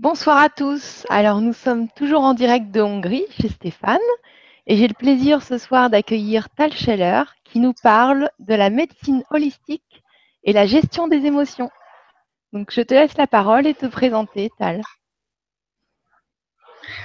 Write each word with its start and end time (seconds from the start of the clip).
Bonsoir 0.00 0.38
à 0.38 0.48
tous. 0.48 1.04
Alors 1.08 1.40
nous 1.40 1.52
sommes 1.52 1.88
toujours 1.88 2.20
en 2.20 2.32
direct 2.32 2.70
de 2.70 2.80
Hongrie 2.80 3.24
chez 3.30 3.48
Stéphane 3.48 3.98
et 4.68 4.76
j'ai 4.76 4.86
le 4.86 4.94
plaisir 4.94 5.42
ce 5.42 5.58
soir 5.58 5.90
d'accueillir 5.90 6.48
Tal 6.50 6.72
Scheller 6.72 7.24
qui 7.42 7.58
nous 7.58 7.72
parle 7.82 8.30
de 8.38 8.54
la 8.54 8.70
médecine 8.70 9.24
holistique 9.30 10.04
et 10.44 10.52
la 10.52 10.66
gestion 10.66 11.08
des 11.08 11.26
émotions. 11.26 11.68
Donc 12.52 12.70
je 12.70 12.80
te 12.82 12.94
laisse 12.94 13.16
la 13.16 13.26
parole 13.26 13.66
et 13.66 13.74
te 13.74 13.86
présenter 13.86 14.50
Tal. 14.56 14.82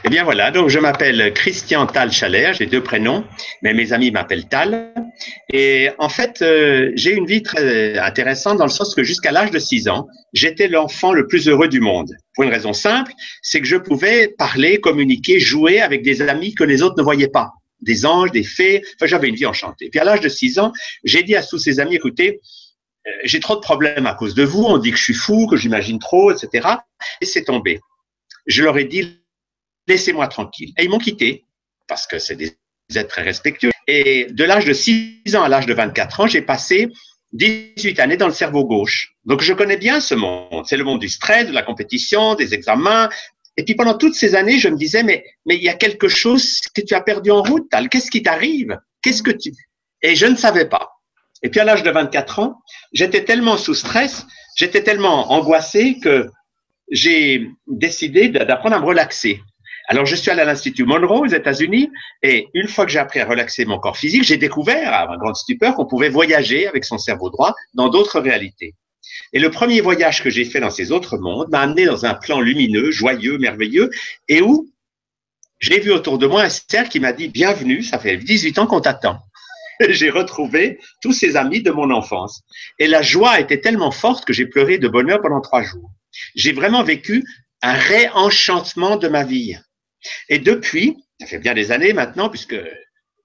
Eh 0.05 0.09
bien 0.09 0.23
voilà, 0.23 0.51
donc 0.51 0.69
je 0.69 0.79
m'appelle 0.79 1.33
Christian 1.33 1.85
Tal 1.85 2.11
Chaler, 2.11 2.51
j'ai 2.53 2.65
deux 2.65 2.83
prénoms, 2.83 3.25
mais 3.61 3.73
mes 3.73 3.93
amis 3.93 4.11
m'appellent 4.11 4.47
Tal. 4.49 4.93
Et 5.51 5.89
en 5.97 6.09
fait, 6.09 6.41
euh, 6.41 6.91
j'ai 6.95 7.13
une 7.13 7.25
vie 7.25 7.41
très 7.41 7.97
intéressante 7.97 8.57
dans 8.57 8.65
le 8.65 8.71
sens 8.71 8.95
que 8.95 9.03
jusqu'à 9.03 9.31
l'âge 9.31 9.51
de 9.51 9.59
6 9.59 9.87
ans, 9.87 10.07
j'étais 10.33 10.67
l'enfant 10.67 11.13
le 11.13 11.27
plus 11.27 11.47
heureux 11.47 11.67
du 11.67 11.79
monde. 11.79 12.11
Pour 12.35 12.43
une 12.43 12.49
raison 12.49 12.73
simple, 12.73 13.13
c'est 13.41 13.61
que 13.61 13.67
je 13.67 13.77
pouvais 13.77 14.27
parler, 14.27 14.79
communiquer, 14.79 15.39
jouer 15.39 15.79
avec 15.79 16.03
des 16.03 16.21
amis 16.21 16.53
que 16.53 16.63
les 16.63 16.81
autres 16.81 16.95
ne 16.97 17.03
voyaient 17.03 17.29
pas. 17.29 17.51
Des 17.81 18.05
anges, 18.05 18.31
des 18.31 18.43
fées, 18.43 18.81
enfin 18.95 19.07
j'avais 19.07 19.29
une 19.29 19.35
vie 19.35 19.45
enchantée. 19.45 19.89
Puis 19.89 19.99
à 19.99 20.03
l'âge 20.03 20.21
de 20.21 20.29
6 20.29 20.59
ans, 20.59 20.73
j'ai 21.03 21.23
dit 21.23 21.35
à 21.35 21.43
tous 21.43 21.59
ces 21.59 21.79
amis, 21.79 21.95
écoutez, 21.95 22.39
euh, 23.07 23.11
j'ai 23.23 23.39
trop 23.39 23.55
de 23.55 23.61
problèmes 23.61 24.05
à 24.05 24.15
cause 24.15 24.35
de 24.35 24.43
vous, 24.43 24.63
on 24.63 24.77
dit 24.77 24.91
que 24.91 24.97
je 24.97 25.03
suis 25.03 25.13
fou, 25.13 25.47
que 25.47 25.57
j'imagine 25.57 25.99
trop, 25.99 26.31
etc. 26.31 26.67
Et 27.21 27.25
c'est 27.25 27.43
tombé. 27.43 27.79
Je 28.47 28.63
leur 28.63 28.77
ai 28.77 28.85
dit, 28.85 29.22
laissez-moi 29.87 30.27
tranquille. 30.27 30.73
Et 30.77 30.83
ils 30.83 30.89
m'ont 30.89 30.99
quitté, 30.99 31.45
parce 31.87 32.07
que 32.07 32.19
c'est 32.19 32.35
des 32.35 32.55
êtres 32.95 33.09
très 33.09 33.23
respectueux. 33.23 33.71
Et 33.87 34.27
de 34.29 34.43
l'âge 34.43 34.65
de 34.65 34.73
6 34.73 35.35
ans 35.35 35.43
à 35.43 35.49
l'âge 35.49 35.65
de 35.65 35.73
24 35.73 36.21
ans, 36.21 36.27
j'ai 36.27 36.41
passé 36.41 36.87
18 37.33 37.99
années 37.99 38.17
dans 38.17 38.27
le 38.27 38.33
cerveau 38.33 38.65
gauche. 38.65 39.15
Donc 39.25 39.41
je 39.41 39.53
connais 39.53 39.77
bien 39.77 39.99
ce 39.99 40.15
monde. 40.15 40.65
C'est 40.65 40.77
le 40.77 40.83
monde 40.83 40.99
du 40.99 41.09
stress, 41.09 41.47
de 41.47 41.53
la 41.53 41.63
compétition, 41.63 42.35
des 42.35 42.53
examens. 42.53 43.09
Et 43.57 43.63
puis 43.63 43.75
pendant 43.75 43.97
toutes 43.97 44.15
ces 44.15 44.35
années, 44.35 44.59
je 44.59 44.69
me 44.69 44.77
disais, 44.77 45.03
mais, 45.03 45.23
mais 45.45 45.55
il 45.55 45.63
y 45.63 45.69
a 45.69 45.73
quelque 45.73 46.07
chose 46.07 46.61
que 46.73 46.81
tu 46.81 46.93
as 46.93 47.01
perdu 47.01 47.31
en 47.31 47.41
route, 47.41 47.69
Tal. 47.69 47.89
Qu'est-ce 47.89 48.11
qui 48.11 48.23
t'arrive? 48.23 48.77
Qu'est-ce 49.01 49.23
que 49.23 49.31
tu... 49.31 49.51
Et 50.01 50.15
je 50.15 50.25
ne 50.25 50.35
savais 50.35 50.65
pas. 50.65 50.91
Et 51.41 51.49
puis 51.49 51.59
à 51.59 51.65
l'âge 51.65 51.83
de 51.83 51.91
24 51.91 52.39
ans, 52.39 52.61
j'étais 52.93 53.25
tellement 53.25 53.57
sous 53.57 53.73
stress, 53.73 54.25
j'étais 54.55 54.83
tellement 54.83 55.31
angoissé 55.31 55.99
que 55.99 56.29
j'ai 56.89 57.49
décidé 57.67 58.29
d'apprendre 58.29 58.75
à 58.75 58.79
me 58.79 58.85
relaxer. 58.85 59.41
Alors, 59.93 60.07
je 60.07 60.15
suis 60.15 60.31
allé 60.31 60.41
à 60.41 60.45
l'Institut 60.45 60.85
Monroe 60.85 61.19
aux 61.19 61.27
États-Unis 61.27 61.91
et 62.23 62.47
une 62.55 62.67
fois 62.67 62.87
que 62.87 62.91
j'ai 62.91 62.97
appris 62.97 63.19
à 63.19 63.27
relaxer 63.27 63.63
mon 63.65 63.77
corps 63.77 63.95
physique, 63.95 64.23
j'ai 64.23 64.37
découvert, 64.37 64.91
à 64.91 65.05
ma 65.05 65.17
grande 65.17 65.35
stupeur, 65.35 65.75
qu'on 65.75 65.85
pouvait 65.85 66.09
voyager 66.09 66.65
avec 66.65 66.83
son 66.83 66.97
cerveau 66.97 67.29
droit 67.29 67.53
dans 67.75 67.89
d'autres 67.89 68.19
réalités. 68.19 68.73
Et 69.33 69.39
le 69.39 69.51
premier 69.51 69.81
voyage 69.81 70.23
que 70.23 70.31
j'ai 70.31 70.45
fait 70.45 70.59
dans 70.59 70.71
ces 70.71 70.91
autres 70.91 71.19
mondes 71.19 71.47
m'a 71.51 71.59
amené 71.59 71.85
dans 71.85 72.07
un 72.07 72.15
plan 72.15 72.41
lumineux, 72.41 72.89
joyeux, 72.89 73.37
merveilleux, 73.37 73.91
et 74.27 74.41
où 74.41 74.67
j'ai 75.59 75.79
vu 75.79 75.91
autour 75.91 76.17
de 76.17 76.25
moi 76.25 76.41
un 76.41 76.49
cercle 76.49 76.89
qui 76.89 76.99
m'a 76.99 77.13
dit 77.13 77.27
Bienvenue, 77.27 77.83
ça 77.83 77.99
fait 77.99 78.17
18 78.17 78.57
ans 78.57 78.65
qu'on 78.65 78.81
t'attend. 78.81 79.19
J'ai 79.89 80.09
retrouvé 80.09 80.79
tous 81.03 81.13
ces 81.13 81.35
amis 81.35 81.61
de 81.61 81.69
mon 81.69 81.91
enfance. 81.91 82.41
Et 82.79 82.87
la 82.87 83.03
joie 83.03 83.39
était 83.39 83.61
tellement 83.61 83.91
forte 83.91 84.25
que 84.25 84.33
j'ai 84.33 84.47
pleuré 84.47 84.79
de 84.79 84.87
bonheur 84.87 85.21
pendant 85.21 85.41
trois 85.41 85.61
jours. 85.61 85.91
J'ai 86.33 86.53
vraiment 86.53 86.83
vécu 86.83 87.23
un 87.61 87.73
réenchantement 87.73 88.97
de 88.97 89.07
ma 89.07 89.23
vie. 89.23 89.55
Et 90.29 90.39
depuis, 90.39 90.97
ça 91.19 91.27
fait 91.27 91.39
bien 91.39 91.53
des 91.53 91.71
années 91.71 91.93
maintenant, 91.93 92.29
puisque 92.29 92.55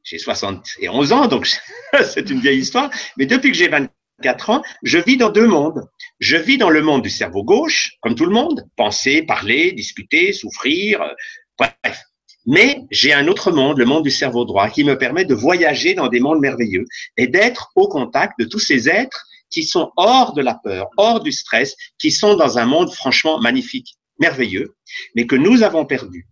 j'ai 0.04 0.18
71 0.18 1.12
ans, 1.12 1.26
donc 1.26 1.46
c'est 2.04 2.30
une 2.30 2.40
vieille 2.40 2.60
histoire, 2.60 2.90
mais 3.16 3.26
depuis 3.26 3.50
que 3.50 3.56
j'ai 3.56 3.68
24 3.68 4.50
ans, 4.50 4.62
je 4.82 4.98
vis 4.98 5.16
dans 5.16 5.30
deux 5.30 5.46
mondes. 5.46 5.82
Je 6.18 6.36
vis 6.36 6.58
dans 6.58 6.70
le 6.70 6.82
monde 6.82 7.02
du 7.02 7.10
cerveau 7.10 7.44
gauche, 7.44 7.92
comme 8.00 8.14
tout 8.14 8.24
le 8.24 8.32
monde, 8.32 8.66
penser, 8.76 9.22
parler, 9.22 9.72
discuter, 9.72 10.32
souffrir, 10.32 11.02
euh, 11.02 11.12
bref. 11.58 12.02
Mais 12.46 12.80
j'ai 12.90 13.12
un 13.12 13.28
autre 13.28 13.52
monde, 13.52 13.78
le 13.78 13.84
monde 13.84 14.04
du 14.04 14.10
cerveau 14.10 14.44
droit, 14.46 14.70
qui 14.70 14.82
me 14.82 14.96
permet 14.96 15.24
de 15.24 15.34
voyager 15.34 15.94
dans 15.94 16.08
des 16.08 16.18
mondes 16.18 16.40
merveilleux 16.40 16.86
et 17.16 17.26
d'être 17.26 17.70
au 17.74 17.88
contact 17.88 18.38
de 18.38 18.46
tous 18.46 18.58
ces 18.58 18.88
êtres 18.88 19.26
qui 19.50 19.64
sont 19.64 19.92
hors 19.96 20.32
de 20.32 20.42
la 20.42 20.54
peur, 20.54 20.88
hors 20.96 21.20
du 21.20 21.32
stress, 21.32 21.76
qui 21.98 22.10
sont 22.10 22.36
dans 22.36 22.58
un 22.58 22.64
monde 22.64 22.92
franchement 22.92 23.38
magnifique, 23.38 23.96
merveilleux, 24.18 24.74
mais 25.14 25.26
que 25.26 25.36
nous 25.36 25.62
avons 25.62 25.84
perdu. 25.84 26.26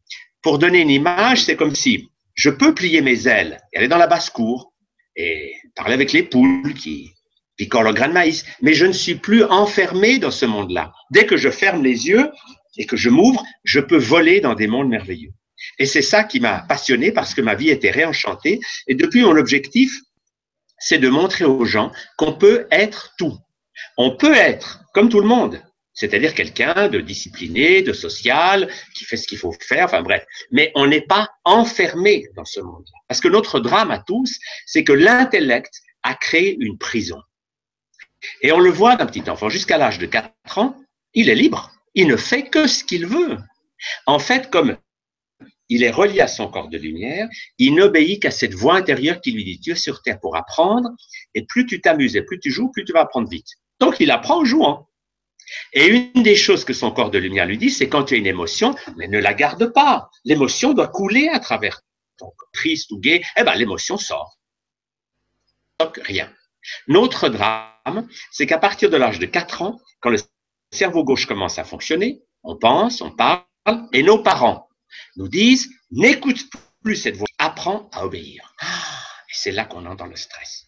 Pour 0.47 0.61
donner 0.61 0.79
une 0.79 0.91
image, 0.91 1.43
c'est 1.43 1.57
comme 1.57 1.75
si 1.75 2.09
je 2.35 2.51
peux 2.51 2.73
plier 2.73 3.01
mes 3.01 3.27
ailes 3.27 3.59
et 3.73 3.79
aller 3.79 3.89
dans 3.89 3.99
la 3.99 4.07
basse-cour 4.07 4.73
et 5.17 5.53
parler 5.75 5.95
avec 5.95 6.13
les 6.13 6.23
poules 6.23 6.73
qui 6.73 7.11
piquent 7.57 7.75
leur 7.75 7.93
grain 7.93 8.07
de 8.07 8.13
maïs, 8.13 8.45
mais 8.63 8.73
je 8.73 8.87
ne 8.87 8.93
suis 8.93 9.17
plus 9.17 9.43
enfermé 9.43 10.21
dans 10.21 10.31
ce 10.31 10.47
monde-là. 10.47 10.93
Dès 11.11 11.27
que 11.27 11.37
je 11.37 11.51
ferme 11.51 11.83
les 11.83 12.07
yeux 12.07 12.31
et 12.77 12.87
que 12.87 12.97
je 12.97 13.11
m'ouvre, 13.11 13.43
je 13.65 13.81
peux 13.81 13.97
voler 13.97 14.41
dans 14.41 14.55
des 14.55 14.69
mondes 14.69 14.89
merveilleux. 14.89 15.33
Et 15.81 15.85
c'est 15.85 16.01
ça 16.01 16.23
qui 16.23 16.39
m'a 16.39 16.61
passionné 16.69 17.11
parce 17.11 17.35
que 17.35 17.41
ma 17.41 17.57
vie 17.57 17.71
était 17.71 17.91
réenchantée. 17.91 18.61
Et 18.87 18.95
depuis, 18.95 19.23
mon 19.23 19.37
objectif, 19.37 20.01
c'est 20.79 20.99
de 20.99 21.09
montrer 21.09 21.45
aux 21.45 21.65
gens 21.65 21.91
qu'on 22.17 22.35
peut 22.35 22.69
être 22.71 23.15
tout. 23.19 23.37
On 23.97 24.17
peut 24.17 24.37
être 24.37 24.85
comme 24.95 25.09
tout 25.09 25.21
le 25.21 25.27
monde 25.27 25.61
c'est-à-dire 25.97 26.35
quelqu'un 26.35 26.89
de 26.89 27.01
discipliné, 27.01 27.83
de 27.83 27.93
social, 27.93 28.71
qui 28.95 29.05
fait 29.05 29.17
ce 29.17 29.27
qu'il 29.27 29.39
faut 29.39 29.53
faire, 29.67 29.87
enfin 29.87 30.03
bref. 30.03 30.25
Mais 30.53 30.71
on 30.75 30.87
n'est 30.87 31.01
pas 31.01 31.29
enfermé 31.45 32.27
dans 32.37 32.45
ce 32.45 32.61
monde-là. 32.61 32.99
Parce 33.09 33.21
que 33.21 33.29
notre 33.29 33.59
drame 33.59 33.91
à 33.91 33.99
tous, 33.99 34.39
c'est 34.67 34.85
que 34.85 34.93
l'intellect 34.93 35.73
a 36.03 36.15
créé 36.15 36.57
une 36.61 36.79
prison. 36.79 37.21
Et 38.43 38.53
on 38.53 38.61
le 38.61 38.71
voit 38.71 38.97
d'un 38.97 39.07
petit 39.07 39.29
enfant 39.31 39.49
jusqu'à 39.49 39.79
l'âge 39.79 39.99
de 39.99 40.07
4 40.07 40.59
ans, 40.59 40.77
il 41.15 41.31
est 41.31 41.35
libre. 41.35 41.73
Il 41.95 42.09
ne 42.09 42.17
fait 42.17 42.45
que 42.45 42.67
ce 42.67 42.85
qu'il 42.85 43.07
veut. 43.07 43.39
En 44.05 44.19
fait, 44.19 44.51
comme 44.51 44.77
il 45.71 45.83
est 45.83 45.91
relié 45.91 46.21
à 46.21 46.29
son 46.29 46.49
corps 46.49 46.69
de 46.69 46.77
lumière, 46.77 47.27
il 47.59 47.75
n'obéit 47.75 48.21
qu'à 48.23 48.31
cette 48.31 48.55
voix 48.55 48.77
intérieure 48.77 49.21
qui 49.23 49.33
lui 49.33 49.45
dit, 49.45 49.61
tu 49.61 49.71
es 49.71 49.77
sur 49.77 50.03
Terre 50.03 50.21
pour 50.21 50.37
apprendre, 50.37 50.91
et 51.35 51.47
plus 51.47 51.65
tu 51.67 51.81
t'amuses 51.81 52.17
et 52.17 52.23
plus 52.23 52.39
tu 52.39 52.51
joues, 52.51 52.71
plus 52.71 52.85
tu 52.85 52.93
vas 52.93 53.01
apprendre 53.01 53.29
vite. 53.29 53.49
Donc 53.81 53.97
il 53.99 54.11
apprend 54.11 54.43
en 54.43 54.45
jouant. 54.45 54.89
Et 55.73 55.87
une 55.87 56.23
des 56.23 56.37
choses 56.37 56.65
que 56.65 56.73
son 56.73 56.91
corps 56.91 57.11
de 57.11 57.19
lumière 57.19 57.47
lui 57.47 57.59
dit, 57.59 57.71
c'est 57.71 57.89
quand 57.89 58.05
tu 58.05 58.15
as 58.15 58.19
une 58.19 58.27
émotion, 58.27 58.75
mais 58.97 59.09
ne 59.09 59.19
la 59.19 59.35
garde 59.35 59.73
pas. 59.73 60.11
L'émotion 60.25 60.73
doit 60.73 60.89
couler 60.89 61.29
à 61.29 61.41
travers 61.41 61.81
ton 62.19 62.27
corps, 62.37 62.49
triste 62.53 62.91
ou 62.93 62.99
gai, 62.99 63.23
eh 63.37 63.45
ben 63.45 63.55
l'émotion 63.55 63.97
sort. 63.97 64.39
Donc 65.79 66.01
rien. 66.05 66.33
Notre 66.89 67.29
drame, 67.29 68.09
c'est 68.31 68.47
qu'à 68.47 68.59
partir 68.59 68.91
de 68.91 68.97
l'âge 68.97 69.19
de 69.19 69.27
4 69.27 69.63
ans, 69.63 69.79
quand 70.01 70.11
le 70.11 70.19
cerveau 70.73 71.05
gauche 71.05 71.27
commence 71.27 71.59
à 71.59 71.65
fonctionner, 71.65 72.23
on 72.43 72.57
pense, 72.57 73.01
on 73.01 73.11
parle, 73.11 73.45
et 73.93 74.03
nos 74.03 74.23
parents 74.23 74.69
nous 75.17 75.29
disent, 75.29 75.69
n'écoute 75.91 76.39
plus 76.83 76.97
cette 76.97 77.17
voix, 77.17 77.27
apprends 77.39 77.89
à 77.93 78.05
obéir. 78.05 78.55
Ah, 78.61 78.67
et 79.29 79.33
c'est 79.33 79.53
là 79.53 79.65
qu'on 79.65 79.87
entre 79.87 79.97
dans 79.97 80.07
le 80.07 80.17
stress 80.17 80.67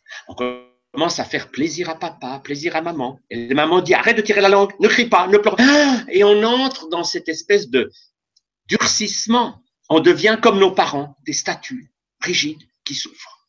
commence 0.92 1.18
à 1.18 1.24
faire 1.24 1.50
plaisir 1.50 1.90
à 1.90 1.98
papa, 1.98 2.40
plaisir 2.42 2.76
à 2.76 2.82
maman. 2.82 3.20
Et 3.30 3.52
maman 3.54 3.80
dit 3.80 3.94
arrête 3.94 4.16
de 4.16 4.22
tirer 4.22 4.40
la 4.40 4.48
langue, 4.48 4.72
ne 4.80 4.88
crie 4.88 5.08
pas, 5.08 5.26
ne 5.26 5.38
pleure 5.38 5.56
pas. 5.56 6.04
Et 6.08 6.24
on 6.24 6.42
entre 6.42 6.88
dans 6.88 7.04
cette 7.04 7.28
espèce 7.28 7.68
de 7.68 7.90
durcissement. 8.66 9.62
On 9.90 10.00
devient 10.00 10.38
comme 10.42 10.58
nos 10.58 10.72
parents, 10.72 11.16
des 11.26 11.32
statues 11.32 11.92
rigides 12.20 12.62
qui 12.84 12.94
souffrent. 12.94 13.46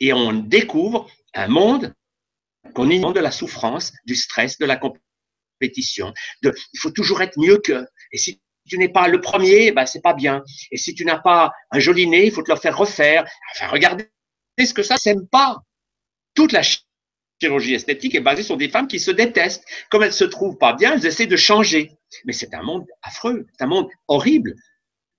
Et 0.00 0.12
on 0.12 0.32
découvre 0.32 1.10
un 1.34 1.48
monde 1.48 1.94
qu'on 2.74 2.90
ignore 2.90 3.12
de 3.12 3.20
la 3.20 3.30
souffrance, 3.30 3.92
du 4.06 4.14
stress, 4.14 4.58
de 4.58 4.66
la 4.66 4.76
compétition. 4.76 6.12
Il 6.42 6.78
faut 6.78 6.90
toujours 6.90 7.22
être 7.22 7.38
mieux 7.38 7.58
que. 7.58 7.86
Et 8.12 8.18
si 8.18 8.40
tu 8.68 8.78
n'es 8.78 8.88
pas 8.88 9.08
le 9.08 9.20
premier, 9.20 9.72
ben 9.72 9.86
c'est 9.86 10.00
pas 10.00 10.14
bien. 10.14 10.42
Et 10.70 10.76
si 10.76 10.94
tu 10.94 11.04
n'as 11.04 11.18
pas 11.18 11.52
un 11.70 11.78
joli 11.78 12.06
nez, 12.06 12.26
il 12.26 12.32
faut 12.32 12.42
te 12.42 12.52
le 12.52 12.58
faire 12.58 12.76
refaire. 12.76 13.24
Enfin, 13.54 13.68
regardez 13.68 14.08
ce 14.64 14.72
que 14.72 14.82
ça 14.82 14.96
s'aime 14.96 15.26
pas. 15.28 15.58
Toute 16.34 16.52
la 16.52 16.62
chirurgie 17.42 17.74
esthétique 17.74 18.14
est 18.14 18.20
basée 18.20 18.42
sur 18.42 18.56
des 18.56 18.68
femmes 18.68 18.88
qui 18.88 19.00
se 19.00 19.10
détestent. 19.10 19.64
Comme 19.90 20.02
elles 20.02 20.12
se 20.12 20.24
trouvent 20.24 20.58
pas 20.58 20.74
bien, 20.74 20.94
elles 20.94 21.06
essaient 21.06 21.26
de 21.26 21.36
changer. 21.36 21.92
Mais 22.24 22.32
c'est 22.32 22.54
un 22.54 22.62
monde 22.62 22.86
affreux, 23.02 23.46
c'est 23.52 23.64
un 23.64 23.68
monde 23.68 23.88
horrible, 24.08 24.54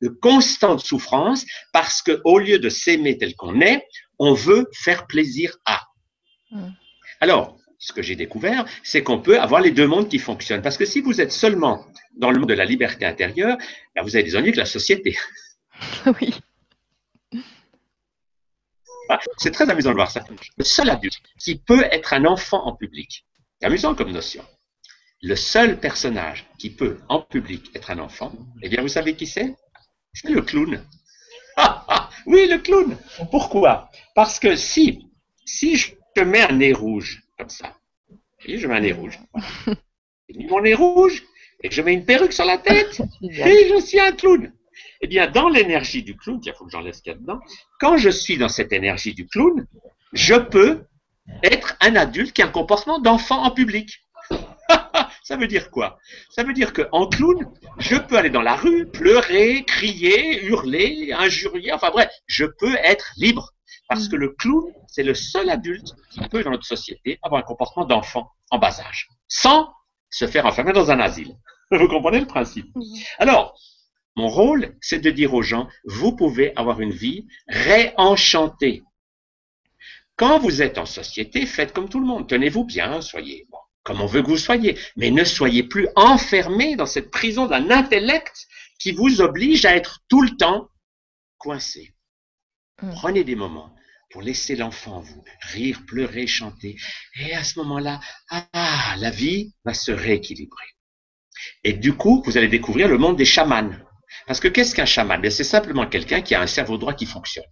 de 0.02 0.10
constante 0.10 0.82
souffrance, 0.82 1.46
parce 1.72 2.02
que 2.02 2.22
au 2.24 2.40
lieu 2.40 2.60
de 2.60 2.70
s'aimer 2.70 3.18
tel 3.18 3.36
qu'on 3.36 3.62
est, 3.62 3.86
on 4.20 4.34
veut 4.34 4.68
faire 4.74 5.08
plaisir 5.08 5.58
à. 5.66 5.82
Hmm. 6.52 6.72
Alors, 7.20 7.58
ce 7.84 7.92
que 7.92 8.02
j'ai 8.02 8.16
découvert, 8.16 8.66
c'est 8.84 9.04
qu'on 9.04 9.20
peut 9.20 9.40
avoir 9.40 9.60
les 9.60 9.72
deux 9.72 9.88
mondes 9.88 10.08
qui 10.08 10.20
fonctionnent. 10.20 10.62
Parce 10.62 10.78
que 10.78 10.86
si 10.86 11.02
vous 11.02 11.20
êtes 11.20 11.34
seulement 11.34 11.86
dans 12.16 12.32
le 12.32 12.40
monde 12.40 12.50
de 12.50 12.54
la 12.54 12.66
liberté 12.66 13.06
intérieure, 13.06 13.58
ben, 13.96 14.04
vous 14.04 14.16
avez 14.16 14.24
des 14.24 14.36
ennuis 14.36 14.50
avec 14.50 14.56
la 14.56 14.66
société. 14.66 15.18
Oui. 16.06 16.34
C'est 19.38 19.52
très 19.52 19.70
amusant 19.70 19.92
de 19.92 19.96
voir 19.96 20.12
ça. 20.12 20.24
Le 20.58 20.64
seul 20.64 20.90
adulte 20.90 21.22
qui 21.40 21.56
peut 21.56 21.84
être 21.92 22.14
un 22.14 22.26
enfant 22.26 22.66
en 22.66 22.76
public, 22.76 23.26
c'est 23.60 23.68
amusant 23.68 23.96
comme 23.96 24.12
notion. 24.12 24.44
Le 25.22 25.36
seul 25.36 25.80
personnage 25.80 26.46
qui 26.60 26.70
peut 26.70 27.00
en 27.08 27.22
public 27.22 27.72
être 27.76 27.92
un 27.92 28.00
enfant, 28.00 28.34
eh 28.62 28.70
bien, 28.70 28.82
vous 28.82 28.90
savez 28.90 29.16
qui 29.16 29.26
c'est? 29.26 29.56
C'est 30.14 30.30
le 30.30 30.42
clown. 30.42 30.84
Ah, 31.56 31.86
ah, 31.88 32.10
oui, 32.26 32.48
le 32.48 32.58
clown. 32.58 32.98
Pourquoi? 33.32 33.90
Parce 34.16 34.40
que 34.40 34.56
si, 34.56 35.08
si 35.46 35.78
je 35.78 35.94
mets 36.24 36.42
un 36.42 36.54
nez 36.54 36.74
rouge 36.74 37.24
comme 37.38 37.50
ça, 37.50 37.78
et 38.46 38.58
je 38.58 38.68
mets 38.68 38.76
un 38.76 38.82
nez 38.82 38.92
rouge, 38.92 39.20
mon 40.50 40.62
nez 40.62 40.74
rouge, 40.74 41.24
et 41.64 41.72
je 41.72 41.82
mets 41.82 41.94
une 41.94 42.06
perruque 42.06 42.34
sur 42.34 42.46
la 42.46 42.58
tête 42.58 43.02
et 43.22 43.70
je 43.70 43.82
suis 43.82 44.00
un 44.00 44.12
clown. 44.12 44.52
Eh 45.04 45.08
bien, 45.08 45.28
dans 45.28 45.50
l'énergie 45.50 46.02
du 46.02 46.16
clown, 46.16 46.40
il 46.46 46.54
faut 46.54 46.64
que 46.64 46.72
j'enlève 46.72 46.94
ce 46.94 47.02
qu'il 47.02 47.12
y 47.12 47.16
a 47.16 47.20
dedans, 47.20 47.42
quand 47.78 47.98
je 47.98 48.10
suis 48.10 48.38
dans 48.38 48.48
cette 48.48 48.72
énergie 48.72 49.14
du 49.14 49.28
clown, 49.28 49.68
je 50.14 50.36
peux 50.36 50.86
être 51.44 51.76
un 51.82 51.98
adulte 51.98 52.32
qui 52.32 52.42
a 52.42 52.46
un 52.46 52.50
comportement 52.50 53.00
d'enfant 53.00 53.44
en 53.44 53.52
public. 53.52 54.02
ça 55.24 55.36
veut 55.36 55.48
dire 55.48 55.72
quoi? 55.72 56.00
Ça 56.30 56.44
veut 56.44 56.54
dire 56.54 56.72
qu'en 56.72 57.08
clown, 57.08 57.52
je 57.80 57.98
peux 57.98 58.18
aller 58.18 58.30
dans 58.30 58.42
la 58.42 58.56
rue, 58.56 58.88
pleurer, 58.88 59.66
crier, 59.66 60.46
hurler, 60.46 61.12
injurier, 61.12 61.74
enfin 61.74 61.90
bref, 61.92 62.10
je 62.28 62.46
peux 62.46 62.76
être 62.86 63.12
libre. 63.18 63.52
Parce 63.90 64.08
que 64.08 64.16
le 64.16 64.30
clown, 64.30 64.64
c'est 64.88 65.04
le 65.04 65.14
seul 65.14 65.50
adulte 65.50 65.94
qui 66.12 66.22
peut, 66.30 66.44
dans 66.44 66.52
notre 66.52 66.66
société, 66.66 67.20
avoir 67.24 67.42
un 67.42 67.46
comportement 67.46 67.86
d'enfant 67.86 68.32
en 68.52 68.58
bas 68.58 68.80
âge, 68.80 69.10
sans 69.28 69.70
se 70.10 70.28
faire 70.28 70.46
enfermer 70.46 70.72
dans 70.72 70.92
un 70.92 71.02
asile. 71.02 71.36
Vous 71.72 71.90
comprenez 71.90 72.22
le 72.22 72.26
principe? 72.26 72.68
Alors, 73.20 73.54
mon 74.16 74.28
rôle, 74.28 74.76
c'est 74.82 75.00
de 75.00 75.10
dire 75.10 75.34
aux 75.34 75.42
gens, 75.42 75.68
vous 75.86 76.16
pouvez 76.16 76.56
avoir 76.56 76.82
une 76.82 76.92
vie 76.92 77.28
réenchantée. 77.48 78.84
Quand 80.16 80.40
vous 80.40 80.62
êtes 80.62 80.78
en 80.78 80.86
société, 80.86 81.46
faites 81.46 81.74
comme 81.74 81.90
tout 81.90 82.00
le 82.00 82.06
monde. 82.06 82.28
Tenez-vous 82.28 82.66
bien, 82.66 83.02
soyez 83.02 83.48
comme 83.84 84.02
on 84.02 84.06
veut 84.06 84.22
que 84.22 84.28
vous 84.28 84.38
soyez. 84.38 84.78
Mais 84.96 85.12
ne 85.12 85.24
soyez 85.24 85.64
plus 85.64 85.88
enfermés 85.96 86.76
dans 86.76 86.86
cette 86.86 87.12
prison 87.12 87.46
d'un 87.46 87.70
intellect 87.70 88.48
qui 88.80 88.92
vous 88.92 89.22
oblige 89.22 89.66
à 89.66 89.76
être 89.76 90.00
tout 90.10 90.22
le 90.22 90.36
temps 90.38 90.70
coincé. 91.38 91.94
Mm. 92.82 92.92
Prenez 92.94 93.24
des 93.24 93.36
moments 93.36 93.76
pour 94.10 94.22
laisser 94.22 94.56
l'enfant 94.56 94.98
en 94.98 95.02
vous 95.02 95.24
rire, 95.42 95.82
pleurer, 95.88 96.28
chanter. 96.28 96.78
Et 97.20 97.34
à 97.34 97.44
ce 97.44 97.60
moment-là, 97.60 98.00
ah, 98.30 98.96
la 98.98 99.10
vie 99.10 99.54
va 99.66 99.74
se 99.74 99.92
rééquilibrer. 99.92 100.66
Et 101.64 101.74
du 101.74 101.94
coup, 101.94 102.24
vous 102.26 102.38
allez 102.38 102.48
découvrir 102.48 102.88
le 102.88 102.98
monde 102.98 103.18
des 103.18 103.26
chamans. 103.26 103.72
Parce 104.28 104.40
que 104.40 104.48
qu'est-ce 104.48 104.76
qu'un 104.76 104.86
chaman? 104.86 105.22
Ben, 105.22 105.32
C'est 105.32 105.44
simplement 105.44 105.88
quelqu'un 105.88 106.22
qui 106.22 106.36
a 106.36 106.42
un 106.42 106.48
cerveau 106.48 106.78
droit 106.78 106.94
qui 106.94 107.06
fonctionne. 107.06 107.46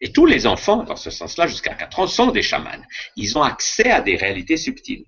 Et 0.00 0.12
tous 0.12 0.26
les 0.26 0.46
enfants, 0.46 0.84
dans 0.84 0.96
ce 0.96 1.10
sens-là, 1.10 1.46
jusqu'à 1.46 1.74
4 1.74 2.00
ans, 2.00 2.06
sont 2.06 2.30
des 2.30 2.42
chamans. 2.42 2.82
Ils 3.16 3.38
ont 3.38 3.42
accès 3.42 3.90
à 3.90 4.02
des 4.02 4.16
réalités 4.16 4.56
subtiles. 4.56 5.04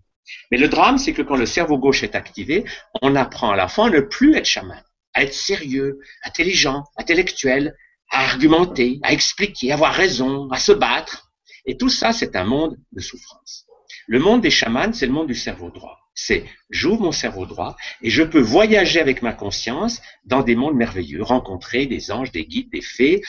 Mais 0.50 0.58
le 0.58 0.68
drame, 0.68 0.98
c'est 0.98 1.12
que 1.12 1.22
quand 1.22 1.36
le 1.36 1.46
cerveau 1.46 1.78
gauche 1.78 2.02
est 2.02 2.14
activé, 2.14 2.64
on 3.02 3.14
apprend 3.16 3.50
à 3.50 3.56
l'enfant 3.56 3.84
à 3.84 3.90
ne 3.90 4.00
plus 4.00 4.34
être 4.34 4.46
chaman, 4.46 4.82
à 5.14 5.24
être 5.24 5.34
sérieux, 5.34 5.98
intelligent, 6.24 6.84
intellectuel, 6.96 7.74
à 8.10 8.24
argumenter, 8.24 8.98
à 9.02 9.12
expliquer, 9.12 9.70
à 9.70 9.74
avoir 9.74 9.92
raison, 9.92 10.50
à 10.50 10.58
se 10.58 10.72
battre. 10.72 11.30
Et 11.66 11.76
tout 11.76 11.90
ça, 11.90 12.12
c'est 12.12 12.36
un 12.36 12.44
monde 12.44 12.76
de 12.92 13.00
souffrance. 13.00 13.66
Le 14.06 14.18
monde 14.18 14.40
des 14.40 14.50
chamans, 14.50 14.92
c'est 14.92 15.06
le 15.06 15.12
monde 15.12 15.26
du 15.26 15.34
cerveau 15.34 15.70
droit. 15.70 15.97
C'est 16.20 16.44
j'ouvre 16.68 17.02
mon 17.02 17.12
cerveau 17.12 17.46
droit 17.46 17.76
et 18.02 18.10
je 18.10 18.24
peux 18.24 18.40
voyager 18.40 18.98
avec 18.98 19.22
ma 19.22 19.32
conscience 19.32 20.02
dans 20.24 20.42
des 20.42 20.56
mondes 20.56 20.74
merveilleux, 20.74 21.22
rencontrer 21.22 21.86
des 21.86 22.10
anges, 22.10 22.32
des 22.32 22.44
guides, 22.44 22.70
des 22.70 22.80
fées. 22.80 23.22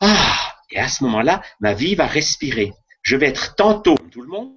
Ah, 0.00 0.56
et 0.70 0.78
à 0.78 0.88
ce 0.88 1.04
moment-là, 1.04 1.42
ma 1.60 1.74
vie 1.74 1.94
va 1.94 2.06
respirer. 2.06 2.72
Je 3.02 3.16
vais 3.16 3.26
être 3.26 3.54
tantôt 3.54 3.96
comme 3.96 4.08
tout 4.08 4.22
le 4.22 4.28
monde, 4.28 4.56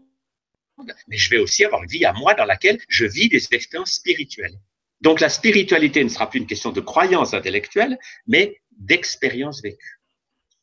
mais 1.10 1.18
je 1.18 1.30
vais 1.30 1.38
aussi 1.38 1.66
avoir 1.66 1.84
une 1.84 1.90
vie 1.90 2.06
à 2.06 2.14
moi 2.14 2.34
dans 2.34 2.46
laquelle 2.46 2.80
je 2.88 3.06
vis 3.06 3.28
des 3.28 3.46
expériences 3.52 3.92
spirituelles. 3.92 4.58
Donc 5.02 5.20
la 5.20 5.28
spiritualité 5.28 6.02
ne 6.02 6.08
sera 6.08 6.30
plus 6.30 6.40
une 6.40 6.48
question 6.48 6.72
de 6.72 6.80
croyance 6.80 7.34
intellectuelle, 7.34 8.00
mais 8.26 8.62
d'expérience 8.72 9.62
vécue. 9.62 10.00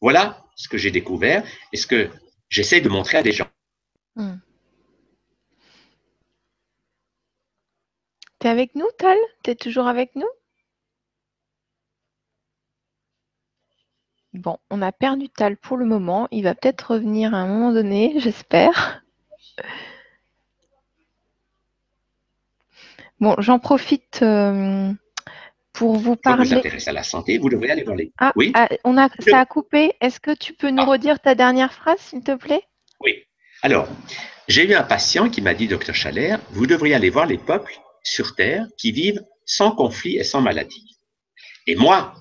Voilà 0.01 0.47
ce 0.57 0.67
que 0.67 0.79
j'ai 0.79 0.91
découvert 0.91 1.45
et 1.75 1.77
ce 1.77 1.87
que 1.87 2.09
j'essaie 2.49 2.81
de 2.81 2.89
montrer 2.89 3.19
à 3.19 3.23
des 3.23 3.33
gens. 3.33 3.51
Hmm. 4.17 4.37
Tu 8.43 8.49
es 8.49 8.51
avec 8.51 8.75
nous, 8.75 8.89
Tal? 8.99 9.17
Tu 9.45 9.53
es 9.53 9.55
toujours 9.55 9.87
avec 9.87 10.17
nous? 10.17 10.27
Bon, 14.33 14.59
on 14.69 14.83
a 14.83 14.91
perdu 14.91 15.29
Tal 15.29 15.57
pour 15.57 15.77
le 15.77 15.85
moment. 15.85 16.27
Il 16.33 16.43
va 16.43 16.57
peut-être 16.57 16.95
revenir 16.95 17.35
à 17.35 17.37
un 17.37 17.47
moment 17.47 17.73
donné, 17.73 18.15
j'espère. 18.19 19.05
Bon, 23.21 23.37
j'en 23.39 23.61
profite 23.61 24.23
euh, 24.23 24.93
pour 25.73 25.95
vous 25.95 26.17
parler. 26.17 26.49
vous 26.49 26.55
intéresse 26.55 26.89
à 26.89 26.93
la 26.93 27.05
santé, 27.05 27.39
vous 27.39 27.49
devriez 27.49 27.71
aller 27.71 27.85
voir 27.85 27.95
les. 27.95 28.13
Ah, 28.19 28.33
oui. 28.35 28.51
Ah, 28.57 28.69
on 28.83 28.99
a, 28.99 29.09
ça 29.21 29.39
a 29.39 29.47
coupé. 29.47 29.93
Est-ce 30.01 30.19
que 30.19 30.35
tu 30.35 30.53
peux 30.53 30.71
nous 30.71 30.83
ah. 30.83 30.87
redire 30.87 31.21
ta 31.21 31.37
dernière 31.37 31.73
phrase, 31.73 32.01
s'il 32.01 32.25
te 32.25 32.35
plaît? 32.35 32.65
Oui. 32.99 33.23
Alors, 33.63 33.87
j'ai 34.49 34.69
eu 34.69 34.75
un 34.75 34.83
patient 34.83 35.31
qui 35.31 35.43
m'a 35.43 35.55
dit, 35.55 35.69
docteur 35.69 35.95
Chalère, 35.95 36.41
vous 36.51 36.67
devriez 36.67 36.97
aller 36.97 37.11
voir 37.11 37.27
les 37.27 37.39
peuples 37.39 37.79
sur 38.03 38.35
Terre 38.35 38.67
qui 38.77 38.93
vivent 38.93 39.23
sans 39.45 39.73
conflit 39.73 40.17
et 40.17 40.25
sans 40.25 40.41
maladie. 40.41 40.97
Et 41.67 41.77
moi, 41.77 42.15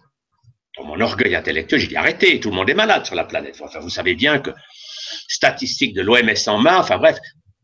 dans 0.77 0.85
mon 0.85 0.99
orgueil 0.99 1.35
intellectuel, 1.35 1.79
j'ai 1.79 1.87
dit 1.87 1.95
arrêtez, 1.95 2.39
tout 2.39 2.49
le 2.49 2.55
monde 2.55 2.69
est 2.69 2.75
malade 2.75 3.05
sur 3.05 3.15
la 3.15 3.23
planète. 3.23 3.59
Vous 3.81 3.89
savez 3.89 4.15
bien 4.15 4.39
que 4.39 4.51
statistiques 5.27 5.93
de 5.93 6.01
l'OMS 6.01 6.47
en 6.47 6.57
main, 6.59 6.77
enfin 6.77 6.97
bref, 6.97 7.17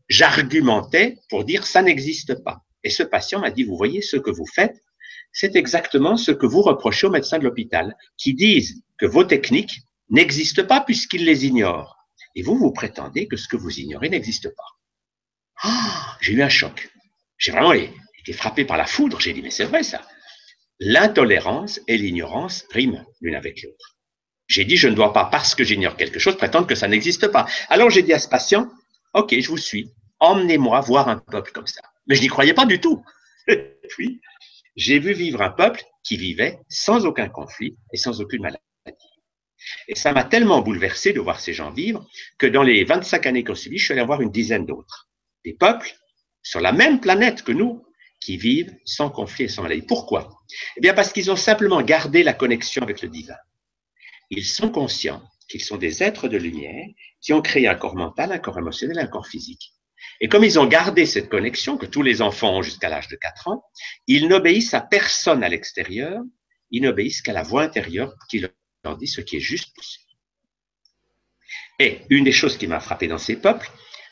j'argumentais 0.08 1.16
pour 1.28 1.44
dire 1.44 1.66
ça 1.66 1.82
n'existe 1.82 2.42
pas. 2.42 2.58
Et 2.84 2.90
ce 2.90 3.02
patient 3.02 3.40
m'a 3.40 3.50
dit, 3.50 3.64
vous 3.64 3.76
voyez 3.76 4.02
ce 4.02 4.16
que 4.16 4.30
vous 4.30 4.46
faites, 4.46 4.76
c'est 5.32 5.56
exactement 5.56 6.16
ce 6.16 6.30
que 6.30 6.46
vous 6.46 6.62
reprochez 6.62 7.06
aux 7.06 7.10
médecins 7.10 7.38
de 7.38 7.44
l'hôpital, 7.44 7.96
qui 8.16 8.34
disent 8.34 8.82
que 8.98 9.06
vos 9.06 9.24
techniques 9.24 9.82
n'existent 10.10 10.64
pas 10.64 10.80
puisqu'ils 10.80 11.24
les 11.24 11.46
ignorent. 11.46 11.96
Et 12.34 12.42
vous, 12.42 12.56
vous 12.56 12.72
prétendez 12.72 13.26
que 13.26 13.36
ce 13.36 13.48
que 13.48 13.56
vous 13.56 13.78
ignorez 13.78 14.08
n'existe 14.08 14.48
pas. 14.48 14.78
Ah, 15.62 16.16
j'ai 16.20 16.32
eu 16.32 16.42
un 16.42 16.48
choc. 16.48 16.90
J'ai 17.36 17.52
vraiment 17.52 17.72
été 18.28 18.36
frappé 18.36 18.64
par 18.64 18.76
la 18.76 18.86
foudre. 18.86 19.20
J'ai 19.20 19.32
dit, 19.32 19.42
mais 19.42 19.50
c'est 19.50 19.64
vrai 19.64 19.82
ça. 19.82 20.02
L'intolérance 20.80 21.80
et 21.88 21.96
l'ignorance 21.96 22.64
riment 22.70 23.04
l'une 23.20 23.34
avec 23.34 23.62
l'autre. 23.62 23.96
J'ai 24.46 24.64
dit, 24.64 24.76
je 24.76 24.88
ne 24.88 24.94
dois 24.94 25.12
pas, 25.12 25.24
parce 25.26 25.54
que 25.54 25.64
j'ignore 25.64 25.96
quelque 25.96 26.18
chose, 26.18 26.36
prétendre 26.36 26.66
que 26.66 26.74
ça 26.74 26.88
n'existe 26.88 27.28
pas. 27.28 27.46
Alors 27.68 27.90
j'ai 27.90 28.02
dit 28.02 28.12
à 28.12 28.18
ce 28.18 28.28
patient, 28.28 28.70
OK, 29.14 29.34
je 29.38 29.48
vous 29.48 29.56
suis, 29.56 29.90
emmenez-moi 30.20 30.80
voir 30.80 31.08
un 31.08 31.18
peuple 31.18 31.52
comme 31.52 31.66
ça. 31.66 31.80
Mais 32.06 32.14
je 32.14 32.22
n'y 32.22 32.28
croyais 32.28 32.54
pas 32.54 32.66
du 32.66 32.80
tout. 32.80 33.02
Puis, 33.88 34.20
j'ai 34.76 34.98
vu 34.98 35.12
vivre 35.12 35.42
un 35.42 35.50
peuple 35.50 35.82
qui 36.04 36.16
vivait 36.16 36.58
sans 36.68 37.04
aucun 37.04 37.28
conflit 37.28 37.76
et 37.92 37.96
sans 37.96 38.20
aucune 38.20 38.42
maladie. 38.42 38.62
Et 39.88 39.94
ça 39.94 40.12
m'a 40.12 40.24
tellement 40.24 40.62
bouleversé 40.62 41.12
de 41.12 41.20
voir 41.20 41.40
ces 41.40 41.52
gens 41.52 41.70
vivre 41.70 42.06
que 42.38 42.46
dans 42.46 42.62
les 42.62 42.84
25 42.84 43.26
années 43.26 43.44
qu'on 43.44 43.54
suivi, 43.54 43.78
je 43.78 43.84
suis 43.84 43.92
allé 43.92 44.04
voir 44.04 44.20
une 44.20 44.30
dizaine 44.30 44.64
d'autres. 44.64 45.08
Des 45.44 45.54
peuples 45.54 45.94
sur 46.42 46.60
la 46.60 46.72
même 46.72 47.00
planète 47.00 47.42
que 47.42 47.52
nous, 47.52 47.84
qui 48.20 48.36
vivent 48.36 48.74
sans 48.84 49.10
conflit 49.10 49.44
et 49.44 49.48
sans 49.48 49.62
maladie. 49.62 49.82
Pourquoi? 49.82 50.42
Eh 50.76 50.80
bien 50.80 50.94
parce 50.94 51.12
qu'ils 51.12 51.30
ont 51.30 51.36
simplement 51.36 51.82
gardé 51.82 52.22
la 52.22 52.34
connexion 52.34 52.82
avec 52.82 53.02
le 53.02 53.08
divin. 53.08 53.36
Ils 54.30 54.44
sont 54.44 54.70
conscients 54.70 55.22
qu'ils 55.48 55.62
sont 55.62 55.76
des 55.76 56.02
êtres 56.02 56.28
de 56.28 56.36
lumière 56.36 56.86
qui 57.20 57.32
ont 57.32 57.42
créé 57.42 57.68
un 57.68 57.74
corps 57.74 57.96
mental, 57.96 58.32
un 58.32 58.38
corps 58.38 58.58
émotionnel, 58.58 58.98
un 58.98 59.06
corps 59.06 59.26
physique. 59.26 59.72
Et 60.20 60.28
comme 60.28 60.44
ils 60.44 60.58
ont 60.58 60.66
gardé 60.66 61.06
cette 61.06 61.28
connexion 61.28 61.76
que 61.76 61.86
tous 61.86 62.02
les 62.02 62.22
enfants 62.22 62.56
ont 62.56 62.62
jusqu'à 62.62 62.88
l'âge 62.88 63.08
de 63.08 63.16
4 63.16 63.48
ans, 63.48 63.64
ils 64.06 64.28
n'obéissent 64.28 64.74
à 64.74 64.80
personne 64.80 65.42
à 65.42 65.48
l'extérieur, 65.48 66.20
ils 66.70 66.82
n'obéissent 66.82 67.22
qu'à 67.22 67.32
la 67.32 67.42
voix 67.42 67.62
intérieure 67.62 68.14
qui 68.28 68.40
leur 68.84 68.96
dit 68.96 69.06
ce 69.06 69.20
qui 69.20 69.36
est 69.36 69.40
juste 69.40 69.74
possible. 69.74 70.04
Et 71.78 72.00
une 72.10 72.24
des 72.24 72.32
choses 72.32 72.58
qui 72.58 72.66
m'a 72.66 72.80
frappé 72.80 73.06
dans 73.06 73.18
ces 73.18 73.36
peuples, 73.36 73.70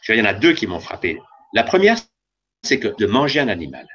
il 0.08 0.16
y 0.16 0.22
en 0.22 0.26
a 0.26 0.34
deux 0.34 0.52
qui 0.52 0.66
m'ont 0.66 0.80
frappé. 0.80 1.18
La 1.52 1.64
première, 1.64 1.98
c'est 2.62 2.78
que 2.78 2.94
de 2.96 3.06
manger 3.06 3.40
un 3.40 3.48
animal. 3.48 3.86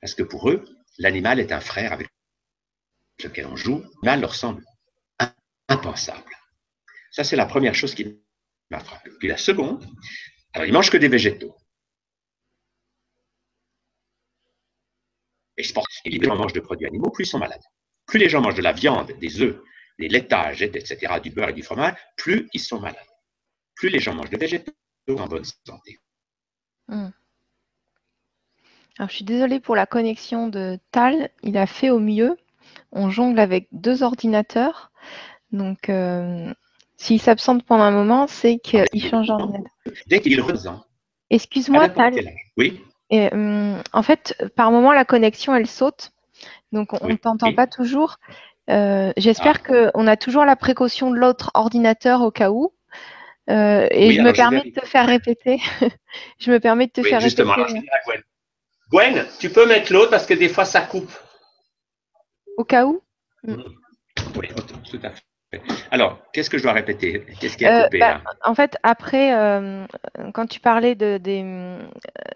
Parce 0.00 0.14
que 0.14 0.22
pour 0.22 0.50
eux, 0.50 0.64
l'animal 0.98 1.40
est 1.40 1.52
un 1.52 1.60
frère 1.60 1.92
avec 1.92 2.08
lequel 3.22 3.46
on 3.46 3.56
joue. 3.56 3.82
L'animal 4.02 4.20
leur 4.20 4.34
semble 4.34 4.64
impensable. 5.68 6.34
Ça, 7.10 7.24
c'est 7.24 7.36
la 7.36 7.46
première 7.46 7.74
chose 7.74 7.94
qui 7.94 8.20
m'a 8.70 8.80
frappé. 8.80 9.10
Puis 9.18 9.28
la 9.28 9.36
seconde, 9.36 9.86
alors 10.52 10.66
ils 10.66 10.72
mangent 10.72 10.90
que 10.90 10.96
des 10.96 11.08
végétaux. 11.08 11.56
Et 15.56 16.10
les 16.10 16.24
gens 16.24 16.36
mangent 16.36 16.52
de 16.52 16.60
produits 16.60 16.86
animaux, 16.86 17.10
plus 17.10 17.24
ils 17.24 17.28
sont 17.28 17.38
malades. 17.38 17.62
Plus 18.06 18.18
les 18.18 18.28
gens 18.28 18.40
mangent 18.40 18.54
de 18.54 18.62
la 18.62 18.72
viande, 18.72 19.12
des 19.18 19.40
œufs, 19.40 19.60
des 19.98 20.08
laitages, 20.08 20.62
etc., 20.62 21.14
du 21.20 21.30
beurre 21.30 21.48
et 21.48 21.52
du 21.52 21.62
fromage, 21.62 21.96
plus 22.16 22.48
ils 22.52 22.60
sont 22.60 22.80
malades. 22.80 23.06
Plus 23.74 23.88
les 23.88 23.98
gens 23.98 24.14
mangent 24.14 24.30
de 24.30 24.38
végétaux 24.38 24.72
en 25.08 25.26
bonne 25.26 25.44
santé. 25.44 25.98
Hmm. 26.86 27.10
Alors, 28.98 29.10
je 29.10 29.14
suis 29.14 29.24
désolée 29.24 29.60
pour 29.60 29.76
la 29.76 29.86
connexion 29.86 30.48
de 30.48 30.78
Tal. 30.90 31.30
Il 31.42 31.56
a 31.56 31.66
fait 31.66 31.90
au 31.90 32.00
mieux. 32.00 32.36
On 32.90 33.10
jongle 33.10 33.38
avec 33.38 33.68
deux 33.70 34.02
ordinateurs. 34.02 34.90
Donc, 35.52 35.88
euh, 35.88 36.52
s'il 36.96 37.20
s'absente 37.20 37.62
pendant 37.62 37.84
un 37.84 37.92
moment, 37.92 38.26
c'est 38.26 38.58
qu'il 38.58 38.84
change 39.00 39.28
d'ordinateur. 39.28 39.72
Dès 40.08 40.20
qu'il 40.20 40.40
revient. 40.40 40.74
Excuse-moi, 41.30 41.88
Tal. 41.90 42.14
Oui. 42.56 42.80
Hum, 43.12 43.80
en 43.92 44.02
fait, 44.02 44.34
par 44.56 44.72
moment, 44.72 44.92
la 44.92 45.04
connexion, 45.04 45.54
elle 45.54 45.68
saute. 45.68 46.10
Donc, 46.72 46.92
on 47.00 47.08
ne 47.08 47.14
t'entend 47.14 47.52
pas 47.54 47.68
toujours. 47.68 48.16
Euh, 48.68 49.12
j'espère 49.16 49.60
ah. 49.64 49.90
qu'on 49.92 50.06
a 50.08 50.16
toujours 50.16 50.44
la 50.44 50.56
précaution 50.56 51.10
de 51.10 51.16
l'autre 51.16 51.52
ordinateur 51.54 52.22
au 52.22 52.32
cas 52.32 52.50
où. 52.50 52.72
Euh, 53.48 53.86
et 53.92 54.10
je 54.12 54.20
me 54.22 54.32
permets 54.32 54.64
de 54.64 54.80
te 54.80 54.84
faire 54.84 55.06
répéter. 55.06 55.60
je 56.40 56.50
me 56.50 56.58
permets 56.58 56.86
de 56.86 56.92
te 56.92 57.02
faire 57.02 57.22
répéter. 57.22 57.44
Gwen, 58.90 59.26
tu 59.38 59.50
peux 59.50 59.66
mettre 59.66 59.92
l'autre 59.92 60.10
parce 60.10 60.26
que 60.26 60.34
des 60.34 60.48
fois 60.48 60.64
ça 60.64 60.80
coupe. 60.80 61.12
Au 62.56 62.64
cas 62.64 62.86
où? 62.86 63.02
Oui, 64.36 64.48
tout 64.90 65.00
à 65.02 65.10
fait. 65.10 65.22
Alors, 65.90 66.18
qu'est-ce 66.32 66.50
que 66.50 66.58
je 66.58 66.62
dois 66.62 66.72
répéter? 66.72 67.24
Qu'est-ce 67.40 67.56
qui 67.56 67.64
a 67.64 67.80
Euh, 67.80 67.84
coupé 67.84 67.98
bah, 68.00 68.14
là? 68.14 68.22
en 68.44 68.54
fait, 68.54 68.76
après, 68.82 69.34
euh, 69.34 69.86
quand 70.34 70.46
tu 70.46 70.60
parlais 70.60 70.94
de, 70.94 71.16
des, 71.18 71.42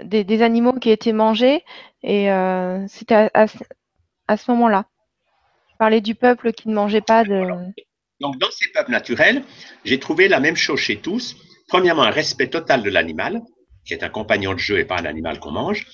des, 0.03 0.25
des 0.25 0.43
animaux 0.43 0.73
qui 0.75 0.91
étaient 0.91 1.13
mangés, 1.13 1.63
et 2.03 2.31
euh, 2.33 2.87
c'était 2.89 3.29
à, 3.35 3.47
à 4.29 4.37
ce 4.37 4.51
moment-là. 4.53 4.87
Tu 5.69 5.77
parlais 5.77 6.01
du 6.01 6.15
peuple 6.15 6.53
qui 6.53 6.69
ne 6.69 6.75
mangeait 6.75 7.03
pas 7.03 7.25
de. 7.25 7.43
Donc, 8.21 8.39
dans 8.39 8.51
ces 8.51 8.71
peuples 8.73 8.93
naturels, 8.93 9.43
j'ai 9.85 9.99
trouvé 9.99 10.29
la 10.29 10.41
même 10.41 10.57
chose 10.57 10.81
chez 10.81 10.97
tous. 10.99 11.37
Premièrement, 11.69 12.05
un 12.05 12.11
respect 12.11 12.49
total 12.49 12.83
de 12.83 12.89
l'animal, 12.89 13.43
qui 13.85 13.93
est 13.93 14.05
un 14.05 14.09
compagnon 14.09 14.55
de 14.55 14.59
jeu 14.59 14.79
et 14.79 14.85
pas 14.87 14.99
un 14.99 15.05
animal 15.05 15.39
qu'on 15.39 15.51
mange. 15.51 15.87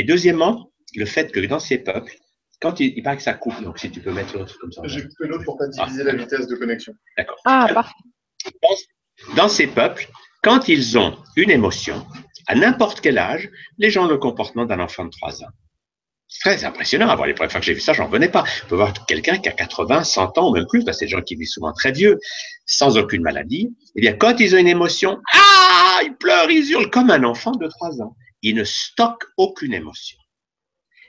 Et 0.00 0.02
deuxièmement, 0.02 0.72
le 0.96 1.04
fait 1.04 1.30
que 1.30 1.40
dans 1.40 1.60
ces 1.60 1.76
peuples, 1.76 2.14
quand 2.62 2.80
il, 2.80 2.96
il 2.96 3.02
paraît 3.02 3.18
que 3.18 3.22
ça 3.22 3.34
coupe, 3.34 3.62
donc 3.62 3.78
si 3.78 3.90
tu 3.90 4.00
peux 4.00 4.12
mettre 4.12 4.34
l'autre 4.34 4.56
comme 4.58 4.72
ça. 4.72 4.80
J'ai 4.86 5.02
coupé 5.02 5.26
l'autre 5.26 5.44
pour 5.44 5.58
pas 5.58 5.68
diviser 5.68 6.04
la 6.04 6.14
vitesse 6.14 6.46
de 6.46 6.56
connexion. 6.56 6.94
Ah, 7.44 7.68
parfait. 7.74 7.92
Dans, 8.62 9.34
dans 9.36 9.48
ces 9.50 9.66
peuples, 9.66 10.08
quand 10.42 10.68
ils 10.68 10.96
ont 10.96 11.18
une 11.36 11.50
émotion, 11.50 12.06
à 12.46 12.54
n'importe 12.54 13.02
quel 13.02 13.18
âge, 13.18 13.50
les 13.76 13.90
gens 13.90 14.06
ont 14.06 14.08
le 14.08 14.16
comportement 14.16 14.64
d'un 14.64 14.80
enfant 14.80 15.04
de 15.04 15.10
3 15.10 15.44
ans. 15.44 15.50
C'est 16.28 16.48
très 16.48 16.64
impressionnant. 16.64 17.10
Avant 17.10 17.24
les 17.24 17.34
premières 17.34 17.50
fois 17.50 17.60
que 17.60 17.66
j'ai 17.66 17.74
vu 17.74 17.80
ça, 17.80 17.92
j'en 17.92 18.06
revenais 18.06 18.30
pas. 18.30 18.44
On 18.64 18.68
peut 18.70 18.76
voir 18.76 18.94
quelqu'un 19.04 19.36
qui 19.36 19.50
a 19.50 19.52
80, 19.52 20.04
100 20.04 20.38
ans 20.38 20.48
ou 20.48 20.54
même 20.54 20.66
plus, 20.66 20.82
parce 20.82 20.96
que 20.96 21.00
c'est 21.00 21.04
des 21.04 21.10
gens 21.10 21.20
qui 21.20 21.34
vivent 21.34 21.46
souvent 21.46 21.74
très 21.74 21.92
vieux, 21.92 22.18
sans 22.64 22.96
aucune 22.96 23.20
maladie. 23.20 23.68
Eh 23.96 24.00
bien, 24.00 24.14
quand 24.14 24.40
ils 24.40 24.54
ont 24.54 24.58
une 24.58 24.66
émotion, 24.66 25.18
ah, 25.34 26.00
ils 26.04 26.16
pleurent, 26.18 26.50
ils 26.50 26.70
hurlent 26.70 26.88
comme 26.88 27.10
un 27.10 27.22
enfant 27.24 27.50
de 27.50 27.66
3 27.66 28.00
ans. 28.00 28.16
Ils 28.42 28.54
ne 28.54 28.64
stockent 28.64 29.26
aucune 29.36 29.74
émotion. 29.74 30.18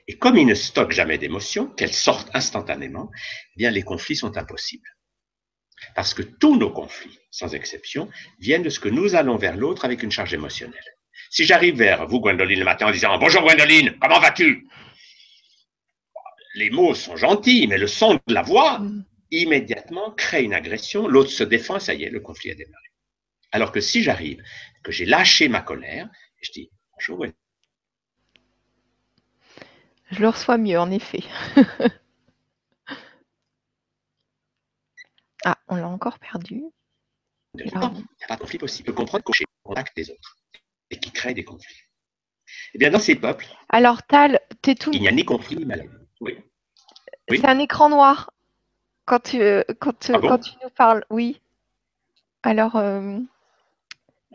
Et 0.07 0.17
comme 0.17 0.37
ils 0.37 0.45
ne 0.45 0.55
stockent 0.55 0.91
jamais 0.91 1.17
d'émotion, 1.17 1.67
qu'elles 1.67 1.93
sortent 1.93 2.29
instantanément, 2.33 3.09
eh 3.53 3.57
bien, 3.57 3.71
les 3.71 3.83
conflits 3.83 4.15
sont 4.15 4.37
impossibles. 4.37 4.89
Parce 5.95 6.13
que 6.13 6.21
tous 6.21 6.57
nos 6.57 6.71
conflits, 6.71 7.17
sans 7.31 7.53
exception, 7.55 8.09
viennent 8.39 8.63
de 8.63 8.69
ce 8.69 8.79
que 8.79 8.89
nous 8.89 9.15
allons 9.15 9.37
vers 9.37 9.55
l'autre 9.57 9.85
avec 9.85 10.03
une 10.03 10.11
charge 10.11 10.33
émotionnelle. 10.33 10.83
Si 11.29 11.45
j'arrive 11.45 11.75
vers 11.77 12.07
vous, 12.07 12.19
Gwendoline, 12.19 12.59
le 12.59 12.65
matin 12.65 12.87
en 12.87 12.91
disant 12.91 13.17
Bonjour 13.17 13.41
Gwendoline, 13.43 13.97
comment 13.99 14.19
vas-tu? 14.19 14.67
Les 16.55 16.69
mots 16.69 16.93
sont 16.93 17.15
gentils, 17.15 17.67
mais 17.67 17.77
le 17.77 17.87
son 17.87 18.15
de 18.15 18.33
la 18.33 18.41
voix, 18.41 18.79
Mm. 18.79 19.05
immédiatement, 19.31 20.11
crée 20.11 20.43
une 20.43 20.53
agression, 20.53 21.07
l'autre 21.07 21.29
se 21.31 21.43
défend, 21.43 21.79
ça 21.79 21.93
y 21.93 22.03
est, 22.03 22.09
le 22.09 22.19
conflit 22.19 22.51
a 22.51 22.55
démarré. 22.55 22.87
Alors 23.53 23.71
que 23.71 23.79
si 23.81 24.03
j'arrive, 24.03 24.43
que 24.83 24.91
j'ai 24.91 25.05
lâché 25.05 25.47
ma 25.47 25.61
colère, 25.61 26.09
et 26.41 26.45
je 26.45 26.51
dis 26.51 26.69
Je 30.11 30.19
le 30.19 30.27
reçois 30.29 30.57
mieux, 30.57 30.79
en 30.79 30.91
effet. 30.91 31.23
ah, 35.45 35.57
on 35.67 35.75
l'a 35.75 35.87
encore 35.87 36.19
perdu. 36.19 36.63
il 37.55 37.65
n'y 37.65 37.73
a 37.73 37.79
pas 38.27 38.35
de 38.35 38.41
conflit 38.41 38.57
possible. 38.59 38.87
Je 38.87 38.91
peux 38.91 38.97
comprendre 38.97 39.23
qu'au 39.23 39.33
contact 39.63 39.95
des 39.95 40.11
autres 40.11 40.37
et 40.89 40.99
qui 40.99 41.11
crée 41.11 41.33
des 41.33 41.43
conflits. 41.43 41.83
Eh 42.73 42.77
bien, 42.77 42.91
dans 42.91 42.99
ces 42.99 43.15
peuples, 43.15 43.47
Alors, 43.69 44.03
Tal, 44.03 44.39
t'es 44.61 44.75
tout. 44.75 44.91
il 44.93 45.01
n'y 45.01 45.07
a 45.07 45.11
ni 45.11 45.23
conflit 45.23 45.55
ni. 45.57 45.65
Oui. 46.19 46.37
oui. 47.29 47.37
C'est 47.39 47.47
un 47.47 47.59
écran 47.59 47.89
noir 47.89 48.31
quand 49.05 49.19
tu, 49.19 49.41
euh, 49.41 49.63
quand, 49.79 50.09
euh, 50.09 50.13
Ah 50.15 50.19
bon 50.19 50.27
quand 50.27 50.39
tu 50.39 50.51
nous 50.61 50.69
parles. 50.69 51.05
Oui. 51.09 51.41
Alors, 52.43 52.75
euh, 52.75 53.17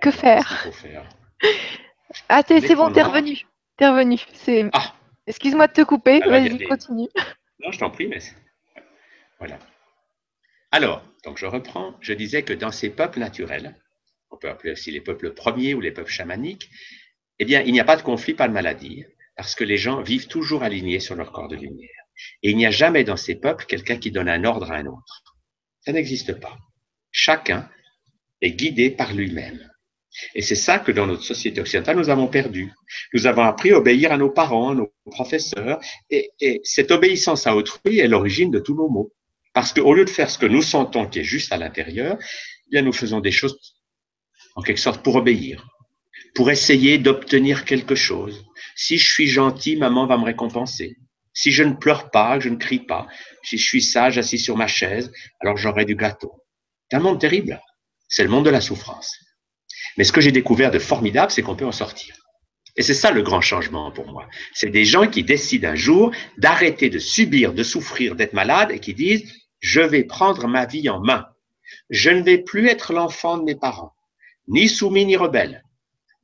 que 0.00 0.10
faire? 0.10 0.62
Faut 0.62 0.72
faire? 0.72 1.08
Ah, 2.28 2.42
c'est 2.46 2.74
bon, 2.74 2.92
t'es 2.92 3.02
revenu. 3.02 3.46
T'es 3.76 3.88
revenu. 3.88 4.18
C'est. 4.32 4.68
Ah. 4.72 4.94
Excuse-moi 5.26 5.66
de 5.66 5.72
te 5.72 5.82
couper. 5.82 6.22
Alors, 6.22 6.38
il 6.38 6.44
y 6.44 6.46
a 6.46 6.50
Vas-y, 6.50 6.58
des- 6.58 6.64
continue. 6.66 7.08
Non, 7.58 7.72
je 7.72 7.78
t'en 7.78 7.90
prie, 7.90 8.06
mais 8.06 8.18
voilà. 9.38 9.58
Alors, 10.70 11.02
donc 11.24 11.38
je 11.38 11.46
reprends. 11.46 11.94
Je 12.00 12.12
disais 12.12 12.42
que 12.42 12.52
dans 12.52 12.70
ces 12.70 12.90
peuples 12.90 13.18
naturels, 13.18 13.76
on 14.30 14.36
peut 14.36 14.48
appeler 14.48 14.72
aussi 14.72 14.90
les 14.90 15.00
peuples 15.00 15.32
premiers 15.34 15.74
ou 15.74 15.80
les 15.80 15.90
peuples 15.90 16.10
chamaniques, 16.10 16.70
eh 17.38 17.44
bien, 17.44 17.60
il 17.62 17.72
n'y 17.72 17.80
a 17.80 17.84
pas 17.84 17.96
de 17.96 18.02
conflit, 18.02 18.34
pas 18.34 18.48
de 18.48 18.52
maladie, 18.52 19.04
parce 19.36 19.54
que 19.54 19.64
les 19.64 19.76
gens 19.78 20.00
vivent 20.00 20.28
toujours 20.28 20.62
alignés 20.62 21.00
sur 21.00 21.16
leur 21.16 21.32
corps 21.32 21.48
de 21.48 21.56
lumière. 21.56 21.90
Et 22.42 22.50
il 22.50 22.56
n'y 22.56 22.66
a 22.66 22.70
jamais 22.70 23.04
dans 23.04 23.16
ces 23.16 23.34
peuples 23.34 23.66
quelqu'un 23.66 23.96
qui 23.98 24.10
donne 24.10 24.28
un 24.28 24.44
ordre 24.44 24.70
à 24.70 24.76
un 24.76 24.86
autre. 24.86 25.24
Ça 25.80 25.92
n'existe 25.92 26.40
pas. 26.40 26.56
Chacun 27.10 27.68
est 28.40 28.52
guidé 28.52 28.90
par 28.90 29.12
lui-même. 29.12 29.70
Et 30.34 30.42
c'est 30.42 30.54
ça 30.54 30.78
que 30.78 30.92
dans 30.92 31.06
notre 31.06 31.22
société 31.22 31.60
occidentale, 31.60 31.96
nous 31.96 32.10
avons 32.10 32.26
perdu. 32.26 32.72
Nous 33.12 33.26
avons 33.26 33.42
appris 33.42 33.72
à 33.72 33.78
obéir 33.78 34.12
à 34.12 34.16
nos 34.16 34.30
parents, 34.30 34.70
à 34.70 34.74
nos 34.74 34.92
professeurs, 35.10 35.80
et, 36.10 36.30
et 36.40 36.60
cette 36.64 36.90
obéissance 36.90 37.46
à 37.46 37.54
autrui 37.54 37.98
est 37.98 38.08
l'origine 38.08 38.50
de 38.50 38.58
tous 38.58 38.74
nos 38.74 38.88
maux. 38.88 39.12
Parce 39.52 39.72
qu'au 39.72 39.94
lieu 39.94 40.04
de 40.04 40.10
faire 40.10 40.30
ce 40.30 40.38
que 40.38 40.46
nous 40.46 40.62
sentons 40.62 41.06
qui 41.06 41.20
est 41.20 41.24
juste 41.24 41.52
à 41.52 41.56
l'intérieur, 41.56 42.18
eh 42.20 42.70
bien, 42.70 42.82
nous 42.82 42.92
faisons 42.92 43.20
des 43.20 43.30
choses 43.30 43.58
en 44.54 44.62
quelque 44.62 44.80
sorte 44.80 45.02
pour 45.02 45.16
obéir, 45.16 45.66
pour 46.34 46.50
essayer 46.50 46.98
d'obtenir 46.98 47.64
quelque 47.64 47.94
chose. 47.94 48.44
Si 48.74 48.98
je 48.98 49.12
suis 49.12 49.28
gentil, 49.28 49.76
maman 49.76 50.06
va 50.06 50.18
me 50.18 50.24
récompenser. 50.24 50.96
Si 51.32 51.52
je 51.52 51.62
ne 51.62 51.74
pleure 51.74 52.10
pas, 52.10 52.40
je 52.40 52.48
ne 52.48 52.56
crie 52.56 52.80
pas, 52.80 53.06
si 53.42 53.58
je 53.58 53.64
suis 53.64 53.82
sage 53.82 54.18
assis 54.18 54.38
sur 54.38 54.56
ma 54.56 54.66
chaise, 54.66 55.12
alors 55.40 55.56
j'aurai 55.56 55.84
du 55.84 55.94
gâteau. 55.94 56.42
C'est 56.90 56.96
un 56.96 57.00
monde 57.00 57.20
terrible. 57.20 57.60
C'est 58.08 58.22
le 58.22 58.30
monde 58.30 58.44
de 58.44 58.50
la 58.50 58.60
souffrance. 58.60 59.18
Mais 59.96 60.04
ce 60.04 60.12
que 60.12 60.20
j'ai 60.20 60.32
découvert 60.32 60.70
de 60.70 60.78
formidable, 60.78 61.30
c'est 61.30 61.42
qu'on 61.42 61.56
peut 61.56 61.66
en 61.66 61.72
sortir. 61.72 62.14
Et 62.76 62.82
c'est 62.82 62.94
ça 62.94 63.10
le 63.10 63.22
grand 63.22 63.40
changement 63.40 63.90
pour 63.90 64.06
moi. 64.06 64.28
C'est 64.52 64.70
des 64.70 64.84
gens 64.84 65.08
qui 65.08 65.24
décident 65.24 65.70
un 65.70 65.74
jour 65.74 66.12
d'arrêter 66.36 66.90
de 66.90 66.98
subir, 66.98 67.54
de 67.54 67.62
souffrir, 67.62 68.14
d'être 68.16 68.34
malade 68.34 68.70
et 68.70 68.80
qui 68.80 68.92
disent, 68.92 69.32
je 69.60 69.80
vais 69.80 70.04
prendre 70.04 70.46
ma 70.46 70.66
vie 70.66 70.90
en 70.90 71.00
main. 71.00 71.26
Je 71.88 72.10
ne 72.10 72.22
vais 72.22 72.38
plus 72.38 72.68
être 72.68 72.92
l'enfant 72.92 73.38
de 73.38 73.44
mes 73.44 73.54
parents, 73.54 73.94
ni 74.48 74.68
soumis 74.68 75.06
ni 75.06 75.16
rebelle. 75.16 75.64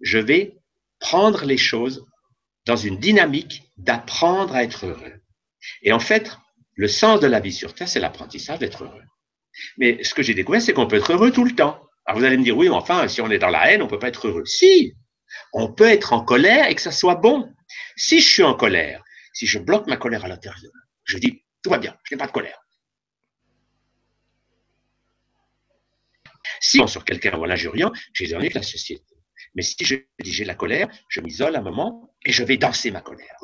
Je 0.01 0.19
vais 0.19 0.57
prendre 1.01 1.45
les 1.45 1.57
choses 1.57 2.05
dans 2.67 2.77
une 2.77 2.99
dynamique 2.99 3.63
d'apprendre 3.79 4.55
à 4.55 4.63
être 4.63 4.87
heureux. 4.87 5.21
Et 5.83 5.93
en 5.93 5.99
fait, 5.99 6.37
le 6.75 6.89
sens 6.89 7.21
de 7.21 7.27
la 7.27 7.41
vie 7.41 7.53
sur 7.53 7.75
Terre, 7.75 7.89
c'est 7.89 8.01
l'apprentissage 8.01 8.59
d'être 8.59 8.85
heureux. 8.85 9.03
Mais 9.79 10.03
ce 10.05 10.15
que 10.15 10.23
j'ai 10.23 10.35
découvert, 10.35 10.63
c'est 10.63 10.73
qu'on 10.73 10.87
peut 10.87 10.97
être 10.97 11.13
heureux 11.13 11.33
tout 11.33 11.45
le 11.45 11.55
temps. 11.55 11.81
Alors 12.05 12.19
vous 12.19 12.25
allez 12.25 12.37
me 12.37 12.45
dire, 12.45 12.57
oui, 12.57 12.69
mais 12.69 12.75
enfin, 12.75 13.07
si 13.09 13.21
on 13.21 13.31
est 13.31 13.39
dans 13.39 13.49
la 13.49 13.71
haine, 13.71 13.83
on 13.83 13.87
peut 13.87 13.99
pas 13.99 14.09
être 14.09 14.29
heureux. 14.29 14.45
Si, 14.45 14.95
on 15.53 15.73
peut 15.73 15.89
être 15.89 16.13
en 16.13 16.25
colère 16.25 16.69
et 16.69 16.75
que 16.75 16.81
ça 16.81 16.93
soit 16.93 17.15
bon. 17.15 17.53
Si 17.97 18.21
je 18.21 18.29
suis 18.29 18.43
en 18.43 18.55
colère, 18.55 19.03
si 19.33 19.47
je 19.47 19.59
bloque 19.59 19.87
ma 19.87 19.97
colère 19.97 20.25
à 20.25 20.29
l'intérieur, 20.29 20.73
je 21.05 21.19
dis, 21.19 21.45
tout 21.63 21.71
va 21.71 21.79
bien, 21.79 21.97
je 22.05 22.15
n'ai 22.15 22.19
pas 22.19 22.27
de 22.27 22.33
colère. 22.33 22.59
Si 26.61 26.81
on 26.81 26.87
sur 26.87 27.05
quelqu'un 27.05 27.37
ou 27.39 27.45
un 27.45 27.51
injuriant, 27.51 27.93
j'ai 28.13 28.35
envie 28.37 28.49
de 28.49 28.55
la 28.55 28.63
société. 28.63 29.05
Mais 29.55 29.63
si 29.63 29.85
je 29.85 29.97
dis 30.21 30.33
j'ai 30.33 30.45
la 30.45 30.55
colère, 30.55 30.89
je 31.09 31.21
m'isole 31.21 31.57
un 31.57 31.61
moment 31.61 32.15
et 32.25 32.33
je 32.33 32.43
vais 32.43 32.57
danser 32.57 32.91
ma 32.91 33.01
colère. 33.01 33.37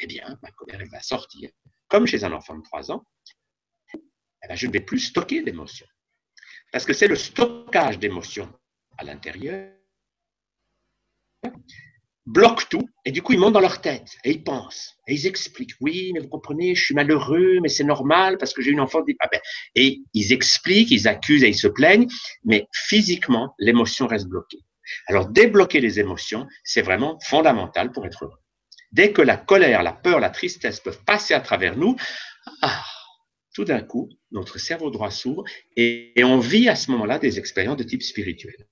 Eh 0.00 0.06
bien, 0.06 0.38
ma 0.42 0.50
colère, 0.52 0.80
elle 0.80 0.88
va 0.88 1.00
sortir. 1.00 1.50
Comme 1.88 2.06
chez 2.06 2.24
un 2.24 2.32
enfant 2.32 2.56
de 2.56 2.62
3 2.62 2.92
ans, 2.92 3.04
eh 3.94 4.46
bien, 4.46 4.56
je 4.56 4.66
ne 4.66 4.72
vais 4.72 4.80
plus 4.80 5.00
stocker 5.00 5.42
d'émotions. 5.42 5.86
Parce 6.72 6.84
que 6.84 6.92
c'est 6.92 7.08
le 7.08 7.16
stockage 7.16 7.98
d'émotions 7.98 8.52
à 8.98 9.04
l'intérieur 9.04 9.70
bloque 12.26 12.68
tout, 12.68 12.88
et 13.04 13.10
du 13.10 13.22
coup, 13.22 13.32
ils 13.32 13.38
montent 13.38 13.54
dans 13.54 13.60
leur 13.60 13.80
tête, 13.80 14.16
et 14.24 14.30
ils 14.30 14.44
pensent, 14.44 14.96
et 15.08 15.14
ils 15.14 15.26
expliquent, 15.26 15.74
oui, 15.80 16.12
mais 16.14 16.20
vous 16.20 16.28
comprenez, 16.28 16.74
je 16.74 16.84
suis 16.84 16.94
malheureux, 16.94 17.58
mais 17.60 17.68
c'est 17.68 17.84
normal, 17.84 18.38
parce 18.38 18.52
que 18.52 18.62
j'ai 18.62 18.70
une 18.70 18.80
enfant. 18.80 19.00
Ah 19.20 19.28
ben, 19.30 19.40
et 19.74 20.00
ils 20.14 20.32
expliquent, 20.32 20.90
ils 20.90 21.08
accusent 21.08 21.42
et 21.42 21.48
ils 21.48 21.58
se 21.58 21.68
plaignent, 21.68 22.06
mais 22.44 22.66
physiquement, 22.72 23.54
l'émotion 23.58 24.06
reste 24.06 24.28
bloquée. 24.28 24.60
Alors, 25.08 25.28
débloquer 25.28 25.80
les 25.80 26.00
émotions, 26.00 26.46
c'est 26.64 26.82
vraiment 26.82 27.18
fondamental 27.24 27.92
pour 27.92 28.06
être 28.06 28.24
heureux. 28.24 28.38
Dès 28.92 29.12
que 29.12 29.22
la 29.22 29.36
colère, 29.36 29.82
la 29.82 29.92
peur, 29.92 30.20
la 30.20 30.30
tristesse 30.30 30.80
peuvent 30.80 31.02
passer 31.04 31.34
à 31.34 31.40
travers 31.40 31.76
nous, 31.76 31.96
ah, 32.60 32.84
tout 33.52 33.64
d'un 33.64 33.82
coup, 33.82 34.08
notre 34.30 34.58
cerveau 34.58 34.90
droit 34.90 35.10
s'ouvre 35.10 35.44
et, 35.76 36.18
et 36.18 36.24
on 36.24 36.38
vit 36.38 36.68
à 36.68 36.76
ce 36.76 36.90
moment-là 36.90 37.18
des 37.18 37.38
expériences 37.38 37.76
de 37.76 37.84
type 37.84 38.02
spirituel. 38.02 38.66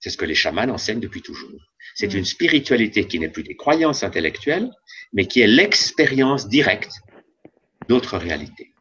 C'est 0.00 0.10
ce 0.10 0.16
que 0.16 0.24
les 0.24 0.34
chamans 0.34 0.68
enseignent 0.68 1.00
depuis 1.00 1.22
toujours. 1.22 1.60
C'est 1.94 2.14
une 2.14 2.24
spiritualité 2.24 3.06
qui 3.06 3.18
n'est 3.18 3.28
plus 3.28 3.42
des 3.42 3.56
croyances 3.56 4.02
intellectuelles, 4.04 4.70
mais 5.12 5.26
qui 5.26 5.40
est 5.40 5.46
l'expérience 5.46 6.48
directe 6.48 6.92
d'autres 7.88 8.18
réalités. 8.18 8.74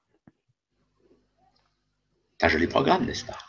C'est 2.39 2.45
un 2.45 2.49
joli 2.49 2.67
programme, 2.67 3.05
n'est-ce 3.05 3.25
pas? 3.25 3.39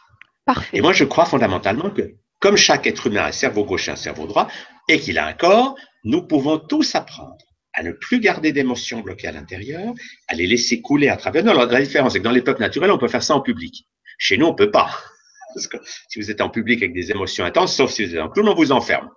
Parfait. 0.46 0.78
Et 0.78 0.80
moi, 0.80 0.94
je 0.94 1.04
crois 1.04 1.26
fondamentalement 1.26 1.90
que, 1.90 2.14
comme 2.38 2.56
chaque 2.56 2.86
être 2.86 3.08
humain 3.08 3.22
a 3.22 3.28
un 3.28 3.32
cerveau 3.32 3.64
gauche 3.64 3.88
et 3.88 3.90
un 3.90 3.96
cerveau 3.96 4.26
droit, 4.26 4.48
et 4.88 4.98
qu'il 4.98 5.18
a 5.18 5.26
un 5.26 5.34
corps, 5.34 5.76
nous 6.04 6.26
pouvons 6.26 6.58
tous 6.58 6.94
apprendre 6.94 7.36
à 7.78 7.84
ne 7.84 7.92
plus 7.92 8.18
garder 8.18 8.52
d'émotions 8.52 9.00
bloquées 9.00 9.28
à 9.28 9.32
l'intérieur, 9.32 9.94
à 10.26 10.34
les 10.34 10.48
laisser 10.48 10.80
couler 10.80 11.08
à 11.08 11.16
travers 11.16 11.44
nous. 11.44 11.52
Alors, 11.52 11.66
la 11.66 11.80
différence, 11.80 12.12
c'est 12.12 12.18
que 12.18 12.24
dans 12.24 12.32
les 12.32 12.42
peuples 12.42 12.60
naturels, 12.60 12.90
on 12.90 12.98
peut 12.98 13.06
faire 13.06 13.22
ça 13.22 13.36
en 13.36 13.40
public. 13.40 13.86
Chez 14.18 14.36
nous, 14.36 14.46
on 14.46 14.54
peut 14.54 14.72
pas. 14.72 14.90
Parce 15.54 15.68
que 15.68 15.76
si 16.08 16.20
vous 16.20 16.28
êtes 16.28 16.40
en 16.40 16.50
public 16.50 16.82
avec 16.82 16.92
des 16.92 17.12
émotions 17.12 17.44
intenses, 17.44 17.76
sauf 17.76 17.92
si 17.92 18.04
vous 18.04 18.16
êtes 18.16 18.20
en 18.20 18.28
clown, 18.30 18.48
on 18.48 18.54
vous 18.54 18.72
enferme. 18.72 19.08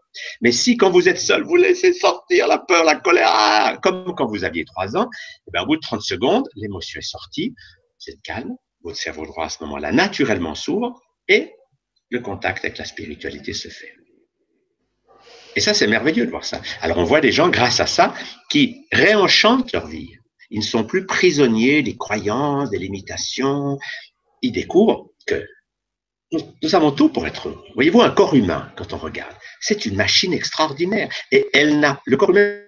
Mais 0.41 0.51
si 0.51 0.77
quand 0.77 0.91
vous 0.91 1.09
êtes 1.09 1.17
seul, 1.17 1.43
vous 1.43 1.55
laissez 1.55 1.91
sortir 1.91 2.47
la 2.47 2.59
peur, 2.59 2.83
la 2.83 2.95
colère, 2.95 3.29
ah, 3.31 3.79
comme 3.81 4.13
quand 4.15 4.27
vous 4.27 4.43
aviez 4.43 4.63
trois 4.63 4.95
ans, 4.95 5.09
eh 5.47 5.51
bien, 5.51 5.63
au 5.63 5.65
bout 5.65 5.77
de 5.77 5.81
30 5.81 6.03
secondes, 6.03 6.47
l'émotion 6.55 6.99
est 6.99 7.03
sortie, 7.03 7.55
vous 7.99 8.13
êtes 8.13 8.21
calme, 8.21 8.55
votre 8.83 8.97
cerveau 8.97 9.25
droit 9.25 9.45
à 9.45 9.49
ce 9.49 9.63
moment-là 9.63 9.91
naturellement 9.91 10.53
s'ouvre 10.53 11.01
et 11.27 11.51
le 12.09 12.19
contact 12.19 12.63
avec 12.63 12.77
la 12.77 12.85
spiritualité 12.85 13.53
se 13.53 13.69
fait. 13.69 13.95
Et 15.55 15.61
ça, 15.61 15.73
c'est 15.73 15.87
merveilleux 15.87 16.25
de 16.25 16.31
voir 16.31 16.45
ça. 16.45 16.61
Alors 16.81 16.97
on 16.97 17.03
voit 17.03 17.21
des 17.21 17.31
gens, 17.31 17.49
grâce 17.49 17.79
à 17.79 17.87
ça, 17.87 18.13
qui 18.49 18.85
réenchantent 18.91 19.71
leur 19.73 19.87
vie. 19.87 20.11
Ils 20.49 20.59
ne 20.59 20.65
sont 20.65 20.83
plus 20.83 21.05
prisonniers 21.05 21.81
des 21.81 21.95
croyances, 21.95 22.69
des 22.69 22.77
limitations. 22.77 23.77
Ils 24.41 24.51
découvrent 24.51 25.09
que 25.25 25.45
nous, 26.63 26.75
avons 26.75 26.91
tout 26.91 27.09
pour 27.09 27.27
être 27.27 27.49
heureux. 27.49 27.63
Voyez-vous, 27.75 28.01
un 28.01 28.09
corps 28.09 28.35
humain, 28.35 28.71
quand 28.77 28.93
on 28.93 28.97
regarde, 28.97 29.35
c'est 29.59 29.85
une 29.85 29.95
machine 29.95 30.33
extraordinaire. 30.33 31.09
Et 31.31 31.47
elle 31.53 31.79
n'a, 31.79 32.01
le 32.05 32.15
corps 32.15 32.31
humain 32.31 32.61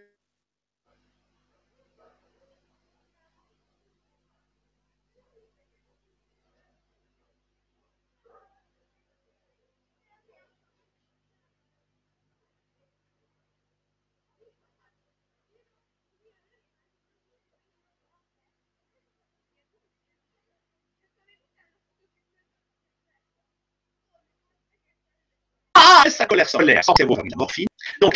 sa 26.23 26.27
colère 26.27 26.49
solaire, 26.49 26.83
sans 26.83 26.93
la 26.97 27.05
morphine. 27.35 27.67
Donc, 27.99 28.13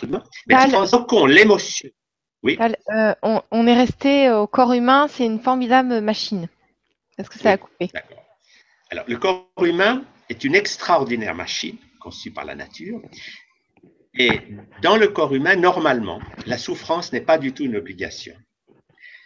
mais 0.48 0.56
qu'on 1.08 1.26
l'émotion. 1.26 1.90
Oui. 2.44 2.58
Euh, 2.60 3.14
on, 3.52 3.68
est 3.68 3.76
resté 3.76 4.32
au 4.32 4.48
corps 4.48 4.74
humain, 4.74 5.08
c'est 5.10 5.26
une 5.26 5.40
formidable 5.40 6.00
machine. 6.02 6.48
Est-ce 7.18 7.30
que 7.30 7.40
ça 7.40 7.52
a 7.52 7.58
coupé? 7.58 7.90
Alors, 8.90 9.06
le 9.08 9.18
corps 9.18 9.50
humain 9.62 10.04
est 10.30 10.44
une 10.44 10.56
extraordinaire 10.56 11.36
machine 11.36 11.78
conçue 12.00 12.32
par 12.32 12.46
la 12.46 12.56
nature. 12.56 13.02
Et 14.14 14.40
dans 14.82 14.96
le 14.96 15.10
corps 15.10 15.34
humain, 15.34 15.56
normalement, 15.56 16.22
la 16.46 16.58
souffrance 16.58 17.12
n'est 17.12 17.22
pas 17.22 17.38
du 17.38 17.52
tout 17.54 17.64
une 17.64 17.76
obligation. 17.76 18.36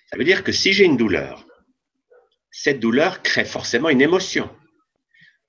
Ça 0.09 0.17
veut 0.17 0.23
dire 0.23 0.43
que 0.43 0.51
si 0.51 0.73
j'ai 0.73 0.85
une 0.85 0.97
douleur, 0.97 1.45
cette 2.49 2.79
douleur 2.79 3.21
crée 3.21 3.45
forcément 3.45 3.89
une 3.89 4.01
émotion 4.01 4.49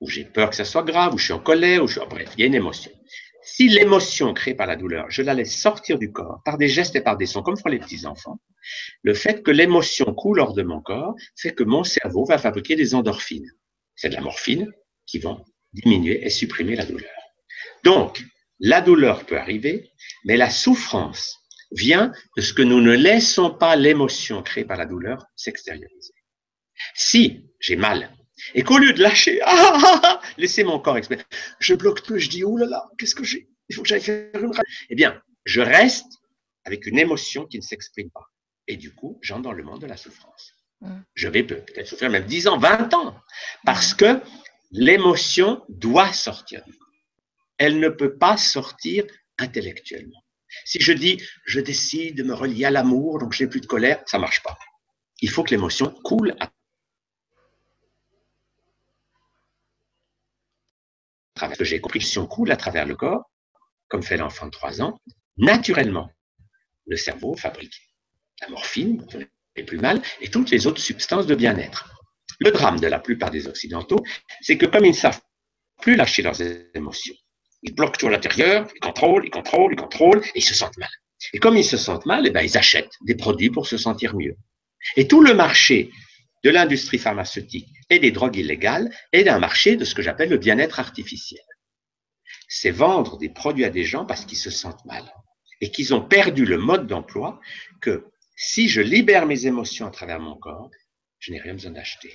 ou 0.02 0.08
j'ai 0.08 0.24
peur 0.24 0.50
que 0.50 0.56
ça 0.56 0.64
soit 0.64 0.82
grave, 0.82 1.14
ou 1.14 1.18
je 1.18 1.24
suis 1.24 1.32
en 1.32 1.38
colère, 1.38 1.84
ou 1.84 1.86
je 1.86 2.00
suis... 2.00 2.08
Bref, 2.10 2.28
il 2.36 2.40
y 2.40 2.42
a 2.42 2.46
une 2.46 2.56
émotion. 2.56 2.90
Si 3.44 3.68
l'émotion 3.68 4.34
créée 4.34 4.54
par 4.54 4.66
la 4.66 4.74
douleur, 4.74 5.06
je 5.08 5.22
la 5.22 5.32
laisse 5.32 5.56
sortir 5.56 5.96
du 5.96 6.10
corps 6.10 6.42
par 6.44 6.58
des 6.58 6.68
gestes 6.68 6.96
et 6.96 7.00
par 7.00 7.16
des 7.16 7.26
sons, 7.26 7.42
comme 7.42 7.56
font 7.56 7.68
les 7.68 7.78
petits-enfants, 7.78 8.40
le 9.02 9.14
fait 9.14 9.44
que 9.44 9.52
l'émotion 9.52 10.12
coule 10.12 10.40
hors 10.40 10.54
de 10.54 10.62
mon 10.62 10.80
corps 10.80 11.14
fait 11.36 11.54
que 11.54 11.62
mon 11.62 11.84
cerveau 11.84 12.24
va 12.24 12.38
fabriquer 12.38 12.74
des 12.74 12.96
endorphines. 12.96 13.48
C'est 13.94 14.08
de 14.08 14.14
la 14.14 14.20
morphine 14.20 14.72
qui 15.06 15.20
vont 15.20 15.44
diminuer 15.72 16.24
et 16.26 16.30
supprimer 16.30 16.74
la 16.74 16.84
douleur. 16.84 17.10
Donc, 17.84 18.24
la 18.58 18.80
douleur 18.80 19.24
peut 19.24 19.38
arriver, 19.38 19.88
mais 20.24 20.36
la 20.36 20.50
souffrance 20.50 21.38
vient 21.70 22.12
de 22.36 22.42
ce 22.42 22.52
que 22.52 22.62
nous 22.62 22.80
ne 22.80 22.92
laissons 22.92 23.50
pas 23.50 23.76
l'émotion 23.76 24.42
créée 24.42 24.64
par 24.64 24.78
la 24.78 24.86
douleur 24.86 25.26
s'extérioriser. 25.36 26.14
Si 26.94 27.50
j'ai 27.60 27.76
mal, 27.76 28.10
et 28.54 28.62
qu'au 28.62 28.78
lieu 28.78 28.92
de 28.92 29.02
lâcher, 29.02 29.40
ah, 29.44 29.80
ah, 29.84 30.00
ah, 30.04 30.20
laisser 30.36 30.64
mon 30.64 30.78
corps 30.78 30.96
exprimer, 30.96 31.22
je 31.58 31.74
bloque 31.74 32.02
tout, 32.02 32.18
je 32.18 32.28
dis, 32.28 32.44
oh 32.44 32.56
là 32.56 32.66
là, 32.66 32.88
qu'est-ce 32.98 33.14
que 33.14 33.24
j'ai? 33.24 33.48
Il 33.68 33.74
faut 33.74 33.82
que 33.82 33.88
j'aille 33.88 34.02
faire 34.02 34.42
une 34.42 34.52
Eh 34.90 34.94
bien, 34.94 35.20
je 35.44 35.60
reste 35.60 36.20
avec 36.64 36.86
une 36.86 36.98
émotion 36.98 37.46
qui 37.46 37.58
ne 37.58 37.62
s'exprime 37.62 38.10
pas. 38.10 38.26
Et 38.68 38.76
du 38.76 38.94
coup, 38.94 39.18
j'entre 39.22 39.42
dans 39.42 39.52
le 39.52 39.62
monde 39.62 39.80
de 39.80 39.86
la 39.86 39.96
souffrance. 39.96 40.54
Je 41.14 41.28
vais 41.28 41.44
peut-être 41.44 41.86
souffrir 41.86 42.10
même 42.10 42.26
10 42.26 42.48
ans, 42.48 42.58
20 42.58 42.92
ans, 42.94 43.16
parce 43.64 43.94
que 43.94 44.20
l'émotion 44.72 45.62
doit 45.68 46.12
sortir 46.12 46.64
du 46.64 46.72
corps. 46.72 46.88
Elle 47.58 47.78
ne 47.78 47.88
peut 47.88 48.16
pas 48.16 48.36
sortir 48.36 49.04
intellectuellement. 49.38 50.24
Si 50.64 50.80
je 50.80 50.92
dis, 50.92 51.22
je 51.46 51.60
décide 51.60 52.16
de 52.16 52.22
me 52.22 52.34
relier 52.34 52.64
à 52.64 52.70
l'amour, 52.70 53.18
donc 53.18 53.32
je 53.32 53.44
n'ai 53.44 53.50
plus 53.50 53.60
de 53.60 53.66
colère, 53.66 54.02
ça 54.06 54.18
ne 54.18 54.22
marche 54.22 54.42
pas. 54.42 54.58
Il 55.20 55.30
faut 55.30 55.44
que 55.44 55.50
l'émotion 55.50 55.94
coule 56.02 56.34
à 56.40 56.50
que 61.48 61.64
j'ai 61.64 61.80
compris 61.80 61.98
que 61.98 62.04
si 62.04 62.18
on 62.18 62.26
coule 62.26 62.50
à 62.52 62.56
travers 62.56 62.86
le 62.86 62.96
corps, 62.96 63.30
comme 63.88 64.02
fait 64.02 64.16
l'enfant 64.16 64.46
de 64.46 64.50
3 64.50 64.82
ans, 64.82 64.98
naturellement, 65.36 66.10
le 66.86 66.96
cerveau 66.96 67.36
fabrique 67.36 67.74
la 68.40 68.48
morphine, 68.48 69.06
les 69.56 69.62
plus 69.62 69.78
mal, 69.78 70.02
et 70.20 70.28
toutes 70.28 70.50
les 70.50 70.66
autres 70.66 70.80
substances 70.80 71.26
de 71.26 71.34
bien-être. 71.34 71.88
Le 72.40 72.50
drame 72.50 72.80
de 72.80 72.86
la 72.86 72.98
plupart 72.98 73.30
des 73.30 73.46
Occidentaux, 73.46 74.02
c'est 74.40 74.58
que 74.58 74.66
comme 74.66 74.84
ils 74.84 74.90
ne 74.90 74.96
savent 74.96 75.20
plus 75.80 75.94
lâcher 75.94 76.22
leurs 76.22 76.40
émotions, 76.74 77.14
ils 77.62 77.74
bloquent 77.74 77.98
tout 77.98 78.08
à 78.08 78.10
l'intérieur, 78.10 78.68
ils 78.74 78.80
contrôlent, 78.80 79.24
ils 79.24 79.30
contrôlent, 79.30 79.72
ils 79.72 79.80
contrôlent, 79.80 80.22
et 80.34 80.38
ils 80.38 80.44
se 80.44 80.54
sentent 80.54 80.78
mal. 80.78 80.90
Et 81.32 81.38
comme 81.38 81.56
ils 81.56 81.64
se 81.64 81.76
sentent 81.76 82.06
mal, 82.06 82.26
eh 82.26 82.30
ben, 82.30 82.42
ils 82.42 82.58
achètent 82.58 82.94
des 83.02 83.14
produits 83.14 83.50
pour 83.50 83.68
se 83.68 83.76
sentir 83.76 84.16
mieux. 84.16 84.36
Et 84.96 85.06
tout 85.06 85.22
le 85.22 85.34
marché 85.34 85.90
de 86.44 86.50
l'industrie 86.50 86.98
pharmaceutique 86.98 87.68
et 87.90 87.98
des 87.98 88.10
drogues 88.10 88.36
illégales 88.36 88.90
est 89.12 89.28
un 89.28 89.38
marché 89.38 89.76
de 89.76 89.84
ce 89.84 89.94
que 89.94 90.02
j'appelle 90.02 90.30
le 90.30 90.38
bien-être 90.38 90.80
artificiel. 90.80 91.42
C'est 92.48 92.70
vendre 92.70 93.18
des 93.18 93.28
produits 93.28 93.64
à 93.64 93.70
des 93.70 93.84
gens 93.84 94.04
parce 94.04 94.24
qu'ils 94.24 94.38
se 94.38 94.50
sentent 94.50 94.84
mal 94.84 95.04
et 95.60 95.70
qu'ils 95.70 95.94
ont 95.94 96.02
perdu 96.02 96.44
le 96.44 96.58
mode 96.58 96.86
d'emploi 96.86 97.40
que 97.80 98.04
si 98.36 98.68
je 98.68 98.80
libère 98.80 99.26
mes 99.26 99.46
émotions 99.46 99.86
à 99.86 99.90
travers 99.90 100.18
mon 100.18 100.36
corps, 100.36 100.70
je 101.18 101.32
n'ai 101.32 101.40
rien 101.40 101.52
besoin 101.52 101.70
d'acheter. 101.70 102.12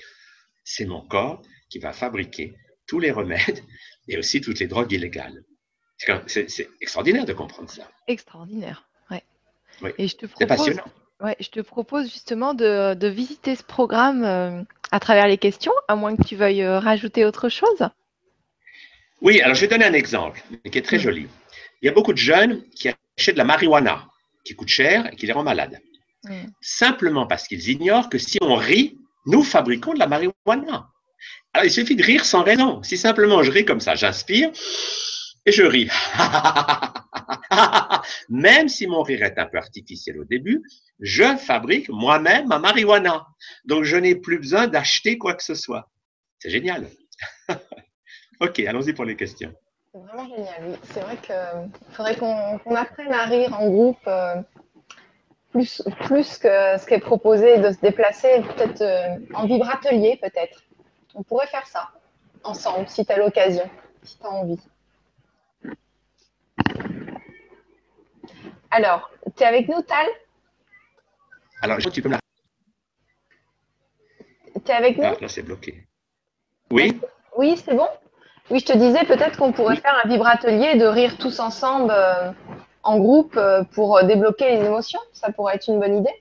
C'est 0.63 0.85
mon 0.85 1.01
corps 1.07 1.41
qui 1.69 1.79
va 1.79 1.93
fabriquer 1.93 2.53
tous 2.87 2.99
les 2.99 3.11
remèdes 3.11 3.63
et 4.07 4.17
aussi 4.17 4.41
toutes 4.41 4.59
les 4.59 4.67
drogues 4.67 4.91
illégales. 4.91 5.43
C'est 6.27 6.69
extraordinaire 6.81 7.25
de 7.25 7.33
comprendre 7.33 7.69
ça. 7.69 7.89
Extraordinaire, 8.07 8.87
ouais. 9.09 9.23
Oui. 9.81 9.91
Et 9.97 10.07
je 10.07 10.17
te 10.17 10.25
propose, 10.25 10.47
passionnant. 10.47 10.91
Ouais, 11.23 11.35
je 11.39 11.49
te 11.49 11.59
propose 11.59 12.11
justement 12.11 12.53
de, 12.53 13.07
visiter 13.07 13.55
ce 13.55 13.63
programme 13.63 14.23
euh, 14.23 14.61
à 14.91 14.99
travers 14.99 15.27
les 15.27 15.37
questions, 15.37 15.71
à 15.87 15.95
moins 15.95 16.15
que 16.15 16.23
tu 16.23 16.35
veuilles 16.35 16.61
euh, 16.61 16.79
rajouter 16.79 17.25
autre 17.25 17.49
chose. 17.49 17.89
Oui, 19.21 19.41
alors 19.41 19.55
je 19.55 19.61
vais 19.61 19.67
donner 19.67 19.85
un 19.85 19.93
exemple 19.93 20.43
qui 20.71 20.77
est 20.77 20.83
très 20.83 20.97
mm. 20.97 21.01
joli. 21.01 21.27
Il 21.81 21.87
y 21.87 21.89
a 21.89 21.91
beaucoup 21.91 22.13
de 22.13 22.19
jeunes 22.19 22.63
qui 22.69 22.89
achètent 22.89 23.35
de 23.35 23.39
la 23.39 23.45
marijuana, 23.45 24.07
qui 24.43 24.55
coûte 24.55 24.67
cher 24.67 25.11
et 25.11 25.15
qui 25.15 25.25
les 25.25 25.33
rend 25.33 25.43
malades. 25.43 25.79
Mm. 26.23 26.49
Simplement 26.61 27.25
parce 27.25 27.47
qu'ils 27.47 27.67
ignorent 27.67 28.09
que 28.09 28.19
si 28.19 28.37
on 28.41 28.55
rit, 28.55 28.99
nous 29.25 29.41
fabriquons 29.41 29.93
de 29.93 29.99
la 29.99 30.07
marijuana. 30.07 30.89
Alors 31.53 31.65
il 31.65 31.71
suffit 31.71 31.95
de 31.95 32.03
rire 32.03 32.25
sans 32.25 32.43
raison. 32.43 32.83
Si 32.83 32.95
simplement 32.95 33.41
je 33.41 33.49
ris 33.49 33.65
comme 33.65 33.79
ça, 33.79 33.95
j'inspire 33.95 34.51
et 35.47 35.51
je 35.51 35.63
ris. 35.63 35.89
Même 38.29 38.67
si 38.67 38.85
mon 38.85 39.01
rire 39.01 39.23
est 39.23 39.39
un 39.39 39.45
peu 39.45 39.57
artificiel 39.57 40.19
au 40.19 40.25
début, 40.25 40.61
je 40.99 41.37
fabrique 41.37 41.89
moi-même 41.89 42.47
ma 42.47 42.59
marijuana. 42.59 43.25
Donc, 43.65 43.85
je 43.85 43.95
n'ai 43.95 44.15
plus 44.15 44.39
besoin 44.39 44.67
d'acheter 44.67 45.17
quoi 45.17 45.33
que 45.33 45.43
ce 45.43 45.55
soit. 45.55 45.89
C'est 46.39 46.49
génial. 46.49 46.87
ok, 48.41 48.59
allons-y 48.59 48.93
pour 48.93 49.05
les 49.05 49.15
questions. 49.15 49.53
C'est 49.93 49.99
vraiment 49.99 50.27
génial, 50.27 50.63
oui. 50.67 50.75
C'est 50.91 50.99
vrai 50.99 51.15
qu'il 51.17 51.93
faudrait 51.93 52.17
qu'on 52.17 52.75
apprenne 52.75 53.13
à 53.13 53.25
rire 53.25 53.57
en 53.59 53.69
groupe 53.69 54.05
euh, 54.07 54.35
plus, 55.51 55.81
plus 56.01 56.37
que 56.37 56.77
ce 56.77 56.85
qui 56.85 56.93
est 56.93 56.99
proposé 56.99 57.59
de 57.59 57.71
se 57.71 57.79
déplacer, 57.79 58.41
peut-être 58.41 58.81
euh, 58.81 59.15
en 59.33 59.47
vibratelier, 59.47 60.19
peut-être. 60.21 60.61
On 61.15 61.23
pourrait 61.23 61.47
faire 61.47 61.65
ça 61.65 61.89
ensemble, 62.43 62.89
si 62.89 63.05
tu 63.05 63.13
as 63.13 63.17
l'occasion, 63.17 63.67
si 64.03 64.19
tu 64.19 64.25
as 64.25 64.29
envie. 64.29 64.59
Alors, 68.71 69.09
tu 69.35 69.43
es 69.43 69.45
avec 69.45 69.67
nous, 69.67 69.81
Tal? 69.81 70.05
Alors, 71.61 71.77
tu 71.79 72.01
peux 72.01 72.09
me 72.09 72.15
la. 72.15 72.19
Tu 74.65 74.71
es 74.71 74.73
avec 74.75 74.97
nous? 74.97 75.03
Ah, 75.05 75.15
Là, 75.19 75.27
c'est 75.27 75.43
bloqué. 75.43 75.83
Oui? 76.71 76.99
Oui, 77.37 77.55
c'est 77.63 77.75
bon 77.75 77.87
Oui, 78.49 78.59
je 78.59 78.65
te 78.65 78.77
disais 78.77 79.05
peut-être 79.05 79.37
qu'on 79.37 79.51
pourrait 79.53 79.77
faire 79.77 79.99
un 80.03 80.07
vibratelier 80.09 80.75
de 80.75 80.85
rire 80.85 81.17
tous 81.17 81.39
ensemble 81.39 81.91
euh, 81.91 82.31
en 82.83 82.97
groupe 82.99 83.37
euh, 83.37 83.63
pour 83.63 84.03
débloquer 84.03 84.57
les 84.57 84.65
émotions. 84.65 84.99
Ça 85.13 85.31
pourrait 85.31 85.55
être 85.55 85.67
une 85.69 85.79
bonne 85.79 85.97
idée. 85.97 86.13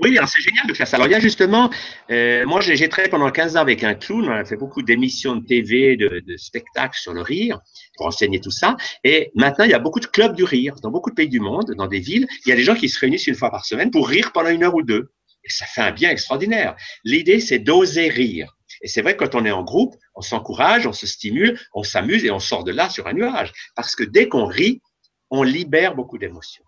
Oui, 0.00 0.18
c'est 0.26 0.40
génial 0.40 0.66
de 0.66 0.74
faire 0.74 0.88
ça. 0.88 0.96
Alors, 0.96 1.06
il 1.06 1.12
y 1.12 1.14
a 1.14 1.20
justement, 1.20 1.70
euh, 2.10 2.44
moi, 2.46 2.60
j'ai 2.60 2.88
travaillé 2.88 3.10
pendant 3.10 3.30
15 3.30 3.56
ans 3.56 3.60
avec 3.60 3.84
un 3.84 3.94
clown. 3.94 4.28
On 4.28 4.32
a 4.32 4.44
fait 4.44 4.56
beaucoup 4.56 4.82
d'émissions 4.82 5.36
de 5.36 5.46
TV, 5.46 5.96
de, 5.96 6.20
de, 6.26 6.36
spectacles 6.36 6.98
sur 6.98 7.12
le 7.12 7.20
rire 7.20 7.60
pour 7.96 8.06
enseigner 8.06 8.40
tout 8.40 8.50
ça. 8.50 8.76
Et 9.04 9.30
maintenant, 9.34 9.64
il 9.64 9.70
y 9.70 9.74
a 9.74 9.78
beaucoup 9.78 10.00
de 10.00 10.06
clubs 10.06 10.34
du 10.34 10.44
rire 10.44 10.74
dans 10.82 10.90
beaucoup 10.90 11.10
de 11.10 11.14
pays 11.14 11.28
du 11.28 11.40
monde, 11.40 11.74
dans 11.76 11.86
des 11.86 12.00
villes. 12.00 12.26
Il 12.44 12.48
y 12.48 12.52
a 12.52 12.56
des 12.56 12.64
gens 12.64 12.74
qui 12.74 12.88
se 12.88 12.98
réunissent 12.98 13.28
une 13.28 13.36
fois 13.36 13.50
par 13.50 13.64
semaine 13.64 13.90
pour 13.90 14.08
rire 14.08 14.32
pendant 14.32 14.50
une 14.50 14.64
heure 14.64 14.74
ou 14.74 14.82
deux. 14.82 15.12
Et 15.44 15.50
ça 15.50 15.66
fait 15.66 15.82
un 15.82 15.92
bien 15.92 16.10
extraordinaire. 16.10 16.74
L'idée, 17.04 17.38
c'est 17.38 17.58
d'oser 17.58 18.08
rire. 18.08 18.56
Et 18.82 18.88
c'est 18.88 19.02
vrai, 19.02 19.16
quand 19.16 19.34
on 19.34 19.44
est 19.44 19.50
en 19.50 19.62
groupe, 19.62 19.94
on 20.14 20.22
s'encourage, 20.22 20.86
on 20.86 20.92
se 20.92 21.06
stimule, 21.06 21.58
on 21.72 21.82
s'amuse 21.82 22.24
et 22.24 22.30
on 22.30 22.38
sort 22.40 22.64
de 22.64 22.72
là 22.72 22.90
sur 22.90 23.06
un 23.06 23.12
nuage. 23.12 23.52
Parce 23.76 23.94
que 23.94 24.02
dès 24.02 24.28
qu'on 24.28 24.46
rit, 24.46 24.82
on 25.30 25.42
libère 25.42 25.94
beaucoup 25.94 26.18
d'émotions. 26.18 26.63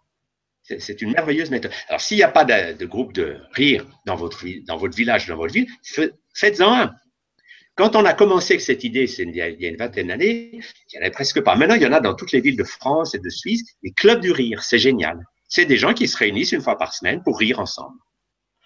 C'est 0.79 1.01
une 1.01 1.13
merveilleuse 1.13 1.51
méthode. 1.51 1.71
Alors, 1.89 2.01
s'il 2.01 2.17
n'y 2.17 2.23
a 2.23 2.29
pas 2.29 2.45
de, 2.45 2.85
groupe 2.87 3.13
de 3.13 3.39
rire 3.53 3.87
dans 4.05 4.17
votre, 4.17 4.45
dans 4.67 4.77
votre 4.77 4.97
village, 4.97 5.27
dans 5.29 5.37
votre 5.37 5.53
ville, 5.53 5.69
faites-en 6.35 6.73
un. 6.73 6.95
Quand 7.77 7.95
on 7.95 8.05
a 8.05 8.15
commencé 8.15 8.55
avec 8.55 8.63
cette 8.63 8.85
idée, 8.85 9.07
c'est 9.07 9.23
il, 9.25 9.37
y 9.37 9.43
a 9.43 9.69
une 9.69 9.77
vingtaine 9.77 10.09
d'années, 10.09 10.51
il 10.53 10.61
n'y 10.93 10.99
en 10.99 11.03
avait 11.03 11.11
presque 11.11 11.43
pas. 11.43 11.55
Maintenant, 11.57 11.75
il 11.75 11.83
y 11.83 11.87
en 11.87 11.93
a 11.93 12.01
dans 12.01 12.15
toutes 12.15 12.33
les 12.33 12.41
villes 12.41 12.57
de 12.57 12.65
France 12.65 13.15
et 13.15 13.19
de 13.19 13.29
Suisse, 13.29 13.63
les 13.83 13.93
clubs 13.93 14.21
du 14.21 14.33
rire. 14.33 14.63
C'est 14.63 14.79
génial. 14.79 15.19
C'est 15.49 15.67
des 15.67 15.77
gens 15.77 15.93
qui 15.93 16.09
se 16.09 16.17
réunissent 16.17 16.53
une 16.53 16.63
fois 16.63 16.79
par 16.79 16.95
semaine 16.95 17.23
pour 17.23 17.39
rire 17.39 17.61
ensemble. 17.61 17.99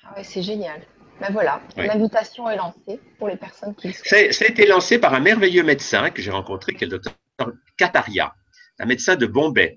Ah 0.04 0.14
ouais, 0.16 0.24
c'est 0.24 0.42
génial. 0.42 0.80
Ben 1.20 1.30
voilà, 1.32 1.60
l'invitation 1.76 2.48
est 2.48 2.56
lancée 2.56 2.98
pour 3.18 3.28
les 3.28 3.36
personnes 3.36 3.74
qui 3.74 3.92
Ça 3.92 4.16
a 4.16 4.20
été 4.20 4.66
lancé 4.66 4.98
par 4.98 5.12
un 5.12 5.20
merveilleux 5.20 5.62
médecin 5.62 6.08
que 6.08 6.22
j'ai 6.22 6.30
rencontré, 6.30 6.72
qui 6.72 6.84
est 6.84 6.86
le 6.86 6.98
docteur 6.98 7.14
Kataria, 7.76 8.32
un 8.78 8.86
médecin 8.86 9.16
de 9.16 9.26
Bombay. 9.26 9.76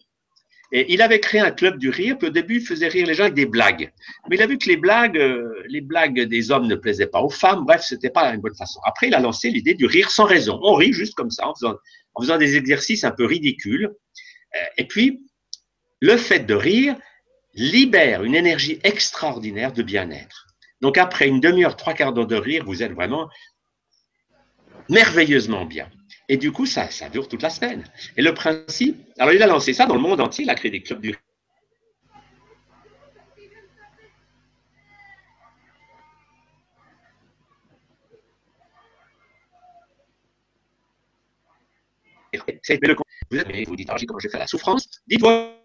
Il 0.76 1.04
avait 1.04 1.20
créé 1.20 1.40
un 1.40 1.52
club 1.52 1.78
du 1.78 1.90
rire, 1.90 2.18
puis 2.18 2.30
au 2.30 2.32
début, 2.32 2.56
il 2.56 2.66
faisait 2.66 2.88
rire 2.88 3.06
les 3.06 3.14
gens 3.14 3.24
avec 3.24 3.36
des 3.36 3.46
blagues. 3.46 3.94
Mais 4.28 4.38
il 4.38 4.42
a 4.42 4.48
vu 4.48 4.58
que 4.58 4.68
les 4.68 4.76
blagues, 4.76 5.20
euh, 5.20 5.64
les 5.68 5.82
blagues 5.82 6.22
des 6.22 6.50
hommes 6.50 6.66
ne 6.66 6.74
plaisaient 6.74 7.08
pas 7.08 7.22
aux 7.22 7.30
femmes, 7.30 7.64
bref, 7.64 7.84
c'était 7.88 8.10
pas 8.10 8.34
une 8.34 8.42
bonne 8.42 8.56
façon. 8.56 8.80
Après, 8.84 9.08
il 9.08 9.14
a 9.14 9.20
lancé 9.20 9.52
l'idée 9.52 9.76
du 9.76 9.86
rire 9.86 10.10
sans 10.10 10.26
raison. 10.26 10.60
On 10.64 10.74
rit 10.74 10.92
juste 10.92 11.14
comme 11.14 11.30
ça, 11.30 11.48
en 11.48 11.54
faisant, 11.54 11.76
en 12.16 12.22
faisant 12.24 12.38
des 12.38 12.58
exercices 12.58 13.04
un 13.04 13.12
peu 13.12 13.26
ridicules. 13.26 13.86
Euh, 14.56 14.60
et 14.78 14.88
puis, 14.88 15.22
le 16.02 16.18
fait 16.18 16.40
de 16.40 16.56
rire 16.56 16.96
libère 17.54 18.24
une 18.24 18.34
énergie 18.34 18.80
extraordinaire 18.84 19.74
de 19.74 19.84
bien-être. 19.84 20.48
Donc, 20.82 20.98
après 20.98 21.28
une 21.28 21.40
demi-heure, 21.40 21.76
trois 21.76 21.94
quarts 21.94 22.14
d'heure 22.14 22.26
de 22.26 22.36
rire, 22.36 22.64
vous 22.66 22.82
êtes 22.82 22.94
vraiment 22.94 23.30
merveilleusement 24.90 25.66
bien. 25.66 25.88
Et 26.30 26.38
du 26.38 26.52
coup, 26.52 26.66
ça, 26.66 26.88
dure 27.10 27.28
toute 27.28 27.42
la 27.42 27.50
semaine. 27.50 27.84
Et 28.18 28.22
le 28.22 28.34
principe, 28.34 28.98
alors 29.20 29.34
il 29.34 29.44
a 29.44 29.48
lancé 29.48 29.74
ça 29.74 29.86
dans 29.86 29.96
le 29.96 30.02
monde 30.02 30.22
entier, 30.22 30.46
il 30.46 30.50
a 30.50 30.56
créé 30.56 30.72
des 30.72 30.82
clubs 30.82 31.02
du 31.02 31.16
vous, 43.32 43.66
vous 43.68 43.76
dites, 43.76 43.90
ah, 43.92 43.96
comment 44.08 44.20
je 44.20 44.28
faire 44.28 44.40
la 44.40 44.48
souffrance, 44.48 44.88
dites-moi 45.08 45.63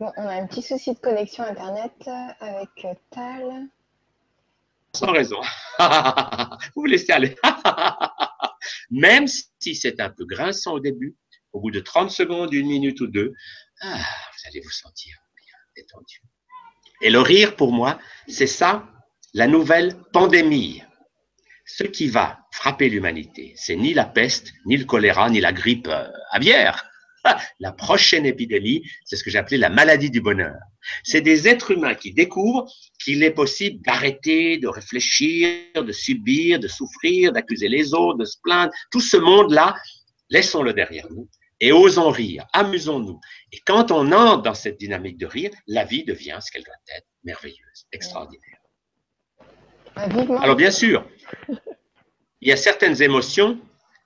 on 0.00 0.08
a 0.16 0.34
un 0.34 0.46
petit 0.46 0.62
souci 0.62 0.92
de 0.94 0.98
connexion 0.98 1.44
Internet 1.44 1.92
avec 2.40 2.86
Tal. 3.10 3.68
Sans 4.94 5.12
raison. 5.12 5.40
vous 5.78 5.86
vous 6.76 6.84
laissez 6.86 7.12
aller. 7.12 7.34
Même 8.90 9.26
si 9.26 9.74
c'est 9.74 10.00
un 10.00 10.10
peu 10.10 10.24
grinçant 10.24 10.74
au 10.74 10.80
début, 10.80 11.16
au 11.52 11.60
bout 11.60 11.70
de 11.70 11.80
30 11.80 12.10
secondes, 12.10 12.52
une 12.52 12.68
minute 12.68 13.00
ou 13.00 13.06
deux, 13.06 13.32
ah, 13.82 13.96
vous 13.96 14.48
allez 14.48 14.60
vous 14.60 14.70
sentir 14.70 15.16
bien 15.36 15.54
détendu. 15.76 16.22
Et 17.02 17.10
le 17.10 17.20
rire, 17.20 17.56
pour 17.56 17.72
moi, 17.72 17.98
c'est 18.28 18.46
ça, 18.46 18.86
la 19.32 19.46
nouvelle 19.46 19.96
pandémie. 20.12 20.82
Ce 21.66 21.84
qui 21.84 22.08
va 22.08 22.40
frapper 22.52 22.88
l'humanité, 22.88 23.54
c'est 23.56 23.76
ni 23.76 23.94
la 23.94 24.04
peste, 24.04 24.52
ni 24.66 24.76
le 24.76 24.84
choléra, 24.84 25.30
ni 25.30 25.40
la 25.40 25.52
grippe 25.52 25.88
euh, 25.88 26.08
aviaire. 26.30 26.88
La 27.58 27.72
prochaine 27.72 28.26
épidémie, 28.26 28.82
c'est 29.04 29.16
ce 29.16 29.24
que 29.24 29.30
j'ai 29.30 29.38
appelé 29.38 29.56
la 29.56 29.70
maladie 29.70 30.10
du 30.10 30.20
bonheur. 30.20 30.56
C'est 31.02 31.22
des 31.22 31.48
êtres 31.48 31.70
humains 31.70 31.94
qui 31.94 32.12
découvrent 32.12 32.66
qu'il 33.02 33.22
est 33.22 33.30
possible 33.30 33.80
d'arrêter, 33.82 34.58
de 34.58 34.68
réfléchir, 34.68 35.58
de 35.74 35.92
subir, 35.92 36.60
de 36.60 36.68
souffrir, 36.68 37.32
d'accuser 37.32 37.68
les 37.68 37.94
autres, 37.94 38.18
de 38.18 38.24
se 38.24 38.36
plaindre. 38.42 38.72
Tout 38.90 39.00
ce 39.00 39.16
monde-là, 39.16 39.74
laissons-le 40.30 40.74
derrière 40.74 41.06
nous 41.10 41.28
et 41.60 41.72
osons 41.72 42.10
rire, 42.10 42.44
amusons-nous. 42.52 43.20
Et 43.52 43.58
quand 43.64 43.90
on 43.90 44.12
entre 44.12 44.42
dans 44.42 44.54
cette 44.54 44.78
dynamique 44.78 45.16
de 45.18 45.26
rire, 45.26 45.50
la 45.66 45.84
vie 45.84 46.04
devient 46.04 46.38
ce 46.40 46.50
qu'elle 46.50 46.64
doit 46.64 46.74
être, 46.94 47.06
merveilleuse, 47.22 47.86
extraordinaire. 47.92 48.58
Alors 49.96 50.56
bien 50.56 50.72
sûr, 50.72 51.08
il 52.40 52.48
y 52.48 52.52
a 52.52 52.56
certaines 52.56 53.00
émotions 53.00 53.58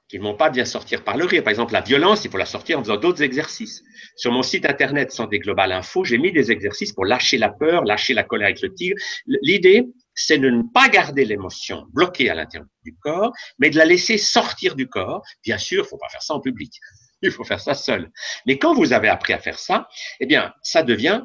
qui 0.08 0.18
ne 0.18 0.24
vont 0.24 0.34
pas 0.34 0.48
bien 0.48 0.64
sortir 0.64 1.04
par 1.04 1.16
le 1.16 1.26
rire. 1.26 1.44
Par 1.44 1.50
exemple, 1.50 1.74
la 1.74 1.82
violence, 1.82 2.24
il 2.24 2.30
faut 2.30 2.38
la 2.38 2.46
sortir 2.46 2.78
en 2.78 2.82
faisant 2.82 2.96
d'autres 2.96 3.22
exercices. 3.22 3.82
Sur 4.16 4.32
mon 4.32 4.42
site 4.42 4.64
internet 4.64 5.12
Santé 5.12 5.38
Global 5.38 5.70
Info, 5.70 6.02
j'ai 6.04 6.18
mis 6.18 6.32
des 6.32 6.50
exercices 6.50 6.92
pour 6.92 7.04
lâcher 7.04 7.36
la 7.36 7.50
peur, 7.50 7.84
lâcher 7.84 8.14
la 8.14 8.24
colère 8.24 8.46
avec 8.46 8.62
le 8.62 8.72
tigre. 8.72 8.96
L'idée, 9.42 9.86
c'est 10.14 10.38
de 10.38 10.48
ne 10.48 10.62
pas 10.72 10.88
garder 10.88 11.24
l'émotion 11.24 11.86
bloquée 11.92 12.30
à 12.30 12.34
l'intérieur 12.34 12.68
du 12.84 12.96
corps, 12.96 13.32
mais 13.58 13.68
de 13.70 13.76
la 13.76 13.84
laisser 13.84 14.16
sortir 14.16 14.74
du 14.74 14.88
corps. 14.88 15.22
Bien 15.44 15.58
sûr, 15.58 15.82
il 15.82 15.84
ne 15.84 15.88
faut 15.88 15.98
pas 15.98 16.08
faire 16.08 16.22
ça 16.22 16.34
en 16.34 16.40
public. 16.40 16.72
Il 17.20 17.32
faut 17.32 17.42
faire 17.42 17.58
ça 17.58 17.74
seul. 17.74 18.12
Mais 18.46 18.58
quand 18.58 18.74
vous 18.74 18.92
avez 18.92 19.08
appris 19.08 19.32
à 19.32 19.40
faire 19.40 19.58
ça, 19.58 19.88
eh 20.20 20.26
bien, 20.26 20.54
ça 20.62 20.84
devient 20.84 21.24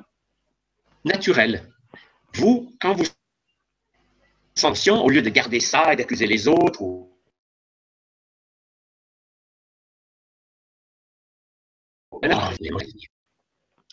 naturel. 1.05 1.69
Vous, 2.33 2.75
quand 2.81 2.95
vous 2.95 3.03
sanction, 4.55 5.03
au 5.03 5.09
lieu 5.09 5.21
de 5.21 5.29
garder 5.29 5.59
ça 5.59 5.93
et 5.93 5.95
d'accuser 5.95 6.25
les 6.25 6.47
autres 6.47 6.81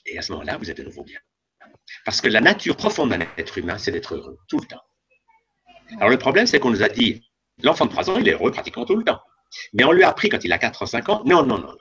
Et 0.07 0.19
à 0.19 0.23
ce 0.23 0.33
moment-là, 0.33 0.57
vous 0.57 0.71
êtes 0.71 0.77
de 0.77 0.85
nouveau 0.85 1.03
bien. 1.03 1.19
Parce 2.05 2.21
que 2.21 2.29
la 2.29 2.41
nature 2.41 2.77
profonde 2.77 3.11
d'un 3.11 3.21
être 3.37 3.59
humain, 3.59 3.79
c'est 3.79 3.93
d'être 3.93 4.15
heureux, 4.15 4.39
tout 4.49 4.59
le 4.59 4.67
temps. 4.67 4.83
Alors 5.97 6.09
le 6.09 6.19
problème, 6.19 6.47
c'est 6.47 6.61
qu'on 6.61 6.71
nous 6.71 6.83
a 6.83 6.89
dit, 6.89 7.29
l'enfant 7.63 7.87
de 7.87 7.91
3 7.91 8.11
ans, 8.11 8.17
il 8.19 8.29
est 8.29 8.33
heureux 8.33 8.53
pratiquement 8.53 8.85
tout 8.85 8.97
le 8.97 9.05
temps. 9.05 9.21
Mais 9.73 9.85
on 9.85 9.93
lui 9.93 10.05
a 10.05 10.09
appris 10.09 10.29
quand 10.29 10.45
il 10.45 10.53
a 10.53 10.59
4 10.59 10.83
ou 10.83 10.87
5 10.87 11.09
ans, 11.09 11.23
non, 11.27 11.45
non, 11.45 11.59
non, 11.59 11.69
non. 11.69 11.77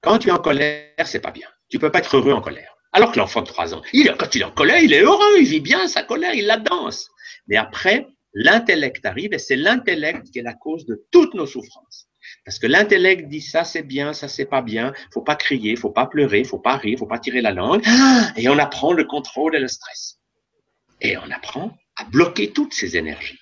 Quand 0.00 0.18
tu 0.18 0.28
es 0.28 0.32
en 0.32 0.38
colère, 0.38 1.06
c'est 1.06 1.20
pas 1.20 1.30
bien. 1.30 1.48
Tu 1.68 1.78
peux 1.78 1.90
pas 1.90 1.98
être 1.98 2.16
heureux 2.16 2.32
en 2.32 2.40
colère. 2.40 2.74
Alors 2.92 3.12
que 3.12 3.18
l'enfant 3.18 3.42
de 3.42 3.46
3 3.46 3.74
ans, 3.74 3.82
quand 4.18 4.34
il 4.34 4.40
est 4.40 4.44
en 4.44 4.50
colère, 4.52 4.78
il 4.78 4.94
est 4.94 5.02
heureux, 5.02 5.38
il 5.38 5.46
vit 5.46 5.60
bien 5.60 5.86
sa 5.88 6.02
colère, 6.02 6.32
il 6.34 6.46
la 6.46 6.56
danse. 6.56 7.10
Mais 7.46 7.56
après, 7.56 8.06
l'intellect 8.32 9.04
arrive 9.04 9.34
et 9.34 9.38
c'est 9.38 9.56
l'intellect 9.56 10.30
qui 10.30 10.38
est 10.38 10.42
la 10.42 10.54
cause 10.54 10.86
de 10.86 11.06
toutes 11.10 11.34
nos 11.34 11.46
souffrances. 11.46 12.08
Parce 12.44 12.58
que 12.58 12.66
l'intellect 12.66 13.28
dit 13.28 13.40
ça 13.40 13.64
c'est 13.64 13.82
bien, 13.82 14.12
ça 14.12 14.28
c'est 14.28 14.44
pas 14.44 14.62
bien, 14.62 14.92
faut 15.12 15.22
pas 15.22 15.36
crier, 15.36 15.76
faut 15.76 15.90
pas 15.90 16.06
pleurer, 16.06 16.44
faut 16.44 16.58
pas 16.58 16.76
rire, 16.76 16.98
faut 16.98 17.06
pas 17.06 17.18
tirer 17.18 17.40
la 17.40 17.52
langue. 17.52 17.82
Ah 17.86 18.32
et 18.36 18.48
on 18.48 18.58
apprend 18.58 18.92
le 18.92 19.04
contrôle 19.04 19.56
et 19.56 19.60
le 19.60 19.68
stress. 19.68 20.18
Et 21.00 21.16
on 21.16 21.30
apprend 21.30 21.76
à 21.96 22.04
bloquer 22.04 22.52
toutes 22.52 22.74
ces 22.74 22.96
énergies. 22.96 23.38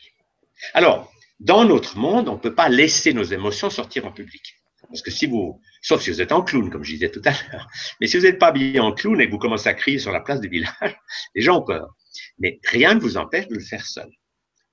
Alors, 0.72 1.12
dans 1.40 1.64
notre 1.64 1.98
monde, 1.98 2.28
on 2.28 2.34
ne 2.34 2.38
peut 2.38 2.54
pas 2.54 2.68
laisser 2.68 3.12
nos 3.12 3.24
émotions 3.24 3.70
sortir 3.70 4.06
en 4.06 4.12
public. 4.12 4.56
Parce 4.88 5.02
que 5.02 5.10
si 5.10 5.26
vous, 5.26 5.60
sauf 5.82 6.02
si 6.02 6.10
vous 6.10 6.20
êtes 6.20 6.32
en 6.32 6.42
clown, 6.42 6.70
comme 6.70 6.84
je 6.84 6.92
disais 6.92 7.10
tout 7.10 7.22
à 7.24 7.30
l'heure, 7.30 7.68
mais 8.00 8.06
si 8.06 8.16
vous 8.16 8.24
n'êtes 8.24 8.38
pas 8.38 8.52
bien 8.52 8.82
en 8.82 8.92
clown 8.92 9.20
et 9.20 9.26
que 9.26 9.32
vous 9.32 9.38
commencez 9.38 9.68
à 9.68 9.74
crier 9.74 9.98
sur 9.98 10.12
la 10.12 10.20
place 10.20 10.40
du 10.40 10.48
village, 10.48 10.96
les 11.34 11.42
gens 11.42 11.58
ont 11.58 11.64
peur. 11.64 11.94
Mais 12.38 12.60
rien 12.64 12.94
ne 12.94 13.00
vous 13.00 13.16
empêche 13.16 13.48
de 13.48 13.54
le 13.54 13.60
faire 13.60 13.86
seul. 13.86 14.08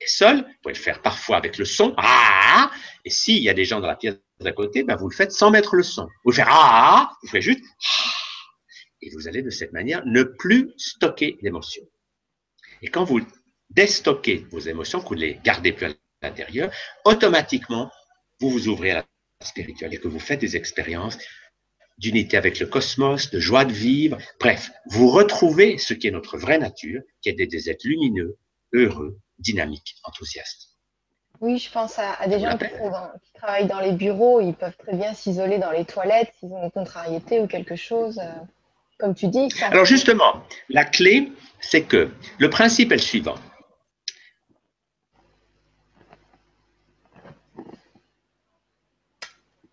Seul, 0.08 0.38
vous 0.38 0.54
pouvez 0.64 0.74
le 0.74 0.80
faire 0.80 1.02
parfois 1.02 1.38
avec 1.38 1.58
le 1.58 1.66
son, 1.66 1.94
ah, 1.98 2.72
et 3.06 3.10
s'il 3.10 3.42
y 3.42 3.50
a 3.50 3.54
des 3.54 3.66
gens 3.66 3.80
dans 3.80 3.88
la 3.88 3.96
pièce 3.96 4.16
d'à 4.40 4.52
côté, 4.52 4.84
ben 4.84 4.96
vous 4.96 5.10
le 5.10 5.16
faites 5.16 5.32
sans 5.32 5.52
mettre 5.52 5.76
le 5.76 5.84
son. 5.84 6.08
Vous 6.26 6.32
faites 6.32 6.46
ah, 6.48 7.12
vous 7.22 7.30
faites 7.30 7.42
juste 7.42 7.64
ah, 7.64 8.12
et 9.02 9.10
vous 9.12 9.28
allez 9.28 9.42
de 9.42 9.50
cette 9.50 9.74
manière 9.74 10.06
ne 10.06 10.24
plus 10.24 10.74
stocker 10.78 11.38
l'émotion. 11.42 11.84
Et 12.82 12.88
quand 12.88 13.04
vous 13.04 13.22
déstockez 13.70 14.46
vos 14.52 14.60
émotions, 14.60 15.02
que 15.02 15.10
vous 15.10 15.14
les 15.14 15.40
gardez 15.44 15.72
plus 15.72 15.88
à 15.88 15.94
l'intérieur, 16.22 16.72
automatiquement, 17.06 17.92
vous 18.40 18.50
vous 18.50 18.68
ouvrez 18.68 18.92
à 18.92 18.96
la 18.96 19.46
spirituelle 19.46 19.94
et 19.94 19.98
que 19.98 20.08
vous 20.08 20.20
faites 20.20 20.42
des 20.42 20.56
expériences 20.56 21.18
d'unité 21.98 22.38
avec 22.38 22.60
le 22.60 22.66
cosmos, 22.66 23.30
de 23.30 23.40
joie 23.40 23.66
de 23.66 23.74
vivre. 23.74 24.18
Bref, 24.40 24.72
vous 24.88 25.10
retrouvez 25.10 25.78
ce 25.78 25.94
qui 25.94 26.08
est 26.08 26.12
notre 26.12 26.38
vraie 26.38 26.58
nature, 26.58 27.02
qui 27.22 27.30
est 27.30 27.34
des 27.34 27.70
êtres 27.70 27.88
lumineux, 27.88 28.38
heureux, 28.74 29.20
dynamiques, 29.42 29.96
enthousiastes. 30.04 30.70
Oui, 31.42 31.58
je 31.58 31.72
pense 31.72 31.98
à, 31.98 32.28
des 32.28 32.40
gens 32.40 32.56
qui, 32.56 33.34
travaillent 33.34 33.68
dans 33.68 33.80
les 33.80 33.94
bureaux, 33.94 34.42
ils 34.42 34.54
peuvent 34.54 34.78
très 34.78 34.96
bien 34.96 35.14
s'isoler 35.16 35.58
dans 35.58 35.72
les 35.72 35.86
toilettes 35.86 36.32
s'ils 36.40 36.54
ont 36.54 36.64
une 36.64 36.72
contrariété 36.72 37.40
ou 37.40 37.48
quelque 37.48 37.76
chose, 37.76 38.20
euh, 38.20 38.30
comme 39.00 39.16
tu 39.16 39.28
dis. 39.28 39.50
Alors 39.62 39.86
justement, 39.86 40.44
la 40.70 40.86
clé, 40.86 41.32
c'est 41.60 41.82
que 41.82 42.12
le 42.38 42.50
principe 42.52 42.92
est 42.92 42.98
le 42.98 43.02
suivant. 43.02 43.36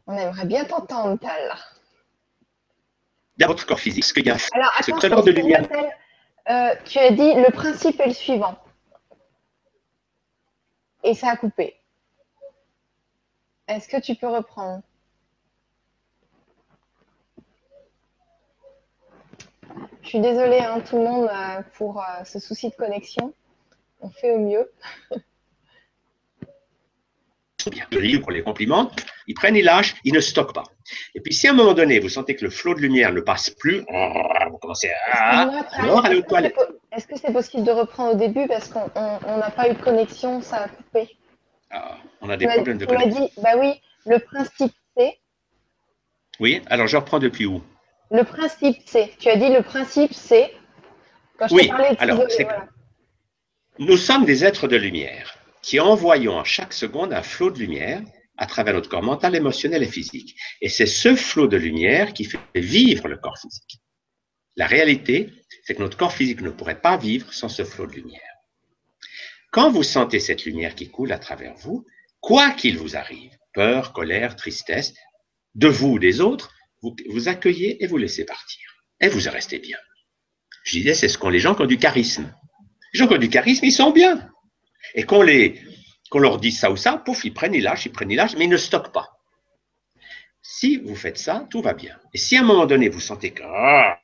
On 0.06 0.16
aimerait 0.16 0.46
bien 0.46 0.64
t'entendre, 0.64 1.18
Tal. 1.20 1.54
Il 3.36 3.42
y 3.42 3.44
a 3.44 3.46
votre 3.46 3.66
corps 3.66 3.78
physique, 3.78 4.04
ce 4.04 4.14
qu'il 4.14 4.26
y 4.26 4.30
a 4.30 4.36
Alors, 4.52 4.72
attends, 4.78 5.20
de 5.20 5.30
lumière. 5.30 5.68
Euh, 6.48 6.74
tu 6.86 6.98
as 6.98 7.10
dit 7.10 7.34
le 7.34 7.52
principe 7.52 8.00
est 8.00 8.06
le 8.06 8.14
suivant. 8.14 8.58
Et 11.04 11.14
ça 11.14 11.30
a 11.30 11.36
coupé. 11.36 11.76
Est-ce 13.66 13.88
que 13.88 14.00
tu 14.00 14.14
peux 14.14 14.28
reprendre? 14.28 14.82
Je 20.02 20.08
suis 20.08 20.20
désolée, 20.20 20.60
hein, 20.60 20.80
tout 20.80 20.96
le 20.96 21.04
monde, 21.04 21.28
euh, 21.30 21.62
pour 21.74 22.00
euh, 22.00 22.24
ce 22.24 22.38
souci 22.38 22.70
de 22.70 22.74
connexion. 22.74 23.34
On 24.00 24.08
fait 24.08 24.30
au 24.30 24.38
mieux. 24.38 24.70
bien. 27.70 27.86
pour 28.20 28.30
les 28.30 28.42
compliments, 28.42 28.90
ils 29.26 29.34
prennent, 29.34 29.56
ils 29.56 29.64
lâchent, 29.64 29.96
ils 30.04 30.14
ne 30.14 30.20
stockent 30.20 30.54
pas. 30.54 30.64
Et 31.14 31.20
puis, 31.20 31.34
si 31.34 31.46
à 31.48 31.50
un 31.50 31.54
moment 31.54 31.74
donné, 31.74 31.98
vous 31.98 32.08
sentez 32.08 32.34
que 32.34 32.44
le 32.44 32.50
flot 32.50 32.74
de 32.74 32.80
lumière 32.80 33.12
ne 33.12 33.20
passe 33.20 33.50
plus, 33.50 33.80
vous 34.50 34.58
commencez 34.58 34.90
à. 35.12 35.42
Alors, 35.72 36.04
allez 36.04 36.16
aux 36.16 36.22
toilettes. 36.22 36.56
Est-ce 36.92 37.06
que 37.06 37.18
c'est 37.18 37.32
possible 37.32 37.64
de 37.64 37.70
reprendre 37.70 38.14
au 38.14 38.16
début 38.16 38.46
parce 38.46 38.68
qu'on 38.68 38.80
n'a 38.84 39.50
pas 39.50 39.68
eu 39.68 39.74
de 39.74 39.82
connexion, 39.82 40.40
ça 40.40 40.64
a 40.64 40.68
coupé? 40.68 41.16
Ah, 41.70 41.98
On 42.22 42.30
a 42.30 42.36
des 42.36 42.46
problèmes 42.46 42.78
de 42.78 42.86
connexion. 42.86 43.26
dit, 43.26 43.32
bah 43.42 43.52
oui, 43.58 43.80
le 44.06 44.18
principe 44.18 44.72
c'est? 44.96 45.18
Oui, 46.40 46.62
alors 46.66 46.86
je 46.86 46.96
reprends 46.96 47.18
depuis 47.18 47.46
où? 47.46 47.62
Le 48.10 48.22
principe 48.22 48.78
c'est. 48.86 49.12
Tu 49.18 49.28
as 49.28 49.36
dit 49.36 49.50
le 49.50 49.62
principe 49.62 50.14
c'est? 50.14 50.54
Oui, 51.50 51.70
alors, 52.00 52.24
nous 53.78 53.96
sommes 53.96 54.24
des 54.24 54.44
êtres 54.44 54.66
de 54.66 54.76
lumière 54.76 55.38
qui 55.62 55.78
envoyons 55.78 56.40
à 56.40 56.44
chaque 56.44 56.72
seconde 56.72 57.12
un 57.12 57.22
flot 57.22 57.50
de 57.50 57.58
lumière 57.58 58.00
à 58.36 58.46
travers 58.46 58.74
notre 58.74 58.88
corps 58.88 59.02
mental, 59.02 59.36
émotionnel 59.36 59.82
et 59.82 59.88
physique. 59.88 60.36
Et 60.60 60.68
c'est 60.68 60.86
ce 60.86 61.14
flot 61.14 61.46
de 61.46 61.56
lumière 61.56 62.12
qui 62.12 62.24
fait 62.24 62.40
vivre 62.54 63.08
le 63.08 63.16
corps 63.16 63.38
physique. 63.38 63.80
La 64.58 64.66
réalité, 64.66 65.30
c'est 65.62 65.76
que 65.76 65.82
notre 65.82 65.96
corps 65.96 66.12
physique 66.12 66.40
ne 66.40 66.50
pourrait 66.50 66.80
pas 66.80 66.96
vivre 66.96 67.32
sans 67.32 67.48
ce 67.48 67.64
flot 67.64 67.86
de 67.86 67.92
lumière. 67.92 68.20
Quand 69.52 69.70
vous 69.70 69.84
sentez 69.84 70.18
cette 70.18 70.44
lumière 70.44 70.74
qui 70.74 70.90
coule 70.90 71.12
à 71.12 71.18
travers 71.18 71.54
vous, 71.54 71.86
quoi 72.20 72.50
qu'il 72.50 72.76
vous 72.76 72.96
arrive, 72.96 73.30
peur, 73.54 73.92
colère, 73.92 74.34
tristesse, 74.34 74.94
de 75.54 75.68
vous 75.68 75.92
ou 75.92 75.98
des 76.00 76.20
autres, 76.20 76.52
vous, 76.82 76.96
vous 77.08 77.28
accueillez 77.28 77.82
et 77.82 77.86
vous 77.86 77.98
laissez 77.98 78.24
partir. 78.24 78.60
Et 79.00 79.08
vous 79.08 79.20
restez 79.30 79.60
bien. 79.60 79.78
Je 80.64 80.72
disais, 80.72 80.94
c'est 80.94 81.08
ce 81.08 81.18
qu'ont 81.18 81.30
les 81.30 81.38
gens 81.38 81.54
qui 81.54 81.62
ont 81.62 81.66
du 81.66 81.78
charisme. 81.78 82.34
Les 82.92 82.98
gens 82.98 83.06
qui 83.06 83.14
ont 83.14 83.18
du 83.18 83.30
charisme, 83.30 83.64
ils 83.64 83.72
sont 83.72 83.92
bien. 83.92 84.28
Et 84.94 85.04
qu'on 85.04 85.22
leur 86.18 86.40
dise 86.40 86.58
ça 86.58 86.72
ou 86.72 86.76
ça, 86.76 86.98
pouf, 86.98 87.24
ils 87.24 87.32
prennent, 87.32 87.54
ils 87.54 87.62
lâchent, 87.62 87.86
ils 87.86 87.92
prennent, 87.92 88.10
ils 88.10 88.16
lâchent, 88.16 88.34
mais 88.36 88.46
ils 88.46 88.50
ne 88.50 88.56
stockent 88.56 88.92
pas. 88.92 89.20
Si 90.42 90.78
vous 90.78 90.96
faites 90.96 91.18
ça, 91.18 91.46
tout 91.48 91.62
va 91.62 91.74
bien. 91.74 91.96
Et 92.12 92.18
si 92.18 92.36
à 92.36 92.40
un 92.40 92.44
moment 92.44 92.66
donné, 92.66 92.88
vous 92.88 93.00
sentez 93.00 93.30
que 93.30 93.44
ah, 93.44 93.97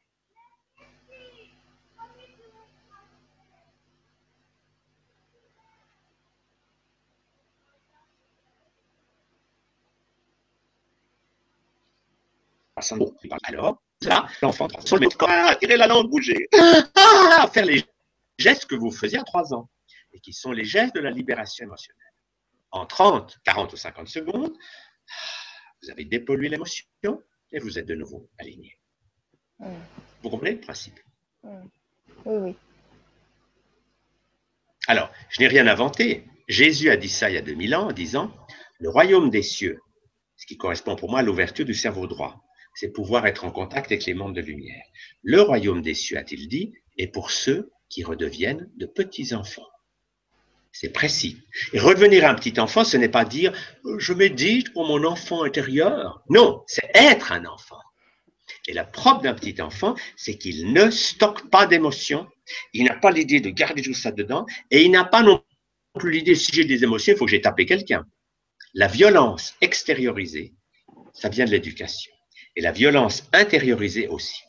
alors, 13.44 13.82
là, 14.02 14.26
l'enfant 14.42 14.68
sur 14.84 14.98
le 14.98 15.08
ah, 15.20 15.56
tirer 15.56 15.76
la 15.76 15.86
langue, 15.86 16.08
bouger, 16.08 16.48
ah, 16.96 17.48
faire 17.52 17.66
les 17.66 17.84
gestes 18.38 18.66
que 18.66 18.74
vous 18.74 18.90
faisiez 18.90 19.18
à 19.18 19.24
trois 19.24 19.54
ans 19.54 19.68
et 20.12 20.20
qui 20.20 20.32
sont 20.32 20.52
les 20.52 20.64
gestes 20.64 20.94
de 20.94 21.00
la 21.00 21.10
libération 21.10 21.64
émotionnelle. 21.64 22.00
En 22.70 22.86
30, 22.86 23.38
40 23.44 23.72
ou 23.72 23.76
50 23.76 24.08
secondes, 24.08 24.52
vous 25.82 25.90
avez 25.90 26.04
dépollué 26.04 26.48
l'émotion 26.48 26.84
et 27.52 27.58
vous 27.58 27.78
êtes 27.78 27.86
de 27.86 27.94
nouveau 27.94 28.28
aligné. 28.38 28.78
Vous 30.22 30.30
comprenez 30.30 30.52
le 30.52 30.60
principe? 30.60 30.98
Oui, 31.42 31.60
oui. 32.26 32.56
Alors, 34.86 35.10
je 35.30 35.40
n'ai 35.40 35.48
rien 35.48 35.66
inventé. 35.66 36.26
Jésus 36.48 36.90
a 36.90 36.96
dit 36.96 37.08
ça 37.08 37.30
il 37.30 37.34
y 37.34 37.38
a 37.38 37.42
2000 37.42 37.74
ans 37.74 37.88
en 37.88 37.92
disant, 37.92 38.34
le 38.78 38.90
royaume 38.90 39.30
des 39.30 39.42
cieux, 39.42 39.80
ce 40.36 40.46
qui 40.46 40.56
correspond 40.56 40.96
pour 40.96 41.10
moi 41.10 41.20
à 41.20 41.22
l'ouverture 41.22 41.64
du 41.64 41.74
cerveau 41.74 42.06
droit, 42.06 42.43
c'est 42.74 42.92
pouvoir 42.92 43.26
être 43.26 43.44
en 43.44 43.50
contact 43.50 43.92
avec 43.92 44.04
les 44.04 44.14
mondes 44.14 44.34
de 44.34 44.40
lumière. 44.40 44.84
Le 45.22 45.40
royaume 45.40 45.82
des 45.82 45.94
cieux, 45.94 46.18
a-t-il 46.18 46.48
dit, 46.48 46.74
est 46.98 47.06
pour 47.06 47.30
ceux 47.30 47.72
qui 47.88 48.04
redeviennent 48.04 48.70
de 48.76 48.86
petits 48.86 49.34
enfants. 49.34 49.66
C'est 50.72 50.92
précis. 50.92 51.38
Et 51.72 51.78
redevenir 51.78 52.28
un 52.28 52.34
petit 52.34 52.58
enfant, 52.58 52.84
ce 52.84 52.96
n'est 52.96 53.08
pas 53.08 53.24
dire 53.24 53.52
je 53.98 54.12
médite 54.12 54.72
pour 54.72 54.86
mon 54.86 55.04
enfant 55.04 55.44
intérieur. 55.44 56.24
Non, 56.28 56.64
c'est 56.66 56.90
être 56.94 57.30
un 57.30 57.44
enfant. 57.46 57.78
Et 58.66 58.72
la 58.72 58.84
propre 58.84 59.22
d'un 59.22 59.34
petit 59.34 59.60
enfant, 59.62 59.94
c'est 60.16 60.36
qu'il 60.36 60.72
ne 60.72 60.90
stocke 60.90 61.48
pas 61.50 61.66
d'émotions, 61.66 62.26
il 62.72 62.84
n'a 62.84 62.96
pas 62.96 63.10
l'idée 63.10 63.40
de 63.40 63.50
garder 63.50 63.82
tout 63.82 63.94
ça 63.94 64.10
dedans, 64.10 64.46
et 64.70 64.82
il 64.82 64.90
n'a 64.90 65.04
pas 65.04 65.22
non 65.22 65.44
plus 65.98 66.10
l'idée, 66.10 66.34
si 66.34 66.50
j'ai 66.52 66.64
des 66.64 66.82
émotions, 66.82 67.12
il 67.12 67.16
faut 67.16 67.24
que 67.24 67.30
j'ai 67.30 67.40
tapé 67.40 67.66
quelqu'un. 67.66 68.04
La 68.72 68.88
violence 68.88 69.54
extériorisée, 69.60 70.54
ça 71.12 71.28
vient 71.28 71.44
de 71.44 71.50
l'éducation. 71.50 72.13
Et 72.56 72.60
la 72.60 72.72
violence 72.72 73.28
intériorisée 73.32 74.08
aussi. 74.08 74.42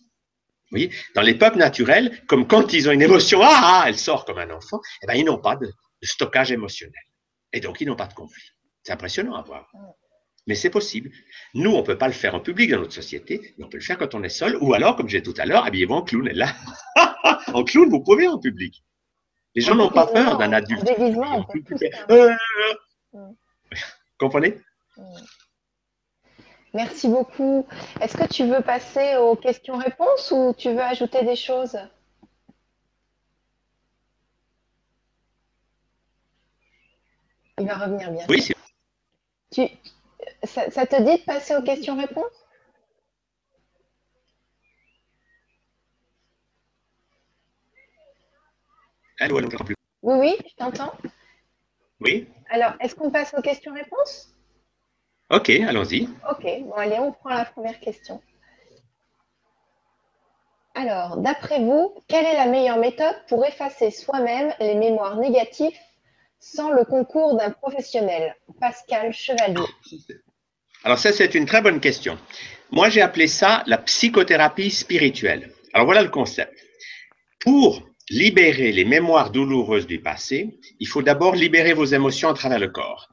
Vous 0.72 0.78
voyez, 0.78 0.91
dans 1.13 1.22
les 1.22 1.36
peuples 1.36 1.58
naturels, 1.58 2.22
comme 2.28 2.48
quand 2.48 2.74
ils 2.74 2.89
ont 2.89 2.91
une 2.91 3.02
émotion, 3.02 3.39
ah, 3.44 3.60
ah 3.63 3.84
elle 3.88 3.98
sort 3.98 4.26
comme 4.26 4.39
un 4.39 4.50
enfant, 4.50 4.80
eh 5.04 5.08
ben, 5.08 5.13
ils 5.13 5.26
n'ont 5.26 5.38
pas 5.38 5.56
de, 5.56 5.72
stockage 6.02 6.52
émotionnel. 6.52 6.94
Et 7.54 7.60
donc, 7.60 7.82
ils 7.82 7.88
n'ont 7.88 7.96
pas 7.96 8.08
de 8.08 8.13
conflit. 8.13 8.44
C'est 8.84 8.94
impressionnant 8.94 9.36
à 9.36 9.41
voir. 9.41 9.72
Mais 10.48 10.56
c'est 10.56 10.70
possible. 10.70 11.10
Nous, 11.54 11.72
on 11.72 11.78
ne 11.78 11.86
peut 11.86 11.98
pas 11.98 12.08
le 12.08 12.13
faire 12.13 12.36
en 12.36 12.39
public 12.39 12.70
dans 12.70 12.80
notre 12.80 12.94
société, 12.94 13.56
mais 13.58 13.65
on 13.65 13.70
peut 13.70 13.78
le 13.78 13.84
faire 13.84 13.98
quand 13.98 14.13
on 14.13 14.24
est 14.24 14.30
seul, 14.30 14.58
ou 14.62 14.74
alors, 14.74 14.96
comme 14.96 15.10
j'ai 15.10 15.24
tout 15.24 15.34
à 15.38 15.46
l'heure, 15.46 15.65
habillez-vous 15.65 15.94
en 15.94 16.04
clown. 16.04 16.28
Et 16.28 16.34
là, 16.34 16.56
en 17.54 17.63
clown, 17.63 17.89
vous 17.89 18.04
pouvez 18.04 18.28
en 18.28 18.38
public. 18.38 18.84
Les 19.56 19.62
gens 19.62 19.76
n'ont 19.76 19.89
pas 19.89 20.06
peur 20.08 20.38
d'un 20.38 20.52
adulte. 20.52 20.84
Euh, 22.12 22.36
comprenez? 24.20 24.60
Merci 26.75 27.07
beaucoup. 27.07 27.65
Est-ce 28.01 28.17
que 28.17 28.27
tu 28.27 28.45
veux 28.45 28.61
passer 28.61 29.15
aux 29.15 29.38
questions-réponses 29.38 30.31
ou 30.31 30.53
tu 30.57 30.71
veux 30.71 30.81
ajouter 30.81 31.23
des 31.23 31.38
choses? 31.38 31.77
Il 37.57 37.65
va 37.65 37.75
revenir 37.75 38.11
bien. 38.11 38.25
Oui, 38.27 38.45
tu, 39.51 39.61
ça, 40.43 40.85
te 40.85 41.01
dit 41.01 41.17
de 41.17 41.23
passer 41.25 41.55
aux 41.55 41.61
questions-réponses? 41.61 42.45
Allô, 49.21 49.38
allô, 49.38 49.47
plus. 49.47 49.75
Oui, 50.01 50.17
oui, 50.19 50.35
je 50.45 50.55
t'entends. 50.55 50.93
Oui. 52.01 52.27
Alors, 52.49 52.73
est-ce 52.81 52.95
qu'on 52.95 53.11
passe 53.11 53.33
aux 53.33 53.41
questions-réponses? 53.41 54.35
Ok, 55.36 55.50
allons-y. 55.50 56.08
Ok, 56.32 56.45
bon, 56.62 56.74
allez, 56.78 56.98
on 56.98 57.12
prend 57.12 57.32
la 57.32 57.43
première 57.43 57.78
question. 57.82 58.21
Alors, 60.76 61.17
d'après 61.17 61.60
vous, 61.60 61.93
quelle 62.08 62.26
est 62.26 62.38
la 62.38 62.45
meilleure 62.45 62.78
méthode 62.78 63.15
pour 63.28 63.45
effacer 63.45 63.91
soi-même 63.91 64.54
les 64.62 64.76
mémoires 64.76 65.17
négatives 65.17 65.78
sans 66.39 66.71
le 66.71 66.86
concours 66.86 67.36
d'un 67.36 67.52
professionnel? 67.52 68.34
Pascal 68.62 69.12
Chevalier. 69.12 69.65
Alors 70.86 71.00
ça, 71.00 71.12
c'est 71.12 71.36
une 71.36 71.45
très 71.45 71.62
bonne 71.62 71.82
question. 71.82 72.17
Moi, 72.71 72.88
j'ai 72.88 73.02
appelé 73.02 73.28
ça 73.28 73.63
la 73.67 73.78
psychothérapie 73.78 74.71
spirituelle. 74.71 75.52
Alors 75.74 75.86
voilà 75.86 76.02
le 76.02 76.10
concept. 76.10 76.54
Pour 77.41 77.84
libérer 78.10 78.71
les 78.71 78.86
mémoires 78.86 79.32
douloureuses 79.32 79.88
du 79.88 80.00
passé, 80.00 80.60
il 80.80 80.88
faut 80.88 81.02
d'abord 81.02 81.36
libérer 81.36 81.74
vos 81.74 81.86
émotions 81.86 82.30
à 82.30 82.34
travers 82.34 82.60
le 82.60 82.69
corps, 82.69 83.10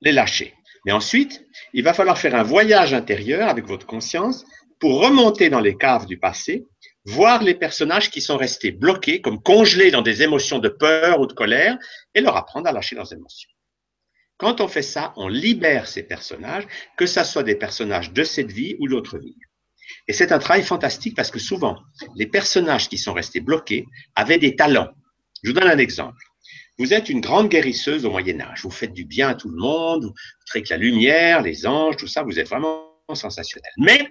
les 0.00 0.12
lâcher. 0.12 0.54
Mais 0.88 0.94
ensuite, 0.94 1.44
il 1.74 1.84
va 1.84 1.92
falloir 1.92 2.16
faire 2.16 2.34
un 2.34 2.42
voyage 2.42 2.94
intérieur 2.94 3.50
avec 3.50 3.66
votre 3.66 3.84
conscience 3.84 4.46
pour 4.80 5.02
remonter 5.02 5.50
dans 5.50 5.60
les 5.60 5.76
caves 5.76 6.06
du 6.06 6.18
passé 6.18 6.64
voir 7.04 7.42
les 7.42 7.54
personnages 7.54 8.10
qui 8.10 8.22
sont 8.22 8.38
restés 8.38 8.70
bloqués, 8.70 9.20
comme 9.20 9.42
congelés 9.42 9.90
dans 9.90 10.00
des 10.00 10.22
émotions 10.22 10.60
de 10.60 10.70
peur 10.70 11.20
ou 11.20 11.26
de 11.26 11.34
colère, 11.34 11.76
et 12.14 12.22
leur 12.22 12.38
apprendre 12.38 12.68
à 12.68 12.72
lâcher 12.72 12.96
leurs 12.96 13.12
émotions. 13.12 13.50
Quand 14.38 14.62
on 14.62 14.68
fait 14.68 14.80
ça, 14.80 15.12
on 15.16 15.28
libère 15.28 15.86
ces 15.86 16.04
personnages, 16.04 16.66
que 16.96 17.04
ce 17.04 17.22
soit 17.22 17.42
des 17.42 17.56
personnages 17.56 18.14
de 18.14 18.24
cette 18.24 18.50
vie 18.50 18.74
ou 18.78 18.88
d'autres 18.88 19.18
vies. 19.18 19.36
Et 20.06 20.14
c'est 20.14 20.32
un 20.32 20.38
travail 20.38 20.62
fantastique 20.62 21.14
parce 21.14 21.30
que 21.30 21.38
souvent, 21.38 21.76
les 22.16 22.28
personnages 22.28 22.88
qui 22.88 22.96
sont 22.96 23.12
restés 23.12 23.40
bloqués 23.40 23.84
avaient 24.14 24.38
des 24.38 24.56
talents. 24.56 24.88
Je 25.42 25.50
vous 25.50 25.54
donne 25.54 25.68
un 25.68 25.76
exemple. 25.76 26.16
Vous 26.78 26.94
êtes 26.94 27.08
une 27.08 27.20
grande 27.20 27.48
guérisseuse 27.48 28.04
au 28.04 28.10
Moyen 28.10 28.40
Âge. 28.40 28.62
Vous 28.62 28.70
faites 28.70 28.92
du 28.92 29.04
bien 29.04 29.28
à 29.28 29.34
tout 29.34 29.48
le 29.48 29.56
monde, 29.56 30.04
vous 30.04 30.14
avec 30.54 30.68
la 30.68 30.76
lumière, 30.76 31.42
les 31.42 31.66
anges, 31.66 31.96
tout 31.96 32.06
ça. 32.06 32.22
Vous 32.22 32.38
êtes 32.38 32.48
vraiment 32.48 32.94
sensationnel. 33.14 33.72
Mais 33.78 34.08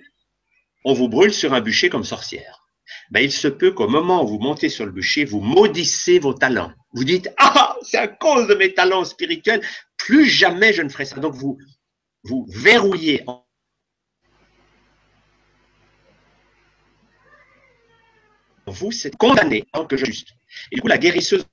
on 0.83 0.93
vous 0.93 1.07
brûle 1.07 1.33
sur 1.33 1.53
un 1.53 1.61
bûcher 1.61 1.89
comme 1.89 2.03
sorcière 2.03 2.67
ben, 3.11 3.21
il 3.21 3.31
se 3.31 3.47
peut 3.47 3.71
qu'au 3.71 3.87
moment 3.87 4.23
où 4.23 4.27
vous 4.27 4.39
montez 4.39 4.69
sur 4.69 4.85
le 4.85 4.91
bûcher, 4.91 5.25
vous 5.25 5.39
maudissez 5.39 6.19
vos 6.19 6.33
talents. 6.33 6.71
Vous 6.93 7.03
dites, 7.03 7.29
ah, 7.37 7.75
c'est 7.81 7.97
à 7.97 8.07
cause 8.07 8.47
de 8.47 8.55
mes 8.55 8.73
talents 8.73 9.03
spirituels, 9.03 9.61
plus 9.97 10.25
jamais 10.25 10.73
je 10.73 10.81
ne 10.81 10.89
ferai 10.89 11.05
ça. 11.05 11.19
Donc 11.19 11.33
vous, 11.33 11.57
vous 12.23 12.45
verrouillez. 12.49 13.25
Vous, 18.65 18.91
c'est 18.91 19.15
condamné 19.15 19.65
en 19.73 19.79
tant 19.79 19.87
que 19.87 19.97
juste. 19.97 20.29
Et 20.71 20.75
du 20.75 20.81
coup, 20.81 20.87
la 20.87 20.97
guérisseuse 20.97 21.45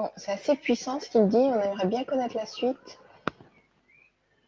Bon, 0.00 0.08
c'est 0.16 0.32
assez 0.32 0.56
puissant 0.56 0.98
ce 0.98 1.10
qu'il 1.10 1.28
dit. 1.28 1.36
On 1.36 1.60
aimerait 1.60 1.86
bien 1.86 2.04
connaître 2.04 2.34
la 2.34 2.46
suite. 2.46 2.98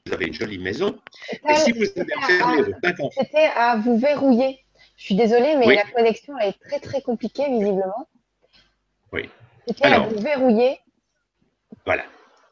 Vous 0.07 0.15
avez 0.15 0.29
une 0.29 0.33
jolie 0.33 0.57
maison. 0.57 0.99
Et 1.47 1.55
si 1.57 1.73
vous 1.73 1.85
avez 1.95 3.11
C'était 3.11 3.51
à 3.55 3.77
vous 3.77 3.99
verrouiller. 3.99 4.65
Je 4.97 5.05
suis 5.05 5.15
désolée, 5.15 5.57
mais 5.57 5.67
Oui. 5.67 5.77
la 5.77 5.85
connexion 5.85 6.39
est 6.39 6.59
très 6.59 6.81
très 6.81 7.03
compliquée 7.03 7.51
visiblement. 7.51 8.09
Oui. 9.13 9.29
C'était 9.69 9.89
à 9.89 9.99
vous 9.99 10.19
verrouiller. 10.23 10.81
Voilà. 11.85 12.05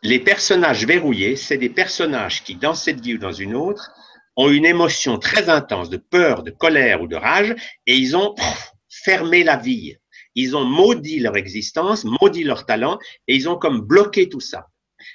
Les 0.02 0.18
personnages 0.18 0.84
verrouillés, 0.84 1.36
c'est 1.36 1.56
des 1.56 1.70
personnages 1.70 2.44
qui, 2.44 2.54
dans 2.54 2.74
cette 2.74 3.00
vie 3.00 3.14
ou 3.14 3.18
dans 3.18 3.32
une 3.32 3.54
autre, 3.54 3.92
ont 4.36 4.50
une 4.50 4.66
émotion 4.66 5.18
très 5.18 5.48
intense 5.48 5.88
de 5.88 5.96
peur, 5.96 6.42
de 6.42 6.50
colère 6.50 7.00
ou 7.00 7.06
de 7.06 7.16
rage, 7.16 7.54
et 7.86 7.96
ils 7.96 8.14
ont 8.14 8.34
pff, 8.34 8.72
fermé 8.90 9.42
la 9.42 9.56
vie. 9.56 9.96
Ils 10.40 10.56
ont 10.56 10.64
maudit 10.64 11.20
leur 11.20 11.36
existence, 11.36 12.04
maudit 12.04 12.44
leur 12.44 12.64
talent, 12.64 12.98
et 13.28 13.36
ils 13.36 13.46
ont 13.46 13.56
comme 13.56 13.82
bloqué 13.82 14.30
tout 14.30 14.40
ça. 14.40 14.68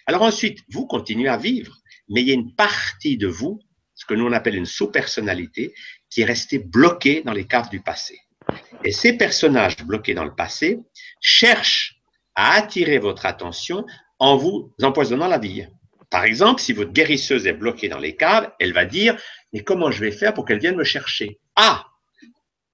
Alors 0.05 0.21
ensuite, 0.21 0.59
vous 0.69 0.85
continuez 0.85 1.29
à 1.29 1.38
vivre, 1.38 1.75
mais 2.09 2.21
il 2.21 2.27
y 2.27 2.31
a 2.31 2.35
une 2.35 2.53
partie 2.53 3.17
de 3.17 3.27
vous, 3.27 3.59
ce 3.95 4.05
que 4.05 4.13
nous 4.13 4.27
on 4.27 4.33
appelle 4.33 4.55
une 4.55 4.67
sous-personnalité, 4.67 5.73
qui 6.11 6.21
est 6.21 6.25
restée 6.25 6.59
bloquée 6.59 7.23
dans 7.23 7.33
les 7.33 7.47
caves 7.47 7.69
du 7.69 7.81
passé. 7.81 8.19
Et 8.83 8.91
ces 8.91 9.13
personnages 9.13 9.77
bloqués 9.77 10.13
dans 10.13 10.25
le 10.25 10.35
passé 10.35 10.79
cherchent 11.19 11.95
à 12.35 12.53
attirer 12.53 12.99
votre 12.99 13.25
attention 13.25 13.83
en 14.19 14.38
vous 14.38 14.75
empoisonnant 14.83 15.27
la 15.27 15.39
vie. 15.39 15.65
Par 16.11 16.23
exemple, 16.23 16.61
si 16.61 16.71
votre 16.71 16.91
guérisseuse 16.93 17.47
est 17.47 17.53
bloquée 17.53 17.89
dans 17.89 17.97
les 17.97 18.15
caves, 18.15 18.51
elle 18.59 18.73
va 18.73 18.85
dire 18.85 19.17
Mais 19.53 19.61
comment 19.61 19.89
je 19.89 20.01
vais 20.01 20.11
faire 20.11 20.35
pour 20.35 20.45
qu'elle 20.45 20.59
vienne 20.59 20.75
me 20.75 20.83
chercher? 20.83 21.39
Ah 21.55 21.88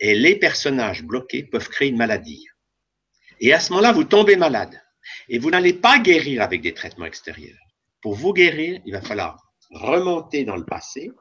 Et 0.01 0.15
les 0.15 0.35
personnages 0.35 1.03
bloqués 1.03 1.43
peuvent 1.43 1.69
créer 1.69 1.89
une 1.89 1.97
maladie. 1.97 2.47
Et 3.39 3.53
à 3.53 3.59
ce 3.59 3.71
moment-là, 3.71 3.93
vous 3.93 4.03
tombez 4.03 4.35
malade. 4.35 4.81
Et 5.29 5.37
vous 5.37 5.51
n'allez 5.51 5.73
pas 5.73 5.99
guérir 5.99 6.41
avec 6.41 6.61
des 6.61 6.73
traitements 6.73 7.05
extérieurs. 7.05 7.57
Pour 8.01 8.15
vous 8.15 8.33
guérir, 8.33 8.81
il 8.85 8.93
va 8.93 9.01
falloir 9.01 9.37
remonter 9.69 10.43
dans 10.43 10.57
le 10.57 10.65
passé, 10.65 11.11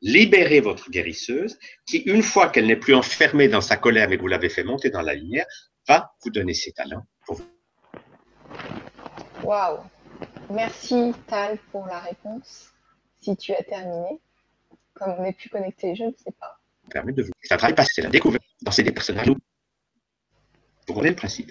libérer 0.00 0.60
votre 0.60 0.90
guérisseuse, 0.90 1.58
qui, 1.86 1.98
une 1.98 2.22
fois 2.22 2.48
qu'elle 2.48 2.66
n'est 2.66 2.76
plus 2.76 2.94
enfermée 2.94 3.48
dans 3.48 3.60
sa 3.60 3.76
colère, 3.76 4.08
mais 4.08 4.16
que 4.16 4.22
vous 4.22 4.28
l'avez 4.28 4.48
fait 4.48 4.64
monter 4.64 4.88
dans 4.88 5.02
la 5.02 5.14
lumière, 5.14 5.46
va 5.86 6.10
vous 6.24 6.30
donner 6.30 6.54
ses 6.54 6.72
talents 6.72 7.06
Waouh. 9.42 9.78
Merci 10.50 11.12
Tal 11.26 11.58
pour 11.70 11.86
la 11.86 12.00
réponse. 12.00 12.72
Si 13.20 13.36
tu 13.36 13.52
as 13.52 13.62
terminé. 13.62 14.18
Comme 14.94 15.14
on 15.18 15.22
n'est 15.22 15.32
plus 15.32 15.48
connecté, 15.48 15.94
je 15.94 16.04
ne 16.04 16.12
sais 16.12 16.32
pas. 16.38 16.59
Permettre 16.90 17.18
de 17.18 17.22
vous. 17.24 17.32
C'est 17.42 17.54
un 17.54 17.56
travail 17.56 17.74
passé, 17.74 17.90
c'est 17.94 18.02
la 18.02 18.10
découverte 18.10 18.44
dans 18.62 18.70
ces 18.70 18.82
des 18.82 18.92
personnages. 18.92 19.28
Vous 19.28 19.34
comprenez 20.86 21.10
le 21.10 21.16
principe? 21.16 21.50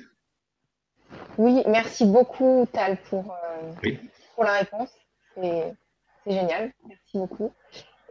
Oui, 1.38 1.63
merci 1.67 2.06
beaucoup 2.06 2.67
Tal 2.71 2.97
pour, 3.10 3.32
euh, 3.32 3.71
Oui. 3.84 3.97
pour 4.36 4.43
la 4.43 4.54
réponse. 4.54 4.89
C'est 5.36 5.73
génial. 6.28 6.71
Merci 6.88 7.17
beaucoup. 7.17 7.52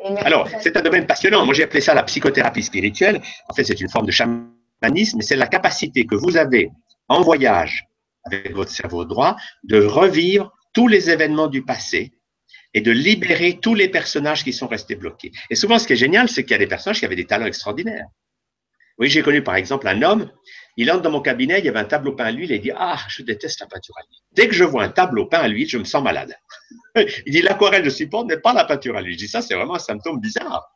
Et 0.02 0.10
merci 0.10 0.26
Alors, 0.26 0.48
c'est 0.60 0.76
un 0.76 0.82
domaine 0.82 1.06
passionnant. 1.06 1.44
Moi, 1.44 1.54
j'ai 1.54 1.64
appelé 1.64 1.80
ça 1.80 1.94
la 1.94 2.02
psychothérapie 2.04 2.62
spirituelle. 2.62 3.20
En 3.48 3.54
fait, 3.54 3.64
c'est 3.64 3.80
une 3.80 3.88
forme 3.88 4.06
de 4.06 4.12
chamanisme, 4.12 5.20
c'est 5.20 5.36
la 5.36 5.46
capacité 5.46 6.06
que 6.06 6.14
vous 6.14 6.36
avez 6.36 6.70
en 7.08 7.20
voyage 7.20 7.84
avec 8.24 8.54
votre 8.54 8.70
cerveau 8.70 9.04
droit 9.04 9.36
de 9.64 9.84
revivre 9.84 10.52
tous 10.72 10.88
les 10.88 11.10
événements 11.10 11.48
du 11.48 11.64
passé 11.64 12.12
et 12.78 12.80
de 12.80 12.92
libérer 12.92 13.58
tous 13.60 13.74
les 13.74 13.88
personnages 13.88 14.44
qui 14.44 14.52
sont 14.52 14.68
restés 14.68 14.94
bloqués. 14.94 15.32
Et 15.50 15.56
souvent, 15.56 15.80
ce 15.80 15.86
qui 15.88 15.94
est 15.94 15.96
génial, 15.96 16.28
c'est 16.28 16.44
qu'il 16.44 16.52
y 16.52 16.54
a 16.54 16.58
des 16.58 16.68
personnages 16.68 17.00
qui 17.00 17.04
avaient 17.04 17.16
des 17.16 17.26
talents 17.26 17.46
extraordinaires. 17.46 18.06
Oui, 18.98 19.10
j'ai 19.10 19.20
connu 19.20 19.42
par 19.42 19.56
exemple 19.56 19.88
un 19.88 20.00
homme, 20.02 20.30
il 20.76 20.88
entre 20.92 21.02
dans 21.02 21.10
mon 21.10 21.20
cabinet, 21.20 21.58
il 21.58 21.64
y 21.64 21.68
avait 21.68 21.80
un 21.80 21.84
tableau 21.84 22.12
peint 22.12 22.26
à 22.26 22.30
l'huile, 22.30 22.52
et 22.52 22.56
il 22.56 22.60
dit 22.60 22.70
Ah, 22.76 23.00
je 23.08 23.24
déteste 23.24 23.58
la 23.58 23.66
peinture 23.66 23.96
à 23.98 24.02
l'huile. 24.02 24.20
Dès 24.30 24.46
que 24.46 24.54
je 24.54 24.62
vois 24.62 24.84
un 24.84 24.90
tableau 24.90 25.26
peint 25.26 25.40
à 25.40 25.48
l'huile, 25.48 25.68
je 25.68 25.76
me 25.76 25.82
sens 25.82 26.04
malade. 26.04 26.36
Il 27.26 27.32
dit 27.32 27.42
L'aquarelle, 27.42 27.84
je 27.84 27.90
supporte, 27.90 28.28
mais 28.28 28.38
pas 28.38 28.52
la 28.52 28.64
peinture 28.64 28.96
à 28.96 29.00
l'huile. 29.00 29.14
Je 29.14 29.24
dis 29.24 29.28
Ça, 29.28 29.42
c'est 29.42 29.56
vraiment 29.56 29.74
un 29.74 29.80
symptôme 29.80 30.20
bizarre. 30.20 30.70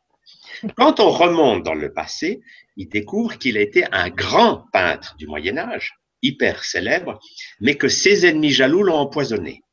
Quand 0.75 0.99
on 0.99 1.09
remonte 1.09 1.63
dans 1.63 1.73
le 1.73 1.93
passé, 1.93 2.41
il 2.75 2.89
découvre 2.89 3.37
qu'il 3.37 3.57
a 3.57 3.61
été 3.61 3.85
un 3.93 4.09
grand 4.09 4.65
peintre 4.73 5.15
du 5.15 5.25
Moyen-Âge, 5.27 5.93
hyper 6.21 6.65
célèbre, 6.65 7.17
mais 7.61 7.75
que 7.75 7.87
ses 7.87 8.25
ennemis 8.25 8.51
jaloux 8.51 8.83
l'ont 8.83 8.97
empoisonné. 8.97 9.63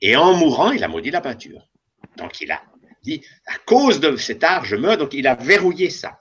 Et 0.00 0.16
en 0.16 0.34
mourant, 0.34 0.70
il 0.70 0.84
a 0.84 0.88
maudit 0.88 1.10
la 1.10 1.20
peinture. 1.20 1.68
Donc 2.16 2.40
il 2.40 2.50
a 2.50 2.62
dit, 3.02 3.22
à 3.46 3.58
cause 3.58 4.00
de 4.00 4.16
cet 4.16 4.44
art, 4.44 4.64
je 4.64 4.76
meurs, 4.76 4.98
donc 4.98 5.14
il 5.14 5.26
a 5.26 5.34
verrouillé 5.34 5.90
ça. 5.90 6.20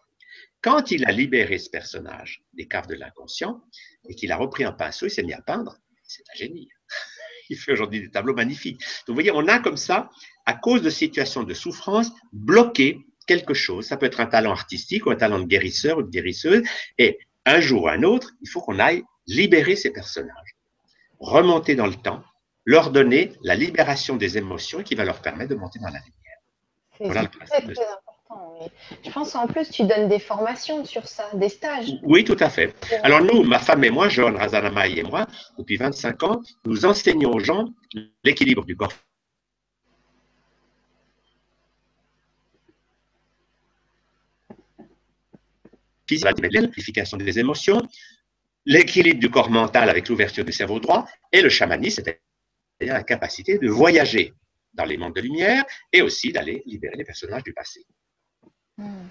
Quand 0.61 0.91
il 0.91 1.05
a 1.05 1.11
libéré 1.11 1.57
ce 1.59 1.69
personnage 1.69 2.43
des 2.53 2.67
caves 2.67 2.87
de 2.87 2.95
l'inconscient 2.95 3.61
et 4.09 4.15
qu'il 4.15 4.31
a 4.31 4.37
repris 4.37 4.63
un 4.63 4.71
pinceau, 4.71 5.05
il 5.05 5.11
s'est 5.11 5.23
mis 5.23 5.33
à 5.33 5.41
peindre, 5.41 5.77
c'est 6.03 6.23
un 6.33 6.37
génie. 6.37 6.69
Il 7.49 7.57
fait 7.57 7.71
aujourd'hui 7.71 8.01
des 8.01 8.11
tableaux 8.11 8.33
magnifiques. 8.33 8.81
Donc 8.81 9.07
vous 9.07 9.13
voyez, 9.13 9.31
on 9.31 9.47
a 9.47 9.59
comme 9.59 9.77
ça, 9.77 10.09
à 10.45 10.53
cause 10.53 10.81
de 10.81 10.89
situations 10.89 11.43
de 11.43 11.53
souffrance, 11.53 12.11
bloqué 12.33 12.99
quelque 13.25 13.53
chose. 13.53 13.85
Ça 13.85 13.95
peut 13.95 14.05
être 14.05 14.19
un 14.19 14.25
talent 14.25 14.51
artistique 14.51 15.05
ou 15.05 15.11
un 15.11 15.15
talent 15.15 15.39
de 15.39 15.45
guérisseur 15.45 15.97
ou 15.97 16.03
de 16.03 16.09
guérisseuse. 16.09 16.67
Et 16.97 17.17
un 17.45 17.61
jour 17.61 17.83
ou 17.83 17.87
un 17.87 18.03
autre, 18.03 18.31
il 18.41 18.49
faut 18.49 18.59
qu'on 18.59 18.79
aille 18.79 19.03
libérer 19.27 19.77
ces 19.77 19.91
personnages, 19.91 20.57
remonter 21.19 21.75
dans 21.75 21.87
le 21.87 21.95
temps, 21.95 22.21
leur 22.67 22.91
donner 22.91 23.31
la 23.43 23.55
libération 23.55 24.17
des 24.17 24.37
émotions 24.37 24.83
qui 24.83 24.93
va 24.93 25.05
leur 25.05 25.21
permettre 25.21 25.51
de 25.51 25.55
monter 25.55 25.79
dans 25.79 25.87
la 25.87 25.99
lumière. 25.99 26.39
C'est 26.97 27.05
Voilà 27.05 27.21
le 27.21 27.29
très 27.29 27.45
principe 27.45 27.73
très 27.73 27.85
important. 27.85 28.59
oui. 28.59 28.67
Je 29.05 29.09
pense 29.09 29.33
en 29.35 29.47
plus 29.47 29.69
tu 29.69 29.83
donnes 29.85 30.09
des 30.09 30.19
formations 30.19 30.83
sur 30.83 31.07
ça, 31.07 31.29
des 31.33 31.47
stages. 31.47 31.93
Oui, 32.03 32.25
tout 32.25 32.35
à 32.41 32.49
fait. 32.49 32.75
Alors 33.03 33.21
nous, 33.21 33.43
ma 33.43 33.59
femme 33.59 33.85
et 33.85 33.89
moi, 33.89 34.09
John 34.09 34.35
Razanamai 34.35 34.97
et 34.97 35.03
moi, 35.03 35.27
depuis 35.57 35.77
25 35.77 36.23
ans, 36.23 36.41
nous 36.65 36.85
enseignons 36.85 37.31
aux 37.31 37.39
gens 37.39 37.69
l'équilibre 38.25 38.65
du 38.65 38.75
corps 38.75 38.91
physique, 46.05 46.27
l'amplification 46.51 47.15
des 47.17 47.39
émotions, 47.39 47.81
l'équilibre 48.65 49.21
du 49.21 49.29
corps 49.29 49.49
mental 49.49 49.89
avec 49.89 50.09
l'ouverture 50.09 50.43
du 50.43 50.51
cerveau 50.51 50.81
droit, 50.81 51.05
et 51.31 51.41
le 51.41 51.49
chamanisme, 51.49 52.03
c'est-à-dire 52.03 52.19
la 52.85 53.03
capacité 53.03 53.57
de 53.57 53.67
voyager 53.67 54.33
dans 54.73 54.85
les 54.85 54.97
mondes 54.97 55.15
de 55.15 55.21
lumière 55.21 55.65
et 55.91 56.01
aussi 56.01 56.31
d'aller 56.31 56.63
libérer 56.65 56.95
les 56.95 57.03
personnages 57.03 57.43
du 57.43 57.53
passé. 57.53 57.85
Hmm. 58.77 59.07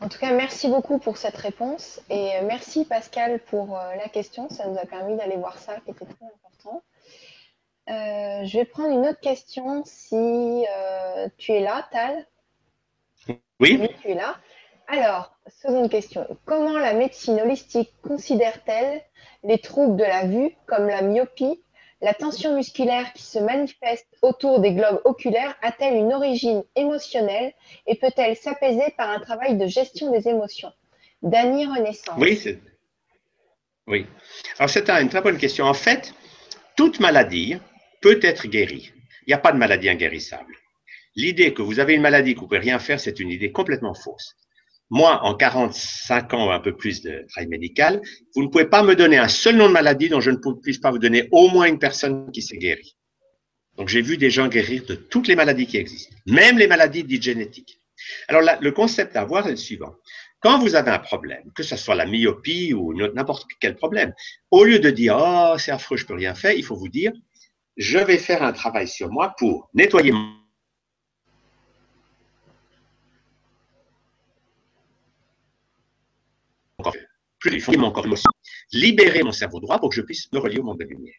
En 0.00 0.08
tout 0.08 0.18
cas, 0.18 0.32
merci 0.32 0.68
beaucoup 0.68 0.98
pour 0.98 1.18
cette 1.18 1.36
réponse 1.36 2.00
et 2.08 2.40
merci 2.42 2.86
Pascal 2.86 3.38
pour 3.38 3.78
euh, 3.78 3.94
la 3.96 4.08
question. 4.08 4.48
Ça 4.48 4.66
nous 4.66 4.78
a 4.78 4.86
permis 4.86 5.16
d'aller 5.16 5.36
voir 5.36 5.58
ça 5.58 5.78
qui 5.80 5.90
était 5.90 6.06
très 6.06 6.24
important. 6.24 6.82
Euh, 7.90 8.44
je 8.46 8.58
vais 8.58 8.64
prendre 8.64 8.98
une 8.98 9.06
autre 9.06 9.20
question 9.20 9.82
si 9.84 10.16
euh, 10.16 11.28
tu 11.36 11.52
es 11.52 11.60
là, 11.60 11.86
Tal. 11.92 12.26
Oui, 13.28 13.78
Oui, 13.78 13.90
tu 14.00 14.08
es 14.08 14.14
là. 14.14 14.36
Alors, 14.88 15.36
seconde 15.48 15.90
question. 15.90 16.26
Comment 16.46 16.78
la 16.78 16.94
médecine 16.94 17.38
holistique 17.40 17.92
considère-t-elle 18.02 19.02
les 19.44 19.58
troubles 19.58 19.96
de 19.96 20.04
la 20.04 20.24
vue 20.24 20.56
comme 20.66 20.86
la 20.86 21.02
myopie 21.02 21.62
La 22.02 22.14
tension 22.14 22.56
musculaire 22.56 23.12
qui 23.12 23.22
se 23.22 23.38
manifeste 23.38 24.06
autour 24.22 24.60
des 24.60 24.72
globes 24.72 25.02
oculaires 25.04 25.54
a-t-elle 25.60 25.96
une 25.96 26.12
origine 26.14 26.64
émotionnelle 26.74 27.52
et 27.86 27.94
peut-elle 27.96 28.36
s'apaiser 28.36 28.94
par 28.96 29.10
un 29.10 29.20
travail 29.20 29.58
de 29.58 29.66
gestion 29.66 30.10
des 30.10 30.26
émotions? 30.26 30.72
Dany 31.22 31.66
Renaissance. 31.66 32.16
Oui, 32.18 32.40
oui. 33.86 34.06
Alors, 34.58 34.70
c'est 34.70 34.88
une 34.88 35.10
très 35.10 35.20
bonne 35.20 35.36
question. 35.36 35.66
En 35.66 35.74
fait, 35.74 36.14
toute 36.74 37.00
maladie 37.00 37.58
peut 38.00 38.20
être 38.22 38.46
guérie. 38.46 38.92
Il 39.26 39.30
n'y 39.30 39.34
a 39.34 39.38
pas 39.38 39.52
de 39.52 39.58
maladie 39.58 39.90
inguérissable. 39.90 40.54
L'idée 41.16 41.52
que 41.52 41.60
vous 41.60 41.80
avez 41.80 41.94
une 41.94 42.02
maladie 42.02 42.34
que 42.34 42.38
vous 42.38 42.46
ne 42.46 42.48
pouvez 42.48 42.60
rien 42.60 42.78
faire, 42.78 42.98
c'est 42.98 43.20
une 43.20 43.30
idée 43.30 43.52
complètement 43.52 43.94
fausse. 43.94 44.36
Moi, 44.90 45.20
en 45.22 45.34
45 45.34 46.34
ans 46.34 46.50
un 46.50 46.58
peu 46.58 46.76
plus 46.76 47.02
de 47.02 47.24
travail 47.28 47.48
médical, 47.48 48.02
vous 48.34 48.42
ne 48.42 48.48
pouvez 48.48 48.66
pas 48.66 48.82
me 48.82 48.96
donner 48.96 49.18
un 49.18 49.28
seul 49.28 49.56
nom 49.56 49.68
de 49.68 49.72
maladie 49.72 50.08
dont 50.08 50.20
je 50.20 50.30
ne 50.30 50.36
puisse 50.62 50.78
pas 50.78 50.90
vous 50.90 50.98
donner 50.98 51.28
au 51.30 51.48
moins 51.48 51.66
une 51.66 51.78
personne 51.78 52.30
qui 52.32 52.42
s'est 52.42 52.58
guérie. 52.58 52.96
Donc, 53.76 53.88
j'ai 53.88 54.02
vu 54.02 54.16
des 54.16 54.30
gens 54.30 54.48
guérir 54.48 54.84
de 54.86 54.94
toutes 54.94 55.28
les 55.28 55.36
maladies 55.36 55.66
qui 55.66 55.76
existent, 55.76 56.14
même 56.26 56.58
les 56.58 56.66
maladies 56.66 57.04
dites 57.04 57.22
génétiques. 57.22 57.80
Alors, 58.28 58.42
là, 58.42 58.58
le 58.60 58.72
concept 58.72 59.16
à 59.16 59.24
voir 59.24 59.46
est 59.46 59.52
le 59.52 59.56
suivant. 59.56 59.94
Quand 60.40 60.58
vous 60.58 60.74
avez 60.74 60.90
un 60.90 60.98
problème, 60.98 61.52
que 61.54 61.62
ce 61.62 61.76
soit 61.76 61.94
la 61.94 62.06
myopie 62.06 62.72
ou 62.72 62.94
n'importe 62.94 63.46
quel 63.60 63.76
problème, 63.76 64.12
au 64.50 64.64
lieu 64.64 64.78
de 64.78 64.90
dire 64.90 65.16
oh 65.20 65.56
c'est 65.58 65.70
affreux, 65.70 65.98
je 65.98 66.06
peux 66.06 66.14
rien 66.14 66.34
faire, 66.34 66.52
il 66.52 66.64
faut 66.64 66.76
vous 66.76 66.88
dire 66.88 67.12
je 67.76 67.98
vais 67.98 68.18
faire 68.18 68.42
un 68.42 68.52
travail 68.52 68.88
sur 68.88 69.10
moi 69.10 69.34
pour 69.38 69.70
nettoyer 69.74 70.12
mon 70.12 70.39
fond, 77.60 77.72
mon 77.78 77.90
corps 77.90 78.06
émotionnel, 78.06 78.34
libérer 78.72 79.22
mon 79.22 79.32
cerveau 79.32 79.60
droit 79.60 79.78
pour 79.78 79.90
que 79.90 79.96
je 79.96 80.02
puisse 80.02 80.30
me 80.32 80.38
relier 80.38 80.58
au 80.58 80.64
monde 80.64 80.78
de 80.78 80.84
lumière. 80.84 81.14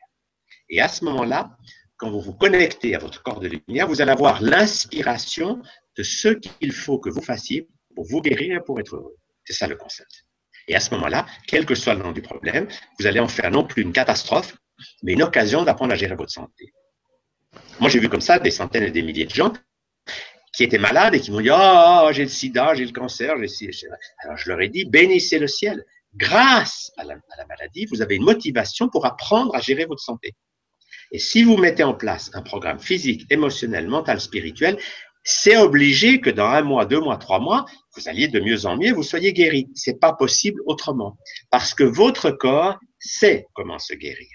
Et 0.69 0.79
à 0.79 0.87
ce 0.87 1.03
moment-là, 1.05 1.57
quand 1.97 2.09
vous 2.09 2.21
vous 2.21 2.33
connectez 2.33 2.95
à 2.95 2.99
votre 2.99 3.21
corps 3.21 3.39
de 3.39 3.47
lumière, 3.47 3.87
vous 3.87 4.01
allez 4.01 4.11
avoir 4.11 4.41
l'inspiration 4.41 5.61
de 5.97 6.03
ce 6.03 6.29
qu'il 6.29 6.71
faut 6.71 6.99
que 6.99 7.09
vous 7.09 7.21
fassiez 7.21 7.67
pour 7.95 8.05
vous 8.05 8.21
guérir 8.21 8.57
et 8.57 8.63
pour 8.63 8.79
être 8.79 8.95
heureux. 8.95 9.15
C'est 9.43 9.53
ça 9.53 9.67
le 9.67 9.75
concept. 9.75 10.25
Et 10.67 10.75
à 10.75 10.79
ce 10.79 10.93
moment-là, 10.95 11.25
quel 11.47 11.65
que 11.65 11.75
soit 11.75 11.93
le 11.93 12.03
nom 12.03 12.11
du 12.11 12.21
problème, 12.21 12.67
vous 12.99 13.05
allez 13.05 13.19
en 13.19 13.27
faire 13.27 13.51
non 13.51 13.65
plus 13.65 13.81
une 13.83 13.91
catastrophe, 13.91 14.55
mais 15.03 15.13
une 15.13 15.23
occasion 15.23 15.63
d'apprendre 15.63 15.93
à 15.93 15.95
gérer 15.95 16.15
votre 16.15 16.31
santé. 16.31 16.73
Moi, 17.79 17.89
j'ai 17.89 17.99
vu 17.99 18.09
comme 18.09 18.21
ça 18.21 18.39
des 18.39 18.51
centaines 18.51 18.83
et 18.83 18.91
des 18.91 19.01
milliers 19.01 19.25
de 19.25 19.33
gens 19.33 19.53
qui 20.53 20.63
étaient 20.63 20.77
malades 20.77 21.15
et 21.15 21.19
qui 21.19 21.31
m'ont 21.31 21.41
dit 21.41 21.49
Ah, 21.51 22.09
j'ai 22.11 22.23
le 22.23 22.29
sida, 22.29 22.73
j'ai 22.75 22.85
le 22.85 22.91
cancer, 22.91 23.35
j'ai 23.39 23.47
ci, 23.47 23.69
Alors, 24.19 24.37
je 24.37 24.49
leur 24.49 24.61
ai 24.61 24.69
dit 24.69 24.85
Bénissez 24.85 25.39
le 25.39 25.47
ciel. 25.47 25.85
Grâce 26.15 26.91
à 26.97 27.03
la, 27.03 27.13
à 27.13 27.37
la 27.37 27.45
maladie, 27.45 27.85
vous 27.91 28.01
avez 28.01 28.15
une 28.15 28.23
motivation 28.23 28.89
pour 28.89 29.05
apprendre 29.05 29.55
à 29.55 29.59
gérer 29.59 29.85
votre 29.85 30.01
santé. 30.01 30.35
Et 31.11 31.19
si 31.19 31.43
vous 31.43 31.57
mettez 31.57 31.83
en 31.83 31.93
place 31.93 32.31
un 32.33 32.41
programme 32.41 32.79
physique, 32.79 33.25
émotionnel, 33.29 33.87
mental, 33.87 34.19
spirituel, 34.19 34.77
c'est 35.23 35.57
obligé 35.57 36.19
que 36.19 36.29
dans 36.29 36.47
un 36.47 36.61
mois, 36.63 36.85
deux 36.85 36.99
mois, 36.99 37.17
trois 37.17 37.39
mois, 37.39 37.65
vous 37.95 38.09
alliez 38.09 38.27
de 38.27 38.39
mieux 38.39 38.65
en 38.65 38.77
mieux, 38.77 38.91
vous 38.93 39.03
soyez 39.03 39.33
guéri. 39.33 39.67
C'est 39.75 39.99
pas 39.99 40.13
possible 40.13 40.61
autrement. 40.65 41.17
Parce 41.49 41.73
que 41.73 41.83
votre 41.83 42.31
corps 42.31 42.79
sait 42.99 43.45
comment 43.53 43.77
se 43.79 43.93
guérir. 43.93 44.27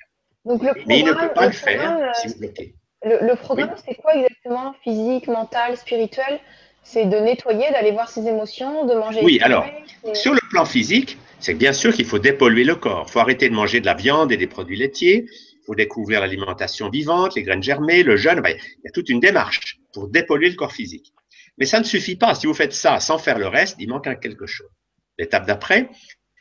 Donc 0.45 0.62
le 0.62 0.72
Mais 0.87 1.01
il 1.01 1.07
ne 1.07 1.12
peut 1.12 1.33
pas 1.35 1.47
le, 1.47 1.53
faire 1.53 1.99
euh, 1.99 2.07
si 2.14 2.29
vous 2.29 2.39
bloquez. 2.39 2.74
le, 3.05 3.27
le 3.27 3.35
programme, 3.37 3.74
c'est 3.85 3.97
quoi 3.97 4.14
exactement? 4.14 4.74
Physique, 4.85 5.27
mental, 5.27 5.77
spirituel? 5.77 6.41
C'est 6.85 7.07
de 7.07 7.16
nettoyer, 7.18 7.68
d'aller 7.72 7.91
voir 7.91 8.09
ses 8.09 8.29
émotions, 8.29 8.85
de 8.87 8.95
manger. 8.95 9.20
Oui, 9.24 9.41
alors, 9.43 9.66
Sur 10.14 10.35
le 10.35 10.41
plan 10.51 10.64
physique, 10.64 11.18
c'est 11.41 11.55
bien 11.55 11.72
sûr 11.72 11.93
qu'il 11.95 12.07
faut 12.07 12.18
dépolluer 12.18 12.64
le 12.64 12.76
corps. 12.76 13.07
Il 13.09 13.12
faut 13.12 13.20
arrêter 13.20 13.49
de 13.49 13.55
manger 13.55 13.80
de 13.80 13.87
la 13.87 13.95
viande 13.95 14.32
et 14.32 14.37
des 14.37 14.47
produits 14.47 14.76
laitiers. 14.76 15.26
Il 15.28 15.64
faut 15.66 15.74
découvrir 15.74 16.20
l'alimentation 16.20 16.89
vivante, 16.91 17.34
les 17.34 17.43
graines 17.43 17.62
germées, 17.62 18.03
le 18.03 18.16
jeûne. 18.16 18.43
Il 18.45 18.84
y 18.84 18.89
a 18.89 18.93
toute 18.93 19.09
une 19.09 19.20
démarche 19.20 19.78
pour 19.93 20.09
dépolluer 20.09 20.51
le 20.51 20.57
corps 20.57 20.72
physique. 20.72 21.12
Mais 21.59 21.66
ça 21.66 21.78
ne 21.78 21.84
suffit 21.84 22.16
pas. 22.16 22.34
Si 22.34 22.47
vous 22.47 22.55
faites 22.55 22.72
ça 22.72 23.01
sans 23.01 23.18
faire 23.18 23.39
le 23.39 23.49
reste, 23.49 23.76
il 23.78 23.89
manque 23.89 24.09
quelque 24.20 24.47
chose. 24.47 24.70
L'étape 25.18 25.47
d'après, 25.47 25.91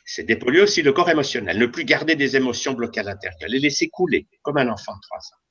c'est 0.06 0.24
dépolluer 0.24 0.62
aussi 0.62 0.82
le 0.82 0.94
corps 0.94 1.10
émotionnel. 1.10 1.58
Ne 1.58 1.66
plus 1.66 1.86
garder 1.86 2.16
des 2.16 2.36
émotions 2.36 2.74
bloquées 2.74 3.00
à 3.00 3.04
l'intérieur. 3.04 3.50
Les 3.50 3.60
laisser 3.60 3.90
couler, 3.90 4.28
comme 4.42 4.58
un 4.58 4.68
enfant 4.68 4.94
de 4.94 5.02
3 5.02 5.18
ans. 5.18 5.42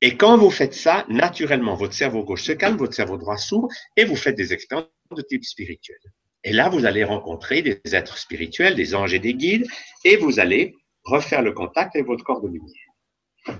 Et 0.00 0.16
quand 0.16 0.38
vous 0.38 0.50
faites 0.50 0.74
ça, 0.74 1.04
naturellement, 1.08 1.74
votre 1.74 1.92
cerveau 1.92 2.22
gauche 2.24 2.44
se 2.44 2.52
calme, 2.52 2.76
votre 2.76 2.94
cerveau 2.94 3.16
droit 3.16 3.36
s'ouvre 3.36 3.68
et 3.96 4.04
vous 4.04 4.16
faites 4.16 4.36
des 4.36 4.52
expériences 4.52 4.88
de 5.14 5.22
type 5.22 5.44
spirituel. 5.44 5.98
Et 6.44 6.52
là, 6.52 6.68
vous 6.68 6.84
allez 6.84 7.04
rencontrer 7.04 7.62
des 7.62 7.80
êtres 7.92 8.18
spirituels, 8.18 8.74
des 8.74 8.94
anges 8.94 9.14
et 9.14 9.18
des 9.18 9.34
guides, 9.34 9.66
et 10.04 10.16
vous 10.16 10.40
allez 10.40 10.74
refaire 11.04 11.42
le 11.42 11.52
contact 11.52 11.96
avec 11.96 12.06
votre 12.06 12.24
corps 12.24 12.40
de 12.40 12.48
lumière. 12.48 12.88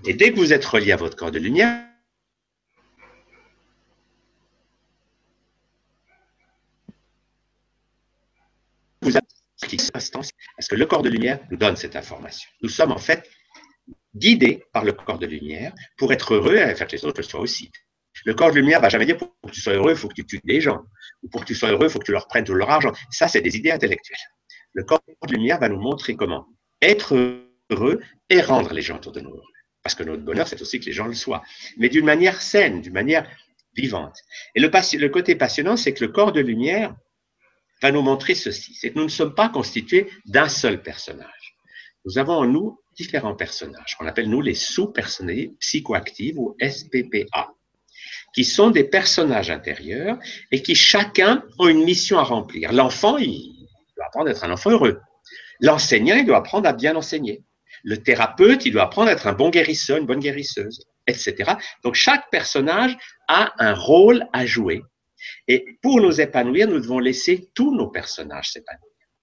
Et 0.07 0.15
dès 0.15 0.33
que 0.33 0.37
vous 0.37 0.53
êtes 0.53 0.65
relié 0.65 0.93
à 0.93 0.97
votre 0.97 1.17
corps 1.17 1.31
de 1.31 1.39
lumière, 1.39 1.85
vous 9.03 9.17
avez 9.17 9.27
parce 9.61 10.69
que 10.69 10.77
le 10.77 10.87
corps 10.87 11.03
de 11.03 11.09
lumière 11.09 11.41
nous 11.51 11.57
donne 11.57 11.77
cette 11.77 11.97
information. 11.97 12.49
Nous 12.63 12.69
sommes 12.69 12.93
en 12.93 12.99
fait 12.99 13.29
guidés 14.15 14.65
par 14.73 14.85
le 14.85 14.93
corps 14.93 15.19
de 15.19 15.27
lumière 15.27 15.73
pour 15.97 16.13
être 16.13 16.35
heureux 16.35 16.57
et 16.57 16.75
faire 16.75 16.87
que 16.87 16.97
les 16.97 17.05
autres 17.05 17.23
soient 17.23 17.41
aussi. 17.41 17.71
Le 18.25 18.35
corps 18.35 18.51
de 18.51 18.57
lumière 18.57 18.81
va 18.81 18.89
jamais 18.89 19.07
dire 19.07 19.17
pour 19.17 19.31
que 19.47 19.51
tu 19.51 19.61
sois 19.61 19.75
heureux, 19.75 19.93
il 19.93 19.97
faut 19.97 20.09
que 20.09 20.15
tu 20.15 20.27
tues 20.27 20.41
des 20.45 20.61
gens. 20.61 20.83
Ou 21.23 21.29
pour 21.29 21.43
que 21.43 21.47
tu 21.47 21.55
sois 21.55 21.71
heureux, 21.71 21.87
il 21.87 21.91
faut 21.91 21.99
que 21.99 22.05
tu 22.05 22.13
leur 22.13 22.27
prennes 22.27 22.45
tout 22.45 22.55
leur 22.55 22.71
argent. 22.71 22.93
Ça, 23.11 23.29
c'est 23.29 23.41
des 23.41 23.57
idées 23.57 23.71
intellectuelles. 23.71 24.17
Le 24.73 24.85
corps 24.85 25.03
de 25.27 25.33
lumière 25.33 25.59
va 25.59 25.69
nous 25.69 25.81
montrer 25.81 26.17
comment 26.17 26.47
être 26.83 27.17
heureux 27.71 28.01
et 28.31 28.41
rendre 28.41 28.73
les 28.73 28.83
gens 28.83 28.97
autour 28.97 29.13
de 29.13 29.21
nous 29.21 29.31
heureux. 29.31 29.43
Parce 29.83 29.95
que 29.95 30.03
notre 30.03 30.23
bonheur, 30.23 30.47
c'est 30.47 30.61
aussi 30.61 30.81
que 30.81 30.87
les 30.87 30.93
gens 30.93 31.07
le 31.07 31.15
soient. 31.15 31.43
Mais 31.77 31.89
d'une 31.89 32.05
manière 32.05 32.43
saine, 32.43 32.83
d'une 32.83 32.93
manière 32.93 33.29
vivante. 33.75 34.19
Et 34.55 34.61
le, 34.61 34.69
le 34.69 35.09
côté 35.09 35.35
passionnant, 35.35 35.77
c'est 35.77 35.95
que 35.95 36.05
le 36.05 36.11
corps 36.11 36.33
de 36.33 36.41
lumière 36.41 36.95
va 37.81 37.93
nous 37.93 38.03
montrer 38.03 38.35
ceci. 38.35 38.75
C'est 38.75 38.91
que 38.91 38.99
nous 38.99 39.05
ne 39.05 39.09
sommes 39.11 39.35
pas 39.35 39.49
constitués 39.49 40.11
d'un 40.27 40.49
seul 40.49 40.83
personnage. 40.83 41.57
Nous 42.05 42.19
avons 42.19 42.35
en 42.35 42.47
nous 42.47 42.81
différents 42.97 43.35
personnages, 43.35 43.97
qu'on 43.97 44.07
appelle 44.07 44.29
nous 44.29 44.41
les 44.41 44.55
sous-personnalités 44.55 45.55
psychoactives 45.61 46.39
ou 46.39 46.57
SPPA, 46.61 47.55
qui 48.35 48.45
sont 48.45 48.71
des 48.71 48.85
personnages 48.85 49.51
intérieurs 49.51 50.19
et 50.51 50.63
qui 50.63 50.75
chacun 50.75 51.43
ont 51.59 51.69
une 51.69 51.85
mission 51.85 52.19
à 52.19 52.23
remplir. 52.23 52.73
L'enfant, 52.73 53.17
il 53.19 53.67
doit 53.97 54.07
apprendre 54.07 54.29
à 54.29 54.31
être 54.31 54.45
un 54.45 54.53
enfant 54.53 54.71
heureux. 54.71 55.01
L'enseignant, 55.61 56.17
il 56.17 56.27
doit 56.27 56.39
apprendre 56.39 56.69
à 56.69 56.73
bien 56.73 56.95
enseigner. 56.97 57.43
Le 57.85 58.03
thérapeute, 58.03 58.67
il 58.67 58.73
doit 58.73 58.85
apprendre 58.85 59.09
à 59.09 59.13
être 59.13 59.27
un 59.27 59.33
bon 59.33 59.51
guérisseur, 59.51 59.99
une 59.99 60.07
bonne 60.07 60.21
guérisseuse, 60.21 60.85
etc. 61.07 61.53
Donc 61.83 61.95
chaque 61.95 62.31
personnage 62.31 62.97
a 63.29 63.53
un 63.59 63.75
rôle 63.75 64.27
à 64.33 64.47
jouer. 64.47 64.83
Et 65.47 65.65
pour 65.83 66.01
nous 66.01 66.21
épanouir, 66.21 66.69
nous 66.69 66.81
devons 66.81 66.99
laisser 66.99 67.49
tous 67.55 67.75
nos 67.75 67.89
personnages 67.89 68.51
s'épanouir. 68.51 68.83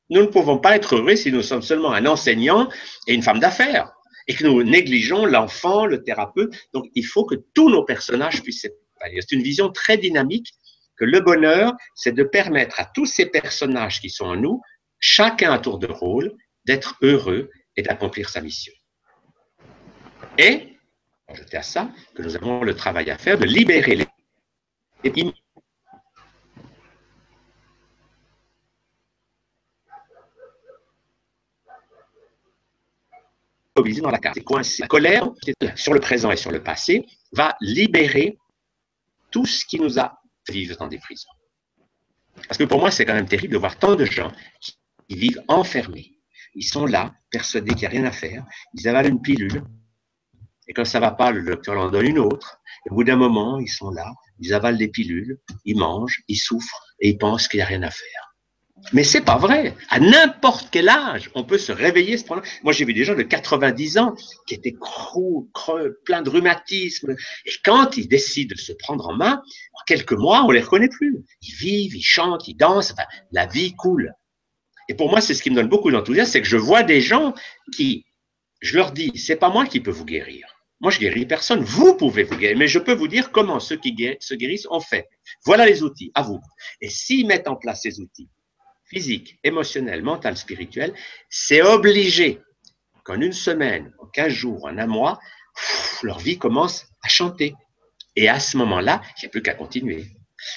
Nous 0.10 0.22
ne 0.22 0.28
pouvons 0.28 0.60
pas 0.60 0.76
être 0.76 0.96
heureux 0.96 1.16
si 1.16 1.32
nous 1.32 1.42
sommes 1.42 1.64
seulement 1.64 1.94
un 1.94 2.06
enseignant 2.06 2.70
et 3.08 3.14
une 3.14 3.24
femme 3.24 3.40
d'affaires 3.40 3.92
et 4.28 4.34
que 4.34 4.44
nous 4.44 4.64
négligeons 4.64 5.26
l'enfant, 5.26 5.86
le 5.86 6.04
thérapeute. 6.04 6.54
Donc, 6.74 6.86
il 6.96 7.06
faut 7.06 7.26
que 7.26 7.36
tous 7.54 7.70
nos 7.70 7.84
personnages 7.84 8.42
puissent 8.42 8.62
s'épanouir. 8.62 8.85
C'est 9.14 9.32
une 9.32 9.44
vision 9.44 9.72
très 9.72 9.98
dynamique 9.98 10.54
que 10.98 11.06
le 11.06 11.20
bonheur, 11.20 11.74
c'est 11.96 12.14
de 12.14 12.24
permettre 12.24 12.80
à 12.80 12.86
tous 12.86 13.06
ces 13.06 13.26
personnages 13.26 14.00
qui 14.00 14.10
sont 14.10 14.26
en 14.26 14.36
nous, 14.36 14.62
chacun 15.00 15.52
à 15.52 15.60
tour 15.60 15.78
de 15.80 15.88
rôle, 15.88 16.34
d'être 16.66 16.96
heureux 17.02 17.50
et 17.76 17.82
d'accomplir 17.82 18.30
sa 18.30 18.42
mission. 18.42 18.74
Et, 20.38 20.78
ajouter 21.28 21.58
à 21.58 21.64
ça, 21.64 21.90
que 22.16 22.22
nous 22.22 22.36
avons 22.36 22.64
le 22.64 22.76
travail 22.76 23.10
à 23.10 23.18
faire 23.18 23.38
de 23.38 23.46
libérer 23.46 23.96
les 23.96 24.06
dans 34.02 34.10
la 34.10 34.18
carte, 34.18 34.38
c'est. 34.64 34.84
La 34.84 34.88
colère, 34.88 35.30
sur 35.76 35.94
le 35.94 36.00
présent 36.00 36.32
et 36.32 36.38
sur 36.38 36.52
le 36.52 36.64
passé, 36.64 37.06
va 37.34 37.56
libérer 37.62 38.38
tout 39.36 39.46
ce 39.46 39.66
qui 39.66 39.82
nous 39.82 40.00
a 40.00 40.18
vivre 40.50 40.78
dans 40.78 40.88
des 40.88 40.98
prisons. 40.98 41.36
Parce 42.48 42.58
que 42.58 42.64
pour 42.64 42.80
moi, 42.80 42.90
c'est 42.90 43.04
quand 43.04 43.14
même 43.14 43.28
terrible 43.28 43.52
de 43.52 43.58
voir 43.58 43.78
tant 43.78 43.94
de 43.94 44.06
gens 44.06 44.32
qui 44.62 44.78
vivent 45.10 45.44
enfermés. 45.50 46.22
Ils 46.54 46.64
sont 46.64 46.86
là, 46.86 47.14
persuadés 47.32 47.72
qu'il 47.72 47.82
n'y 47.82 47.86
a 47.88 47.90
rien 47.90 48.06
à 48.06 48.14
faire. 48.14 48.46
Ils 48.76 48.88
avalent 48.88 49.10
une 49.10 49.22
pilule. 49.22 49.62
Et 50.70 50.74
quand 50.74 50.86
ça 50.86 51.02
va 51.02 51.12
pas, 51.12 51.32
le 51.32 51.44
docteur 51.44 51.78
en 51.78 51.92
donne 51.92 52.06
une 52.06 52.20
autre. 52.20 52.62
Et 52.86 52.92
au 52.92 52.96
bout 52.96 53.04
d'un 53.04 53.18
moment, 53.18 53.60
ils 53.60 53.68
sont 53.68 53.90
là, 53.90 54.10
ils 54.40 54.54
avalent 54.54 54.78
des 54.78 54.88
pilules, 54.88 55.38
ils 55.66 55.78
mangent, 55.78 56.24
ils 56.30 56.38
souffrent 56.38 56.96
et 57.02 57.10
ils 57.10 57.18
pensent 57.18 57.50
qu'il 57.50 57.58
n'y 57.58 57.64
a 57.64 57.68
rien 57.68 57.84
à 57.84 57.92
faire. 57.92 58.25
Mais 58.94 59.04
c'est 59.04 59.22
pas 59.22 59.38
vrai. 59.38 59.76
À 59.90 60.00
n'importe 60.00 60.70
quel 60.72 60.90
âge, 60.90 61.30
on 61.34 61.44
peut 61.44 61.58
se 61.58 61.72
réveiller. 61.72 62.18
Ce 62.18 62.24
problème. 62.24 62.46
Moi, 62.64 62.74
j'ai 62.74 62.86
vu 62.86 62.94
des 62.94 63.04
gens 63.04 63.16
de 63.16 63.24
90 63.24 63.98
ans 63.98 64.16
qui 64.48 64.54
étaient 64.54 64.74
creux, 64.74 65.48
creux, 65.54 66.00
pleins 66.06 66.22
de 66.22 66.30
rhumatisme. 66.30 67.16
Et 67.46 67.52
quand 67.64 67.98
ils 67.98 68.08
décident 68.08 68.54
de 68.56 68.60
se 68.60 68.74
prendre 68.74 69.08
en 69.08 69.16
main, 69.16 69.42
en 69.74 69.84
quelques 69.88 70.14
mois, 70.14 70.44
on 70.46 70.52
les 70.52 70.62
reconnaît 70.62 70.90
plus. 70.90 71.18
Ils 71.42 71.56
vivent, 71.56 71.96
ils 71.96 72.04
chantent, 72.04 72.48
ils 72.48 72.56
dansent. 72.56 72.92
Enfin, 72.92 73.08
la 73.32 73.46
vie 73.48 73.74
coule. 73.76 74.14
Et 74.88 74.94
pour 74.94 75.10
moi, 75.10 75.22
c'est 75.22 75.34
ce 75.34 75.42
qui 75.42 75.50
me 75.50 75.56
donne 75.56 75.70
beaucoup 75.70 75.92
d'enthousiasme, 75.92 76.32
c'est 76.32 76.42
que 76.42 76.48
je 76.48 76.58
vois 76.58 76.84
des 76.84 77.02
gens 77.02 77.34
qui, 77.76 78.06
je 78.62 78.76
leur 78.76 78.92
dis, 78.92 79.12
c'est 79.16 79.36
pas 79.36 79.50
moi 79.50 79.66
qui 79.66 79.80
peux 79.80 79.92
vous 79.92 80.06
guérir. 80.06 80.46
Moi, 80.80 80.92
je 80.92 81.00
guéris 81.00 81.26
personne. 81.26 81.62
Vous 81.62 81.96
pouvez 81.96 82.24
vous 82.24 82.36
guérir, 82.36 82.58
mais 82.58 82.68
je 82.68 82.80
peux 82.80 82.94
vous 82.94 83.08
dire 83.08 83.32
comment 83.32 83.60
ceux 83.60 83.78
qui 83.78 83.96
se 84.20 84.36
guérissent 84.36 84.68
ont 84.70 84.82
fait. 84.82 85.08
Voilà 85.46 85.66
les 85.66 85.82
outils, 85.82 86.12
à 86.14 86.22
vous. 86.22 86.40
Et 86.82 86.90
s'ils 86.90 87.26
mettent 87.26 87.48
en 87.48 87.56
place 87.56 87.82
ces 87.82 88.00
outils, 88.00 88.30
physique, 88.86 89.40
émotionnel, 89.44 90.02
mental, 90.02 90.38
spirituel, 90.38 90.94
c'est 91.30 91.62
obligé 91.62 92.42
qu'en 93.04 93.22
une 93.22 93.34
semaine, 93.34 93.94
en 94.00 94.08
15 94.08 94.32
jours, 94.32 94.66
en 94.66 94.78
un 94.78 94.88
mois, 94.88 95.20
leur 96.04 96.20
vie 96.20 96.38
commence 96.38 96.88
à 97.02 97.08
chanter. 97.08 97.56
Et 98.16 98.30
à 98.30 98.40
ce 98.40 98.58
moment-là, 98.58 99.02
il 99.18 99.22
n'y 99.22 99.28
a 99.28 99.30
plus 99.30 99.42
qu'à 99.42 99.54
continuer. 99.54 100.06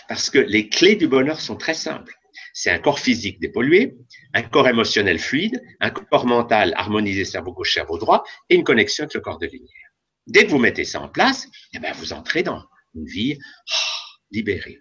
Parce 0.08 0.30
que 0.30 0.38
les 0.38 0.68
clés 0.68 0.96
du 0.96 1.08
bonheur 1.08 1.40
sont 1.40 1.56
très 1.56 1.74
simples. 1.74 2.14
C'est 2.52 2.70
un 2.70 2.78
corps 2.78 2.98
physique 2.98 3.40
dépollué, 3.40 3.96
un 4.34 4.42
corps 4.42 4.68
émotionnel 4.68 5.18
fluide, 5.18 5.62
un 5.80 5.90
corps 5.90 6.26
mental 6.26 6.72
harmonisé 6.76 7.24
cerveau 7.24 7.52
gauche, 7.52 7.74
cerveau 7.74 7.98
droit, 7.98 8.24
et 8.48 8.54
une 8.54 8.64
connexion 8.64 9.04
avec 9.04 9.14
le 9.14 9.20
corps 9.20 9.38
de 9.38 9.46
lumière. 9.46 9.88
Dès 10.26 10.44
que 10.44 10.50
vous 10.50 10.58
mettez 10.58 10.84
ça 10.84 11.00
en 11.00 11.08
place, 11.08 11.48
eh 11.72 11.78
ben, 11.78 11.92
vous 11.94 12.12
entrez 12.12 12.42
dans 12.42 12.62
une 12.94 13.06
vie 13.06 13.38
oh, 13.38 13.74
libérée. 14.30 14.78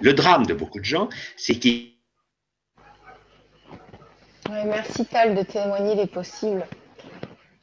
Le 0.00 0.12
drame 0.12 0.46
de 0.46 0.54
beaucoup 0.54 0.80
de 0.80 0.84
gens, 0.84 1.08
c'est 1.36 1.58
qu'ils 1.58 1.99
Merci 4.50 5.06
Tal 5.06 5.36
de 5.36 5.42
témoigner 5.44 5.94
les 5.94 6.06
possibles. 6.06 6.66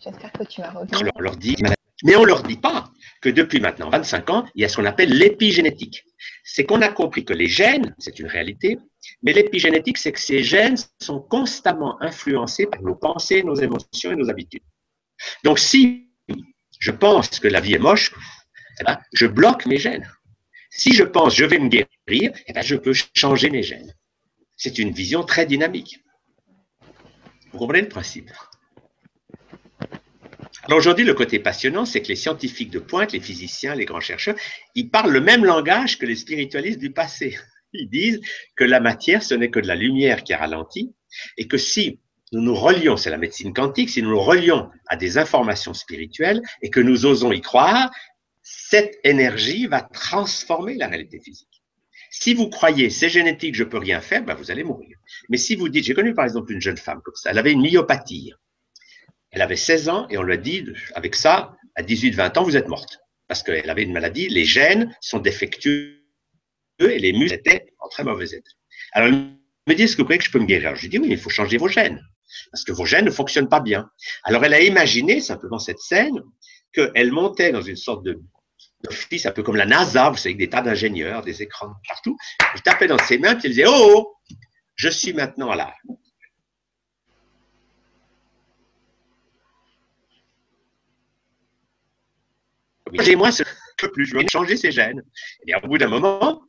J'espère 0.02 0.32
que 0.32 0.44
tu 0.44 0.62
leur 0.62 1.36
dit, 1.36 1.58
mais 2.04 2.16
on 2.16 2.24
leur 2.24 2.44
dit 2.44 2.56
pas 2.56 2.90
que 3.22 3.30
depuis 3.30 3.60
maintenant 3.60 3.90
25 3.90 4.30
ans, 4.30 4.46
il 4.56 4.62
y 4.62 4.66
a 4.66 4.70
ce 4.70 4.78
qu'on 4.78 4.86
appelle 4.86 5.10
l'épigénétique. 5.10 6.06
C'est 6.46 6.66
qu'on 6.66 6.82
a 6.82 6.88
compris 6.88 7.26
que 7.26 7.34
les 7.34 7.48
gènes, 7.48 7.94
c'est 8.00 8.20
une 8.20 8.28
réalité, 8.28 8.78
mais 9.22 9.34
l'épigénétique, 9.34 9.98
c'est 9.98 10.14
que 10.14 10.20
ces 10.20 10.44
gènes 10.44 10.78
sont 11.02 11.20
constamment 11.20 12.02
influencés 12.02 12.68
par 12.68 12.82
nos 12.82 12.96
pensées, 12.96 13.44
nos 13.44 13.56
émotions 13.56 14.12
et 14.12 14.16
nos 14.16 14.30
habitudes. 14.30 14.64
Donc, 15.44 15.60
si 15.60 16.10
je 16.80 16.92
pense 16.92 17.28
que 17.40 17.50
la 17.50 17.60
vie 17.60 17.74
est 17.74 17.80
moche, 17.80 18.14
eh 18.80 18.84
ben, 18.86 18.98
je 19.14 19.26
bloque 19.26 19.66
mes 19.66 19.78
gènes. 19.78 20.10
Si 20.70 20.94
je 20.94 21.04
pense 21.04 21.36
je 21.36 21.44
vais 21.44 21.60
me 21.60 21.68
guérir, 21.68 21.88
eh 22.08 22.54
ben, 22.54 22.62
je 22.62 22.76
peux 22.76 22.94
changer 23.14 23.50
mes 23.50 23.64
gènes. 23.64 23.94
C'est 24.56 24.78
une 24.78 24.92
vision 24.92 25.24
très 25.24 25.46
dynamique. 25.46 26.00
Comprenez 27.58 27.82
le 27.82 27.90
principe 27.90 28.32
Alors 30.64 30.78
aujourd'hui, 30.78 31.06
le 31.06 31.14
côté 31.14 31.40
passionnant, 31.40 31.86
c'est 31.86 32.02
que 32.02 32.10
les 32.10 32.16
scientifiques 32.16 32.70
de 32.70 32.80
pointe, 32.80 33.12
les 33.12 33.20
physiciens, 33.20 33.74
les 33.74 33.86
grands 33.86 34.00
chercheurs, 34.00 34.36
ils 34.76 34.90
parlent 34.90 35.12
le 35.12 35.22
même 35.22 35.44
langage 35.44 35.98
que 35.98 36.06
les 36.06 36.16
spiritualistes 36.16 36.80
du 36.80 36.92
passé. 36.92 37.38
Ils 37.74 37.90
disent 37.90 38.22
que 38.56 38.64
la 38.64 38.80
matière, 38.80 39.24
ce 39.24 39.34
n'est 39.34 39.50
que 39.50 39.60
de 39.60 39.68
la 39.68 39.76
lumière 39.76 40.24
qui 40.24 40.34
ralentit 40.34 40.94
et 41.38 41.48
que 41.48 41.58
si 41.58 42.00
nous 42.32 42.42
nous 42.42 42.56
relions, 42.56 42.98
c'est 42.98 43.10
la 43.10 43.18
médecine 43.18 43.54
quantique, 43.54 43.90
si 43.90 44.02
nous 44.02 44.12
nous 44.12 44.20
relions 44.20 44.70
à 44.88 44.96
des 44.96 45.18
informations 45.18 45.74
spirituelles 45.74 46.42
et 46.62 46.70
que 46.70 46.80
nous 46.80 47.06
osons 47.06 47.32
y 47.32 47.42
croire, 47.42 47.90
cette 48.42 49.00
énergie 49.04 49.68
va 49.68 49.82
transformer 49.82 50.76
la 50.76 50.88
réalité 50.88 51.20
physique. 51.20 51.57
Si 52.20 52.34
vous 52.34 52.50
croyez 52.50 52.90
c'est 52.90 53.10
génétique, 53.10 53.54
je 53.54 53.64
peux 53.64 53.78
rien 53.78 54.02
faire, 54.02 54.24
ben 54.24 54.34
vous 54.34 54.50
allez 54.50 54.64
mourir. 54.64 54.98
Mais 55.30 55.38
si 55.38 55.56
vous 55.56 55.70
dites, 55.70 55.84
j'ai 55.84 55.94
connu 55.94 56.16
par 56.16 56.26
exemple 56.26 56.52
une 56.52 56.62
jeune 56.62 56.78
femme 56.78 57.00
comme 57.04 57.14
ça, 57.16 57.30
elle 57.30 57.38
avait 57.38 57.52
une 57.52 57.62
myopathie. 57.62 58.34
Elle 59.30 59.42
avait 59.42 59.56
16 59.56 59.90
ans 59.90 60.08
et 60.10 60.18
on 60.18 60.24
lui 60.24 60.34
a 60.34 60.38
dit, 60.38 60.66
avec 60.96 61.14
ça, 61.14 61.56
à 61.76 61.84
18-20 61.84 62.40
ans, 62.40 62.44
vous 62.44 62.58
êtes 62.58 62.70
morte. 62.70 63.00
Parce 63.28 63.44
qu'elle 63.44 63.70
avait 63.70 63.84
une 63.84 63.94
maladie, 63.94 64.30
les 64.30 64.46
gènes 64.46 64.96
sont 65.00 65.20
défectueux 65.20 66.02
et 66.80 66.98
les 66.98 67.14
muscles 67.14 67.36
étaient 67.36 67.68
en 67.80 67.88
très 67.90 68.04
mauvais 68.04 68.30
état. 68.30 68.52
Alors, 68.94 69.10
elle 69.10 69.38
me 69.68 69.76
dit, 69.76 69.84
est-ce 69.84 69.96
que 69.96 70.02
vous 70.02 70.06
croyez 70.06 70.18
que 70.18 70.26
je 70.26 70.32
peux 70.32 70.40
me 70.40 70.46
guérir? 70.46 70.76
Je 70.76 70.82
lui 70.82 70.90
dis, 70.90 70.98
oui, 70.98 71.10
il 71.12 71.20
faut 71.20 71.30
changer 71.30 71.58
vos 71.58 71.68
gènes. 71.68 72.02
Parce 72.52 72.64
que 72.64 72.72
vos 72.72 72.86
gènes 72.86 73.06
ne 73.06 73.12
fonctionnent 73.12 73.50
pas 73.50 73.60
bien. 73.60 73.90
Alors, 74.24 74.44
elle 74.44 74.56
a 74.56 74.62
imaginé 74.62 75.22
simplement 75.22 75.60
cette 75.60 75.80
scène 75.80 76.20
qu'elle 76.74 77.12
montait 77.12 77.52
dans 77.52 77.62
une 77.62 77.76
sorte 77.76 78.04
de 78.04 78.20
d'office, 78.84 79.26
un 79.26 79.32
peu 79.32 79.44
comme 79.44 79.56
la 79.56 79.66
NASA, 79.66 80.10
vous 80.10 80.18
savez, 80.18 80.30
avec 80.30 80.38
des 80.38 80.50
tas 80.50 80.62
d'ingénieurs, 80.62 81.24
des 81.24 81.42
écrans 81.42 81.74
partout. 81.88 82.18
Elle 82.54 82.62
tapait 82.62 82.88
dans 82.88 82.98
ses 83.00 83.18
mains, 83.18 83.36
puis 83.36 83.46
elle 83.46 83.52
disait, 83.52 83.66
oh, 83.68 83.94
oh 83.96 84.18
je 84.76 84.90
suis 84.90 85.14
maintenant 85.14 85.54
là. 85.54 85.74
Changez-moi 92.96 93.32
ce 93.32 93.44
que 93.78 93.88
plus, 93.88 94.06
je 94.06 94.16
veux 94.16 94.26
changer 94.32 94.56
ses 94.56 94.72
gènes. 94.72 95.04
Et 95.46 95.56
au 95.56 95.68
bout 95.68 95.78
d'un 95.78 95.88
moment, 95.88 96.42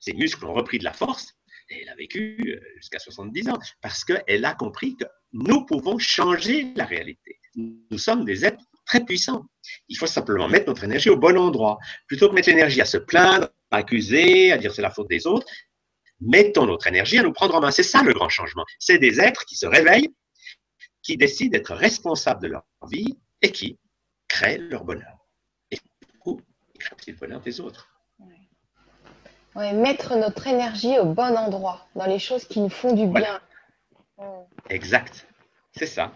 ses 0.00 0.12
muscles 0.12 0.44
ont 0.46 0.54
repris 0.54 0.78
de 0.78 0.84
la 0.84 0.92
force 0.92 1.34
et 1.70 1.82
elle 1.82 1.88
a 1.88 1.94
vécu 1.96 2.38
euh, 2.48 2.60
jusqu'à 2.76 2.98
70 2.98 3.50
ans 3.50 3.58
parce 3.82 4.04
qu'elle 4.04 4.44
a 4.44 4.54
compris 4.54 4.96
que 4.96 5.04
nous 5.32 5.66
pouvons 5.66 5.98
changer 5.98 6.72
la 6.74 6.86
réalité. 6.86 7.38
Nous 7.54 7.98
sommes 7.98 8.24
des 8.24 8.44
êtres 8.44 8.64
très 8.88 9.04
puissants. 9.04 9.44
Il 9.88 9.96
faut 9.96 10.06
simplement 10.06 10.48
mettre 10.48 10.66
notre 10.66 10.82
énergie 10.82 11.10
au 11.10 11.16
bon 11.16 11.38
endroit. 11.38 11.78
Plutôt 12.06 12.28
que 12.28 12.34
mettre 12.34 12.48
l'énergie 12.48 12.80
à 12.80 12.86
se 12.86 12.96
plaindre, 12.96 13.48
à 13.70 13.76
accuser, 13.76 14.50
à 14.50 14.58
dire 14.58 14.74
c'est 14.74 14.82
la 14.82 14.90
faute 14.90 15.08
des 15.08 15.26
autres, 15.26 15.46
mettons 16.20 16.66
notre 16.66 16.86
énergie 16.88 17.18
à 17.18 17.22
nous 17.22 17.32
prendre 17.32 17.54
en 17.54 17.60
main. 17.60 17.70
C'est 17.70 17.82
ça 17.82 18.02
le 18.02 18.12
grand 18.12 18.28
changement. 18.28 18.64
C'est 18.78 18.98
des 18.98 19.20
êtres 19.20 19.44
qui 19.44 19.54
se 19.54 19.66
réveillent, 19.66 20.12
qui 21.02 21.16
décident 21.16 21.52
d'être 21.52 21.74
responsables 21.74 22.42
de 22.42 22.48
leur 22.48 22.64
vie 22.90 23.18
et 23.42 23.52
qui 23.52 23.78
créent 24.26 24.58
leur 24.58 24.84
bonheur. 24.84 25.26
Et 25.70 25.76
du 25.76 26.18
coup, 26.18 26.40
ils 26.74 26.80
créent 26.80 26.96
aussi 26.98 27.12
le 27.12 27.18
bonheur 27.18 27.40
des 27.40 27.60
autres. 27.60 27.88
Ouais, 29.54 29.72
mettre 29.72 30.16
notre 30.16 30.46
énergie 30.46 30.98
au 30.98 31.06
bon 31.06 31.36
endroit, 31.36 31.88
dans 31.94 32.06
les 32.06 32.18
choses 32.18 32.44
qui 32.46 32.60
nous 32.60 32.68
font 32.68 32.92
du 32.94 33.06
bien. 33.06 33.40
Exact. 34.68 35.26
C'est 35.72 35.86
ça. 35.86 36.12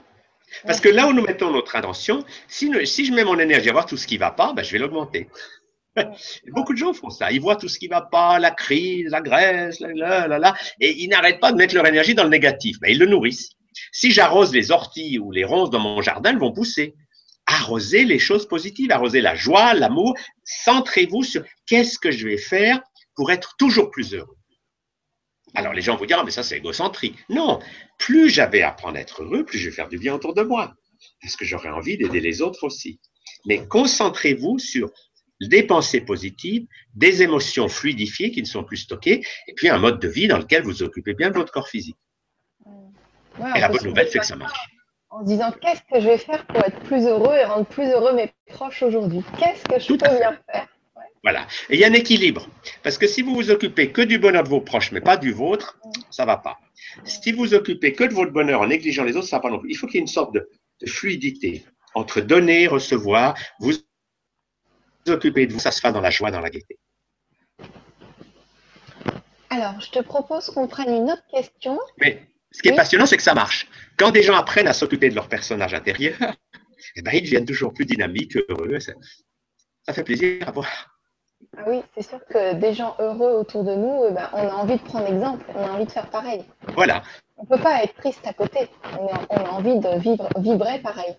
Parce 0.65 0.81
que 0.81 0.89
là 0.89 1.07
où 1.09 1.13
nous 1.13 1.23
mettons 1.23 1.51
notre 1.51 1.77
attention, 1.77 2.25
si, 2.49 2.71
si 2.87 3.05
je 3.07 3.13
mets 3.13 3.25
mon 3.25 3.39
énergie 3.39 3.69
à 3.69 3.73
voir 3.73 3.87
tout 3.87 3.97
ce 3.97 4.07
qui 4.07 4.15
ne 4.15 4.21
va 4.21 4.31
pas, 4.31 4.53
ben, 4.53 4.63
je 4.63 4.73
vais 4.73 4.79
l'augmenter. 4.79 5.29
Beaucoup 6.49 6.73
de 6.73 6.79
gens 6.79 6.93
font 6.93 7.11
ça. 7.11 7.33
Ils 7.33 7.41
voient 7.41 7.57
tout 7.57 7.69
ce 7.69 7.79
qui 7.79 7.89
ne 7.89 7.95
va 7.95 8.03
pas, 8.03 8.39
la 8.39 8.51
crise, 8.51 9.11
la 9.11 9.21
là, 10.39 10.55
et 10.81 11.03
ils 11.03 11.09
n'arrêtent 11.09 11.41
pas 11.41 11.53
de 11.53 11.57
mettre 11.57 11.75
leur 11.75 11.87
énergie 11.87 12.15
dans 12.15 12.25
le 12.25 12.31
négatif. 12.31 12.79
Ben, 12.81 12.91
ils 12.91 12.99
le 12.99 13.07
nourrissent. 13.07 13.51
Si 13.93 14.11
j'arrose 14.11 14.53
les 14.53 14.71
orties 14.71 15.19
ou 15.19 15.31
les 15.31 15.45
ronces 15.45 15.71
dans 15.71 15.81
mon 15.81 16.01
jardin, 16.03 16.31
elles 16.31 16.39
vont 16.39 16.53
pousser. 16.53 16.95
Arrosez 17.47 18.05
les 18.05 18.19
choses 18.19 18.47
positives, 18.47 18.93
arrosez 18.93 19.21
la 19.21 19.35
joie, 19.35 19.75
l'amour. 19.75 20.17
Centrez-vous 20.45 21.25
sur 21.25 21.43
qu'est-ce 21.67 21.99
que 21.99 22.11
je 22.11 22.29
vais 22.29 22.39
faire 22.39 22.81
pour 23.15 23.31
être 23.31 23.57
toujours 23.59 23.91
plus 23.91 24.15
heureux. 24.15 24.37
Alors 25.55 25.73
les 25.73 25.83
gens 25.83 25.97
vont 25.97 26.05
dire, 26.05 26.19
ah, 26.21 26.25
mais 26.25 26.31
ça 26.31 26.43
c'est 26.43 26.57
égocentrique. 26.57 27.17
Non, 27.29 27.61
plus 27.99 28.31
j'avais 28.31 28.63
à 28.63 28.71
apprendre 28.71 28.97
à 28.97 29.01
être 29.01 29.23
heureux, 29.23 29.45
plus 29.45 29.59
je 29.59 29.69
vais 29.69 29.75
faire 29.75 29.89
du 29.89 29.99
bien 29.99 30.15
autour 30.15 30.35
de 30.35 30.43
moi. 30.43 30.75
Parce 31.21 31.37
que 31.37 31.45
j'aurais 31.45 31.69
envie 31.69 31.97
d'aider 31.97 32.21
les 32.21 32.43
autres 32.43 32.65
aussi. 32.65 33.01
Mais 33.47 33.67
concentrez-vous 33.67 34.59
sur 34.59 34.91
des 35.41 35.65
pensées 35.65 36.01
positives, 36.01 36.67
des 36.95 37.23
émotions 37.23 37.69
fluidifiées 37.69 38.31
qui 38.31 38.41
ne 38.41 38.47
sont 38.47 38.65
plus 38.65 38.79
stockées, 38.79 39.25
et 39.49 39.55
puis 39.55 39.69
un 39.69 39.79
mode 39.79 40.01
de 40.01 40.09
vie 40.09 40.29
dans 40.29 40.39
lequel 40.39 40.63
vous 40.63 40.83
occupez 40.83 41.15
bien 41.15 41.31
de 41.31 41.35
votre 41.35 41.53
corps 41.53 41.69
physique. 41.69 41.97
et 43.57 43.61
la 43.61 43.69
bonne 43.69 43.85
nouvelle, 43.85 44.09
c'est 44.09 44.21
que 44.21 44.27
ça 44.27 44.37
marche. 44.37 44.59
En 45.11 45.21
se 45.21 45.27
disant, 45.27 45.53
qu'est-ce 45.61 45.83
que 45.83 46.01
je 46.01 46.07
vais 46.07 46.19
faire 46.19 46.47
pour 46.47 46.65
être 46.65 46.79
plus 46.85 47.05
heureux 47.07 47.35
et 47.35 47.45
rendre 47.45 47.67
plus 47.67 47.87
heureux 47.91 48.15
mes 48.15 48.33
proches 48.47 48.83
aujourd'hui? 48.83 49.23
Qu'est-ce 49.39 49.65
que 49.65 49.79
je 49.79 49.89
peux 49.89 49.97
bien 49.97 50.39
faire? 50.51 50.69
Voilà. 51.23 51.47
Et 51.71 51.75
il 51.75 51.81
y 51.81 51.85
a 51.85 51.89
un 51.89 51.93
équilibre. 51.93 52.49
Parce 52.83 52.99
que 52.99 53.07
si 53.07 53.23
vous 53.23 53.35
vous 53.35 53.51
occupez 53.51 53.93
que 53.93 54.03
du 54.03 54.19
bonheur 54.19 54.43
de 54.43 54.49
vos 54.49 54.61
proches, 54.61 54.91
mais 54.93 55.01
pas 55.01 55.17
du 55.17 55.33
vôtre, 55.33 55.79
ça 56.11 56.25
ne 56.25 56.27
va 56.27 56.37
pas. 56.37 56.59
Si 57.05 57.33
vous 57.33 57.39
vous 57.39 57.55
occupez 57.55 57.93
que 57.93 58.05
de 58.05 58.13
votre 58.13 58.33
bonheur 58.33 58.61
en 58.61 58.67
négligeant 58.67 59.05
les 59.05 59.17
autres, 59.17 59.29
ça 59.29 59.37
ne 59.37 59.43
va 59.43 59.49
pas 59.49 59.55
non 59.55 59.61
plus. 59.61 59.71
Il 59.71 59.77
faut 59.77 59.87
qu'il 59.87 59.97
y 59.97 59.99
ait 59.99 60.01
une 60.03 60.09
sorte 60.09 60.35
de, 60.35 60.49
fluidité 60.87 61.65
entre 61.95 62.21
donner 62.21 62.63
et 62.63 62.67
recevoir. 62.67 63.39
Vous 63.61 63.71
vous 65.07 65.13
occupez 65.13 65.47
de 65.47 65.53
vous, 65.53 65.61
ça 65.61 65.71
se 65.71 65.81
fait 65.81 65.93
dans 65.93 66.01
la 66.01 66.11
joie, 66.11 66.33
dans 66.33 66.41
la 66.41 66.51
gaieté. 66.51 66.79
Alors, 69.51 69.81
je 69.81 69.91
te 69.91 70.01
propose 70.01 70.47
qu'on 70.47 70.67
prenne 70.67 70.93
une 70.93 71.11
autre 71.11 71.25
question. 71.31 71.79
Mais 71.99 72.27
ce 72.51 72.63
qui 72.63 72.69
est 72.69 72.75
passionnant, 72.75 73.07
c'est 73.07 73.17
que 73.17 73.23
ça 73.23 73.35
marche. 73.35 73.69
Quand 73.97 74.11
des 74.11 74.23
gens 74.23 74.35
apprennent 74.35 74.67
à 74.67 74.73
s'occuper 74.73 75.09
de 75.09 75.15
leur 75.15 75.29
personnage 75.29 75.75
intérieur, 75.75 76.17
eh 76.97 77.03
ben, 77.03 77.13
ils 77.15 77.23
deviennent 77.23 77.47
toujours 77.47 77.73
plus 77.73 77.85
dynamiques, 77.85 78.37
heureux. 78.49 78.81
Ça, 78.81 78.93
ça 79.87 79.93
fait 79.93 80.05
plaisir 80.05 80.49
à 80.49 80.51
voir. 80.51 80.92
Ah 81.57 81.65
oui, 81.67 81.83
c'est 81.95 82.03
sûr 82.03 82.21
que 82.27 82.55
des 82.55 82.73
gens 82.73 82.97
heureux 82.99 83.33
autour 83.33 83.65
de 83.65 83.75
nous, 83.75 84.05
eh 84.09 84.13
ben, 84.13 84.29
on 84.33 84.49
a 84.49 84.53
envie 84.53 84.77
de 84.77 84.83
prendre 84.83 85.07
exemple, 85.07 85.45
on 85.55 85.65
a 85.65 85.71
envie 85.71 85.85
de 85.85 85.91
faire 85.91 86.09
pareil. 86.09 86.45
Voilà. 86.75 87.03
On 87.37 87.43
ne 87.43 87.49
peut 87.49 87.63
pas 87.63 87.83
être 87.83 87.95
triste 87.97 88.27
à 88.27 88.33
côté, 88.33 88.69
on 88.99 89.09
a, 89.37 89.51
envie 89.51 89.79
de 89.79 89.99
vivre, 89.99 90.29
vibrer 90.39 90.79
pareil. 90.81 91.15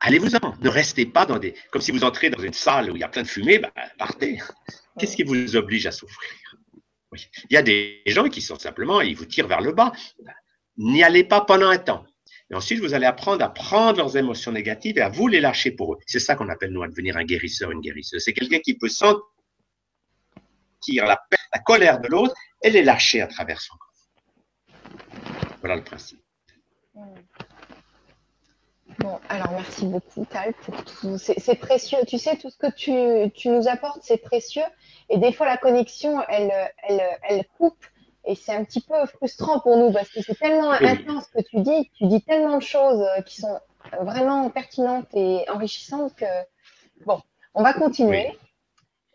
Allez-vous-en, 0.00 0.54
ne 0.60 0.68
restez 0.68 1.06
pas 1.06 1.26
dans 1.26 1.38
des. 1.38 1.54
Comme 1.70 1.82
si 1.82 1.90
vous 1.90 2.04
entrez 2.04 2.30
dans 2.30 2.42
une 2.42 2.52
salle 2.52 2.90
où 2.90 2.96
il 2.96 3.00
y 3.00 3.04
a 3.04 3.08
plein 3.08 3.22
de 3.22 3.28
fumée, 3.28 3.58
ben, 3.58 3.70
partez. 3.98 4.38
Qu'est-ce 4.98 5.16
qui 5.16 5.24
vous 5.24 5.56
oblige 5.56 5.86
à 5.86 5.92
souffrir? 5.92 6.30
Il 7.14 7.54
y 7.54 7.56
a 7.56 7.62
des 7.62 8.02
gens 8.06 8.28
qui 8.28 8.42
sont 8.42 8.58
simplement, 8.58 9.00
ils 9.00 9.16
vous 9.16 9.24
tirent 9.24 9.48
vers 9.48 9.60
le 9.60 9.72
bas. 9.72 9.92
N'y 10.76 11.02
allez 11.02 11.24
pas 11.24 11.40
pendant 11.40 11.68
un 11.68 11.78
temps. 11.78 12.04
Et 12.50 12.54
ensuite, 12.54 12.80
vous 12.80 12.94
allez 12.94 13.06
apprendre 13.06 13.44
à 13.44 13.52
prendre 13.52 13.98
leurs 13.98 14.16
émotions 14.16 14.52
négatives 14.52 14.96
et 14.98 15.02
à 15.02 15.10
vous 15.10 15.28
les 15.28 15.40
lâcher 15.40 15.70
pour 15.70 15.94
eux. 15.94 15.98
C'est 16.06 16.18
ça 16.18 16.34
qu'on 16.34 16.48
appelle, 16.48 16.70
nous, 16.70 16.82
à 16.82 16.88
devenir 16.88 17.16
un 17.16 17.24
guérisseur, 17.24 17.70
une 17.70 17.80
guérisseuse. 17.80 18.22
C'est 18.24 18.32
quelqu'un 18.32 18.60
qui 18.60 18.74
peut 18.74 18.88
sentir 18.88 19.20
la, 21.04 21.20
la 21.52 21.60
colère 21.60 22.00
de 22.00 22.08
l'autre 22.08 22.34
et 22.62 22.70
les 22.70 22.82
lâcher 22.82 23.20
à 23.20 23.26
travers 23.26 23.60
son 23.60 23.76
corps. 23.76 23.88
Voilà 25.60 25.76
le 25.76 25.84
principe. 25.84 26.22
Bon, 28.98 29.20
alors 29.28 29.52
merci 29.52 29.86
beaucoup, 29.86 30.24
Tal, 30.24 30.54
pour 30.54 30.82
tout. 30.84 31.18
C'est 31.18 31.54
précieux. 31.56 31.98
Tu 32.08 32.18
sais, 32.18 32.36
tout 32.36 32.50
ce 32.50 32.56
que 32.56 32.72
tu, 32.74 33.30
tu 33.32 33.48
nous 33.50 33.68
apportes, 33.68 34.02
c'est 34.02 34.18
précieux. 34.18 34.64
Et 35.10 35.18
des 35.18 35.32
fois, 35.32 35.46
la 35.46 35.56
connexion, 35.56 36.20
elle, 36.28 36.50
elle, 36.82 37.02
elle 37.22 37.44
coupe. 37.58 37.84
Et 38.24 38.34
c'est 38.34 38.52
un 38.52 38.64
petit 38.64 38.80
peu 38.80 39.06
frustrant 39.06 39.60
pour 39.60 39.76
nous 39.76 39.92
parce 39.92 40.10
que 40.10 40.20
c'est 40.22 40.38
tellement 40.38 40.72
intense 40.72 41.24
ce 41.26 41.40
que 41.40 41.48
tu 41.48 41.60
dis, 41.60 41.90
tu 41.96 42.06
dis 42.06 42.22
tellement 42.22 42.58
de 42.58 42.62
choses 42.62 43.00
euh, 43.00 43.22
qui 43.22 43.40
sont 43.40 43.58
vraiment 44.02 44.50
pertinentes 44.50 45.08
et 45.14 45.44
enrichissantes 45.48 46.14
que, 46.14 46.26
bon, 47.06 47.20
on 47.54 47.62
va 47.62 47.72
continuer. 47.72 48.36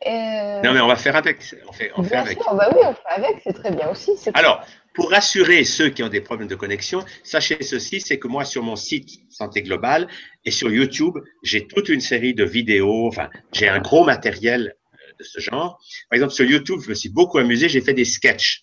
Euh, 0.06 0.62
non, 0.62 0.74
mais 0.74 0.82
on 0.82 0.88
va 0.88 0.96
faire 0.96 1.16
avec. 1.16 1.40
On 1.68 1.72
fait, 1.72 1.92
on 1.96 2.04
fait 2.04 2.16
avec. 2.16 2.38
bah 2.40 2.70
oui, 2.74 2.82
on 2.84 2.94
fait 2.94 3.08
avec, 3.08 3.42
c'est 3.44 3.54
très 3.54 3.72
bien 3.72 3.90
aussi. 3.90 4.12
Alors, 4.34 4.66
pour 4.94 5.10
rassurer 5.12 5.64
ceux 5.64 5.90
qui 5.90 6.04
ont 6.04 6.10
des 6.10 6.22
problèmes 6.22 6.50
de 6.50 6.56
connexion, 6.56 7.06
sachez 7.24 7.62
ceci, 7.64 8.02
c'est 8.02 8.20
que 8.20 8.28
moi, 8.28 8.44
sur 8.44 8.64
mon 8.64 8.76
site 8.76 9.22
Santé 9.30 9.62
Globale 9.62 10.08
et 10.44 10.52
sur 10.52 10.70
YouTube, 10.70 11.18
j'ai 11.42 11.68
toute 11.68 11.90
une 11.90 12.02
série 12.02 12.34
de 12.34 12.44
vidéos, 12.44 13.08
enfin, 13.08 13.30
j'ai 13.54 13.70
un 13.70 13.80
gros 13.80 14.04
matériel 14.04 14.76
euh, 14.94 14.98
de 15.20 15.24
ce 15.24 15.40
genre. 15.40 15.80
Par 16.10 16.18
exemple, 16.18 16.34
sur 16.34 16.46
YouTube, 16.46 16.82
je 16.84 16.90
me 16.90 16.96
suis 16.96 17.10
beaucoup 17.10 17.38
amusé, 17.38 17.70
j'ai 17.70 17.82
fait 17.82 17.94
des 17.94 18.06
sketchs 18.06 18.63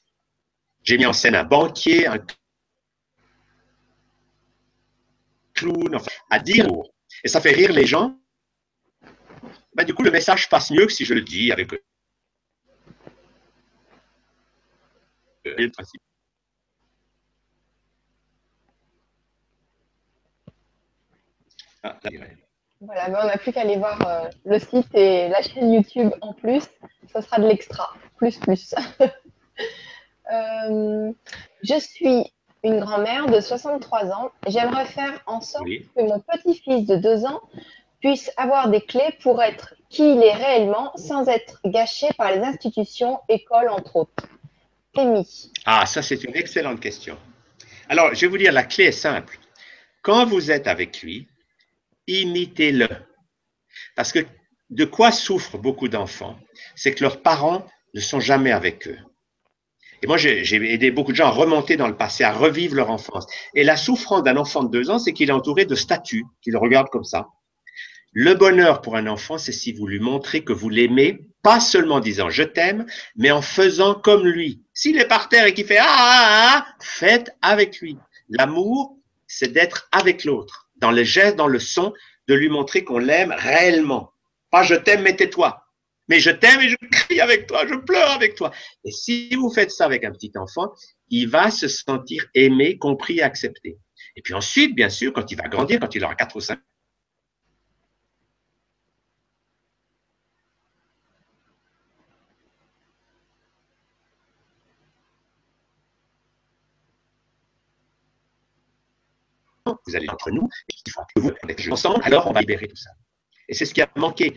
j'ai 0.82 0.98
mis 0.98 1.06
en 1.06 1.12
scène 1.12 1.34
un 1.34 1.44
banquier, 1.44 2.06
un 2.06 2.18
clown, 5.54 5.94
enfin, 5.94 6.10
à 6.30 6.38
dire 6.38 6.66
et 7.24 7.28
ça 7.28 7.40
fait 7.40 7.52
rire 7.52 7.72
les 7.72 7.86
gens. 7.86 8.16
Ben, 9.74 9.84
du 9.84 9.94
coup, 9.94 10.02
le 10.02 10.10
message 10.10 10.48
passe 10.48 10.70
mieux 10.70 10.86
que 10.86 10.92
si 10.92 11.04
je 11.04 11.14
le 11.14 11.22
dis 11.22 11.52
avec 11.52 11.72
eux. 11.72 11.82
Ah, 21.82 21.98
voilà, 22.80 23.08
ben, 23.08 23.20
on 23.22 23.26
n'a 23.26 23.38
plus 23.38 23.52
qu'à 23.52 23.60
aller 23.62 23.76
voir 23.76 24.00
euh, 24.06 24.28
le 24.44 24.58
site 24.58 24.94
et 24.94 25.28
la 25.28 25.42
chaîne 25.42 25.72
YouTube 25.72 26.12
en 26.20 26.32
plus. 26.32 26.64
Ça 27.12 27.22
sera 27.22 27.38
de 27.38 27.46
l'extra, 27.46 27.94
plus 28.16 28.38
plus. 28.38 28.74
Euh, 30.32 31.12
je 31.62 31.78
suis 31.78 32.24
une 32.62 32.80
grand-mère 32.80 33.26
de 33.26 33.40
63 33.40 34.06
ans. 34.12 34.30
J'aimerais 34.46 34.84
faire 34.86 35.22
en 35.26 35.40
sorte 35.40 35.64
Oui. 35.64 35.88
que 35.96 36.02
mon 36.02 36.20
petit-fils 36.20 36.86
de 36.86 36.96
2 36.96 37.24
ans 37.24 37.40
puisse 38.00 38.30
avoir 38.36 38.68
des 38.68 38.80
clés 38.80 39.16
pour 39.22 39.42
être 39.42 39.74
qui 39.88 40.02
il 40.12 40.22
est 40.22 40.34
réellement 40.34 40.92
sans 40.96 41.26
être 41.28 41.60
gâché 41.64 42.08
par 42.16 42.32
les 42.32 42.40
institutions, 42.40 43.20
écoles, 43.28 43.68
entre 43.68 43.96
autres. 43.96 44.26
Amy. 44.96 45.50
Ah, 45.66 45.86
ça, 45.86 46.02
c'est 46.02 46.22
une 46.24 46.34
excellente 46.36 46.80
question. 46.80 47.16
Alors, 47.88 48.14
je 48.14 48.20
vais 48.22 48.26
vous 48.26 48.38
dire, 48.38 48.52
la 48.52 48.62
clé 48.64 48.84
est 48.84 48.92
simple. 48.92 49.38
Quand 50.02 50.26
vous 50.26 50.50
êtes 50.50 50.66
avec 50.66 51.02
lui, 51.02 51.28
imitez-le. 52.06 52.88
Parce 53.96 54.12
que 54.12 54.20
de 54.70 54.84
quoi 54.84 55.12
souffrent 55.12 55.58
beaucoup 55.58 55.88
d'enfants 55.88 56.36
C'est 56.76 56.94
que 56.94 57.02
leurs 57.02 57.22
parents 57.22 57.66
ne 57.94 58.00
sont 58.00 58.20
jamais 58.20 58.52
avec 58.52 58.86
eux. 58.88 58.98
Et 60.02 60.06
moi, 60.06 60.16
j'ai 60.16 60.72
aidé 60.72 60.90
beaucoup 60.90 61.12
de 61.12 61.16
gens 61.16 61.26
à 61.26 61.30
remonter 61.30 61.76
dans 61.76 61.88
le 61.88 61.96
passé, 61.96 62.24
à 62.24 62.32
revivre 62.32 62.74
leur 62.74 62.90
enfance. 62.90 63.26
Et 63.54 63.64
la 63.64 63.76
souffrance 63.76 64.22
d'un 64.22 64.36
enfant 64.36 64.62
de 64.62 64.70
deux 64.70 64.90
ans, 64.90 64.98
c'est 64.98 65.12
qu'il 65.12 65.28
est 65.28 65.32
entouré 65.32 65.66
de 65.66 65.74
statues 65.74 66.24
qui 66.42 66.50
le 66.50 66.58
regardent 66.58 66.88
comme 66.88 67.04
ça. 67.04 67.28
Le 68.12 68.34
bonheur 68.34 68.80
pour 68.80 68.96
un 68.96 69.06
enfant, 69.06 69.38
c'est 69.38 69.52
si 69.52 69.72
vous 69.72 69.86
lui 69.86 70.00
montrez 70.00 70.42
que 70.42 70.52
vous 70.52 70.68
l'aimez, 70.68 71.20
pas 71.42 71.60
seulement 71.60 71.96
en 71.96 72.00
disant 72.00 72.28
je 72.28 72.42
t'aime, 72.42 72.86
mais 73.14 73.30
en 73.30 73.42
faisant 73.42 73.94
comme 73.94 74.26
lui. 74.26 74.62
S'il 74.74 74.98
est 74.98 75.06
par 75.06 75.28
terre 75.28 75.46
et 75.46 75.54
qu'il 75.54 75.64
fait 75.64 75.78
ah, 75.78 75.86
ah, 75.86 76.56
ah, 76.56 76.66
faites 76.80 77.30
avec 77.40 77.78
lui. 77.80 77.96
L'amour, 78.28 78.96
c'est 79.28 79.52
d'être 79.52 79.88
avec 79.92 80.24
l'autre, 80.24 80.68
dans 80.76 80.90
les 80.90 81.04
gestes, 81.04 81.36
dans 81.36 81.46
le 81.46 81.60
son, 81.60 81.92
de 82.26 82.34
lui 82.34 82.48
montrer 82.48 82.82
qu'on 82.82 82.98
l'aime 82.98 83.34
réellement. 83.36 84.12
Pas 84.50 84.64
je 84.64 84.74
t'aime, 84.74 85.02
mais 85.02 85.14
tais-toi. 85.14 85.64
Mais 86.10 86.18
je 86.18 86.30
t'aime 86.30 86.60
et 86.60 86.68
je 86.68 86.76
crie 86.90 87.20
avec 87.20 87.46
toi, 87.46 87.64
je 87.68 87.76
pleure 87.76 88.10
avec 88.10 88.34
toi. 88.34 88.50
Et 88.84 88.90
si 88.90 89.32
vous 89.36 89.48
faites 89.48 89.70
ça 89.70 89.84
avec 89.84 90.04
un 90.04 90.10
petit 90.10 90.32
enfant, 90.34 90.74
il 91.08 91.28
va 91.28 91.52
se 91.52 91.68
sentir 91.68 92.26
aimé, 92.34 92.78
compris 92.78 93.22
accepté. 93.22 93.78
Et 94.16 94.22
puis 94.22 94.34
ensuite, 94.34 94.74
bien 94.74 94.90
sûr, 94.90 95.12
quand 95.12 95.30
il 95.30 95.36
va 95.36 95.44
grandir, 95.44 95.78
quand 95.78 95.94
il 95.94 96.04
aura 96.04 96.16
4 96.16 96.34
ou 96.34 96.40
5 96.40 96.58
vous 109.86 109.94
allez 109.94 110.08
entre 110.08 110.32
nous, 110.32 110.48
et 110.68 110.74
il 110.84 110.90
faut 110.90 111.02
que 111.14 111.20
vous 111.20 111.72
ensemble, 111.72 112.00
alors 112.02 112.26
on 112.26 112.32
va 112.32 112.40
libérer 112.40 112.66
tout 112.66 112.74
ça. 112.74 112.90
Et 113.48 113.54
c'est 113.54 113.64
ce 113.64 113.72
qui 113.72 113.82
a 113.82 113.88
manqué 113.94 114.34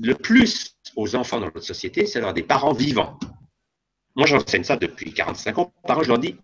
le 0.00 0.14
plus 0.14 0.76
aux 0.96 1.16
enfants 1.16 1.40
dans 1.40 1.46
notre 1.46 1.60
société, 1.62 2.06
c'est 2.06 2.18
d'avoir 2.18 2.34
des 2.34 2.42
parents 2.42 2.72
vivants. 2.72 3.18
Moi, 4.16 4.26
j'enseigne 4.26 4.64
ça 4.64 4.76
depuis 4.76 5.12
45 5.12 5.58
ans. 5.58 5.72
Parents, 5.86 6.02
je 6.02 6.08
leur 6.08 6.18
dis, 6.18 6.36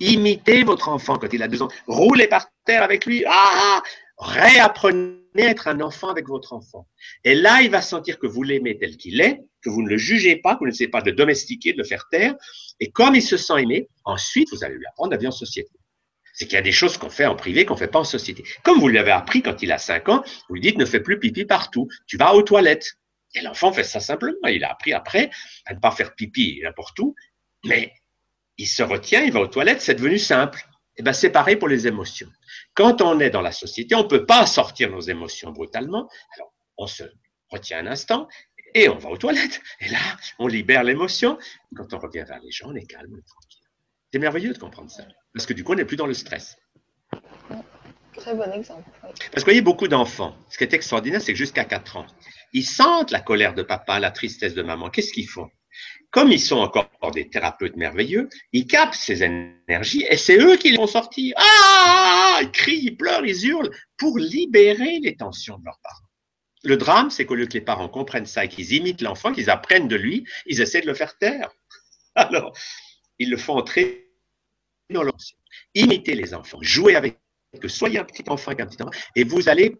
imitez 0.00 0.62
votre 0.62 0.88
enfant 0.88 1.16
quand 1.16 1.32
il 1.32 1.42
a 1.42 1.48
deux 1.48 1.62
ans. 1.62 1.68
Roulez 1.86 2.26
par 2.26 2.46
terre 2.64 2.82
avec 2.82 3.06
lui. 3.06 3.24
Ah 3.26 3.82
Réapprenez 4.18 5.18
à 5.36 5.50
être 5.50 5.66
un 5.66 5.80
enfant 5.80 6.08
avec 6.08 6.28
votre 6.28 6.52
enfant. 6.52 6.86
Et 7.24 7.34
là, 7.34 7.62
il 7.62 7.70
va 7.70 7.82
sentir 7.82 8.18
que 8.18 8.26
vous 8.26 8.42
l'aimez 8.42 8.78
tel 8.78 8.96
qu'il 8.96 9.20
est, 9.20 9.40
que 9.62 9.70
vous 9.70 9.82
ne 9.82 9.88
le 9.88 9.96
jugez 9.96 10.36
pas, 10.36 10.54
que 10.54 10.60
vous 10.60 10.66
ne 10.66 10.86
pas 10.86 11.00
de 11.00 11.10
le 11.10 11.16
domestiquer, 11.16 11.72
de 11.72 11.78
le 11.78 11.84
faire 11.84 12.06
taire. 12.10 12.34
Et 12.78 12.90
comme 12.90 13.16
il 13.16 13.22
se 13.22 13.36
sent 13.36 13.60
aimé, 13.62 13.88
ensuite, 14.04 14.48
vous 14.52 14.62
allez 14.62 14.76
lui 14.76 14.86
apprendre 14.86 15.14
à 15.14 15.16
vivre 15.16 15.32
en 15.32 15.36
société 15.36 15.70
c'est 16.34 16.46
qu'il 16.46 16.54
y 16.54 16.58
a 16.58 16.62
des 16.62 16.72
choses 16.72 16.98
qu'on 16.98 17.08
fait 17.08 17.24
en 17.24 17.36
privé 17.36 17.64
qu'on 17.64 17.74
ne 17.74 17.78
fait 17.78 17.88
pas 17.88 18.00
en 18.00 18.04
société. 18.04 18.44
Comme 18.62 18.78
vous 18.78 18.88
l'avez 18.88 19.12
appris 19.12 19.40
quand 19.40 19.62
il 19.62 19.72
a 19.72 19.78
5 19.78 20.08
ans, 20.10 20.24
vous 20.48 20.56
lui 20.56 20.60
dites 20.60 20.76
ne 20.76 20.84
fais 20.84 21.00
plus 21.00 21.18
pipi 21.18 21.46
partout, 21.46 21.88
tu 22.06 22.18
vas 22.18 22.34
aux 22.34 22.42
toilettes. 22.42 22.98
Et 23.34 23.40
l'enfant 23.40 23.72
fait 23.72 23.84
ça 23.84 24.00
simplement. 24.00 24.46
Il 24.48 24.62
a 24.64 24.72
appris 24.72 24.92
après 24.92 25.30
à 25.64 25.74
ne 25.74 25.78
pas 25.78 25.92
faire 25.92 26.14
pipi 26.14 26.60
n'importe 26.62 26.98
où, 26.98 27.14
mais 27.64 27.92
il 28.58 28.66
se 28.66 28.82
retient, 28.82 29.22
il 29.22 29.32
va 29.32 29.40
aux 29.40 29.46
toilettes, 29.46 29.80
c'est 29.80 29.94
devenu 29.94 30.18
simple. 30.18 30.68
Et 30.96 31.02
ben 31.02 31.12
c'est 31.12 31.30
pareil 31.30 31.56
pour 31.56 31.68
les 31.68 31.86
émotions. 31.86 32.28
Quand 32.74 33.00
on 33.00 33.18
est 33.18 33.30
dans 33.30 33.40
la 33.40 33.52
société, 33.52 33.94
on 33.94 34.02
ne 34.02 34.08
peut 34.08 34.26
pas 34.26 34.46
sortir 34.46 34.90
nos 34.90 35.00
émotions 35.00 35.50
brutalement. 35.50 36.08
Alors 36.36 36.52
on 36.76 36.86
se 36.86 37.04
retient 37.48 37.78
un 37.78 37.86
instant 37.86 38.28
et 38.74 38.88
on 38.88 38.96
va 38.96 39.08
aux 39.08 39.16
toilettes. 39.16 39.60
Et 39.80 39.88
là, 39.88 39.98
on 40.38 40.48
libère 40.48 40.84
l'émotion. 40.84 41.38
Quand 41.76 41.94
on 41.94 41.98
revient 41.98 42.24
vers 42.26 42.40
les 42.40 42.50
gens, 42.50 42.70
on 42.70 42.74
est 42.74 42.86
calme, 42.86 43.10
on 43.12 43.18
est 43.18 43.26
tranquille. 43.26 43.53
C'est 44.14 44.20
merveilleux 44.20 44.52
de 44.52 44.58
comprendre 44.58 44.92
ça. 44.92 45.02
Parce 45.34 45.44
que 45.44 45.54
du 45.54 45.64
coup, 45.64 45.72
on 45.72 45.74
n'est 45.74 45.84
plus 45.84 45.96
dans 45.96 46.06
le 46.06 46.14
stress. 46.14 46.56
Très 48.14 48.32
bon 48.32 48.48
exemple. 48.52 48.88
oui. 49.02 49.10
Parce 49.18 49.32
que 49.32 49.40
vous 49.40 49.44
voyez, 49.46 49.60
beaucoup 49.60 49.88
d'enfants, 49.88 50.36
ce 50.50 50.56
qui 50.56 50.62
est 50.62 50.72
extraordinaire, 50.72 51.20
c'est 51.20 51.32
que 51.32 51.36
jusqu'à 51.36 51.64
4 51.64 51.96
ans, 51.96 52.06
ils 52.52 52.64
sentent 52.64 53.10
la 53.10 53.18
colère 53.18 53.54
de 53.54 53.64
papa, 53.64 53.98
la 53.98 54.12
tristesse 54.12 54.54
de 54.54 54.62
maman. 54.62 54.88
Qu'est-ce 54.88 55.12
qu'ils 55.12 55.28
font? 55.28 55.48
Comme 56.12 56.30
ils 56.30 56.38
sont 56.38 56.58
encore 56.58 56.88
des 57.12 57.28
thérapeutes 57.28 57.74
merveilleux, 57.74 58.28
ils 58.52 58.68
captent 58.68 58.94
ces 58.94 59.24
énergies 59.24 60.06
et 60.08 60.16
c'est 60.16 60.38
eux 60.38 60.58
qui 60.58 60.70
les 60.70 60.76
font 60.76 60.86
sortir. 60.86 61.34
Ah 61.36 62.38
Ils 62.40 62.52
crient, 62.52 62.84
ils 62.84 62.96
pleurent, 62.96 63.26
ils 63.26 63.48
hurlent 63.48 63.70
pour 63.96 64.16
libérer 64.16 65.00
les 65.02 65.16
tensions 65.16 65.58
de 65.58 65.64
leurs 65.64 65.80
parents. 65.82 66.06
Le 66.62 66.76
drame, 66.76 67.10
c'est 67.10 67.26
qu'au 67.26 67.34
lieu 67.34 67.46
que 67.46 67.54
les 67.54 67.62
parents 67.62 67.88
comprennent 67.88 68.26
ça 68.26 68.44
et 68.44 68.48
qu'ils 68.48 68.74
imitent 68.74 69.02
l'enfant, 69.02 69.32
qu'ils 69.32 69.50
apprennent 69.50 69.88
de 69.88 69.96
lui, 69.96 70.24
ils 70.46 70.60
essaient 70.60 70.82
de 70.82 70.86
le 70.86 70.94
faire 70.94 71.18
taire. 71.18 71.50
Alors, 72.14 72.56
ils 73.18 73.28
le 73.28 73.36
font 73.36 73.56
entrer 73.56 74.03
dans 74.94 75.02
leur 75.02 75.16
Imitez 75.74 76.14
les 76.14 76.34
enfants, 76.34 76.58
jouez 76.62 76.96
avec 76.96 77.18
eux, 77.62 77.68
soyez 77.68 77.98
un 77.98 78.04
petit 78.04 78.24
enfant 78.28 78.50
avec 78.50 78.60
un 78.60 78.66
petit 78.66 78.82
enfant, 78.82 78.98
et 79.14 79.24
vous 79.24 79.48
allez 79.48 79.76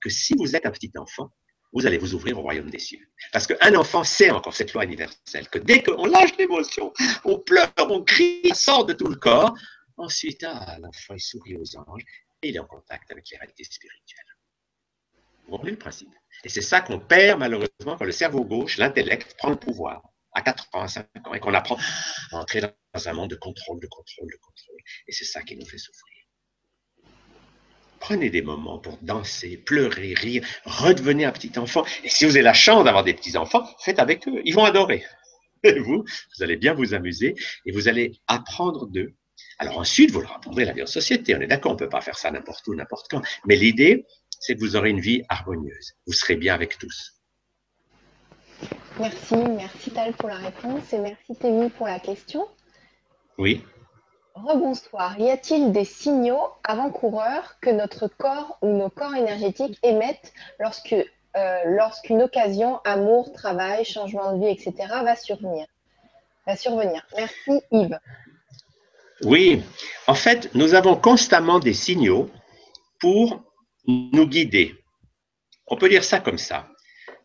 que 0.00 0.10
si 0.10 0.34
vous 0.34 0.54
êtes 0.56 0.66
un 0.66 0.70
petit 0.70 0.92
enfant, 0.96 1.30
vous 1.72 1.86
allez 1.86 1.98
vous 1.98 2.14
ouvrir 2.14 2.38
au 2.38 2.42
royaume 2.42 2.68
des 2.68 2.78
cieux. 2.78 3.08
Parce 3.32 3.46
qu'un 3.46 3.74
enfant 3.74 4.04
sait 4.04 4.30
encore 4.30 4.54
cette 4.54 4.72
loi 4.74 4.84
universelle, 4.84 5.48
que 5.48 5.58
dès 5.58 5.82
qu'on 5.82 6.04
lâche 6.06 6.36
l'émotion, 6.38 6.92
on 7.24 7.38
pleure, 7.38 7.72
on 7.78 8.02
crie, 8.02 8.42
ça 8.48 8.54
sort 8.54 8.84
de 8.84 8.92
tout 8.92 9.08
le 9.08 9.16
corps, 9.16 9.54
ensuite, 9.96 10.44
ah, 10.44 10.78
l'enfant 10.80 11.14
il 11.14 11.20
sourit 11.20 11.56
aux 11.56 11.76
anges 11.78 12.04
et 12.42 12.50
il 12.50 12.56
est 12.56 12.58
en 12.58 12.66
contact 12.66 13.10
avec 13.10 13.30
les 13.30 13.38
réalités 13.38 13.64
spirituelles. 13.64 14.24
Vous 15.44 15.52
comprenez 15.52 15.72
le 15.72 15.78
principe? 15.78 16.10
Et 16.44 16.48
c'est 16.48 16.62
ça 16.62 16.80
qu'on 16.80 16.98
perd 16.98 17.38
malheureusement 17.38 17.96
quand 17.96 18.04
le 18.04 18.12
cerveau 18.12 18.44
gauche, 18.44 18.76
l'intellect, 18.78 19.34
prend 19.38 19.50
le 19.50 19.56
pouvoir 19.56 20.02
à 20.32 20.42
4 20.42 20.68
ans, 20.72 20.82
à 20.82 20.88
5 20.88 21.06
ans, 21.24 21.34
et 21.34 21.40
qu'on 21.40 21.54
apprend 21.54 21.78
à 22.32 22.36
entrer 22.36 22.60
dans 22.60 23.08
un 23.08 23.12
monde 23.12 23.30
de 23.30 23.36
contrôle, 23.36 23.80
de 23.80 23.86
contrôle, 23.86 24.30
de 24.30 24.38
contrôle. 24.38 24.78
Et 25.06 25.12
c'est 25.12 25.24
ça 25.24 25.42
qui 25.42 25.56
nous 25.56 25.66
fait 25.66 25.78
souffrir. 25.78 26.12
Prenez 28.00 28.30
des 28.30 28.42
moments 28.42 28.80
pour 28.80 28.98
danser, 29.02 29.56
pleurer, 29.56 30.14
rire, 30.14 30.44
redevenez 30.64 31.24
un 31.24 31.30
petit 31.30 31.56
enfant. 31.56 31.84
Et 32.02 32.08
si 32.08 32.24
vous 32.24 32.32
avez 32.32 32.42
la 32.42 32.52
chance 32.52 32.84
d'avoir 32.84 33.04
des 33.04 33.14
petits-enfants, 33.14 33.64
faites 33.78 34.00
avec 34.00 34.26
eux. 34.26 34.42
Ils 34.44 34.54
vont 34.54 34.64
adorer. 34.64 35.04
Et 35.62 35.78
vous, 35.78 36.04
vous 36.04 36.42
allez 36.42 36.56
bien 36.56 36.74
vous 36.74 36.94
amuser 36.94 37.36
et 37.64 37.70
vous 37.70 37.86
allez 37.86 38.10
apprendre 38.26 38.88
d'eux. 38.88 39.14
Alors 39.58 39.78
ensuite, 39.78 40.10
vous 40.10 40.20
leur 40.20 40.32
apprendrez 40.32 40.64
la 40.64 40.72
vie 40.72 40.82
en 40.82 40.86
société. 40.86 41.36
On 41.36 41.40
est 41.40 41.46
d'accord, 41.46 41.70
on 41.70 41.74
ne 41.74 41.78
peut 41.78 41.88
pas 41.88 42.00
faire 42.00 42.18
ça 42.18 42.32
n'importe 42.32 42.66
où, 42.66 42.74
n'importe 42.74 43.06
quand. 43.08 43.22
Mais 43.46 43.54
l'idée, 43.54 44.04
c'est 44.40 44.56
que 44.56 44.60
vous 44.60 44.74
aurez 44.74 44.90
une 44.90 45.00
vie 45.00 45.22
harmonieuse. 45.28 45.92
Vous 46.04 46.12
serez 46.12 46.34
bien 46.34 46.54
avec 46.54 46.78
tous. 46.78 47.21
Merci, 48.98 49.36
merci 49.36 49.90
Tal 49.90 50.12
pour 50.12 50.28
la 50.28 50.36
réponse 50.36 50.92
et 50.92 50.98
merci 50.98 51.34
Témi 51.34 51.70
pour 51.70 51.86
la 51.86 51.98
question. 51.98 52.46
Oui. 53.38 53.64
Rebonsoir. 54.34 55.18
Y 55.18 55.30
a-t-il 55.30 55.72
des 55.72 55.84
signaux 55.84 56.42
avant-coureurs 56.64 57.56
que 57.60 57.70
notre 57.70 58.08
corps 58.08 58.58
ou 58.62 58.68
nos 58.68 58.88
corps 58.88 59.14
énergétiques 59.14 59.78
émettent 59.82 60.32
lorsque, 60.58 60.94
euh, 60.94 61.58
lorsqu'une 61.66 62.22
occasion, 62.22 62.80
amour, 62.84 63.32
travail, 63.32 63.84
changement 63.84 64.36
de 64.36 64.44
vie, 64.44 64.52
etc. 64.52 64.74
va 65.02 65.16
survenir? 65.16 65.66
Va 66.46 66.56
survenir. 66.56 67.06
Merci 67.16 67.62
Yves. 67.70 67.98
Oui. 69.24 69.62
En 70.06 70.14
fait, 70.14 70.50
nous 70.54 70.74
avons 70.74 70.96
constamment 70.96 71.58
des 71.58 71.74
signaux 71.74 72.30
pour 73.00 73.42
nous 73.86 74.26
guider. 74.26 74.74
On 75.66 75.76
peut 75.76 75.88
dire 75.88 76.04
ça 76.04 76.20
comme 76.20 76.38
ça. 76.38 76.71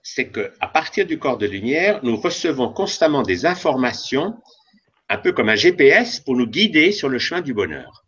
C'est 0.10 0.32
qu'à 0.32 0.68
partir 0.70 1.06
du 1.06 1.20
corps 1.20 1.38
de 1.38 1.46
lumière, 1.46 2.00
nous 2.02 2.16
recevons 2.16 2.72
constamment 2.72 3.24
des 3.24 3.46
informations, 3.46 4.42
un 5.10 5.18
peu 5.18 5.34
comme 5.34 5.50
un 5.50 5.56
GPS, 5.56 6.22
pour 6.22 6.38
nous 6.38 6.48
guider 6.48 6.94
sur 6.94 7.10
le 7.10 7.20
chemin 7.20 7.42
du 7.42 7.54
bonheur. 7.54 8.06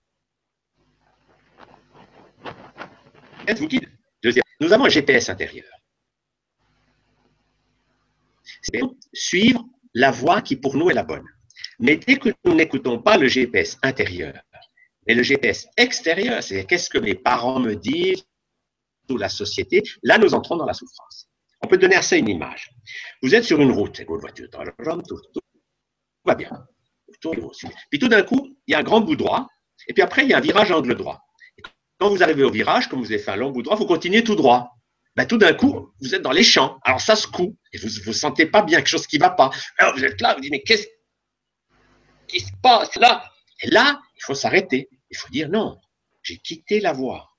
Deuxième, 4.23 4.45
nous 4.61 4.71
avons 4.71 4.85
un 4.85 4.89
GPS 4.89 5.27
intérieur. 5.29 5.67
C'est 8.61 8.81
suivre 9.11 9.65
la 9.93 10.11
voie 10.11 10.41
qui 10.41 10.55
pour 10.55 10.77
nous 10.77 10.89
est 10.89 10.93
la 10.93 11.03
bonne. 11.03 11.27
Mais 11.79 11.97
dès 11.97 12.17
que 12.17 12.29
nous 12.45 12.55
n'écoutons 12.55 13.01
pas 13.01 13.17
le 13.17 13.27
GPS 13.27 13.77
intérieur, 13.83 14.41
mais 15.05 15.15
le 15.15 15.23
GPS 15.23 15.67
extérieur, 15.75 16.41
c'est 16.43 16.63
qu'est-ce 16.63 16.89
que 16.89 16.97
mes 16.97 17.15
parents 17.15 17.59
me 17.59 17.75
disent 17.75 18.23
ou 19.09 19.17
la 19.17 19.27
société, 19.27 19.83
là 20.01 20.17
nous 20.17 20.33
entrons 20.33 20.55
dans 20.55 20.65
la 20.65 20.73
souffrance. 20.73 21.28
On 21.61 21.67
peut 21.67 21.77
donner 21.77 21.95
à 21.95 22.01
ça 22.01 22.15
une 22.15 22.29
image. 22.29 22.71
Vous 23.21 23.35
êtes 23.35 23.43
sur 23.43 23.59
une 23.59 23.71
route, 23.71 23.99
votre 24.07 24.21
voiture, 24.21 24.47
tout, 24.51 25.41
va 26.25 26.35
bien. 26.35 26.49
Puis 27.89 27.99
tout 27.99 28.07
d'un 28.07 28.23
coup, 28.23 28.55
il 28.67 28.71
y 28.71 28.75
a 28.75 28.79
un 28.79 28.83
grand 28.83 29.01
bout 29.01 29.15
droit, 29.15 29.47
et 29.87 29.93
puis 29.93 30.01
après, 30.01 30.23
il 30.23 30.29
y 30.29 30.33
a 30.33 30.37
un 30.37 30.41
virage 30.41 30.71
angle 30.71 30.95
droit. 30.95 31.21
Quand 31.99 32.09
vous 32.09 32.23
arrivez 32.23 32.43
au 32.43 32.51
virage, 32.51 32.87
comme 32.87 32.99
vous 32.99 33.11
avez 33.11 33.19
fait 33.19 33.31
un 33.31 33.35
long 33.35 33.51
bout 33.51 33.61
droit, 33.61 33.75
vous 33.75 33.85
continuez 33.85 34.23
tout 34.23 34.35
droit. 34.35 34.71
Ben, 35.15 35.25
tout 35.25 35.37
d'un 35.37 35.53
coup, 35.53 35.91
vous 36.01 36.15
êtes 36.15 36.21
dans 36.21 36.31
les 36.31 36.43
champs. 36.43 36.79
Alors 36.83 37.01
ça 37.01 37.15
secoue, 37.15 37.57
et 37.73 37.77
vous 37.77 37.87
ne 37.87 38.03
vous 38.05 38.13
sentez 38.13 38.45
pas 38.45 38.61
bien, 38.61 38.77
quelque 38.77 38.87
chose 38.87 39.07
qui 39.07 39.17
ne 39.17 39.23
va 39.23 39.31
pas. 39.31 39.49
Alors 39.77 39.95
vous 39.95 40.05
êtes 40.05 40.21
là, 40.21 40.33
vous 40.35 40.41
dites, 40.41 40.51
mais 40.51 40.61
qu'est-ce 40.61 40.87
qui 42.27 42.39
se 42.39 42.51
passe 42.61 42.95
là? 42.95 43.29
Et 43.61 43.69
là, 43.69 43.99
il 44.15 44.23
faut 44.23 44.35
s'arrêter. 44.35 44.87
Il 45.09 45.17
faut 45.17 45.29
dire 45.29 45.49
non, 45.49 45.77
j'ai 46.21 46.37
quitté 46.37 46.79
la 46.79 46.93
voie. 46.93 47.29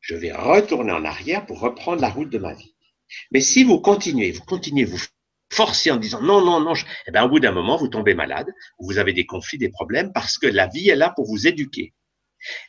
Je 0.00 0.14
vais 0.14 0.32
retourner 0.32 0.92
en 0.92 1.04
arrière 1.04 1.46
pour 1.46 1.60
reprendre 1.60 2.00
la 2.00 2.10
route 2.10 2.30
de 2.30 2.38
ma 2.38 2.54
vie. 2.54 2.74
Mais 3.30 3.40
si 3.40 3.64
vous 3.64 3.80
continuez, 3.80 4.30
vous 4.32 4.44
continuez, 4.44 4.84
vous 4.84 4.98
forcez 5.52 5.90
en 5.90 5.96
disant 5.96 6.20
non, 6.22 6.44
non, 6.44 6.60
non, 6.60 6.74
eh 7.06 7.10
bien, 7.10 7.24
au 7.24 7.28
bout 7.28 7.40
d'un 7.40 7.52
moment, 7.52 7.76
vous 7.76 7.88
tombez 7.88 8.14
malade, 8.14 8.46
vous 8.78 8.98
avez 8.98 9.12
des 9.12 9.26
conflits, 9.26 9.58
des 9.58 9.70
problèmes, 9.70 10.12
parce 10.12 10.38
que 10.38 10.46
la 10.46 10.66
vie 10.66 10.88
est 10.88 10.96
là 10.96 11.12
pour 11.14 11.26
vous 11.26 11.46
éduquer. 11.46 11.92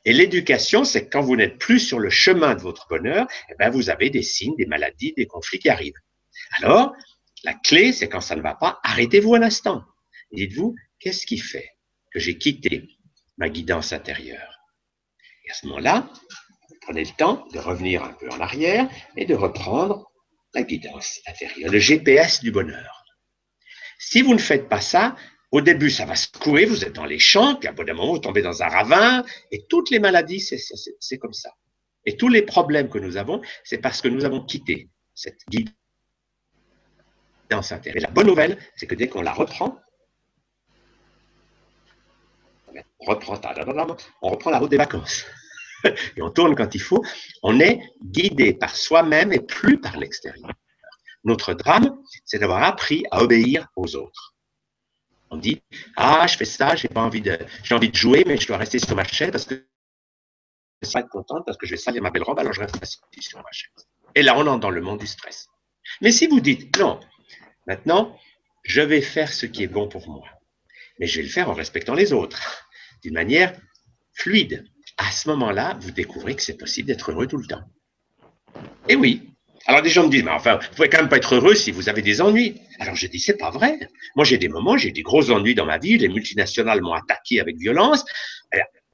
Et 0.04 0.14
l'éducation, 0.14 0.84
c'est 0.84 1.08
quand 1.08 1.22
vous 1.22 1.36
n'êtes 1.36 1.58
plus 1.58 1.80
sur 1.80 2.00
le 2.00 2.10
chemin 2.10 2.56
de 2.56 2.62
votre 2.62 2.88
bonheur, 2.90 3.28
eh 3.50 3.56
bien, 3.58 3.70
vous 3.70 3.90
avez 3.90 4.10
des 4.10 4.24
signes, 4.24 4.56
des 4.58 4.66
maladies, 4.66 5.14
des 5.16 5.28
conflits 5.28 5.60
qui 5.60 5.70
arrivent. 5.70 6.00
Alors, 6.58 6.94
la 7.44 7.54
clé, 7.54 7.94
c'est 7.94 8.10
quand 8.10 8.22
ça 8.22 8.36
ne 8.36 8.42
va 8.42 8.56
pas, 8.56 8.80
arrêtez-vous 8.84 9.36
un 9.36 9.42
instant. 9.42 9.84
Dites-vous, 10.32 10.76
qu'est-ce 11.00 11.26
qui 11.26 11.38
fait 11.38 11.70
que 12.12 12.20
j'ai 12.20 12.38
quitté 12.38 12.88
ma 13.38 13.50
guidance 13.50 13.94
intérieure? 13.94 14.60
Et 15.46 15.52
à 15.52 15.54
ce 15.54 15.68
moment-là, 15.68 16.12
prenez 16.82 17.04
le 17.04 17.16
temps 17.18 17.48
de 17.54 17.60
revenir 17.60 18.04
un 18.04 18.14
peu 18.14 18.30
en 18.30 18.40
arrière 18.40 18.90
et 19.16 19.26
de 19.26 19.36
reprendre 19.36 20.11
la 20.54 20.64
guidance 20.64 21.20
intérieure, 21.28 21.72
le 21.72 21.80
GPS 21.80 22.42
du 22.42 22.52
bonheur. 22.52 23.06
Si 24.00 24.22
vous 24.22 24.34
ne 24.34 24.40
faites 24.40 24.68
pas 24.68 24.82
ça, 24.82 25.16
au 25.52 25.62
début, 25.62 25.90
ça 25.90 26.06
va 26.06 26.16
secouer, 26.16 26.66
vous 26.66 26.84
êtes 26.86 26.94
dans 26.94 27.06
les 27.06 27.20
champs, 27.20 27.56
puis 27.56 27.68
à 27.68 27.72
bout 27.72 27.84
d'un 27.84 27.94
moment, 27.94 28.14
vous 28.14 28.20
tombez 28.20 28.42
dans 28.42 28.64
un 28.64 28.68
ravin, 28.68 29.24
et 29.52 29.66
toutes 29.68 29.90
les 29.90 30.00
maladies, 30.00 30.40
c'est 30.40 31.18
comme 31.18 31.34
ça. 31.34 31.52
Et 32.06 32.18
tous 32.18 32.30
les 32.30 32.42
problèmes 32.42 32.90
que 32.90 32.98
nous 32.98 33.18
avons, 33.18 33.42
c'est 33.64 33.78
parce 33.78 34.02
que 34.02 34.08
nous 34.08 34.26
avons 34.26 34.44
quitté 34.44 34.90
cette 35.14 35.42
guidance 35.50 35.74
intérieure. 37.72 37.98
Et 37.98 38.00
la 38.00 38.12
bonne 38.12 38.28
nouvelle, 38.28 38.58
c'est 38.76 38.88
que 38.88 38.96
dès 38.96 39.08
qu'on 39.08 39.22
la 39.22 39.34
reprend, 39.34 39.80
on 43.00 43.06
reprend 43.06 44.50
la 44.50 44.60
route 44.60 44.72
des 44.72 44.78
vacances. 44.78 45.26
et 46.18 46.22
on 46.22 46.30
tourne 46.30 46.56
quand 46.56 46.74
il 46.76 46.82
faut, 46.82 47.04
on 47.44 47.60
est 47.60 47.82
guidé 48.04 48.54
par 48.54 48.76
soi-même 48.76 49.34
et 49.34 49.40
plus 49.40 49.80
par 49.80 49.98
l'extérieur. 49.98 50.52
Notre 51.24 51.54
drame, 51.54 51.98
c'est 52.26 52.40
d'avoir 52.40 52.64
appris 52.64 53.04
à 53.12 53.22
obéir 53.22 53.68
aux 53.76 53.96
autres. 53.96 54.36
On 55.30 55.38
dit 55.38 55.62
ah 55.96 56.26
je 56.28 56.36
fais 56.36 56.46
ça, 56.46 56.76
j'ai 56.76 56.88
pas 56.88 57.02
envie 57.02 57.22
de, 57.22 57.38
j'ai 57.64 57.76
envie 57.76 57.90
de 57.90 57.96
jouer, 57.96 58.24
mais 58.26 58.38
je 58.38 58.48
dois 58.48 58.58
rester 58.58 58.80
sur 58.80 58.96
ma 58.96 59.04
chaise 59.04 59.32
parce 59.32 59.46
que 59.46 59.56
je 60.82 60.88
vais 60.88 60.94
pas 60.94 61.00
être 61.02 61.10
contente 61.10 61.44
parce 61.46 61.58
que 61.58 61.66
je 61.66 61.72
vais 61.72 61.78
salir 61.78 62.02
ma 62.02 62.10
belle 62.10 62.24
robe, 62.24 62.40
alors 62.40 62.54
je 62.54 62.60
reste 62.60 62.78
sur 63.20 63.38
ma 63.38 63.52
chaise. 63.52 63.88
Et 64.16 64.24
là 64.24 64.36
on 64.38 64.46
entre 64.48 64.60
dans 64.60 64.70
le 64.70 64.82
monde 64.82 65.00
du 65.00 65.08
stress. 65.08 65.48
Mais 66.02 66.12
si 66.12 66.28
vous 66.28 66.42
dites 66.42 66.78
non, 66.78 67.00
maintenant 67.68 68.18
je 68.64 68.82
vais 68.82 69.02
faire 69.02 69.32
ce 69.32 69.46
qui 69.46 69.64
est 69.64 69.68
bon 69.68 69.88
pour 69.88 70.08
moi, 70.10 70.28
mais 71.00 71.08
je 71.08 71.18
vais 71.18 71.24
le 71.24 71.30
faire 71.30 71.50
en 71.50 71.54
respectant 71.54 71.94
les 71.94 72.14
autres, 72.14 72.68
d'une 73.04 73.14
manière 73.14 73.58
fluide, 74.14 74.66
à 75.08 75.12
ce 75.12 75.28
moment-là, 75.30 75.78
vous 75.82 75.92
découvrez 75.92 76.36
que 76.36 76.44
c'est 76.44 76.58
possible 76.58 76.88
d'être 76.88 77.12
heureux 77.12 77.28
tout 77.28 77.38
le 77.38 77.48
temps. 77.48 77.64
Et 78.88 78.96
oui. 78.96 79.28
Alors 79.66 79.82
des 79.82 79.90
gens 79.90 80.06
me 80.06 80.10
disent, 80.10 80.24
mais 80.24 80.32
enfin, 80.32 80.58
vous 80.58 80.76
pouvez 80.76 80.90
quand 80.90 80.98
même 80.98 81.10
pas 81.10 81.18
être 81.18 81.36
heureux 81.36 81.54
si 81.54 81.72
vous 81.72 81.88
avez 81.90 82.02
des 82.02 82.22
ennuis. 82.22 82.60
Alors 82.80 82.96
je 82.96 83.08
dis, 83.08 83.20
c'est 83.20 83.38
pas 83.38 83.52
vrai. 83.52 83.80
Moi 84.16 84.26
j'ai 84.26 84.38
des 84.38 84.48
moments, 84.48 84.78
j'ai 84.78 84.92
des 84.92 85.04
gros 85.04 85.30
ennuis 85.32 85.56
dans 85.56 85.66
ma 85.66 85.78
vie, 85.78 85.98
les 85.98 86.08
multinationales 86.08 86.82
m'ont 86.82 86.94
attaqué 86.94 87.40
avec 87.40 87.58
violence. 87.58 88.04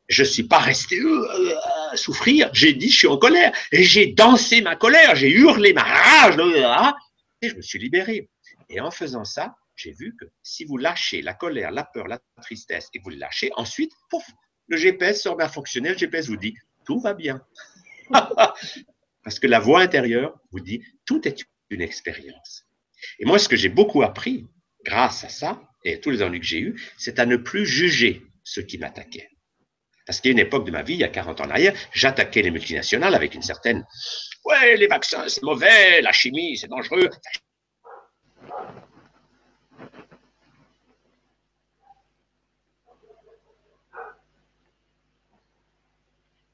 Je 0.10 0.24
suis 0.24 0.44
pas 0.44 0.60
resté 0.60 0.98
euh, 1.02 1.54
à 1.92 1.98
souffrir, 1.98 2.50
j'ai 2.54 2.72
dit, 2.74 2.90
je 2.90 2.98
suis 2.98 3.08
en 3.08 3.18
colère. 3.18 3.52
Et 3.74 3.84
j'ai 3.84 4.08
dansé 4.08 4.62
ma 4.62 4.78
colère, 4.78 5.16
j'ai 5.16 5.30
hurlé 5.30 5.74
ma 5.74 5.84
rage, 5.84 6.38
et 7.42 7.50
je 7.50 7.56
me 7.56 7.62
suis 7.62 7.80
libéré. 7.80 8.30
Et 8.70 8.80
en 8.80 8.92
faisant 8.92 9.26
ça, 9.26 9.56
j'ai 9.76 9.92
vu 9.92 10.16
que 10.18 10.26
si 10.44 10.64
vous 10.64 10.78
lâchez 10.78 11.22
la 11.22 11.34
colère, 11.34 11.72
la 11.72 11.84
peur, 11.84 12.08
la 12.08 12.20
tristesse, 12.42 12.90
et 12.94 13.00
vous 13.00 13.10
le 13.10 13.18
lâchez, 13.18 13.52
ensuite, 13.58 13.92
pouf, 14.10 14.26
le 14.68 14.78
GPS 14.78 15.26
remet 15.28 15.44
à 15.44 15.50
fonctionner, 15.50 15.90
le 15.90 15.98
GPS 15.98 16.28
vous 16.28 16.38
dit 16.38 16.56
tout 16.86 17.00
va 17.00 17.14
bien. 17.14 17.42
Parce 19.24 19.40
que 19.40 19.48
la 19.48 19.60
voix 19.60 19.82
intérieure 19.82 20.40
vous 20.52 20.60
dit 20.60 20.84
tout 21.06 21.28
est 21.28 21.44
une 21.70 21.82
expérience. 21.82 22.66
Et 23.20 23.26
moi, 23.26 23.40
ce 23.40 23.50
que 23.50 23.56
j'ai 23.56 23.70
beaucoup 23.70 24.04
appris 24.04 24.48
grâce 24.86 25.24
à 25.24 25.30
ça, 25.30 25.62
et 25.84 26.00
tous 26.00 26.10
les 26.10 26.24
ennuis 26.24 26.40
que 26.40 26.46
j'ai 26.46 26.60
eus, 26.60 26.92
c'est 26.98 27.20
à 27.20 27.26
ne 27.26 27.36
plus 27.36 27.66
juger 27.66 28.24
ceux 28.44 28.62
qui 28.62 28.78
m'attaquaient. 28.78 29.30
Parce 30.06 30.22
qu'il 30.22 30.30
y 30.30 30.32
a 30.32 30.40
une 30.40 30.46
époque 30.46 30.66
de 30.66 30.72
ma 30.72 30.84
vie, 30.84 30.94
il 30.94 31.00
y 31.00 31.04
a 31.04 31.10
40 31.10 31.42
ans 31.42 31.46
en 31.46 31.50
arrière, 31.50 31.74
j'attaquais 31.94 32.42
les 32.42 32.52
multinationales 32.52 33.14
avec 33.14 33.36
une 33.36 33.42
certaine 33.42 33.86
Ouais, 34.46 34.78
les 34.78 34.88
vaccins, 34.88 35.28
c'est 35.28 35.44
mauvais, 35.44 36.02
la 36.02 36.14
chimie, 36.14 36.58
c'est 36.58 36.70
dangereux. 36.70 37.10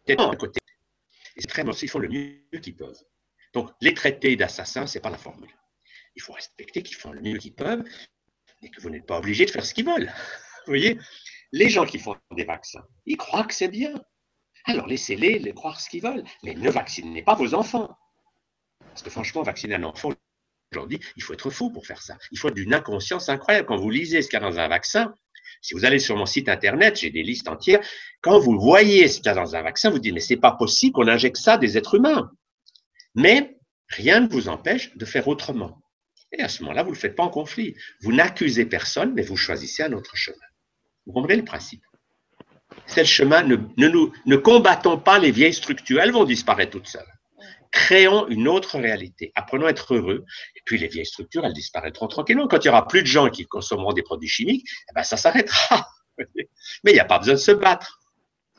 D'un 0.07 0.35
côté. 0.35 0.59
Les 1.35 1.43
extrêmes 1.43 1.69
aussi 1.69 1.87
font 1.87 1.99
le 1.99 2.09
mieux 2.09 2.59
qu'ils 2.61 2.75
peuvent. 2.75 3.01
Donc, 3.53 3.71
les 3.81 3.93
traités 3.93 4.35
d'assassins, 4.35 4.87
ce 4.87 4.97
n'est 4.97 5.01
pas 5.01 5.09
la 5.09 5.17
formule. 5.17 5.49
Il 6.15 6.21
faut 6.21 6.33
respecter 6.33 6.83
qu'ils 6.83 6.95
font 6.95 7.11
le 7.11 7.21
mieux 7.21 7.37
qu'ils 7.37 7.55
peuvent 7.55 7.83
et 8.61 8.69
que 8.69 8.81
vous 8.81 8.89
n'êtes 8.89 9.05
pas 9.05 9.17
obligé 9.17 9.45
de 9.45 9.51
faire 9.51 9.65
ce 9.65 9.73
qu'ils 9.73 9.85
veulent. 9.85 10.11
Vous 10.65 10.71
voyez? 10.71 10.99
Les 11.51 11.69
gens 11.69 11.85
qui 11.85 11.99
font 11.99 12.15
des 12.31 12.45
vaccins, 12.45 12.83
ils 13.05 13.17
croient 13.17 13.43
que 13.43 13.53
c'est 13.53 13.67
bien. 13.67 13.93
Alors, 14.65 14.87
laissez-les 14.87 15.39
les 15.39 15.53
croire 15.53 15.79
ce 15.79 15.89
qu'ils 15.89 16.01
veulent. 16.01 16.23
Mais 16.43 16.53
ne 16.53 16.69
vaccinez 16.69 17.21
pas 17.21 17.35
vos 17.35 17.53
enfants. 17.53 17.95
Parce 18.79 19.03
que 19.03 19.09
franchement, 19.09 19.43
vacciner 19.43 19.75
un 19.75 19.83
enfant, 19.83 20.11
aujourd'hui, 20.71 20.99
il 21.15 21.23
faut 21.23 21.33
être 21.33 21.49
fou 21.49 21.69
pour 21.71 21.85
faire 21.85 22.01
ça. 22.01 22.17
Il 22.31 22.39
faut 22.39 22.49
d'une 22.49 22.73
inconscience 22.73 23.29
incroyable. 23.29 23.67
Quand 23.67 23.77
vous 23.77 23.89
lisez 23.89 24.21
ce 24.21 24.29
qu'il 24.29 24.39
y 24.39 24.43
a 24.43 24.49
dans 24.49 24.59
un 24.59 24.67
vaccin, 24.67 25.13
si 25.61 25.73
vous 25.73 25.85
allez 25.85 25.99
sur 25.99 26.15
mon 26.15 26.25
site 26.25 26.49
internet, 26.49 26.99
j'ai 26.99 27.09
des 27.09 27.23
listes 27.23 27.47
entières. 27.47 27.81
Quand 28.21 28.39
vous 28.39 28.59
voyez 28.59 29.07
ce 29.07 29.17
qu'il 29.17 29.27
y 29.27 29.29
a 29.29 29.33
dans 29.33 29.55
un 29.55 29.61
vaccin, 29.61 29.89
vous 29.89 29.99
dites, 29.99 30.13
mais 30.13 30.19
c'est 30.19 30.37
pas 30.37 30.51
possible 30.51 30.93
qu'on 30.93 31.07
injecte 31.07 31.37
ça 31.37 31.57
des 31.57 31.77
êtres 31.77 31.95
humains. 31.95 32.31
Mais 33.15 33.57
rien 33.89 34.21
ne 34.21 34.27
vous 34.27 34.49
empêche 34.49 34.95
de 34.95 35.05
faire 35.05 35.27
autrement. 35.27 35.81
Et 36.31 36.41
à 36.41 36.49
ce 36.49 36.63
moment-là, 36.63 36.83
vous 36.83 36.89
ne 36.89 36.95
le 36.95 36.99
faites 36.99 37.15
pas 37.15 37.23
en 37.23 37.29
conflit. 37.29 37.75
Vous 38.01 38.11
n'accusez 38.11 38.65
personne, 38.65 39.13
mais 39.13 39.21
vous 39.21 39.37
choisissez 39.37 39.83
un 39.83 39.93
autre 39.93 40.15
chemin. 40.15 40.37
Vous 41.05 41.13
comprenez 41.13 41.35
le 41.35 41.45
principe 41.45 41.83
C'est 42.87 43.01
le 43.01 43.07
chemin, 43.07 43.43
ne 43.43 44.35
combattons 44.35 44.97
pas 44.97 45.19
les 45.19 45.31
vieilles 45.31 45.53
structures, 45.53 46.01
elles 46.01 46.11
vont 46.11 46.23
disparaître 46.23 46.71
toutes 46.71 46.87
seules. 46.87 47.12
Créons 47.73 48.27
une 48.27 48.47
autre 48.47 48.77
réalité. 48.77 49.31
Apprenons 49.33 49.65
à 49.65 49.71
être 49.71 49.95
heureux. 49.95 50.25
Et 50.55 50.61
puis 50.63 50.77
les 50.77 50.87
vieilles 50.87 51.07
structures, 51.07 51.43
elles 51.43 51.53
disparaîtront 51.53 52.07
tranquillement. 52.07 52.47
Quand 52.47 52.63
il 52.63 52.67
n'y 52.67 52.69
aura 52.69 52.87
plus 52.87 53.01
de 53.01 53.07
gens 53.07 53.29
qui 53.31 53.47
consommeront 53.47 53.93
des 53.93 54.03
produits 54.03 54.29
chimiques, 54.29 54.65
eh 54.89 54.93
ben, 54.93 55.03
ça 55.03 55.17
s'arrêtera. 55.17 55.89
Mais 56.17 56.91
il 56.91 56.93
n'y 56.93 56.99
a 56.99 57.05
pas 57.05 57.17
besoin 57.17 57.33
de 57.33 57.39
se 57.39 57.51
battre. 57.51 57.99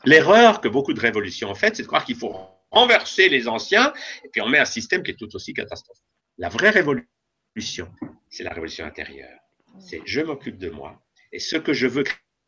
L'erreur 0.03 0.59
que 0.59 0.67
beaucoup 0.67 0.93
de 0.93 0.99
révolutions 0.99 1.49
ont 1.49 1.55
faite, 1.55 1.77
c'est 1.77 1.83
de 1.83 1.87
croire 1.87 2.03
qu'il 2.03 2.17
faut 2.17 2.35
renverser 2.71 3.29
les 3.29 3.47
anciens 3.47 3.93
et 4.25 4.29
puis 4.29 4.41
on 4.41 4.49
met 4.49 4.59
un 4.59 4.65
système 4.65 5.01
qui 5.01 5.11
est 5.11 5.15
tout 5.15 5.33
aussi 5.33 5.53
catastrophique. 5.53 6.03
La 6.37 6.49
vraie 6.49 6.71
révolution, 6.71 7.89
c'est 8.29 8.43
la 8.43 8.49
révolution 8.49 8.85
intérieure. 8.85 9.39
C'est 9.79 10.01
je 10.05 10.19
m'occupe 10.19 10.57
de 10.57 10.69
moi 10.69 11.01
et 11.31 11.39
ce 11.39 11.55
que 11.55 11.71
je 11.71 11.87
veux 11.87 12.03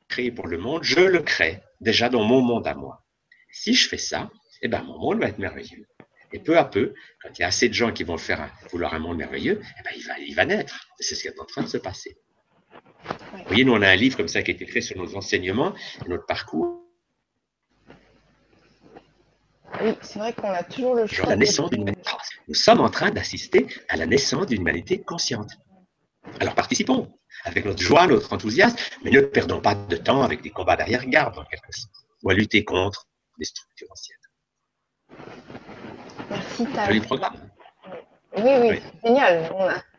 créer 0.09 0.32
pour 0.32 0.47
le 0.47 0.57
monde, 0.57 0.84
je 0.84 0.99
le 0.99 1.22
crée 1.22 1.61
déjà 1.80 2.09
dans 2.09 2.24
mon 2.24 2.41
monde 2.41 2.68
à 2.68 2.76
moi. 2.76 3.05
Si 3.51 3.74
je 3.74 3.88
fais 3.88 3.97
ça, 3.97 4.30
eh 4.61 4.68
ben, 4.68 4.84
mon 4.84 4.99
monde 4.99 5.22
va 5.22 5.30
être 5.30 5.39
merveilleux. 5.39 5.88
Et 6.34 6.40
peu 6.40 6.58
à 6.58 6.66
peu, 6.66 6.94
quand 7.22 7.30
il 7.38 7.42
y 7.42 7.46
a 7.46 7.48
assez 7.48 7.70
de 7.70 7.74
gens 7.74 7.92
qui 7.92 8.04
vont 8.04 8.18
faire 8.18 8.52
vouloir 8.72 8.94
un 8.94 9.00
monde 9.00 9.18
merveilleux, 9.18 9.62
eh 9.62 9.84
ben, 9.84 9.92
il, 9.96 10.04
va, 10.06 10.20
il 10.20 10.36
va 10.36 10.46
naître. 10.46 10.88
C'est 11.00 11.16
ce 11.16 11.22
qui 11.22 11.28
est 11.28 11.40
en 11.40 11.46
train 11.46 11.64
de 11.64 11.68
se 11.68 11.78
passer. 11.78 12.18
Vous 13.06 13.44
voyez, 13.48 13.64
nous, 13.64 13.74
on 13.74 13.82
a 13.82 13.88
un 13.88 13.96
livre 13.96 14.18
comme 14.18 14.28
ça 14.28 14.42
qui 14.42 14.52
a 14.52 14.54
été 14.54 14.66
fait 14.66 14.82
sur 14.82 14.98
nos 14.98 15.16
enseignements 15.16 15.74
et 16.06 16.10
notre 16.10 16.26
parcours. 16.26 16.84
Oui, 19.82 19.94
c'est 20.02 20.20
vrai 20.20 20.34
qu'on 20.34 20.50
a 20.50 20.64
toujours 20.64 20.96
le 20.96 21.08
choix. 21.08 21.30
La 21.30 21.36
naissance 21.36 21.70
d'une 21.70 21.82
humanité. 21.82 22.10
Nous 22.48 22.56
sommes 22.56 22.82
en 22.82 22.90
train 22.90 23.12
d'assister 23.12 23.68
à 23.90 23.98
la 23.98 24.06
naissance 24.06 24.48
d'une 24.48 24.62
humanité 24.62 25.02
consciente. 25.02 25.52
Alors 26.40 26.56
participons 26.56 27.14
avec 27.44 27.66
notre 27.66 27.82
joie, 27.82 28.08
notre 28.08 28.34
enthousiasme, 28.34 28.78
mais 29.04 29.12
ne 29.12 29.22
perdons 29.22 29.62
pas 29.62 29.76
de 29.76 29.98
temps 29.98 30.24
avec 30.24 30.42
des 30.42 30.50
combats 30.50 30.76
d'arrière-garde, 30.76 31.38
en 31.38 31.46
quelque 31.46 31.72
sorte, 31.72 31.94
ou 32.24 32.30
à 32.30 32.34
lutter 32.34 32.64
contre 32.64 33.08
les 33.38 33.46
structures 33.46 33.88
anciennes. 33.92 34.18
Merci, 36.30 36.66
Tal. 36.74 37.02
Oui, 38.38 38.52
oui, 38.62 38.82
génial. 39.04 39.50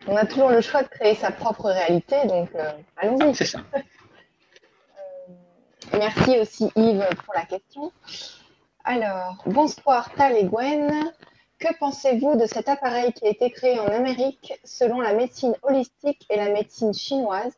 On 0.06 0.16
a, 0.16 0.26
toujours 0.26 0.50
le 0.50 0.60
choix 0.60 0.82
de 0.82 0.88
créer 0.88 1.14
sa 1.14 1.30
propre 1.30 1.70
réalité, 1.70 2.26
donc 2.26 2.48
euh, 2.54 2.70
allons-y. 2.96 3.34
C'est 3.34 3.46
ça. 3.46 3.58
Euh, 3.74 3.80
merci 5.94 6.38
aussi 6.38 6.70
Yves 6.76 7.04
pour 7.24 7.34
la 7.34 7.44
question. 7.44 7.92
Alors, 8.84 9.42
bonsoir 9.46 10.12
Tal 10.14 10.36
et 10.36 10.44
Gwen. 10.44 11.12
Que 11.58 11.76
pensez-vous 11.80 12.36
de 12.36 12.46
cet 12.46 12.68
appareil 12.68 13.12
qui 13.12 13.26
a 13.26 13.30
été 13.30 13.50
créé 13.50 13.80
en 13.80 13.88
Amérique 13.88 14.54
selon 14.62 15.00
la 15.00 15.12
médecine 15.12 15.56
holistique 15.62 16.24
et 16.30 16.36
la 16.36 16.50
médecine 16.50 16.94
chinoise, 16.94 17.52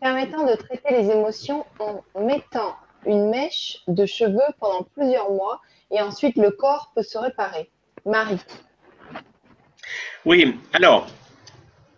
permettant 0.00 0.46
de 0.46 0.54
traiter 0.54 0.90
les 0.90 1.10
émotions 1.10 1.66
en 1.78 2.02
mettant 2.18 2.74
une 3.04 3.28
mèche 3.28 3.82
de 3.88 4.06
cheveux 4.06 4.40
pendant 4.58 4.84
plusieurs 4.94 5.30
mois 5.30 5.60
et 5.90 6.00
ensuite 6.00 6.36
le 6.36 6.50
corps 6.50 6.92
peut 6.94 7.02
se 7.02 7.18
réparer? 7.18 7.70
Marie. 8.04 8.40
Oui, 10.24 10.56
alors, 10.72 11.10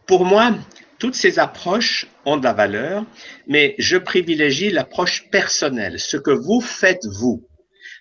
pour 0.07 0.25
moi, 0.25 0.55
toutes 0.99 1.15
ces 1.15 1.39
approches 1.39 2.07
ont 2.25 2.37
de 2.37 2.45
la 2.45 2.53
valeur, 2.53 3.05
mais 3.47 3.75
je 3.79 3.97
privilégie 3.97 4.71
l'approche 4.71 5.29
personnelle, 5.31 6.01
ce 6.01 6.17
que 6.17 6.31
vous 6.31 6.61
faites 6.61 7.05
vous. 7.21 7.49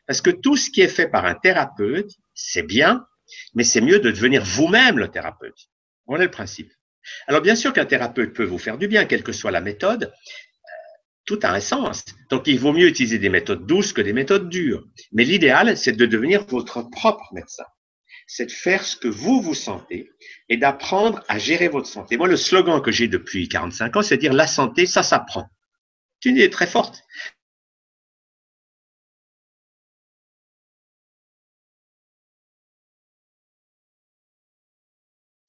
Parce 0.08 0.22
que 0.22 0.30
tout 0.30 0.58
ce 0.58 0.70
qui 0.70 0.82
est 0.82 0.88
fait 0.88 1.08
par 1.08 1.26
un 1.26 1.36
thérapeute, 1.36 2.12
c'est 2.34 2.64
bien, 2.64 3.06
mais 3.54 3.64
c'est 3.64 3.82
mieux 3.82 4.00
de 4.00 4.12
devenir 4.12 4.44
vous-même 4.44 5.00
le 5.00 5.08
thérapeute. 5.10 5.70
Est 6.10 6.18
le 6.18 6.32
principe. 6.32 6.72
Alors 7.28 7.42
bien 7.42 7.56
sûr 7.56 7.74
qu'un 7.74 7.86
thérapeute 7.86 8.34
peut 8.34 8.44
vous 8.44 8.58
faire 8.58 8.78
du 8.78 8.88
bien, 8.88 9.06
quelle 9.06 9.24
que 9.24 9.32
soit 9.32 9.52
la 9.52 9.62
méthode, 9.62 10.04
euh, 10.04 10.70
tout 11.26 11.40
a 11.44 11.50
un 11.50 11.60
sens. 11.60 12.04
Donc 12.30 12.48
il 12.48 12.60
vaut 12.60 12.74
mieux 12.74 12.88
utiliser 12.88 13.20
des 13.20 13.30
méthodes 13.30 13.66
douces 13.66 13.94
que 13.94 14.02
des 14.02 14.14
méthodes 14.14 14.50
dures. 14.50 14.86
Mais 15.12 15.24
l'idéal, 15.24 15.78
c'est 15.78 15.94
de 15.94 16.06
devenir 16.06 16.46
votre 16.46 16.82
propre 16.90 17.34
médecin. 17.34 17.66
C'est 18.28 18.48
de 18.48 18.52
faire 18.52 18.84
ce 18.84 18.96
que 18.96 19.08
vous 19.08 19.42
vous 19.42 19.54
sentez 19.54 20.10
et 20.50 20.58
d'apprendre 20.58 21.24
à 21.28 21.38
gérer 21.38 21.68
votre 21.68 21.88
santé. 21.88 22.18
Moi, 22.18 22.28
le 22.28 22.38
slogan 22.38 22.82
que 22.82 22.92
j'ai 22.92 23.08
depuis 23.08 23.48
45 23.48 23.98
ans, 23.98 24.02
c'est 24.02 24.16
de 24.18 24.22
dire 24.22 24.34
la 24.34 24.48
santé, 24.48 24.86
ça 24.86 25.04
s'apprend. 25.04 25.50
C'est 26.22 26.30
une 26.30 26.38
idée 26.38 26.50
très 26.50 26.68
forte. 26.68 27.04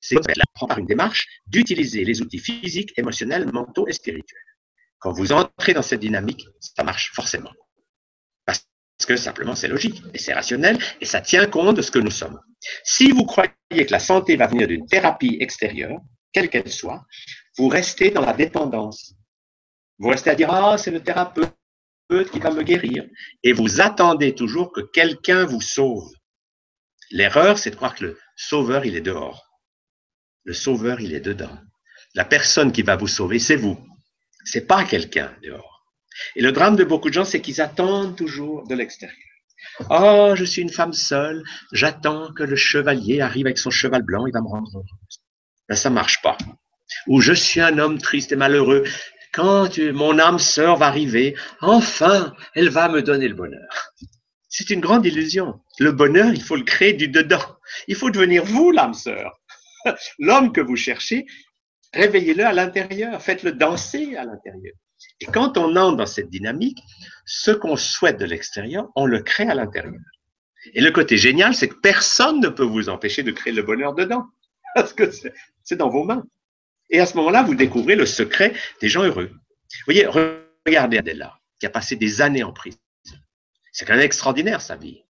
c'est 0.05 0.17
par 0.69 0.79
une 0.79 0.87
démarche 0.87 1.27
d'utiliser 1.47 2.05
les 2.05 2.21
outils 2.21 2.39
physiques, 2.39 2.93
émotionnels, 2.99 3.51
mentaux 3.53 3.89
et 3.89 3.93
spirituels. 3.93 4.43
Quand 4.99 5.13
vous 5.13 5.33
entrez 5.33 5.73
dans 5.73 5.83
cette 5.83 6.01
dynamique, 6.01 6.47
ça 6.61 6.85
marche 6.85 7.13
forcément. 7.15 7.51
Parce 8.99 9.07
que 9.07 9.17
simplement 9.17 9.55
c'est 9.55 9.69
logique 9.69 10.03
et 10.13 10.19
c'est 10.19 10.33
rationnel 10.33 10.79
et 11.01 11.05
ça 11.05 11.21
tient 11.21 11.47
compte 11.47 11.77
de 11.77 11.83
ce 11.83 11.91
que 11.91 11.99
nous 11.99 12.11
sommes. 12.11 12.41
Si 12.85 13.11
vous 13.11 13.25
croyez 13.25 13.51
que 13.71 13.91
la 13.91 13.99
santé 13.99 14.37
va 14.37 14.47
venir 14.47 14.69
d'une 14.69 14.87
thérapie 14.87 15.37
extérieure, 15.41 15.99
quelle 16.33 16.49
qu'elle 16.49 16.71
soit, 16.71 17.05
vous 17.57 17.69
restez 17.69 18.11
dans 18.11 18.25
la 18.25 18.33
dépendance. 18.33 19.15
Vous 19.99 20.09
restez 20.09 20.31
à 20.31 20.35
dire 20.35 20.51
Ah, 20.53 20.77
c'est 20.79 20.91
le 20.91 21.03
thérapeute 21.03 21.51
qui 22.33 22.39
va 22.41 22.51
me 22.51 22.63
guérir. 22.63 23.05
Et 23.43 23.53
vous 23.53 23.81
attendez 23.81 24.35
toujours 24.35 24.73
que 24.73 24.81
quelqu'un 24.81 25.45
vous 25.45 25.61
sauve. 25.61 26.11
L'erreur, 27.11 27.59
c'est 27.59 27.71
de 27.71 27.77
croire 27.77 27.95
que 27.95 28.05
le 28.05 28.19
sauveur, 28.37 28.85
il 28.85 28.97
est 28.97 29.01
dehors. 29.01 29.49
Le 30.45 30.53
sauveur, 30.53 31.01
il 31.01 31.15
est 31.15 31.21
dedans. 31.21 31.57
La 32.15 32.25
personne 32.25 32.73
qui 32.73 32.83
va 32.83 32.97
vous 32.97 33.07
sauver, 33.07 33.39
c'est 33.39 33.57
vous. 33.57 33.79
C'est 34.45 34.67
pas 34.67 34.85
quelqu'un 34.85 35.35
dehors. 35.43 35.74
Et 36.37 36.43
le 36.43 36.53
drame 36.53 36.77
de 36.77 36.85
beaucoup 36.85 37.09
de 37.09 37.15
gens, 37.15 37.25
c'est 37.25 37.41
qu'ils 37.41 37.61
attendent 37.61 38.17
toujours 38.17 38.67
de 38.67 38.75
l'extérieur. 38.75 39.17
Oh, 39.91 40.35
je 40.37 40.45
suis 40.45 40.63
une 40.63 40.71
femme 40.71 40.93
seule, 40.93 41.43
j'attends 41.73 42.33
que 42.33 42.43
le 42.43 42.57
chevalier 42.57 43.21
arrive 43.21 43.47
avec 43.47 43.59
son 43.59 43.71
cheval 43.71 44.03
blanc, 44.03 44.27
il 44.27 44.33
va 44.33 44.41
me 44.41 44.49
rendre 44.49 44.71
heureuse. 44.75 45.23
Ben, 45.69 45.75
ça 45.75 45.91
marche 45.91 46.23
pas. 46.23 46.37
Ou 47.07 47.21
je 47.21 47.33
suis 47.33 47.61
un 47.61 47.79
homme 47.79 47.99
triste 47.99 48.33
et 48.33 48.37
malheureux, 48.37 48.85
quand 49.33 49.79
mon 49.79 50.19
âme 50.19 50.39
sœur 50.39 50.77
va 50.77 50.87
arriver, 50.87 51.35
enfin, 51.61 52.35
elle 52.55 52.69
va 52.69 52.89
me 52.89 53.03
donner 53.03 53.27
le 53.27 53.35
bonheur. 53.35 53.93
C'est 54.49 54.71
une 54.71 54.81
grande 54.81 55.05
illusion. 55.05 55.61
Le 55.81 55.91
bonheur, 55.91 56.33
il 56.33 56.43
faut 56.43 56.55
le 56.55 56.63
créer 56.63 56.93
du 56.93 57.09
dedans. 57.09 57.45
Il 57.89 57.97
faut 57.97 58.11
devenir 58.11 58.45
vous, 58.45 58.71
l'âme 58.71 58.95
sœur. 58.95 59.41
l'homme 60.19 60.53
que 60.53 60.61
vous 60.61 60.77
cherchez, 60.77 61.27
réveillez-le 61.93 62.45
à 62.45 62.53
l'intérieur, 62.53 63.21
faites-le 63.21 63.53
danser 63.53 64.15
à 64.17 64.25
l'intérieur. 64.25 64.75
Et 65.21 65.27
quand 65.27 65.57
on 65.59 65.77
entre 65.77 65.97
dans 65.97 66.07
cette 66.07 66.31
dynamique, 66.31 66.83
ce 67.27 67.51
qu'on 67.51 67.77
souhaite 67.77 68.19
de 68.19 68.25
l'extérieur, 68.25 68.89
on 68.97 69.07
le 69.07 69.21
crée 69.23 69.49
à 69.49 69.55
l'intérieur. 69.55 70.01
Et 70.73 70.81
le 70.81 70.91
côté 70.91 71.17
génial, 71.17 71.55
c'est 71.55 71.69
que 71.69 71.75
personne 71.75 72.41
ne 72.41 72.49
peut 72.49 72.65
vous 72.65 72.89
empêcher 72.89 73.23
de 73.23 73.31
créer 73.31 73.53
le 73.53 73.63
bonheur 73.63 73.95
dedans, 73.95 74.27
parce 74.75 74.93
que 74.93 75.11
c'est 75.63 75.77
dans 75.77 75.91
vos 75.91 76.05
mains. 76.05 76.25
Et 76.91 77.01
à 77.01 77.07
ce 77.07 77.17
moment-là, 77.17 77.43
vous 77.43 77.55
découvrez 77.55 77.97
le 77.97 78.07
secret 78.07 78.55
des 78.81 78.89
gens 78.89 79.03
heureux. 79.03 79.31
Vous 79.31 79.85
voyez, 79.87 80.07
regardez 80.67 80.99
Adela, 80.99 81.39
qui 81.59 81.67
a 81.67 81.71
passé 81.71 81.97
des 81.97 82.21
années 82.23 82.43
en 82.43 82.53
prison. 82.53 82.79
C'est 83.73 83.85
quand 83.85 83.95
même 83.95 84.03
extraordinaire 84.03 84.61
sa 84.61 84.77
vie. 84.77 85.03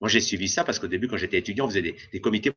Moi, 0.00 0.08
j'ai 0.08 0.20
suivi 0.20 0.48
ça 0.48 0.64
parce 0.64 0.78
qu'au 0.78 0.86
début, 0.86 1.08
quand 1.08 1.16
j'étais 1.16 1.38
étudiant, 1.38 1.66
on 1.66 1.68
faisait 1.68 1.82
des, 1.82 1.96
des 2.12 2.20
comités 2.20 2.52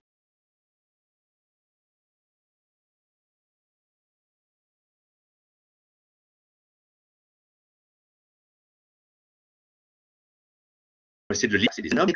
essayer 11.32 11.48
de 11.48 11.58
lire, 11.58 11.70
c'est 11.74 11.82
des 11.82 11.98
hommes. 11.98 12.12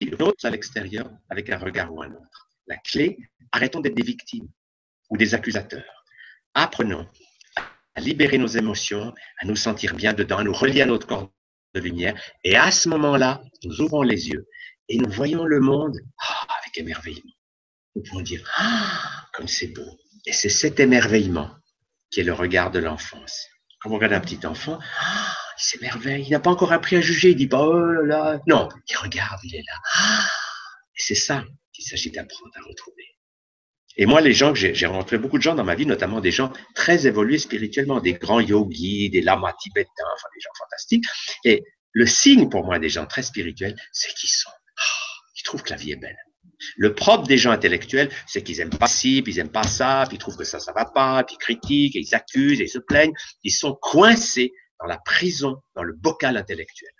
Ils 0.00 0.16
à 0.42 0.50
l'extérieur 0.50 1.10
avec 1.30 1.50
un 1.50 1.58
regard 1.58 1.92
ou 1.92 2.02
un 2.02 2.10
autre. 2.10 2.48
La 2.66 2.76
clé, 2.76 3.18
arrêtons 3.52 3.80
d'être 3.80 3.94
des 3.94 4.02
victimes 4.02 4.48
ou 5.10 5.16
des 5.16 5.34
accusateurs. 5.34 6.04
Apprenons 6.54 7.08
à 7.94 8.00
libérer 8.00 8.38
nos 8.38 8.46
émotions, 8.46 9.14
à 9.40 9.46
nous 9.46 9.56
sentir 9.56 9.94
bien 9.94 10.12
dedans, 10.12 10.38
à 10.38 10.44
nous 10.44 10.52
relier 10.52 10.82
à 10.82 10.86
notre 10.86 11.06
corps 11.06 11.30
de 11.74 11.80
lumière. 11.80 12.20
Et 12.42 12.56
à 12.56 12.70
ce 12.70 12.88
moment-là, 12.88 13.42
nous 13.64 13.80
ouvrons 13.80 14.02
les 14.02 14.28
yeux 14.28 14.46
et 14.88 14.98
nous 14.98 15.10
voyons 15.10 15.44
le 15.44 15.60
monde 15.60 15.98
ah, 16.18 16.46
avec 16.60 16.76
émerveillement. 16.78 17.32
Nous 17.94 18.02
pouvons 18.02 18.22
dire 18.22 18.42
Ah, 18.56 19.26
comme 19.32 19.48
c'est 19.48 19.68
beau. 19.68 19.98
Et 20.26 20.32
c'est 20.32 20.48
cet 20.48 20.80
émerveillement 20.80 21.50
qui 22.10 22.20
est 22.20 22.24
le 22.24 22.32
regard 22.32 22.70
de 22.70 22.78
l'enfance. 22.78 23.46
Quand 23.80 23.88
vous 23.88 23.96
regardez 23.96 24.16
un 24.16 24.20
petit 24.20 24.46
enfant, 24.46 24.78
ah, 25.00 25.36
il 25.58 25.62
s'émerveille, 25.62 26.24
il 26.26 26.30
n'a 26.30 26.40
pas 26.40 26.50
encore 26.50 26.72
appris 26.72 26.96
à 26.96 27.00
juger, 27.00 27.30
il 27.30 27.36
dit 27.36 27.46
pas 27.46 27.64
oh 27.64 27.84
là 27.84 28.02
là. 28.02 28.40
Non, 28.46 28.68
il 28.88 28.96
regarde, 28.96 29.40
il 29.44 29.54
est 29.56 29.64
là. 29.66 29.78
Ah 29.94 30.26
et 30.96 31.02
c'est 31.02 31.14
ça 31.14 31.44
qu'il 31.72 31.84
s'agit 31.84 32.10
d'apprendre 32.10 32.52
à 32.56 32.68
retrouver. 32.68 33.04
Et 33.96 34.06
moi, 34.06 34.20
les 34.20 34.32
gens 34.32 34.52
que 34.52 34.58
j'ai 34.58 34.86
rencontré 34.86 35.18
beaucoup 35.18 35.38
de 35.38 35.42
gens 35.42 35.54
dans 35.54 35.64
ma 35.64 35.76
vie, 35.76 35.86
notamment 35.86 36.20
des 36.20 36.32
gens 36.32 36.52
très 36.74 37.06
évolués 37.06 37.38
spirituellement, 37.38 38.00
des 38.00 38.14
grands 38.14 38.40
yogis, 38.40 39.08
des 39.10 39.20
lamas 39.20 39.54
tibétains, 39.60 39.90
enfin 40.14 40.28
des 40.34 40.40
gens 40.40 40.50
fantastiques. 40.58 41.04
Et 41.44 41.62
le 41.92 42.06
signe 42.06 42.48
pour 42.48 42.64
moi 42.64 42.80
des 42.80 42.88
gens 42.88 43.06
très 43.06 43.22
spirituels, 43.22 43.76
c'est 43.92 44.12
qu'ils 44.14 44.30
sont, 44.30 44.50
oh, 44.50 45.28
ils 45.36 45.42
trouvent 45.44 45.62
que 45.62 45.70
la 45.70 45.76
vie 45.76 45.92
est 45.92 45.96
belle. 45.96 46.16
Le 46.76 46.94
propre 46.94 47.26
des 47.26 47.38
gens 47.38 47.52
intellectuels, 47.52 48.10
c'est 48.26 48.42
qu'ils 48.42 48.60
aiment 48.60 48.70
pas 48.70 48.88
ci, 48.88 49.22
puis 49.22 49.34
ils 49.34 49.38
aiment 49.38 49.52
pas 49.52 49.64
ça, 49.64 50.04
puis 50.08 50.16
ils 50.16 50.20
trouvent 50.20 50.36
que 50.36 50.44
ça, 50.44 50.58
ça 50.58 50.72
va 50.72 50.86
pas, 50.86 51.22
puis 51.22 51.36
ils 51.36 51.38
critiquent, 51.38 51.94
ils 51.94 52.14
accusent, 52.14 52.58
ils 52.58 52.68
se 52.68 52.78
plaignent. 52.78 53.12
Ils 53.44 53.52
sont 53.52 53.76
coincés 53.80 54.52
dans 54.84 54.88
la 54.88 54.98
prison, 54.98 55.62
dans 55.74 55.82
le 55.82 55.94
bocal 55.94 56.36
intellectuel. 56.36 56.90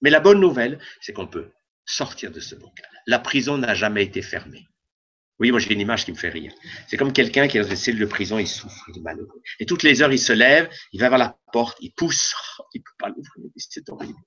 Mais 0.00 0.08
la 0.08 0.20
bonne 0.20 0.40
nouvelle, 0.40 0.78
c'est 1.02 1.12
qu'on 1.12 1.26
peut 1.26 1.50
sortir 1.84 2.30
de 2.30 2.40
ce 2.40 2.54
bocal. 2.54 2.88
La 3.06 3.18
prison 3.18 3.58
n'a 3.58 3.74
jamais 3.74 4.04
été 4.04 4.22
fermée. 4.22 4.66
Oui, 5.38 5.50
moi 5.50 5.60
j'ai 5.60 5.70
une 5.74 5.80
image 5.80 6.06
qui 6.06 6.12
me 6.12 6.16
fait 6.16 6.30
rire. 6.30 6.54
C'est 6.88 6.96
comme 6.96 7.12
quelqu'un 7.12 7.46
qui 7.46 7.58
est 7.58 7.60
dans 7.60 7.68
une 7.68 7.76
cellule 7.76 8.00
de 8.00 8.06
prison, 8.06 8.38
il 8.38 8.48
souffre, 8.48 8.82
il 8.88 8.96
est 8.98 9.02
malheureux. 9.02 9.42
Et 9.60 9.66
toutes 9.66 9.82
les 9.82 10.00
heures, 10.00 10.12
il 10.12 10.18
se 10.18 10.32
lève, 10.32 10.70
il 10.92 11.00
va 11.00 11.10
vers 11.10 11.18
la 11.18 11.36
porte, 11.52 11.76
il 11.82 11.92
pousse, 11.92 12.34
il 12.72 12.80
peut 12.80 12.90
pas 12.98 13.08
l'ouvrir, 13.08 13.50
c'est 13.58 13.86
horrible. 13.90 14.18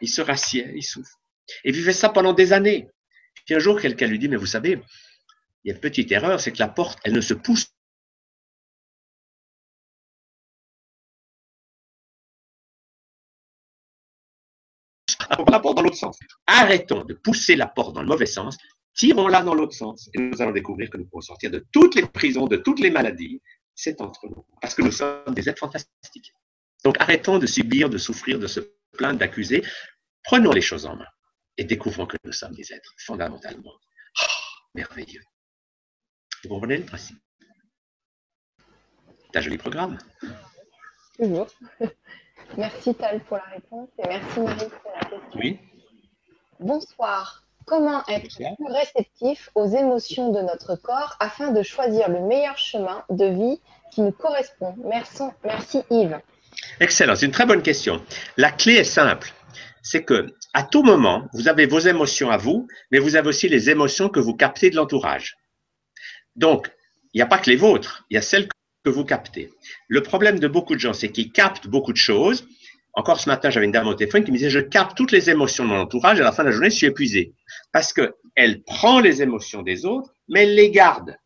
Il 0.00 0.08
se 0.08 0.22
rassied, 0.22 0.72
il 0.74 0.82
souffre. 0.82 1.20
Et 1.64 1.70
vivait 1.70 1.92
ça 1.92 2.08
pendant 2.08 2.32
des 2.32 2.54
années. 2.54 2.88
Puis 3.44 3.54
un 3.54 3.58
jour, 3.58 3.78
quelqu'un 3.78 4.06
lui 4.06 4.18
dit, 4.18 4.30
mais 4.30 4.36
vous 4.36 4.46
savez, 4.46 4.80
il 5.64 5.68
y 5.68 5.70
a 5.70 5.74
une 5.74 5.80
petite 5.80 6.10
erreur, 6.12 6.40
c'est 6.40 6.52
que 6.52 6.60
la 6.60 6.68
porte, 6.68 6.98
elle 7.04 7.12
ne 7.12 7.20
se 7.20 7.34
pousse 7.34 7.73
l'autre 15.94 16.18
sens. 16.18 16.18
Arrêtons 16.46 17.04
de 17.04 17.14
pousser 17.14 17.56
la 17.56 17.66
porte 17.66 17.94
dans 17.94 18.02
le 18.02 18.08
mauvais 18.08 18.26
sens, 18.26 18.56
tirons-la 18.94 19.42
dans 19.42 19.54
l'autre 19.54 19.74
sens 19.74 20.10
et 20.14 20.18
nous 20.18 20.40
allons 20.40 20.52
découvrir 20.52 20.90
que 20.90 20.96
nous 20.96 21.06
pouvons 21.06 21.22
sortir 21.22 21.50
de 21.50 21.64
toutes 21.72 21.94
les 21.94 22.06
prisons, 22.06 22.46
de 22.46 22.56
toutes 22.56 22.80
les 22.80 22.90
maladies. 22.90 23.40
C'est 23.74 24.00
entre 24.00 24.28
nous, 24.28 24.46
parce 24.60 24.74
que 24.74 24.82
nous 24.82 24.92
sommes 24.92 25.34
des 25.34 25.48
êtres 25.48 25.58
fantastiques. 25.58 26.32
Donc 26.84 26.96
arrêtons 27.00 27.38
de 27.38 27.46
subir, 27.46 27.88
de 27.90 27.98
souffrir, 27.98 28.38
de 28.38 28.46
se 28.46 28.60
plaindre, 28.92 29.18
d'accuser. 29.18 29.64
Prenons 30.22 30.52
les 30.52 30.60
choses 30.60 30.86
en 30.86 30.96
main 30.96 31.06
et 31.56 31.64
découvrons 31.64 32.06
que 32.06 32.16
nous 32.24 32.32
sommes 32.32 32.54
des 32.54 32.72
êtres 32.72 32.92
fondamentalement 32.98 33.72
oh, 33.72 34.26
merveilleux. 34.74 35.22
Vous 36.42 36.50
comprenez 36.50 36.78
le 36.78 36.84
principe? 36.84 37.18
C'est 39.32 39.38
un 39.38 39.40
joli 39.40 39.58
programme. 39.58 39.98
Toujours. 41.18 41.48
Merci 42.56 42.94
Tal 42.94 43.20
pour 43.24 43.36
la 43.36 43.44
réponse 43.44 43.88
et 43.98 44.08
merci 44.08 44.40
Marie 44.40 44.68
pour 44.82 44.92
la 44.92 45.00
question. 45.00 45.38
Oui. 45.40 45.58
Bonsoir. 46.64 47.42
Comment 47.66 48.02
être 48.08 48.38
plus 48.38 48.72
réceptif 48.72 49.50
aux 49.54 49.66
émotions 49.66 50.32
de 50.32 50.40
notre 50.40 50.76
corps 50.76 51.14
afin 51.20 51.52
de 51.52 51.62
choisir 51.62 52.08
le 52.08 52.20
meilleur 52.20 52.56
chemin 52.56 53.04
de 53.10 53.26
vie 53.26 53.60
qui 53.92 54.00
nous 54.00 54.12
correspond? 54.12 54.74
Merci, 54.82 55.24
merci 55.44 55.82
Yves. 55.90 56.18
Excellent, 56.80 57.16
c'est 57.16 57.26
une 57.26 57.32
très 57.32 57.44
bonne 57.44 57.60
question. 57.60 58.02
La 58.38 58.50
clé 58.50 58.76
est 58.76 58.84
simple, 58.84 59.34
c'est 59.82 60.04
que 60.04 60.34
à 60.54 60.62
tout 60.62 60.82
moment, 60.82 61.28
vous 61.34 61.48
avez 61.48 61.66
vos 61.66 61.80
émotions 61.80 62.30
à 62.30 62.38
vous, 62.38 62.66
mais 62.90 62.98
vous 62.98 63.14
avez 63.14 63.28
aussi 63.28 63.46
les 63.46 63.68
émotions 63.68 64.08
que 64.08 64.20
vous 64.20 64.34
captez 64.34 64.70
de 64.70 64.76
l'entourage. 64.76 65.36
Donc, 66.34 66.70
il 67.12 67.18
n'y 67.18 67.22
a 67.22 67.26
pas 67.26 67.38
que 67.38 67.50
les 67.50 67.56
vôtres, 67.56 68.06
il 68.08 68.14
y 68.14 68.18
a 68.18 68.22
celles 68.22 68.48
que 68.84 68.90
vous 68.90 69.04
captez. 69.04 69.52
Le 69.88 70.02
problème 70.02 70.38
de 70.38 70.48
beaucoup 70.48 70.74
de 70.74 70.80
gens, 70.80 70.94
c'est 70.94 71.10
qu'ils 71.10 71.30
captent 71.30 71.66
beaucoup 71.66 71.92
de 71.92 71.98
choses. 71.98 72.46
Encore 72.96 73.20
ce 73.20 73.28
matin, 73.28 73.50
j'avais 73.50 73.66
une 73.66 73.72
dame 73.72 73.88
au 73.88 73.94
téléphone 73.94 74.24
qui 74.24 74.30
me 74.30 74.36
disait, 74.36 74.50
je 74.50 74.60
capte 74.60 74.96
toutes 74.96 75.10
les 75.10 75.28
émotions 75.28 75.64
de 75.64 75.70
mon 75.70 75.80
entourage, 75.80 76.20
à 76.20 76.24
la 76.24 76.32
fin 76.32 76.44
de 76.44 76.48
la 76.48 76.52
journée, 76.52 76.70
je 76.70 76.76
suis 76.76 76.86
épuisé. 76.86 77.34
Parce 77.72 77.92
qu'elle 77.92 78.62
prend 78.62 79.00
les 79.00 79.20
émotions 79.20 79.62
des 79.62 79.84
autres, 79.84 80.14
mais 80.28 80.44
elle 80.44 80.54
les 80.54 80.70
garde. 80.70 81.16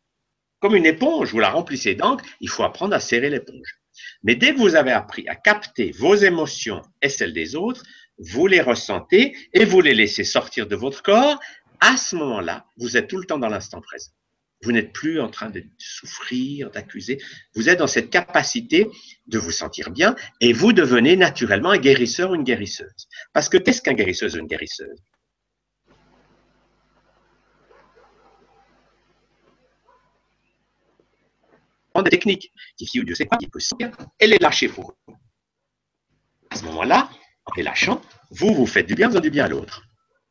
comme 0.59 0.75
une 0.75 0.85
éponge, 0.85 1.31
vous 1.31 1.39
la 1.39 1.51
remplissez 1.51 1.95
d'encre, 1.95 2.25
il 2.41 2.49
faut 2.49 2.63
apprendre 2.63 2.93
à 2.93 2.99
serrer 2.99 3.29
l'éponge. 3.29 3.79
Mais 4.23 4.35
dès 4.35 4.53
que 4.53 4.59
vous 4.59 4.75
avez 4.75 4.91
appris 4.91 5.25
à 5.29 5.35
capter 5.35 5.91
vos 5.91 6.15
émotions 6.15 6.81
et 7.01 7.07
celles 7.07 7.33
des 7.33 7.55
autres, 7.55 7.83
vous 8.17 8.47
les 8.47 8.59
ressentez 8.59 9.37
et 9.53 9.63
vous 9.63 9.79
les 9.79 9.93
laissez 9.93 10.25
sortir 10.25 10.67
de 10.67 10.75
votre 10.75 11.01
corps, 11.01 11.39
à 11.79 11.95
ce 11.95 12.15
moment-là, 12.17 12.65
vous 12.77 12.97
êtes 12.97 13.07
tout 13.07 13.17
le 13.17 13.25
temps 13.25 13.39
dans 13.39 13.47
l'instant 13.47 13.79
présent. 13.79 14.11
Vous 14.61 14.71
n'êtes 14.73 14.91
plus 14.91 15.21
en 15.21 15.29
train 15.29 15.49
de 15.49 15.63
souffrir, 15.77 16.69
d'accuser. 16.71 17.21
Vous 17.55 17.69
êtes 17.69 17.79
dans 17.79 17.87
cette 17.87 18.09
capacité 18.09 18.89
de 19.27 19.39
vous 19.39 19.51
sentir 19.51 19.89
bien 19.89 20.15
et 20.41 20.51
vous 20.51 20.73
devenez 20.73 21.15
naturellement 21.15 21.71
un 21.71 21.77
guérisseur 21.77 22.31
ou 22.31 22.35
une 22.35 22.43
guérisseuse. 22.43 23.07
Parce 23.33 23.47
que 23.47 23.57
qu'est-ce 23.57 23.81
qu'un 23.81 23.93
guérisseuse 23.93 24.35
ou 24.35 24.39
une 24.39 24.47
guérisseuse? 24.47 24.99
Des 32.03 32.11
techniques 32.11 32.53
qui, 32.77 32.85
Dieu 32.85 33.13
sait 33.13 33.25
quoi, 33.25 33.37
il 33.41 33.49
peut 33.49 33.59
sortir 33.59 33.91
et 34.21 34.27
les 34.27 34.37
lâcher 34.37 34.69
pour 34.69 34.95
vous. 35.05 35.15
À 36.49 36.55
ce 36.55 36.63
moment-là, 36.63 37.09
en 37.45 37.53
les 37.57 37.63
lâchant, 37.63 38.01
vous 38.31 38.53
vous 38.53 38.65
faites 38.65 38.87
du 38.87 38.95
bien, 38.95 39.07
vous 39.07 39.15
faites 39.15 39.23
du 39.23 39.29
bien 39.29 39.43
à 39.43 39.47
l'autre. 39.49 39.83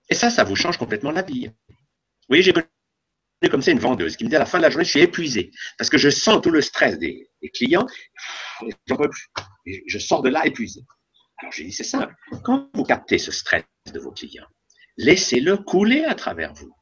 Et 0.09 0.15
ça, 0.15 0.31
ça 0.31 0.45
vous 0.45 0.57
change 0.57 0.79
complètement 0.79 1.11
la 1.11 1.21
vie. 1.21 1.51
Vous 2.29 2.37
j'ai 2.41 2.53
comme 3.47 3.63
ça 3.63 3.71
une 3.71 3.79
vendeuse 3.79 4.17
qui 4.17 4.25
me 4.25 4.29
dit 4.29 4.37
à 4.37 4.41
la 4.41 4.47
fin 4.47 4.59
de 4.59 4.65
la 4.65 4.71
journée, 4.71 4.85
je 4.85 4.91
suis 4.91 5.01
épuisé 5.01 5.53
parce 5.79 5.89
que 5.89 5.99
je 5.99 6.11
sens 6.11 6.41
tout 6.43 6.51
le 6.51 6.61
stress 6.61 6.99
des, 6.99 7.29
clients, 7.55 7.87
je 9.67 9.99
sors 9.99 10.23
de 10.23 10.29
là 10.29 10.45
épuisé. 10.45 10.81
Alors 11.39 11.53
j'ai 11.53 11.65
dit, 11.65 11.73
c'est 11.73 11.85
simple. 11.85 12.13
Quand 12.43 12.69
vous 12.75 12.83
captez 12.83 13.19
ce 13.19 13.31
stress 13.31 13.63
de 13.93 14.01
vos 14.01 14.11
clients, 14.11 14.47
laissez-le 14.97 15.57
couler 15.57 16.05
à 16.05 16.17
travers 16.17 16.53
vous. 16.53 16.75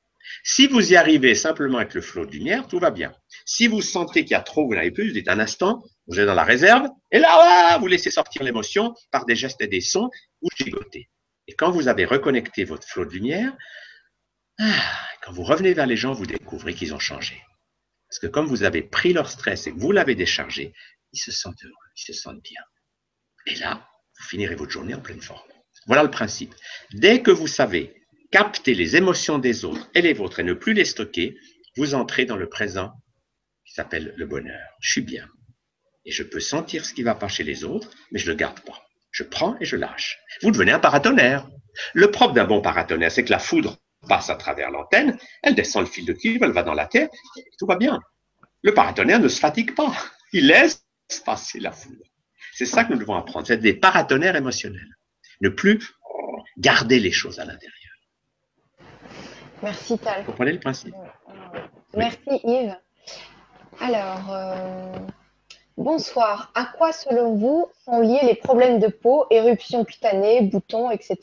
Si 0.43 0.67
vous 0.67 0.93
y 0.93 0.97
arrivez 0.97 1.35
simplement 1.35 1.79
avec 1.79 1.95
le 1.95 2.01
flot 2.01 2.27
de 2.27 2.33
lumière, 2.33 2.67
tout 2.67 2.79
va 2.79 2.91
bien. 2.91 3.13
Si 3.45 3.67
vous 3.67 3.83
sentez 3.83 4.25
qu'il 4.25 4.33
y 4.33 4.35
a 4.35 4.41
trop, 4.41 4.67
vous 4.67 4.75
n'avez 4.75 4.91
plus, 4.91 5.09
vous 5.09 5.15
dites 5.15 5.29
un 5.29 5.39
instant, 5.39 5.83
vous 6.09 6.19
êtes 6.19 6.27
dans 6.27 6.35
la 6.35 6.45
réserve, 6.45 6.89
et 7.13 7.19
là, 7.19 7.79
vous 7.79 7.87
laissez 7.87 8.11
sortir 8.11 8.43
l'émotion 8.43 8.95
par 9.11 9.25
des 9.25 9.37
gestes 9.37 9.61
et 9.61 9.69
des 9.69 9.81
sons, 9.81 10.11
vous 10.43 10.49
gigotez. 10.57 11.09
Et 11.49 11.55
quand 11.55 11.71
vous 11.71 11.89
avez 11.89 12.05
reconnecté 12.05 12.65
votre 12.65 12.87
flot 12.89 13.05
de 13.05 13.11
lumière, 13.11 13.53
quand 14.59 15.33
vous 15.33 15.43
revenez 15.43 15.75
vers 15.75 15.87
les 15.87 15.97
gens, 15.97 16.13
vous 16.13 16.27
découvrez 16.27 16.75
qu'ils 16.75 16.95
ont 16.95 16.99
changé. 16.99 17.43
Parce 18.09 18.19
que 18.19 18.27
comme 18.27 18.47
vous 18.47 18.63
avez 18.63 18.83
pris 18.83 19.13
leur 19.13 19.31
stress 19.31 19.67
et 19.67 19.73
que 19.73 19.79
vous 19.79 19.93
l'avez 19.93 20.15
déchargé, 20.15 20.73
ils 21.13 21.19
se 21.19 21.33
sentent 21.33 21.63
heureux, 21.65 21.75
ils 21.97 22.03
se 22.03 22.13
sentent 22.13 22.43
bien. 22.43 22.61
Et 23.47 23.57
là, 23.57 23.89
vous 24.19 24.25
finirez 24.27 24.55
votre 24.55 24.71
journée 24.71 24.95
en 24.95 25.01
pleine 25.01 25.21
forme. 25.21 25.49
Voilà 25.87 26.03
le 26.03 26.11
principe. 26.11 26.55
Dès 26.93 27.23
que 27.23 27.31
vous 27.31 27.47
savez 27.47 27.95
capter 28.33 28.75
les 28.75 28.97
émotions 28.97 29.39
des 29.39 29.65
autres 29.65 29.89
et 29.95 30.03
les 30.03 30.13
vôtres 30.13 30.41
et 30.41 30.45
ne 30.45 30.53
plus 30.53 30.73
les 30.73 30.85
stocker, 30.85 31.37
vous 31.77 31.95
entrez 31.95 32.25
dans 32.25 32.37
le 32.37 32.49
présent 32.49 32.93
qui 33.65 33.75
s'appelle 33.75 34.15
le 34.17 34.27
bonheur. 34.27 34.69
Je 34.81 34.91
suis 34.91 35.03
bien. 35.03 35.29
Et 36.05 36.13
je 36.13 36.23
peux 36.23 36.41
sentir 36.41 36.85
ce 36.85 36.95
qui 36.95 37.03
va 37.03 37.15
pas 37.15 37.29
chez 37.29 37.45
les 37.45 37.65
autres, 37.65 37.91
mais 38.11 38.19
je 38.19 38.27
ne 38.27 38.31
le 38.31 38.37
garde 38.37 38.61
pas. 38.61 38.87
Je 39.11 39.23
prends 39.23 39.57
et 39.61 39.65
je 39.65 39.77
lâche. 39.77 40.19
Vous 40.43 40.51
devenez 40.51 40.73
un 40.73 40.79
paratonnerre. 40.79 41.49
Le 41.95 42.11
propre 42.11 42.35
d'un 42.35 42.45
bon 42.45 42.61
paratonnerre, 42.61 43.11
c'est 43.11 43.25
que 43.25 43.31
la 43.31 43.39
foudre 43.39 43.79
passe 44.07 44.31
à 44.31 44.37
travers 44.37 44.71
l'antenne, 44.71 45.19
elle 45.43 45.55
descend 45.55 45.85
le 45.85 45.91
fil 45.91 46.05
de 46.05 46.13
cuivre, 46.13 46.45
elle 46.45 46.53
va 46.53 46.63
dans 46.63 46.75
la 46.75 46.87
terre, 46.87 47.09
tout 47.59 47.67
va 47.67 47.77
bien. 47.77 48.01
Le 48.63 48.75
paratonnerre 48.75 49.21
ne 49.21 49.29
se 49.29 49.39
fatigue 49.39 49.75
pas. 49.75 49.93
Il 50.33 50.49
laisse 50.49 50.85
passer 51.25 51.61
la 51.61 51.73
foudre. 51.73 52.05
C'est 52.53 52.67
ça 52.67 52.85
que 52.85 52.93
nous 52.93 52.99
devons 52.99 53.15
apprendre. 53.15 53.47
C'est 53.47 53.59
des 53.59 53.75
paratonnerres 53.75 54.37
émotionnels. 54.37 54.97
Ne 55.41 55.51
plus 55.51 55.93
garder 56.59 56.99
les 56.99 57.13
choses 57.13 57.39
à 57.39 57.45
l'intérieur. 57.45 57.73
Merci 59.63 59.99
Tal. 59.99 60.21
Vous 60.21 60.27
comprenez 60.33 60.53
le 60.53 60.61
principe? 60.61 60.95
Merci 61.95 62.41
Yves. 62.45 62.77
Alors, 63.81 64.33
euh, 64.33 64.99
bonsoir. 65.77 66.51
À 66.55 66.65
quoi, 66.77 66.93
selon 66.93 67.35
vous, 67.35 67.69
sont 67.85 68.01
liés 68.01 68.21
les 68.23 68.35
problèmes 68.35 68.79
de 68.79 68.89
peau, 68.89 69.27
éruptions 69.31 69.85
cutanées, 69.85 70.43
boutons, 70.43 70.91
etc. 70.91 71.19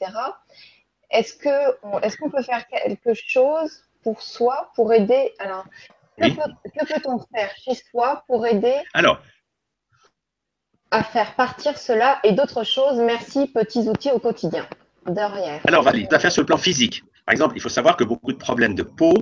Est-ce 1.13 2.17
qu'on 2.17 2.29
peut 2.29 2.43
faire 2.43 2.67
quelque 2.67 3.13
chose 3.13 3.83
pour 4.03 4.21
soi, 4.21 4.71
pour 4.75 4.91
aider 4.91 5.33
Alors, 5.39 5.65
que, 6.19 6.27
peut, 6.27 7.01
on 7.05 7.19
faire 7.19 7.51
chez 7.63 7.75
soi 7.75 8.23
pour 8.27 8.45
aider 8.45 8.75
Alors, 8.93 9.21
à 10.91 11.03
faire 11.03 11.35
partir 11.35 11.77
cela 11.77 12.19
et 12.23 12.33
d'autres 12.33 12.63
choses? 12.63 12.97
Merci, 12.99 13.47
petits 13.47 13.87
outils 13.87 14.11
au 14.11 14.19
quotidien. 14.19 14.67
Derrière. 15.05 15.61
Alors, 15.67 15.83
Valérie, 15.83 16.07
tu 16.07 16.15
as 16.15 16.19
fait 16.19 16.29
sur 16.29 16.41
le 16.41 16.45
plan 16.45 16.57
physique. 16.57 17.03
Par 17.25 17.33
exemple, 17.33 17.55
il 17.57 17.61
faut 17.61 17.69
savoir 17.69 17.97
que 17.97 18.03
beaucoup 18.03 18.31
de 18.31 18.37
problèmes 18.37 18.75
de 18.75 18.83
peau 18.83 19.13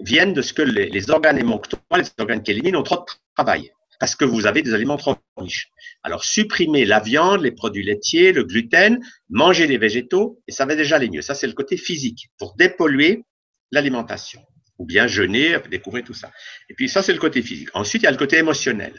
viennent 0.00 0.32
de 0.32 0.42
ce 0.42 0.52
que 0.52 0.62
les, 0.62 1.10
organes 1.10 1.38
émonctoires, 1.38 1.82
les 1.96 2.04
organes 2.18 2.42
qui 2.42 2.50
éliminent, 2.50 2.80
ont 2.80 2.82
trop 2.82 2.96
de 2.96 3.04
travail 3.34 3.72
parce 4.00 4.16
que 4.16 4.24
vous 4.24 4.46
avez 4.46 4.62
des 4.62 4.74
aliments 4.74 4.96
trop 4.96 5.16
riches. 5.36 5.70
Alors, 6.02 6.24
supprimez 6.24 6.86
la 6.86 6.98
viande, 6.98 7.42
les 7.42 7.52
produits 7.52 7.84
laitiers, 7.84 8.32
le 8.32 8.44
gluten, 8.44 8.98
mangez 9.28 9.66
les 9.66 9.78
végétaux, 9.78 10.42
et 10.48 10.52
ça 10.52 10.64
va 10.64 10.74
déjà 10.74 10.96
aller 10.96 11.10
mieux. 11.10 11.22
Ça, 11.22 11.34
c'est 11.34 11.46
le 11.46 11.52
côté 11.52 11.76
physique, 11.76 12.30
pour 12.38 12.56
dépolluer 12.56 13.22
l'alimentation. 13.70 14.40
Ou 14.78 14.86
bien 14.86 15.06
jeûner, 15.06 15.58
découvrir 15.70 16.02
tout 16.02 16.14
ça. 16.14 16.32
Et 16.70 16.74
puis, 16.74 16.88
ça, 16.88 17.02
c'est 17.02 17.12
le 17.12 17.18
côté 17.18 17.42
physique. 17.42 17.68
Ensuite, 17.74 18.02
il 18.02 18.06
y 18.06 18.08
a 18.08 18.10
le 18.10 18.16
côté 18.16 18.38
émotionnel. 18.38 18.94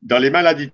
Dans 0.00 0.18
les 0.18 0.30
maladies 0.30 0.70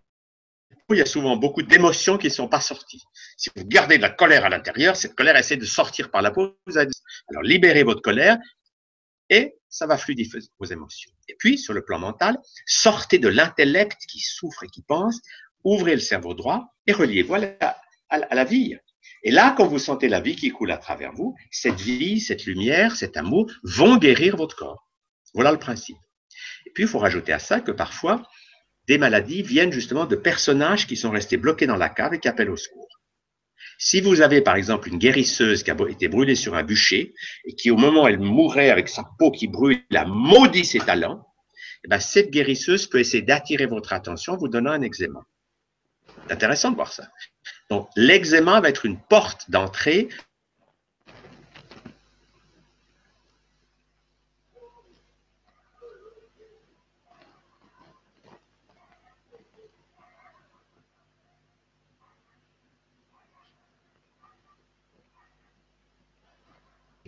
il 0.91 0.99
y 0.99 1.01
a 1.01 1.07
souvent 1.07 1.37
beaucoup 1.37 1.63
d'émotions 1.63 2.19
qui 2.19 2.27
ne 2.27 2.33
sont 2.33 2.47
pas 2.47 2.61
sorties. 2.61 3.03
Si 3.39 3.49
vous 3.57 3.65
gardez 3.65 3.97
de 3.97 4.03
la 4.03 4.11
colère 4.11 4.45
à 4.45 4.51
l'intérieur, 4.51 4.97
cette 4.97 5.15
colère 5.15 5.35
essaie 5.35 5.57
de 5.57 5.65
sortir 5.65 6.11
par 6.11 6.21
la 6.21 6.31
peau. 6.31 6.59
Alors 6.77 7.43
libérez 7.43 7.85
votre 7.85 8.03
colère 8.03 8.37
et 9.31 9.55
ça 9.69 9.87
va 9.87 9.97
fluidifier 9.97 10.41
vos 10.59 10.67
émotions. 10.67 11.11
Et 11.29 11.35
puis, 11.39 11.59
sur 11.59 11.73
le 11.73 11.85
plan 11.85 11.99
mental, 11.99 12.39
sortez 12.67 13.19
de 13.19 13.29
l'intellect 13.29 14.01
qui 14.09 14.21
souffre 14.21 14.65
et 14.65 14.69
qui 14.69 14.83
pense, 14.83 15.21
ouvrez 15.65 15.95
le 15.95 16.01
cerveau 16.01 16.35
droit 16.35 16.67
et 16.87 16.93
reliez-vous 16.93 17.35
à, 17.35 17.77
à 18.09 18.35
la 18.35 18.45
vie. 18.45 18.77
Et 19.23 19.31
là, 19.31 19.55
quand 19.57 19.67
vous 19.67 19.79
sentez 19.79 20.09
la 20.09 20.21
vie 20.21 20.37
qui 20.37 20.51
coule 20.51 20.71
à 20.71 20.79
travers 20.79 21.13
vous, 21.13 21.35
cette 21.51 21.81
vie, 21.81 22.21
cette 22.21 22.45
lumière, 22.45 22.95
cet 22.97 23.17
amour 23.17 23.51
vont 23.63 23.97
guérir 23.97 24.37
votre 24.37 24.57
corps. 24.57 24.87
Voilà 25.33 25.51
le 25.51 25.59
principe. 25.59 25.97
Et 26.67 26.71
puis, 26.71 26.85
il 26.85 26.89
faut 26.89 26.99
rajouter 26.99 27.33
à 27.33 27.39
ça 27.39 27.61
que 27.61 27.73
parfois, 27.73 28.23
des 28.87 28.99
maladies 28.99 29.43
viennent 29.43 29.73
justement 29.73 30.05
de 30.05 30.17
personnages 30.17 30.87
qui 30.87 30.97
sont 30.97 31.11
restés 31.11 31.39
bloqués 31.39 31.67
dans 31.67 31.77
la 31.77 31.89
cave 31.89 32.15
et 32.15 32.21
qui 32.21 32.29
appellent 32.29 32.51
au 32.51 32.57
secours. 32.57 32.94
Si 33.79 34.01
vous 34.01 34.21
avez 34.21 34.41
par 34.41 34.57
exemple 34.57 34.89
une 34.89 34.99
guérisseuse 34.99 35.63
qui 35.63 35.71
a 35.71 35.77
été 35.89 36.09
brûlée 36.09 36.35
sur 36.35 36.55
un 36.55 36.63
bûcher 36.63 37.15
et 37.45 37.55
qui 37.55 37.71
au 37.71 37.77
moment 37.77 38.05
où 38.05 38.09
elle 38.09 38.19
mourait 38.19 38.71
avec 38.71 38.89
sa 38.89 39.05
peau 39.19 39.31
qui 39.31 39.49
brûle 39.49 39.83
a 39.95 40.05
maudit 40.05 40.65
ses 40.65 40.81
talents, 40.81 41.27
eh 41.85 41.89
ben, 41.89 42.01
cette 42.01 42.31
guérisseuse 42.31 42.87
peut 42.87 42.99
essayer 42.99 43.23
d'attirer 43.23 43.67
votre 43.67 43.93
attention 43.93 44.35
en 44.35 44.37
vous 44.37 44.49
donnant 44.49 44.73
un 44.73 44.83
eczéma. 44.83 45.21
C'est 46.27 46.33
intéressant 46.33 46.71
de 46.71 46.77
voir 46.77 46.93
ça. 46.93 47.09
Donc 47.71 47.89
l'eczéma 47.97 48.61
va 48.61 48.69
être 48.69 48.87
une 48.87 49.01
porte 49.01 49.51
d'entrée 49.51 50.09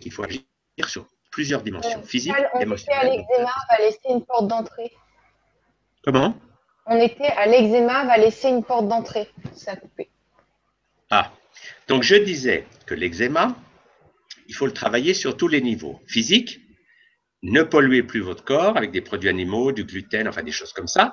il 0.07 0.13
faut 0.13 0.25
agir 0.25 0.43
sur 0.87 1.07
plusieurs 1.31 1.63
dimensions, 1.63 2.03
physiques, 2.03 2.35
on 2.55 2.61
émotionnelles. 2.61 3.07
Était 3.07 3.07
à 3.09 3.17
l'eczéma 3.17 3.53
va 3.71 3.79
laisser 3.79 4.09
une 4.09 4.25
porte 4.25 4.49
d'entrée. 4.49 4.93
Comment? 6.03 6.35
On 6.87 6.97
était 6.99 7.27
à 7.27 7.47
l'eczéma 7.47 8.05
va 8.05 8.17
laisser 8.17 8.49
une 8.49 8.65
porte 8.65 8.89
d'entrée. 8.89 9.29
Ça 9.53 9.73
a 9.73 9.77
coupé. 9.77 10.09
Ah, 11.11 11.33
donc 11.89 12.03
je 12.05 12.15
disais 12.15 12.67
que 12.87 12.95
l'eczéma, 12.95 13.57
il 14.49 14.55
faut 14.55 14.67
le 14.67 14.73
travailler 14.73 15.15
sur 15.15 15.37
tous 15.37 15.49
les 15.49 15.61
niveaux. 15.61 16.01
Physique, 16.07 16.61
ne 17.43 17.63
polluez 17.63 18.03
plus 18.03 18.21
votre 18.21 18.45
corps 18.45 18.77
avec 18.77 18.93
des 18.93 19.01
produits 19.01 19.29
animaux, 19.29 19.73
du 19.73 19.85
gluten, 19.85 20.29
enfin 20.29 20.43
des 20.43 20.53
choses 20.53 20.73
comme 20.73 20.87
ça. 20.87 21.13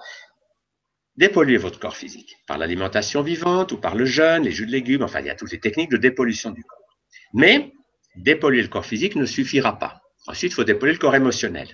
Dépolluez 1.16 1.58
votre 1.58 1.80
corps 1.80 1.96
physique 1.96 2.38
par 2.48 2.58
l'alimentation 2.58 3.22
vivante 3.22 3.72
ou 3.72 3.78
par 3.78 3.96
le 3.96 4.06
jeûne, 4.06 4.44
les 4.44 4.52
jus 4.52 4.66
de 4.66 4.72
légumes, 4.72 5.04
enfin 5.04 5.20
il 5.20 5.28
y 5.28 5.30
a 5.30 5.36
toutes 5.36 5.52
les 5.52 5.60
techniques 5.60 5.92
de 5.92 5.98
dépollution 5.98 6.50
du 6.52 6.64
corps. 6.64 6.80
Mais 7.34 7.74
dépolluer 8.16 8.62
le 8.62 8.68
corps 8.68 8.86
physique 8.86 9.16
ne 9.16 9.26
suffira 9.26 9.80
pas. 9.80 10.02
Ensuite, 10.28 10.52
il 10.52 10.56
faut 10.56 10.64
dépolluer 10.64 10.94
le 10.94 11.00
corps 11.00 11.16
émotionnel. 11.16 11.68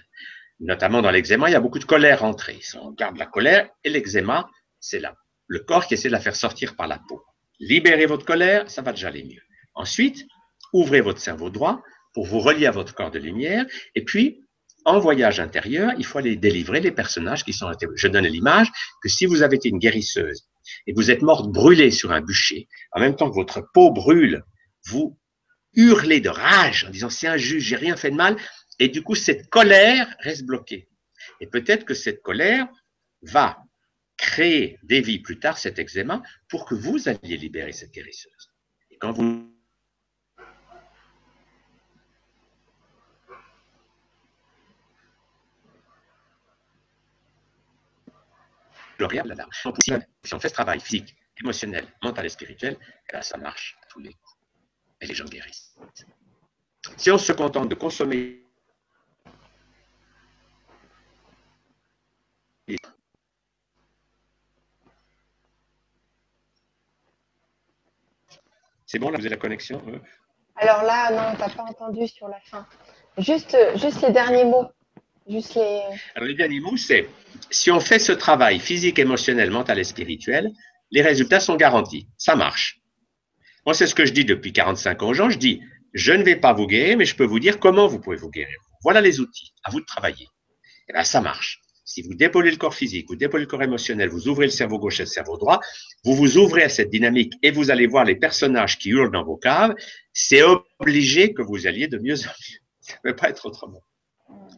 Notamment 0.59 1.01
dans 1.01 1.11
l'eczéma, 1.11 1.49
il 1.49 1.53
y 1.53 1.55
a 1.55 1.59
beaucoup 1.59 1.79
de 1.79 1.85
colère 1.85 2.23
entrée. 2.23 2.59
On 2.81 2.91
garde 2.91 3.17
la 3.17 3.25
colère 3.25 3.69
et 3.83 3.89
l'eczéma, 3.89 4.49
c'est. 4.79 5.01
Le 5.47 5.59
corps 5.59 5.87
qui 5.87 5.95
essaie 5.95 6.09
de 6.09 6.13
la 6.13 6.19
faire 6.19 6.35
sortir 6.35 6.75
par 6.75 6.87
la 6.87 6.99
peau. 7.07 7.23
Libérez 7.59 8.05
votre 8.05 8.25
colère, 8.25 8.69
ça 8.69 8.81
va 8.81 8.91
déjà 8.91 9.07
aller 9.07 9.23
mieux. 9.23 9.41
Ensuite, 9.73 10.25
ouvrez 10.73 11.01
votre 11.01 11.19
cerveau 11.19 11.49
droit 11.49 11.81
pour 12.13 12.25
vous 12.25 12.39
relier 12.39 12.67
à 12.67 12.71
votre 12.71 12.93
corps 12.93 13.11
de 13.11 13.19
lumière. 13.19 13.65
Et 13.95 14.03
puis, 14.03 14.45
en 14.85 14.99
voyage 14.99 15.39
intérieur, 15.39 15.91
il 15.97 16.05
faut 16.05 16.19
aller 16.19 16.35
délivrer 16.35 16.81
les 16.81 16.91
personnages 16.91 17.43
qui 17.43 17.53
sont. 17.53 17.71
Je 17.95 18.07
donne 18.07 18.27
l'image 18.27 18.71
que 19.01 19.09
si 19.09 19.25
vous 19.25 19.41
avez 19.41 19.57
été 19.57 19.69
une 19.69 19.79
guérisseuse 19.79 20.47
et 20.87 20.93
vous 20.93 21.11
êtes 21.11 21.21
morte 21.21 21.51
brûlée 21.51 21.91
sur 21.91 22.11
un 22.11 22.21
bûcher, 22.21 22.67
en 22.93 22.99
même 22.99 23.15
temps 23.15 23.29
que 23.29 23.35
votre 23.35 23.61
peau 23.73 23.91
brûle, 23.91 24.43
vous 24.85 25.18
hurler 25.79 26.19
de 26.19 26.29
rage 26.29 26.83
en 26.83 26.89
disant 26.89 27.09
c'est 27.09 27.27
injuste, 27.27 27.65
j'ai 27.65 27.75
rien 27.75 27.95
fait 27.95 28.11
de 28.11 28.15
mal. 28.15 28.35
Et 28.79 28.89
du 28.89 29.01
coup, 29.01 29.15
cette 29.15 29.49
colère 29.49 30.13
reste 30.19 30.45
bloquée. 30.45 30.87
Et 31.39 31.47
peut-être 31.47 31.85
que 31.85 31.93
cette 31.93 32.21
colère 32.21 32.67
va 33.21 33.57
créer 34.17 34.77
des 34.83 35.01
vies 35.01 35.19
plus 35.19 35.39
tard 35.39 35.57
cet 35.57 35.79
eczéma 35.79 36.21
pour 36.49 36.65
que 36.65 36.75
vous 36.75 37.07
alliez 37.07 37.37
libérer 37.37 37.71
cette 37.71 37.91
guérisseuse. 37.91 38.51
Et 38.91 38.97
quand 38.97 39.11
vous 39.11 39.49
Si 50.25 50.33
on 50.33 50.39
fait 50.41 50.49
ce 50.49 50.53
travail 50.53 50.81
physique, 50.81 51.15
émotionnel, 51.41 51.87
mental 52.03 52.25
et 52.25 52.29
spirituel, 52.29 52.77
eh 53.13 53.21
ça 53.21 53.37
marche 53.37 53.77
tous 53.89 53.99
les 53.99 54.11
coups. 54.11 54.28
Et 55.01 55.07
les 55.07 55.13
gens 55.13 55.25
guérissent. 55.25 55.75
Si 56.97 57.11
on 57.11 57.17
se 57.17 57.31
contente 57.31 57.69
de 57.69 57.75
consommer 57.75 58.43
C'est 68.91 68.97
bon, 68.97 69.11
là, 69.11 69.17
vous 69.17 69.21
avez 69.21 69.29
la 69.29 69.37
connexion 69.37 69.79
Alors 70.55 70.81
là, 70.81 71.11
non, 71.11 71.35
tu 71.35 71.41
n'as 71.41 71.49
pas 71.49 71.61
entendu 71.61 72.07
sur 72.07 72.27
la 72.27 72.39
fin. 72.39 72.65
Juste, 73.19 73.55
juste 73.75 74.01
les 74.01 74.11
derniers 74.11 74.45
mots. 74.45 74.65
Juste 75.29 75.53
les... 75.53 75.81
Alors, 76.15 76.27
les 76.27 76.33
derniers 76.33 76.59
mots, 76.59 76.75
c'est 76.75 77.07
si 77.51 77.69
on 77.69 77.79
fait 77.79 77.99
ce 77.99 78.11
travail 78.11 78.59
physique, 78.59 78.97
émotionnel, 78.97 79.51
mental 79.51 79.77
et 79.77 79.83
spirituel, 79.83 80.49
les 80.89 81.03
résultats 81.03 81.39
sont 81.39 81.55
garantis. 81.55 82.07
Ça 82.17 82.35
marche. 82.35 82.78
Moi, 83.65 83.73
c'est 83.73 83.87
ce 83.87 83.95
que 83.95 84.05
je 84.05 84.13
dis 84.13 84.25
depuis 84.25 84.53
45 84.53 85.03
ans 85.03 85.09
aux 85.09 85.13
gens. 85.13 85.29
Je 85.29 85.37
dis, 85.37 85.61
je 85.93 86.13
ne 86.13 86.23
vais 86.23 86.35
pas 86.35 86.53
vous 86.53 86.67
guérir, 86.67 86.97
mais 86.97 87.05
je 87.05 87.15
peux 87.15 87.25
vous 87.25 87.39
dire 87.39 87.59
comment 87.59 87.87
vous 87.87 87.99
pouvez 87.99 88.17
vous 88.17 88.29
guérir. 88.29 88.57
Voilà 88.83 89.01
les 89.01 89.19
outils. 89.19 89.53
À 89.63 89.71
vous 89.71 89.81
de 89.81 89.85
travailler. 89.85 90.25
Et 90.25 90.91
eh 90.91 90.93
bien, 90.93 91.03
ça 91.03 91.21
marche. 91.21 91.61
Si 91.89 92.03
vous 92.03 92.13
dépollez 92.13 92.51
le 92.51 92.57
corps 92.57 92.75
physique, 92.75 93.07
vous 93.09 93.15
dépollez 93.15 93.45
le 93.45 93.49
corps 93.49 93.63
émotionnel, 93.63 94.09
vous 94.09 94.27
ouvrez 94.27 94.45
le 94.45 94.51
cerveau 94.51 94.77
gauche 94.77 94.99
et 94.99 95.03
le 95.03 95.07
cerveau 95.07 95.37
droit, 95.37 95.59
vous 96.03 96.13
vous 96.13 96.37
ouvrez 96.37 96.61
à 96.61 96.69
cette 96.69 96.91
dynamique 96.91 97.33
et 97.41 97.49
vous 97.49 97.71
allez 97.71 97.87
voir 97.87 98.05
les 98.05 98.15
personnages 98.15 98.77
qui 98.77 98.89
hurlent 98.89 99.11
dans 99.11 99.23
vos 99.23 99.37
caves, 99.37 99.73
c'est 100.13 100.43
obligé 100.43 101.33
que 101.33 101.41
vous 101.41 101.65
alliez 101.65 101.87
de 101.87 101.97
mieux 101.97 102.13
en 102.13 102.27
mieux. 102.27 102.59
Ça 102.81 102.93
ne 103.03 103.09
peut 103.09 103.15
pas 103.15 103.29
être 103.29 103.43
autrement. 103.45 103.81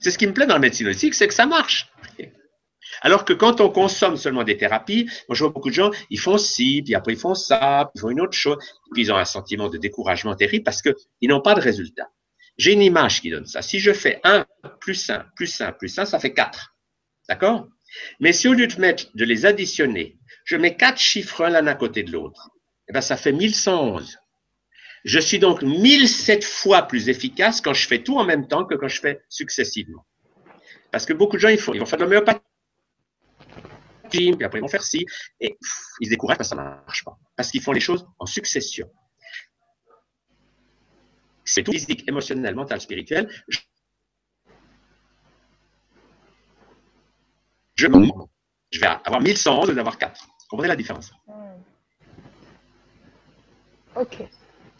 C'est 0.02 0.12
ce 0.12 0.18
qui 0.18 0.28
me 0.28 0.34
plaît 0.34 0.46
dans 0.46 0.56
la 0.56 0.60
médecine 0.60 0.88
holistique, 0.88 1.14
c'est 1.14 1.28
que 1.28 1.34
ça 1.34 1.46
marche. 1.46 1.90
Alors 3.02 3.26
que 3.26 3.34
quand 3.34 3.62
on 3.62 3.70
consomme 3.70 4.16
seulement 4.16 4.44
des 4.44 4.58
thérapies, 4.58 5.10
moi 5.28 5.36
je 5.36 5.44
vois 5.44 5.52
beaucoup 5.52 5.70
de 5.70 5.76
gens, 5.76 5.92
ils 6.10 6.20
font 6.20 6.38
ci, 6.38 6.82
puis 6.84 6.96
après 6.96 7.14
ils 7.14 7.20
font 7.20 7.36
ça, 7.36 7.90
puis 7.94 8.00
ils 8.00 8.02
font 8.02 8.10
une 8.10 8.22
autre 8.22 8.38
chose, 8.38 8.58
puis 8.94 9.04
ils 9.04 9.12
ont 9.12 9.18
un 9.18 9.26
sentiment 9.26 9.70
de 9.70 9.78
découragement 9.78 10.36
terrible 10.36 10.64
parce 10.64 10.82
qu'ils 10.82 11.30
n'ont 11.30 11.42
pas 11.42 11.56
de 11.56 11.62
résultat. 11.62 12.10
J'ai 12.58 12.74
une 12.74 12.82
image 12.82 13.22
qui 13.22 13.32
donne 13.32 13.48
ça. 13.48 13.62
Si 13.62 13.80
je 13.80 13.92
fais 13.92 14.20
1 14.24 14.46
plus 14.80 15.10
1 15.10 15.26
plus 15.36 15.62
1 15.62 15.72
plus 15.74 15.98
1, 15.98 16.06
ça 16.06 16.20
fait 16.20 16.34
4. 16.34 16.76
D'accord? 17.28 17.68
Mais 18.20 18.34
si 18.34 18.48
au 18.48 18.54
lieu 18.54 18.68
de 18.68 18.80
mettre, 18.80 19.06
de 19.16 19.26
les 19.26 19.46
additionner, 19.46 20.18
je 20.46 20.56
mets 20.56 20.76
quatre 20.76 21.00
chiffres 21.00 21.48
l'un 21.48 21.68
à 21.68 21.76
côté 21.76 22.04
de 22.04 22.12
l'autre, 22.12 22.50
eh 22.88 22.94
bien, 22.94 23.02
ça 23.02 23.18
fait 23.18 23.32
1111. 23.32 24.18
Je 25.04 25.20
suis 25.20 25.40
donc 25.40 25.64
1007 25.64 26.44
fois 26.44 26.84
plus 26.84 27.10
efficace 27.10 27.62
quand 27.62 27.74
je 27.74 27.88
fais 27.88 28.04
tout 28.04 28.18
en 28.18 28.24
même 28.24 28.48
temps 28.48 28.66
que 28.66 28.76
quand 28.76 28.88
je 28.88 29.00
fais 29.00 29.22
successivement. 29.30 30.06
Parce 30.92 31.06
que 31.06 31.14
beaucoup 31.14 31.38
de 31.38 31.42
gens, 31.42 31.50
ils, 31.50 31.58
font, 31.58 31.74
ils 31.74 31.80
vont 31.80 31.86
faire 31.86 31.98
de 31.98 32.04
l'homéopathie, 32.04 32.40
puis 34.12 34.44
après 34.44 34.60
ils 34.60 34.62
vont 34.62 34.68
faire 34.68 34.84
ci, 34.84 35.06
et 35.40 35.58
ils 36.00 36.06
se 36.06 36.10
découragent 36.10 36.38
parce 36.38 36.50
que 36.50 36.56
ça 36.56 36.62
ne 36.62 36.68
marche 36.68 37.04
pas. 37.04 37.18
Parce 37.36 37.52
qu'ils 37.52 37.62
font 37.62 37.72
les 37.72 37.80
choses 37.80 38.06
en 38.20 38.26
succession. 38.26 38.90
C'est 41.44 41.64
tout 41.64 41.72
physique, 41.72 42.08
émotionnel, 42.08 42.56
mental, 42.56 42.80
spirituel. 42.80 43.30
je, 47.76 47.88
vais 48.80 48.88
avoir 48.88 49.22
1111 49.22 49.66
au 49.66 49.70
lieu 49.70 49.76
d'avoir 49.76 49.98
4. 49.98 50.22
Vous 50.22 50.48
comprenez 50.50 50.70
la 50.70 50.76
différence? 50.76 51.12
Hmm. 51.28 51.62
Ok. 53.96 54.18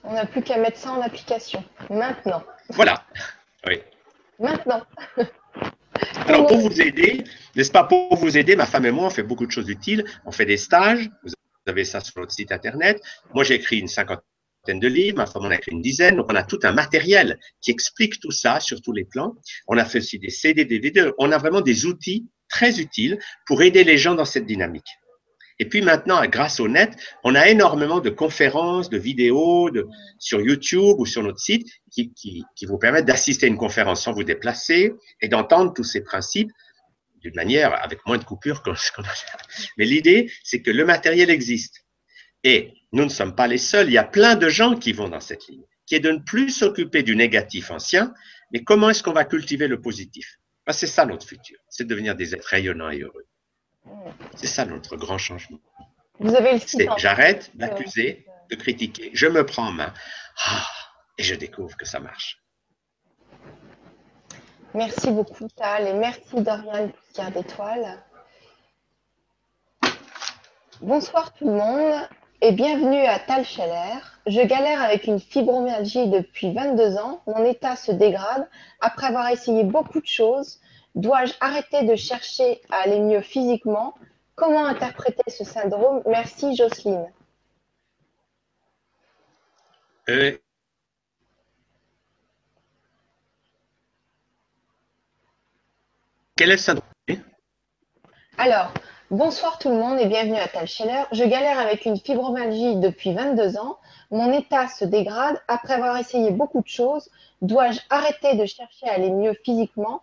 On 0.04 0.14
n'a 0.14 0.26
plus 0.26 0.42
qu'à 0.42 0.58
mettre 0.58 0.78
ça 0.78 0.92
en 0.92 1.02
application. 1.02 1.64
Maintenant. 1.90 2.44
Voilà. 2.70 3.06
Oui. 3.68 3.82
Maintenant. 4.40 4.84
Alors, 6.28 6.48
pour 6.48 6.60
vous 6.60 6.82
aider, 6.82 7.24
n'est-ce 7.56 7.72
pas, 7.72 7.84
pour 7.84 8.16
vous 8.16 8.38
aider, 8.38 8.56
ma 8.56 8.66
femme 8.66 8.86
et 8.86 8.92
moi, 8.92 9.08
on 9.08 9.10
fait 9.10 9.24
beaucoup 9.24 9.46
de 9.46 9.52
choses 9.52 9.70
utiles. 9.70 10.06
On 10.26 10.32
fait 10.32 10.46
des 10.46 10.58
stages. 10.58 11.10
Vous 11.24 11.34
avez 11.68 11.86
ça 11.86 12.00
sur 12.00 12.20
notre 12.20 12.32
site 12.32 12.52
internet. 12.52 13.02
Moi, 13.34 13.44
j'ai 13.44 13.56
écrit 13.56 13.80
une 13.80 13.88
cinquantaine 13.88 14.80
de 14.80 14.88
livres, 14.88 15.18
ma 15.18 15.26
femme 15.26 15.46
en 15.46 15.50
a 15.50 15.56
écrit 15.56 15.72
une 15.72 15.82
dizaine, 15.82 16.18
donc 16.18 16.28
on 16.32 16.36
a 16.36 16.44
tout 16.44 16.60
un 16.64 16.72
matériel 16.72 17.40
qui 17.62 17.72
explique 17.72 18.20
tout 18.20 18.32
ça 18.32 18.60
sur 18.60 18.82
tous 18.82 18.94
les 18.94 19.06
plans. 19.06 19.36
On 19.68 19.78
a 19.78 19.86
fait 19.86 20.00
aussi 20.00 20.20
des 20.20 20.30
CD, 20.30 20.66
des 20.66 20.80
DVD, 20.80 21.12
on 21.18 21.32
a 21.32 21.38
vraiment 21.38 21.62
des 21.62 21.86
outils 21.86 22.28
très 22.50 22.80
utile 22.80 23.18
pour 23.48 23.62
aider 23.64 23.84
les 23.84 23.98
gens 23.98 24.14
dans 24.14 24.26
cette 24.26 24.46
dynamique. 24.46 24.88
Et 25.62 25.66
puis 25.66 25.84
maintenant, 25.84 26.26
grâce 26.26 26.60
au 26.60 26.68
net, 26.68 26.98
on 27.24 27.36
a 27.36 27.48
énormément 27.48 28.00
de 28.00 28.10
conférences, 28.10 28.90
de 28.90 28.98
vidéos 28.98 29.70
de, 29.70 29.88
sur 30.18 30.42
YouTube 30.42 30.96
ou 30.98 31.06
sur 31.06 31.22
notre 31.22 31.40
site 31.40 31.70
qui, 31.92 32.44
vous 32.64 32.80
permettent 32.80 33.06
d'assister 33.06 33.46
à 33.46 33.50
une 33.50 33.60
conférence 33.60 34.02
sans 34.02 34.12
vous 34.12 34.24
déplacer 34.24 34.92
et 35.22 35.28
d'entendre 35.28 35.72
tous 35.72 35.84
ces 35.84 36.02
principes 36.02 36.50
d'une 37.20 37.36
manière 37.36 37.80
avec 37.84 38.00
moins 38.08 38.18
de 38.18 38.24
coupures 38.24 38.64
qu'on 38.64 38.72
a. 38.72 39.14
Mais 39.78 39.86
l'idée, 39.86 40.32
c'est 40.44 40.64
que 40.64 40.72
le 40.72 40.84
matériel 40.84 41.30
existe. 41.30 41.86
Et 42.44 42.74
nous 42.92 43.04
ne 43.04 43.10
sommes 43.10 43.36
pas 43.36 43.46
les 43.46 43.60
seuls. 43.60 43.88
Il 43.88 43.94
y 43.94 44.00
a 44.00 44.04
plein 44.04 44.34
de 44.34 44.50
gens 44.50 44.76
qui 44.76 44.94
vont 44.94 45.10
dans 45.10 45.20
cette 45.20 45.48
ligne, 45.48 45.66
qui 45.86 45.94
est 45.94 46.00
de 46.00 46.10
ne 46.10 46.24
plus 46.26 46.50
s'occuper 46.50 47.04
du 47.04 47.16
négatif 47.16 47.70
ancien, 47.70 48.16
mais 48.52 48.64
comment 48.64 48.90
est-ce 48.90 49.04
qu'on 49.04 49.14
va 49.14 49.26
cultiver 49.26 49.68
le 49.68 49.80
positif? 49.80 50.40
Ah, 50.66 50.74
c'est 50.74 50.88
ça 50.88 51.06
notre 51.06 51.28
futur, 51.28 51.60
c'est 51.70 51.86
devenir 51.86 52.16
des 52.16 52.34
êtres 52.34 52.48
rayonnants 52.48 52.90
et 52.90 53.02
heureux. 53.02 53.28
C'est 54.36 54.48
ça 54.48 54.66
notre 54.66 54.96
grand 54.96 55.18
changement. 55.18 55.60
Vous 56.20 56.36
avez 56.36 56.60
J'arrête 56.98 57.52
d'accuser, 57.56 58.26
de 58.50 58.56
critiquer. 58.56 59.12
Je 59.14 59.28
me 59.28 59.46
prends 59.46 59.68
en 59.68 59.72
main 59.72 59.94
ah, 60.46 60.66
et 61.18 61.24
je 61.24 61.36
découvre 61.36 61.76
que 61.78 61.86
ça 61.86 62.00
marche. 62.00 62.42
Merci 64.74 65.12
beaucoup, 65.12 65.48
Tal, 65.50 65.88
et 65.88 65.94
merci, 65.94 66.42
Dorian 66.42 66.90
Poussière 66.90 67.32
d'étoiles. 67.32 67.98
Bonsoir 70.80 71.34
tout 71.34 71.46
le 71.46 71.54
monde 71.54 72.08
et 72.42 72.54
bienvenue 72.54 73.04
à 73.06 73.20
Tal 73.20 73.46
Scheller. 73.46 74.00
Je 74.28 74.42
galère 74.42 74.82
avec 74.82 75.08
une 75.08 75.20
fibromyalgie 75.20 76.08
depuis 76.10 76.54
22 76.54 76.98
ans. 76.98 77.22
Mon 77.28 77.44
état 77.44 77.76
se 77.76 77.92
dégrade. 77.92 78.48
Après 78.80 79.08
avoir 79.08 79.28
essayé 79.30 79.64
beaucoup 79.64 80.00
de 80.00 80.08
choses, 80.08 80.60
dois-je 80.96 81.34
arrêter 81.40 81.84
de 81.84 81.96
chercher 81.96 82.62
à 82.70 82.84
aller 82.84 83.00
mieux 83.00 83.22
physiquement? 83.22 83.94
Comment 84.36 84.66
interpréter 84.66 85.30
ce 85.30 85.44
syndrome? 85.44 86.02
Merci 86.06 86.56
Jocelyne. 86.56 87.12
Quel 96.36 96.50
est 96.50 96.54
le 96.54 96.58
syndrome? 96.58 96.86
Alors, 98.38 98.74
Bonsoir 99.12 99.58
tout 99.58 99.68
le 99.68 99.76
monde 99.76 100.00
et 100.00 100.06
bienvenue 100.06 100.38
à 100.38 100.48
Tal 100.48 100.70
Scheller. 100.70 101.04
Je 101.12 101.26
galère 101.26 101.60
avec 101.60 101.84
une 101.84 101.98
fibromyalgie 101.98 102.78
depuis 102.78 103.14
22 103.14 103.58
ans. 103.58 103.78
Mon 104.10 104.32
état 104.32 104.70
se 104.70 104.86
dégrade. 104.86 105.38
Après 105.50 105.74
avoir 105.74 105.98
essayé 105.98 106.32
beaucoup 106.32 106.62
de 106.62 106.68
choses, 106.70 107.10
dois-je 107.42 107.82
arrêter 107.90 108.38
de 108.38 108.46
chercher 108.46 108.88
à 108.88 108.94
aller 108.94 109.10
mieux 109.10 109.34
physiquement? 109.44 110.02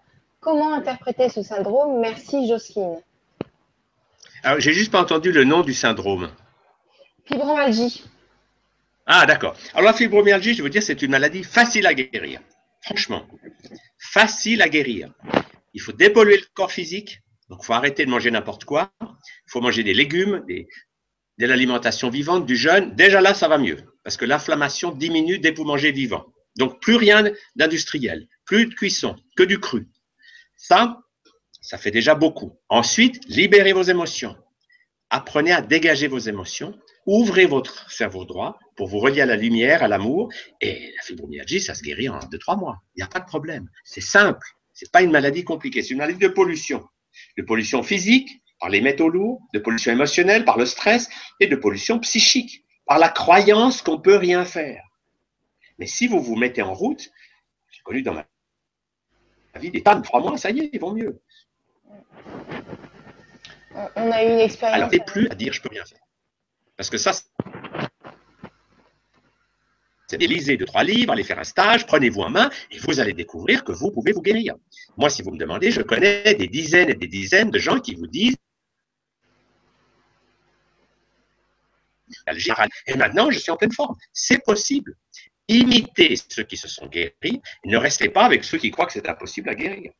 Comment 0.48 0.72
interpréter 0.72 1.28
ce 1.28 1.42
syndrome? 1.42 2.00
Merci 2.00 2.48
Jocelyne. 2.48 3.02
Alors, 4.42 4.60
j'ai 4.60 4.72
juste 4.72 4.90
pas 4.90 5.02
entendu 5.02 5.30
le 5.30 5.44
nom 5.44 5.60
du 5.60 5.74
syndrome. 5.74 6.30
Fibromyalgie. 7.26 8.02
Ah, 9.04 9.26
d'accord. 9.26 9.54
Alors, 9.74 9.90
la 9.90 9.92
fibromyalgie, 9.92 10.54
je 10.54 10.62
veux 10.62 10.70
dire, 10.70 10.82
c'est 10.82 11.02
une 11.02 11.10
maladie 11.10 11.44
facile 11.44 11.86
à 11.86 11.92
guérir. 11.92 12.40
Franchement, 12.80 13.26
facile 13.98 14.62
à 14.62 14.70
guérir. 14.70 15.12
Il 15.74 15.82
faut 15.82 15.92
dépolluer 15.92 16.38
le 16.38 16.46
corps 16.54 16.72
physique, 16.72 17.20
donc, 17.50 17.58
il 17.62 17.66
faut 17.66 17.74
arrêter 17.74 18.06
de 18.06 18.10
manger 18.10 18.30
n'importe 18.30 18.64
quoi. 18.64 18.90
Il 19.02 19.50
faut 19.50 19.60
manger 19.60 19.82
des 19.82 19.92
légumes, 19.92 20.46
de 20.48 21.46
l'alimentation 21.46 22.08
vivante, 22.08 22.46
du 22.46 22.56
jeûne. 22.56 22.94
Déjà 22.94 23.20
là, 23.20 23.34
ça 23.34 23.48
va 23.48 23.58
mieux, 23.58 23.76
parce 24.02 24.16
que 24.16 24.24
l'inflammation 24.24 24.92
diminue 24.92 25.40
dès 25.40 25.52
que 25.52 25.58
vous 25.58 25.64
mangez 25.64 25.92
vivant. 25.92 26.24
Donc, 26.56 26.80
plus 26.80 26.96
rien 26.96 27.22
d'industriel, 27.54 28.26
plus 28.46 28.64
de 28.64 28.72
cuisson, 28.72 29.14
que 29.36 29.42
du 29.42 29.60
cru. 29.60 29.86
Ça, 30.58 31.00
ça 31.62 31.78
fait 31.78 31.90
déjà 31.90 32.14
beaucoup. 32.14 32.58
Ensuite, 32.68 33.24
libérez 33.28 33.72
vos 33.72 33.82
émotions. 33.82 34.36
Apprenez 35.08 35.52
à 35.52 35.62
dégager 35.62 36.08
vos 36.08 36.18
émotions. 36.18 36.78
Ouvrez 37.06 37.46
votre 37.46 37.90
cerveau 37.90 38.26
droit 38.26 38.58
pour 38.76 38.88
vous 38.88 38.98
relier 38.98 39.22
à 39.22 39.26
la 39.26 39.36
lumière, 39.36 39.82
à 39.82 39.88
l'amour. 39.88 40.30
Et 40.60 40.92
la 40.94 41.02
fibromyalgie, 41.02 41.62
ça 41.62 41.74
se 41.74 41.82
guérit 41.82 42.10
en 42.10 42.18
deux, 42.30 42.38
trois 42.38 42.56
mois. 42.56 42.82
Il 42.94 42.98
n'y 42.98 43.04
a 43.04 43.08
pas 43.08 43.20
de 43.20 43.24
problème. 43.24 43.70
C'est 43.84 44.02
simple. 44.02 44.46
C'est 44.74 44.92
pas 44.92 45.00
une 45.00 45.10
maladie 45.10 45.44
compliquée. 45.44 45.80
C'est 45.80 45.90
une 45.90 45.98
maladie 45.98 46.18
de 46.18 46.28
pollution 46.28 46.86
de 47.36 47.42
pollution 47.42 47.82
physique 47.82 48.42
par 48.60 48.70
les 48.70 48.80
métaux 48.80 49.08
lourds, 49.08 49.40
de 49.54 49.58
pollution 49.58 49.92
émotionnelle 49.92 50.44
par 50.44 50.58
le 50.58 50.66
stress 50.66 51.08
et 51.40 51.46
de 51.46 51.56
pollution 51.56 51.98
psychique 52.00 52.64
par 52.86 52.98
la 52.98 53.08
croyance 53.08 53.82
qu'on 53.82 54.00
peut 54.00 54.16
rien 54.16 54.44
faire. 54.44 54.82
Mais 55.78 55.86
si 55.86 56.06
vous 56.06 56.20
vous 56.20 56.36
mettez 56.36 56.62
en 56.62 56.74
route, 56.74 57.08
j'ai 57.70 57.82
connu 57.82 58.02
dans 58.02 58.14
ma 58.14 58.26
vie 59.58 59.70
des 59.70 59.80
de 59.80 60.02
trois 60.02 60.20
mois, 60.20 60.36
ça 60.38 60.50
y 60.50 60.60
est, 60.60 60.70
ils 60.72 60.80
vont 60.80 60.92
mieux. 60.92 61.20
On 63.96 64.10
a 64.10 64.24
eu 64.24 64.32
une 64.32 64.40
expérience. 64.40 64.76
Alors, 64.76 64.92
et 64.92 65.00
plus 65.00 65.28
à 65.30 65.34
dire 65.34 65.52
je 65.52 65.60
peux 65.62 65.68
rien 65.68 65.84
faire. 65.84 66.00
Parce 66.76 66.90
que 66.90 66.98
ça, 66.98 67.12
c'est 70.06 70.16
lisez 70.16 70.56
deux, 70.56 70.64
trois 70.64 70.84
livres, 70.84 71.12
allez 71.12 71.22
faire 71.22 71.38
un 71.38 71.44
stage, 71.44 71.86
prenez-vous 71.86 72.22
en 72.22 72.30
main 72.30 72.50
et 72.70 72.78
vous 72.78 72.98
allez 72.98 73.12
découvrir 73.12 73.62
que 73.62 73.72
vous 73.72 73.90
pouvez 73.90 74.12
vous 74.12 74.22
guérir. 74.22 74.54
Moi, 74.96 75.10
si 75.10 75.22
vous 75.22 75.32
me 75.32 75.38
demandez, 75.38 75.70
je 75.70 75.82
connais 75.82 76.34
des 76.34 76.48
dizaines 76.48 76.88
et 76.90 76.94
des 76.94 77.08
dizaines 77.08 77.50
de 77.50 77.58
gens 77.58 77.78
qui 77.78 77.94
vous 77.94 78.06
disent 78.06 78.36
et 82.86 82.96
maintenant, 82.96 83.30
je 83.30 83.38
suis 83.38 83.50
en 83.50 83.56
pleine 83.56 83.72
forme. 83.72 83.96
C'est 84.12 84.42
possible. 84.42 84.94
Imitez 85.48 86.16
ceux 86.28 86.44
qui 86.44 86.56
se 86.56 86.68
sont 86.68 86.86
guéris, 86.86 87.40
ne 87.64 87.76
restez 87.76 88.08
pas 88.10 88.24
avec 88.24 88.44
ceux 88.44 88.58
qui 88.58 88.70
croient 88.70 88.86
que 88.86 88.92
c'est 88.92 89.08
impossible 89.08 89.48
à 89.48 89.54
guérir. 89.54 89.92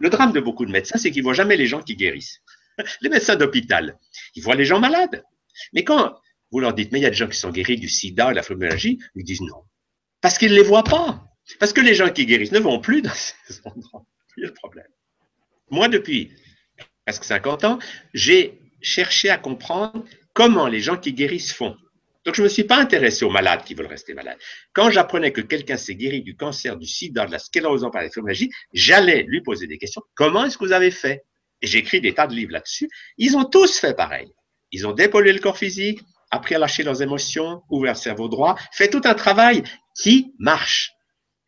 Le 0.00 0.08
drame 0.08 0.32
de 0.32 0.40
beaucoup 0.40 0.64
de 0.64 0.70
médecins, 0.70 0.98
c'est 0.98 1.10
qu'ils 1.10 1.22
ne 1.22 1.24
voient 1.24 1.34
jamais 1.34 1.56
les 1.56 1.66
gens 1.66 1.82
qui 1.82 1.96
guérissent. 1.96 2.40
Les 3.02 3.10
médecins 3.10 3.36
d'hôpital, 3.36 3.98
ils 4.34 4.42
voient 4.42 4.54
les 4.54 4.64
gens 4.64 4.80
malades. 4.80 5.22
Mais 5.74 5.84
quand 5.84 6.14
vous 6.50 6.60
leur 6.60 6.72
dites, 6.72 6.90
mais 6.90 7.00
il 7.00 7.02
y 7.02 7.06
a 7.06 7.10
des 7.10 7.16
gens 7.16 7.28
qui 7.28 7.36
sont 7.36 7.50
guéris 7.50 7.76
du 7.76 7.88
sida, 7.88 8.30
de 8.30 8.36
la 8.36 8.42
fibromyalgie, 8.42 8.98
ils 9.14 9.24
disent 9.24 9.42
non. 9.42 9.64
Parce 10.22 10.38
qu'ils 10.38 10.52
ne 10.52 10.56
les 10.56 10.62
voient 10.62 10.84
pas. 10.84 11.22
Parce 11.58 11.74
que 11.74 11.82
les 11.82 11.94
gens 11.94 12.10
qui 12.10 12.24
guérissent 12.24 12.52
ne 12.52 12.60
vont 12.60 12.80
plus 12.80 13.02
dans 13.02 13.12
ces 13.12 13.34
endroits. 13.64 14.06
C'est 14.34 14.40
le 14.40 14.54
problème. 14.54 14.88
Moi, 15.70 15.88
depuis 15.88 16.32
presque 17.04 17.24
50 17.24 17.64
ans, 17.64 17.78
j'ai 18.14 18.58
cherché 18.80 19.28
à 19.28 19.36
comprendre 19.36 20.04
comment 20.32 20.66
les 20.66 20.80
gens 20.80 20.96
qui 20.96 21.12
guérissent 21.12 21.52
font. 21.52 21.76
Donc, 22.24 22.36
je 22.36 22.42
ne 22.42 22.44
me 22.44 22.48
suis 22.48 22.64
pas 22.64 22.76
intéressé 22.76 23.24
aux 23.24 23.30
malades 23.30 23.64
qui 23.64 23.74
veulent 23.74 23.86
rester 23.86 24.14
malades. 24.14 24.38
Quand 24.72 24.90
j'apprenais 24.90 25.32
que 25.32 25.40
quelqu'un 25.40 25.76
s'est 25.76 25.96
guéri 25.96 26.22
du 26.22 26.36
cancer, 26.36 26.76
du 26.76 26.86
sida, 26.86 27.26
de 27.26 27.32
la 27.32 27.38
sclérose 27.38 27.86
par 27.92 28.02
la 28.02 28.32
j'allais 28.72 29.24
lui 29.24 29.40
poser 29.40 29.66
des 29.66 29.78
questions. 29.78 30.02
Comment 30.14 30.44
est-ce 30.44 30.56
que 30.56 30.64
vous 30.64 30.72
avez 30.72 30.90
fait? 30.92 31.24
Et 31.62 31.66
j'ai 31.66 31.78
écrit 31.78 32.00
des 32.00 32.14
tas 32.14 32.26
de 32.26 32.34
livres 32.34 32.52
là-dessus. 32.52 32.88
Ils 33.18 33.36
ont 33.36 33.44
tous 33.44 33.78
fait 33.78 33.94
pareil. 33.94 34.32
Ils 34.70 34.86
ont 34.86 34.92
dépollué 34.92 35.32
le 35.32 35.40
corps 35.40 35.58
physique, 35.58 36.00
appris 36.30 36.54
à 36.54 36.58
lâcher 36.58 36.82
leurs 36.82 37.02
émotions, 37.02 37.62
ouvert 37.68 37.92
le 37.92 37.98
cerveau 37.98 38.28
droit, 38.28 38.56
fait 38.72 38.88
tout 38.88 39.02
un 39.04 39.14
travail 39.14 39.62
qui 39.94 40.32
marche. 40.38 40.92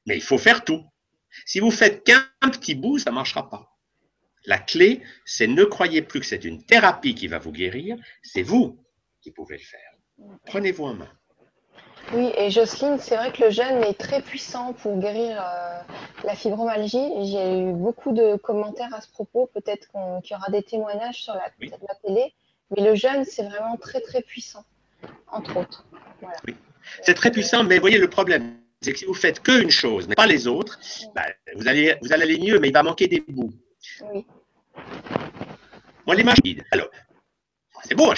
Mais 0.07 0.17
il 0.17 0.23
faut 0.23 0.39
faire 0.39 0.65
tout. 0.65 0.85
Si 1.47 1.61
vous 1.61 1.71
faites 1.71 2.05
qu'un 2.05 2.27
petit 2.41 2.75
bout, 2.75 2.99
ça 2.99 3.11
ne 3.11 3.15
marchera 3.15 3.49
pas. 3.49 3.71
La 4.47 4.59
clé, 4.59 5.03
c'est 5.25 5.47
ne 5.47 5.65
croyez 5.65 6.03
plus 6.03 6.21
que 6.21 6.27
c'est 6.27 6.45
une 6.45 6.65
thérapie 6.65 7.15
qui 7.15 7.29
va 7.29 7.39
vous 7.39 7.53
guérir, 7.53 7.97
c'est 8.23 8.43
vous 8.43 8.79
qui 9.23 9.31
pouvez 9.31 9.57
le 9.57 9.63
faire. 9.63 9.94
Prenez-vous 10.47 10.85
en 10.85 10.95
main. 10.95 11.09
Oui, 12.13 12.31
et 12.37 12.51
Jocelyne, 12.51 12.99
c'est 13.01 13.17
vrai 13.17 13.33
que 13.33 13.43
le 13.43 13.51
jeûne 13.51 13.83
est 13.83 13.99
très 13.99 14.21
puissant 14.21 14.75
pour 14.75 14.99
guérir 14.99 15.41
euh, 15.41 15.81
la 16.23 16.35
fibromyalgie. 16.35 17.09
J'ai 17.23 17.61
eu 17.61 17.73
beaucoup 17.73 18.13
de 18.13 18.37
commentaires 18.37 18.93
à 18.93 19.01
ce 19.01 19.09
propos. 19.09 19.51
Peut-être 19.55 19.89
qu'il 19.89 20.31
y 20.31 20.35
aura 20.35 20.51
des 20.51 20.63
témoignages 20.63 21.23
sur 21.23 21.35
la, 21.35 21.51
télé. 22.03 22.35
Mais 22.71 22.85
le 22.85 22.95
jeûne, 22.95 23.25
c'est 23.25 23.45
vraiment 23.45 23.77
très, 23.77 24.01
très 24.01 24.21
puissant, 24.23 24.65
entre 25.29 25.57
autres. 25.57 25.87
Oui. 26.47 26.55
C'est 27.03 27.15
très 27.15 27.31
puissant, 27.31 27.65
mais 27.65 27.79
voyez 27.79 27.99
le 27.99 28.09
problème, 28.09 28.59
c'est 28.83 28.93
que 28.93 28.99
si 28.99 29.05
vous 29.07 29.15
faites 29.15 29.43
qu'une 29.43 29.71
chose, 29.71 30.07
mais 30.07 30.15
pas 30.15 30.27
les 30.27 30.47
autres, 30.47 30.79
ben, 31.15 31.25
vous, 31.57 31.67
allez, 31.69 31.97
vous 32.03 32.13
allez 32.13 32.25
aller 32.25 32.39
mieux, 32.39 32.59
mais 32.59 32.69
il 32.69 32.75
va 32.75 32.83
manquer 32.83 33.07
des 33.07 33.21
bouts. 33.21 33.53
Oui. 34.13 34.27
Moi, 36.07 36.15
les 36.15 36.25
machines, 36.25 36.63
alors, 36.71 36.89
c'est 37.83 37.95
beau, 37.95 38.13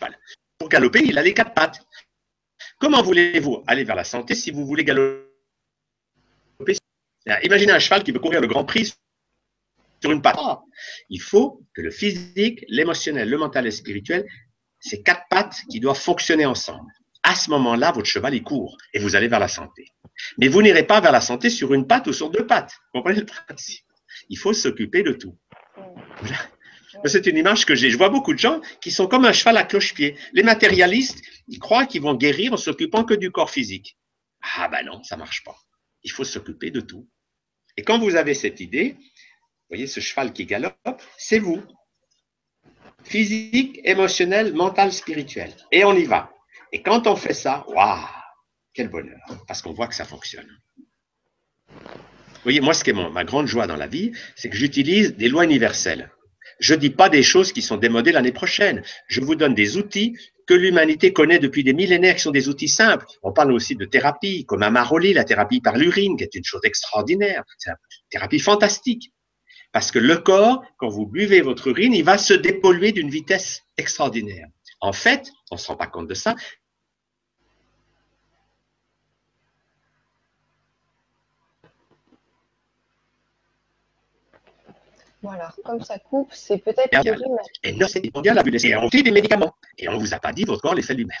voilà. 0.00 0.16
Pour 0.58 0.68
galoper, 0.68 1.02
il 1.04 1.16
a 1.18 1.22
les 1.22 1.34
quatre 1.34 1.54
pattes. 1.54 1.86
Comment 2.80 3.02
voulez-vous 3.02 3.62
aller 3.66 3.84
vers 3.84 3.96
la 3.96 4.04
santé 4.04 4.34
si 4.34 4.50
vous 4.50 4.66
voulez 4.66 4.84
galoper? 4.84 5.24
Imaginez 7.42 7.72
un 7.72 7.78
cheval 7.78 8.02
qui 8.02 8.10
veut 8.10 8.18
courir 8.18 8.40
le 8.40 8.46
Grand 8.46 8.64
Prix 8.64 8.94
sur 10.00 10.10
une 10.10 10.22
patte. 10.22 10.38
Il 11.10 11.20
faut 11.20 11.64
que 11.74 11.82
le 11.82 11.90
physique, 11.90 12.64
l'émotionnel, 12.68 13.28
le 13.28 13.38
mental 13.38 13.66
et 13.66 13.68
le 13.68 13.72
spirituel, 13.72 14.26
ces 14.80 15.02
quatre 15.02 15.22
pattes 15.30 15.56
qui 15.70 15.80
doivent 15.80 15.98
fonctionner 15.98 16.46
ensemble. 16.46 16.90
À 17.22 17.34
ce 17.34 17.50
moment-là, 17.50 17.92
votre 17.92 18.08
cheval, 18.08 18.34
il 18.34 18.42
court 18.42 18.76
et 18.94 18.98
vous 18.98 19.14
allez 19.16 19.28
vers 19.28 19.40
la 19.40 19.48
santé. 19.48 19.92
Mais 20.38 20.48
vous 20.48 20.62
n'irez 20.62 20.84
pas 20.84 21.00
vers 21.00 21.12
la 21.12 21.20
santé 21.20 21.50
sur 21.50 21.74
une 21.74 21.86
patte 21.86 22.06
ou 22.06 22.12
sur 22.12 22.30
deux 22.30 22.46
pattes. 22.46 22.72
Vous 22.92 23.00
comprenez 23.00 23.20
le 23.20 23.26
principe? 23.26 23.84
Il 24.28 24.38
faut 24.38 24.52
s'occuper 24.52 25.02
de 25.02 25.12
tout. 25.12 25.36
C'est 27.04 27.26
une 27.26 27.36
image 27.36 27.66
que 27.66 27.74
j'ai. 27.74 27.90
Je 27.90 27.98
vois 27.98 28.08
beaucoup 28.08 28.32
de 28.32 28.38
gens 28.38 28.60
qui 28.80 28.90
sont 28.90 29.06
comme 29.06 29.24
un 29.24 29.32
cheval 29.32 29.56
à 29.56 29.64
cloche-pied. 29.64 30.16
Les 30.32 30.42
matérialistes, 30.42 31.20
ils 31.48 31.58
croient 31.58 31.86
qu'ils 31.86 32.02
vont 32.02 32.14
guérir 32.14 32.52
en 32.52 32.56
s'occupant 32.56 33.04
que 33.04 33.14
du 33.14 33.30
corps 33.30 33.50
physique. 33.50 33.98
Ah 34.56 34.68
ben 34.68 34.84
non, 34.84 35.02
ça 35.02 35.16
marche 35.16 35.44
pas. 35.44 35.56
Il 36.02 36.10
faut 36.10 36.24
s'occuper 36.24 36.70
de 36.70 36.80
tout. 36.80 37.08
Et 37.76 37.82
quand 37.82 37.98
vous 37.98 38.16
avez 38.16 38.34
cette 38.34 38.60
idée, 38.60 38.96
vous 38.98 39.76
voyez 39.76 39.86
ce 39.86 40.00
cheval 40.00 40.32
qui 40.32 40.46
galope, 40.46 41.02
c'est 41.16 41.38
vous. 41.38 41.62
Physique, 43.04 43.80
émotionnel, 43.84 44.54
mental, 44.54 44.92
spirituel. 44.92 45.54
Et 45.70 45.84
on 45.84 45.94
y 45.94 46.04
va. 46.04 46.32
Et 46.72 46.82
quand 46.82 47.06
on 47.06 47.16
fait 47.16 47.34
ça, 47.34 47.64
waouh, 47.68 48.06
quel 48.72 48.88
bonheur, 48.88 49.18
parce 49.46 49.62
qu'on 49.62 49.72
voit 49.72 49.88
que 49.88 49.94
ça 49.94 50.04
fonctionne. 50.04 50.48
Vous 51.68 52.44
voyez, 52.44 52.60
moi, 52.60 52.74
ce 52.74 52.84
qui 52.84 52.90
est 52.90 52.92
ma 52.92 53.24
grande 53.24 53.46
joie 53.46 53.66
dans 53.66 53.76
la 53.76 53.86
vie, 53.86 54.12
c'est 54.36 54.48
que 54.48 54.56
j'utilise 54.56 55.16
des 55.16 55.28
lois 55.28 55.44
universelles. 55.44 56.10
Je 56.58 56.74
ne 56.74 56.80
dis 56.80 56.90
pas 56.90 57.08
des 57.08 57.22
choses 57.22 57.52
qui 57.52 57.62
sont 57.62 57.76
démodées 57.76 58.12
l'année 58.12 58.32
prochaine. 58.32 58.82
Je 59.06 59.20
vous 59.20 59.34
donne 59.34 59.54
des 59.54 59.76
outils 59.76 60.16
que 60.46 60.54
l'humanité 60.54 61.12
connaît 61.12 61.38
depuis 61.38 61.62
des 61.62 61.74
millénaires, 61.74 62.16
qui 62.16 62.22
sont 62.22 62.30
des 62.30 62.48
outils 62.48 62.68
simples. 62.68 63.06
On 63.22 63.32
parle 63.32 63.52
aussi 63.52 63.76
de 63.76 63.84
thérapie, 63.84 64.46
comme 64.46 64.62
à 64.62 64.70
Maroli, 64.70 65.12
la 65.12 65.24
thérapie 65.24 65.60
par 65.60 65.76
l'urine, 65.76 66.16
qui 66.16 66.24
est 66.24 66.34
une 66.34 66.44
chose 66.44 66.62
extraordinaire. 66.64 67.44
C'est 67.58 67.70
une 67.70 67.76
thérapie 68.10 68.40
fantastique. 68.40 69.12
Parce 69.72 69.90
que 69.92 69.98
le 69.98 70.16
corps, 70.16 70.62
quand 70.78 70.88
vous 70.88 71.06
buvez 71.06 71.42
votre 71.42 71.68
urine, 71.68 71.92
il 71.92 72.04
va 72.04 72.16
se 72.16 72.32
dépolluer 72.32 72.92
d'une 72.92 73.10
vitesse 73.10 73.62
extraordinaire. 73.76 74.46
En 74.80 74.92
fait, 74.92 75.30
on 75.50 75.56
ne 75.56 75.60
se 75.60 75.66
rend 75.66 75.76
pas 75.76 75.86
compte 75.86 76.08
de 76.08 76.14
ça, 76.14 76.34
Voilà, 85.22 85.52
comme 85.64 85.82
ça 85.82 85.98
coupe, 85.98 86.32
c'est 86.32 86.58
peut-être 86.58 86.90
Et 87.64 87.72
non, 87.72 87.88
c'est 87.88 88.14
mondial, 88.14 88.40
et 88.46 88.76
on 88.76 88.88
des 88.88 89.10
médicaments. 89.10 89.54
Et 89.76 89.88
on 89.88 89.94
ne 89.94 89.98
vous 89.98 90.14
a 90.14 90.18
pas 90.18 90.32
dit 90.32 90.44
votre 90.44 90.62
corps 90.62 90.74
les 90.74 90.82
fait 90.82 90.94
lui-même. 90.94 91.16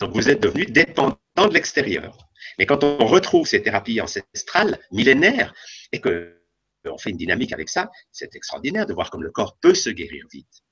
Donc 0.00 0.12
vous 0.14 0.28
êtes 0.28 0.40
devenu 0.40 0.66
dépendant 0.66 1.16
de 1.36 1.54
l'extérieur. 1.54 2.18
Mais 2.58 2.66
quand 2.66 2.82
on 2.84 3.06
retrouve 3.06 3.46
ces 3.46 3.62
thérapies 3.62 4.00
ancestrales, 4.00 4.78
millénaires, 4.90 5.54
et 5.92 6.00
que 6.00 6.32
on 6.88 6.98
fait 6.98 7.10
une 7.10 7.16
dynamique 7.16 7.52
avec 7.52 7.68
ça, 7.68 7.90
c'est 8.12 8.36
extraordinaire 8.36 8.86
de 8.86 8.94
voir 8.94 9.10
comme 9.10 9.22
le 9.22 9.30
corps 9.30 9.56
peut 9.60 9.74
se 9.74 9.90
guérir 9.90 10.24
vite. 10.32 10.62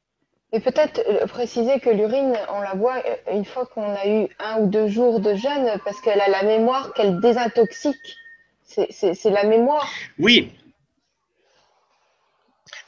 Et 0.52 0.60
peut-être 0.60 1.00
euh, 1.08 1.26
préciser 1.26 1.80
que 1.80 1.90
l'urine, 1.90 2.36
on 2.52 2.60
la 2.60 2.74
voit 2.74 3.02
euh, 3.04 3.16
une 3.32 3.44
fois 3.44 3.66
qu'on 3.66 3.92
a 3.92 4.06
eu 4.06 4.28
un 4.38 4.60
ou 4.60 4.68
deux 4.68 4.86
jours 4.86 5.18
de 5.18 5.34
jeûne, 5.34 5.80
parce 5.84 6.00
qu'elle 6.00 6.20
a 6.20 6.28
la 6.28 6.44
mémoire 6.44 6.94
qu'elle 6.94 7.18
désintoxique. 7.20 8.16
C'est 8.62 9.30
la 9.30 9.44
mémoire. 9.44 9.88
Oui, 10.18 10.52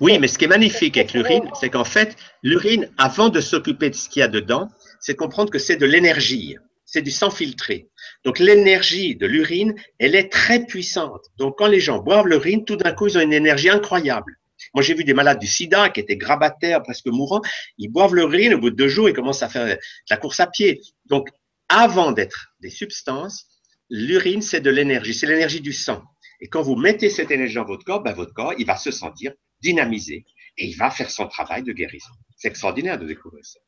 oui, 0.00 0.18
mais 0.18 0.28
ce 0.28 0.38
qui 0.38 0.44
est 0.44 0.48
magnifique 0.48 0.96
avec 0.96 1.12
l'urine, 1.12 1.50
c'est 1.58 1.70
qu'en 1.70 1.84
fait, 1.84 2.16
l'urine, 2.42 2.90
avant 2.98 3.28
de 3.28 3.40
s'occuper 3.40 3.90
de 3.90 3.94
ce 3.94 4.08
qu'il 4.08 4.20
y 4.20 4.22
a 4.22 4.28
dedans, 4.28 4.68
c'est 5.00 5.14
comprendre 5.14 5.50
que 5.50 5.58
c'est 5.58 5.76
de 5.76 5.86
l'énergie, 5.86 6.56
c'est 6.84 7.02
du 7.02 7.10
sang 7.10 7.30
filtré. 7.30 7.88
Donc 8.24 8.38
l'énergie 8.38 9.16
de 9.16 9.26
l'urine, 9.26 9.74
elle 9.98 10.14
est 10.14 10.30
très 10.30 10.64
puissante. 10.64 11.26
Donc 11.38 11.56
quand 11.58 11.66
les 11.66 11.80
gens 11.80 11.98
boivent 11.98 12.28
l'urine, 12.28 12.64
tout 12.64 12.76
d'un 12.76 12.92
coup, 12.92 13.08
ils 13.08 13.18
ont 13.18 13.22
une 13.22 13.32
énergie 13.32 13.70
incroyable. 13.70 14.36
Moi, 14.74 14.82
j'ai 14.82 14.94
vu 14.94 15.04
des 15.04 15.14
malades 15.14 15.38
du 15.38 15.46
sida 15.46 15.90
qui 15.90 16.00
étaient 16.00 16.16
grabataires, 16.16 16.82
presque 16.82 17.06
mourants. 17.06 17.42
Ils 17.78 17.88
boivent 17.88 18.14
l'urine, 18.14 18.54
au 18.54 18.58
bout 18.58 18.70
de 18.70 18.76
deux 18.76 18.88
jours, 18.88 19.08
ils 19.08 19.14
commencent 19.14 19.42
à 19.42 19.48
faire 19.48 19.76
la 20.10 20.16
course 20.16 20.40
à 20.40 20.46
pied. 20.46 20.80
Donc, 21.06 21.28
avant 21.68 22.12
d'être 22.12 22.48
des 22.60 22.70
substances, 22.70 23.46
l'urine, 23.90 24.42
c'est 24.42 24.60
de 24.60 24.70
l'énergie, 24.70 25.14
c'est 25.14 25.26
l'énergie 25.26 25.60
du 25.60 25.72
sang. 25.72 26.02
Et 26.40 26.48
quand 26.48 26.62
vous 26.62 26.76
mettez 26.76 27.10
cette 27.10 27.30
énergie 27.30 27.54
dans 27.54 27.64
votre 27.64 27.84
corps, 27.84 28.02
ben 28.02 28.12
votre 28.12 28.34
corps, 28.34 28.54
il 28.58 28.66
va 28.66 28.76
se 28.76 28.90
sentir 28.90 29.32
dynamisé 29.66 30.24
et 30.58 30.66
il 30.66 30.76
va 30.76 30.90
faire 30.90 31.10
son 31.10 31.26
travail 31.26 31.62
de 31.62 31.72
guérison. 31.72 32.14
C'est 32.36 32.48
extraordinaire 32.48 32.98
de 32.98 33.06
découvrir 33.06 33.44
ça. 33.44 33.60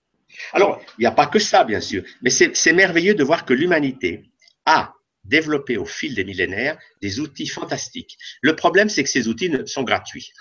Alors, 0.52 0.80
il 0.98 1.02
n'y 1.02 1.06
a 1.06 1.12
pas 1.12 1.26
que 1.26 1.38
ça, 1.38 1.64
bien 1.64 1.80
sûr, 1.80 2.02
mais 2.22 2.30
c'est 2.30 2.72
merveilleux 2.72 3.14
de 3.14 3.24
voir 3.24 3.44
que 3.44 3.54
l'humanité 3.54 4.30
a 4.66 4.92
développé 5.24 5.76
au 5.76 5.84
fil 5.84 6.14
des 6.14 6.24
millénaires 6.24 6.78
des 7.02 7.20
outils 7.20 7.48
fantastiques. 7.48 8.16
Le 8.42 8.54
problème, 8.54 8.88
c'est 8.88 9.02
que 9.02 9.10
ces 9.10 9.26
outils 9.28 9.50
sont 9.66 9.82
gratuits. 9.82 10.32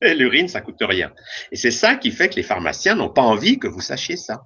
L'urine, 0.00 0.48
ça 0.48 0.60
coûte 0.60 0.82
rien. 0.82 1.12
Et 1.52 1.56
c'est 1.56 1.70
ça 1.70 1.94
qui 1.96 2.10
fait 2.10 2.28
que 2.28 2.36
les 2.36 2.42
pharmaciens 2.42 2.96
n'ont 2.96 3.12
pas 3.12 3.22
envie 3.22 3.58
que 3.58 3.68
vous 3.68 3.80
sachiez 3.80 4.16
ça. 4.16 4.42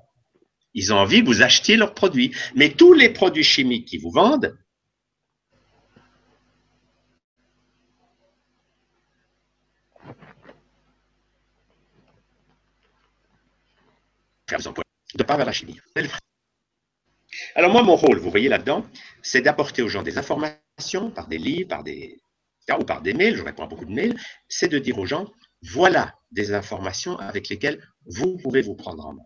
Ils 0.75 0.93
ont 0.93 0.99
envie 0.99 1.23
que 1.23 1.27
vous 1.27 1.43
achetiez 1.43 1.77
leurs 1.77 1.95
produits. 1.95 2.33
Mais 2.55 2.71
tous 2.71 2.93
les 2.93 3.09
produits 3.09 3.45
chimiques 3.45 3.89
qu'ils 3.89 4.03
vous 4.03 4.13
vendent, 4.13 4.57
de 15.15 15.23
pas 15.23 15.37
vers 15.37 15.47
la 15.47 15.53
chimie. 15.53 15.79
Alors 17.55 17.73
moi, 17.73 17.83
mon 17.83 17.97
rôle, 17.97 18.19
vous 18.19 18.31
voyez 18.31 18.49
là-dedans, 18.49 18.85
c'est 19.23 19.43
d'apporter 19.43 19.83
aux 19.83 19.89
gens 19.89 20.03
des 20.03 20.19
informations 20.19 21.11
par 21.15 21.29
des 21.29 21.39
livres, 21.39 21.69
par 21.69 21.85
des 21.85 22.21
ou 22.79 22.85
par 22.85 23.01
des 23.01 23.15
mails, 23.15 23.37
je 23.37 23.43
réponds 23.43 23.65
à 23.65 23.67
beaucoup 23.67 23.87
de 23.87 23.93
mails, 23.93 24.15
c'est 24.49 24.69
de 24.69 24.79
dire 24.79 24.99
aux 24.99 25.07
gens, 25.07 25.27
voilà 25.63 26.15
des 26.33 26.53
informations 26.53 27.19
avec 27.19 27.49
lesquelles 27.49 27.83
vous 28.05 28.37
pouvez 28.37 28.61
vous 28.61 28.75
prendre 28.75 29.07
en 29.07 29.15
main. 29.15 29.23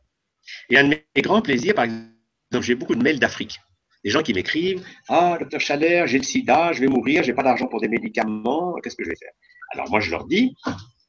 Et 0.70 0.78
un 0.78 0.84
de 0.84 0.88
mes 0.88 1.22
grands 1.22 1.42
plaisirs, 1.42 1.74
par 1.74 1.84
exemple, 1.84 2.14
j'ai 2.60 2.74
beaucoup 2.74 2.94
de 2.94 3.02
mails 3.02 3.18
d'Afrique. 3.18 3.58
Des 4.04 4.10
gens 4.10 4.22
qui 4.22 4.34
m'écrivent 4.34 4.84
Ah, 5.08 5.36
docteur 5.38 5.60
Chalère, 5.60 6.06
j'ai 6.06 6.18
le 6.18 6.24
sida, 6.24 6.72
je 6.72 6.80
vais 6.80 6.88
mourir, 6.88 7.22
j'ai 7.22 7.34
pas 7.34 7.42
d'argent 7.42 7.66
pour 7.66 7.80
des 7.80 7.88
médicaments, 7.88 8.74
qu'est-ce 8.82 8.96
que 8.96 9.04
je 9.04 9.10
vais 9.10 9.16
faire? 9.16 9.32
Alors 9.72 9.90
moi, 9.90 10.00
je 10.00 10.10
leur 10.10 10.24
dis 10.26 10.54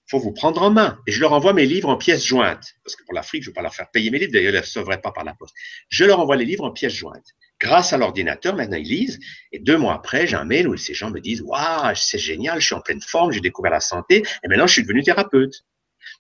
faut 0.10 0.20
vous 0.20 0.34
prendre 0.34 0.62
en 0.62 0.70
main. 0.70 1.00
Et 1.08 1.12
je 1.12 1.20
leur 1.20 1.34
envoie 1.34 1.54
mes 1.54 1.66
livres 1.66 1.90
en 1.90 1.98
pièces 1.98 2.26
jointes. 2.26 2.74
Parce 2.84 2.96
que 2.96 3.04
pour 3.04 3.14
l'Afrique, 3.14 3.44
je 3.44 3.50
ne 3.50 3.52
vais 3.52 3.56
pas 3.56 3.62
leur 3.62 3.74
faire 3.74 3.90
payer 3.92 4.12
mes 4.12 4.20
livres, 4.20 4.32
d'ailleurs, 4.32 4.54
ils 4.54 4.58
ne 4.58 4.62
recevraient 4.62 5.02
pas 5.02 5.12
par 5.12 5.24
la 5.24 5.34
poste. 5.34 5.56
Je 5.90 6.06
leur 6.06 6.20
envoie 6.20 6.36
les 6.36 6.46
livres 6.46 6.66
en 6.66 6.72
pièces 6.72 6.94
jointes. 6.94 7.28
Grâce 7.60 7.94
à 7.94 7.98
l'ordinateur, 7.98 8.56
maintenant, 8.56 8.78
ils 8.78 8.88
lisent. 8.88 9.20
Et 9.52 9.60
deux 9.60 9.78
mois 9.78 9.94
après, 9.94 10.28
j'ai 10.28 10.36
un 10.36 10.46
mail 10.46 10.68
où 10.68 10.76
ces 10.76 10.94
gens 10.94 11.10
me 11.12 11.20
disent 11.20 11.42
Waouh, 11.42 11.96
c'est 11.96 12.18
génial, 12.18 12.60
je 12.60 12.66
suis 12.66 12.76
en 12.76 12.82
pleine 12.82 13.02
forme, 13.02 13.32
j'ai 13.32 13.42
découvert 13.42 13.72
la 13.72 13.80
santé, 13.80 14.24
et 14.44 14.48
maintenant, 14.48 14.68
je 14.68 14.74
suis 14.74 14.84
devenu 14.84 15.04
thérapeute. 15.04 15.64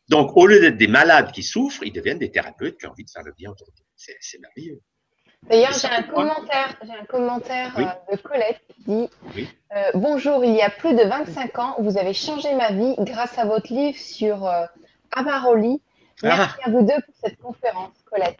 Donc, 0.09 0.35
au 0.37 0.47
lieu 0.47 0.59
d'être 0.59 0.77
des 0.77 0.87
malades 0.87 1.31
qui 1.31 1.43
souffrent, 1.43 1.83
ils 1.83 1.91
deviennent 1.91 2.19
des 2.19 2.31
thérapeutes 2.31 2.77
qui 2.79 2.85
ont 2.85 2.91
envie 2.91 3.03
de 3.03 3.09
faire 3.09 3.23
le 3.23 3.33
bien 3.33 3.51
autour 3.51 3.67
d'eux. 3.67 3.83
C'est 3.95 4.39
merveilleux. 4.39 4.79
D'ailleurs, 5.49 5.73
j'ai 5.73 5.89
un 5.89 6.03
commentaire, 6.03 6.75
j'ai 6.83 6.93
un 6.93 7.05
commentaire 7.05 7.77
euh, 7.77 8.15
de 8.15 8.21
Colette 8.21 8.61
qui 8.67 8.83
dit 8.83 9.09
euh, 9.75 9.91
Bonjour, 9.93 10.43
il 10.45 10.53
y 10.53 10.61
a 10.61 10.69
plus 10.69 10.93
de 10.95 11.03
25 11.03 11.59
ans, 11.59 11.75
vous 11.79 11.97
avez 11.97 12.13
changé 12.13 12.53
ma 12.55 12.71
vie 12.71 12.95
grâce 12.99 13.37
à 13.37 13.45
votre 13.45 13.71
livre 13.71 13.97
sur 13.97 14.47
euh, 14.47 14.65
Amaroli. 15.11 15.81
Merci 16.21 16.55
ah. 16.63 16.67
à 16.67 16.71
vous 16.71 16.81
deux 16.81 17.01
pour 17.05 17.15
cette 17.21 17.37
conférence, 17.39 17.93
Colette. 18.05 18.37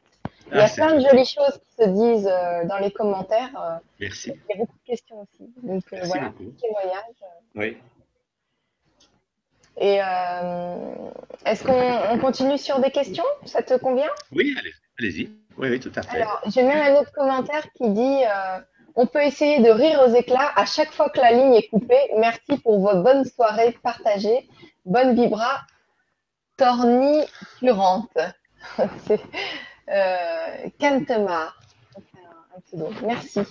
Il 0.52 0.58
y 0.58 0.62
a 0.62 0.66
ah, 0.66 0.70
plein 0.70 0.96
de 0.96 1.00
jolies 1.02 1.26
choses 1.26 1.60
qui 1.60 1.84
se 1.84 1.90
disent 1.90 2.32
dans 2.70 2.78
les 2.78 2.92
commentaires. 2.92 3.82
Merci. 4.00 4.34
Il 4.50 4.52
y 4.52 4.54
a 4.54 4.58
beaucoup 4.58 4.78
de 4.78 4.88
questions 4.88 5.22
aussi. 5.22 5.52
Donc 5.64 5.84
voilà, 5.90 6.30
beaucoup. 6.30 6.52
témoignage. 6.62 7.16
Oui. 7.56 7.78
Et 9.78 9.96
est-ce 11.46 11.64
qu'on 11.64 12.20
continue 12.20 12.58
sur 12.58 12.80
des 12.80 12.92
questions? 12.92 13.26
Ça 13.46 13.64
te 13.64 13.74
convient? 13.74 14.12
Oui, 14.32 14.56
allez-y. 14.98 15.30
Oui, 15.58 15.70
oui, 15.70 15.80
tout 15.80 15.92
à 15.96 16.02
fait. 16.02 16.22
Alors, 16.22 16.42
j'ai 16.48 16.64
même 16.64 16.96
un 16.96 17.00
autre 17.00 17.12
commentaire 17.12 17.64
qui 17.74 17.90
dit 17.90 18.24
euh, 18.26 18.60
On 18.96 19.06
peut 19.06 19.22
essayer 19.24 19.60
de 19.60 19.70
rire 19.70 20.02
aux 20.08 20.14
éclats 20.14 20.52
à 20.56 20.66
chaque 20.66 20.92
fois 20.92 21.10
que 21.10 21.20
la 21.20 21.32
ligne 21.32 21.54
est 21.54 21.68
coupée. 21.68 22.10
Merci 22.18 22.58
pour 22.64 22.80
votre 22.80 23.04
bonne 23.04 23.26
soirée 23.26 23.78
partagée. 23.84 24.50
Bonne 24.86 25.16
vibra 25.16 25.62
torniturante. 26.58 28.18
C'est 29.06 29.22
euh, 29.90 30.70
Kantemar. 30.80 31.60
Merci. 33.04 33.42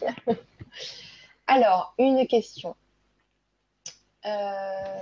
Alors, 1.46 1.94
une 1.98 2.26
question. 2.26 2.74
Euh, 4.24 5.00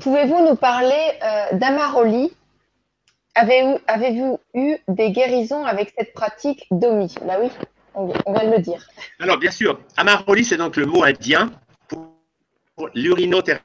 pouvez-vous 0.00 0.48
nous 0.48 0.56
parler 0.56 1.18
d'Amaroli? 1.52 2.32
Avez-vous 3.34 4.40
eu 4.54 4.76
des 4.88 5.12
guérisons 5.12 5.64
avec 5.64 5.94
cette 5.96 6.12
pratique 6.12 6.66
d'OMI? 6.70 7.14
Bah 7.24 7.38
oui, 7.40 7.50
on, 7.94 8.06
de 8.08 8.56
le 8.56 8.60
dire. 8.60 8.86
Alors, 9.18 9.38
bien 9.38 9.50
sûr, 9.50 9.80
Amaroli, 9.96 10.44
c'est 10.44 10.56
donc 10.56 10.76
le 10.76 10.86
mot 10.86 11.04
indien 11.04 11.50
pour, 11.88 12.90
l'urinothérapie. 12.94 13.64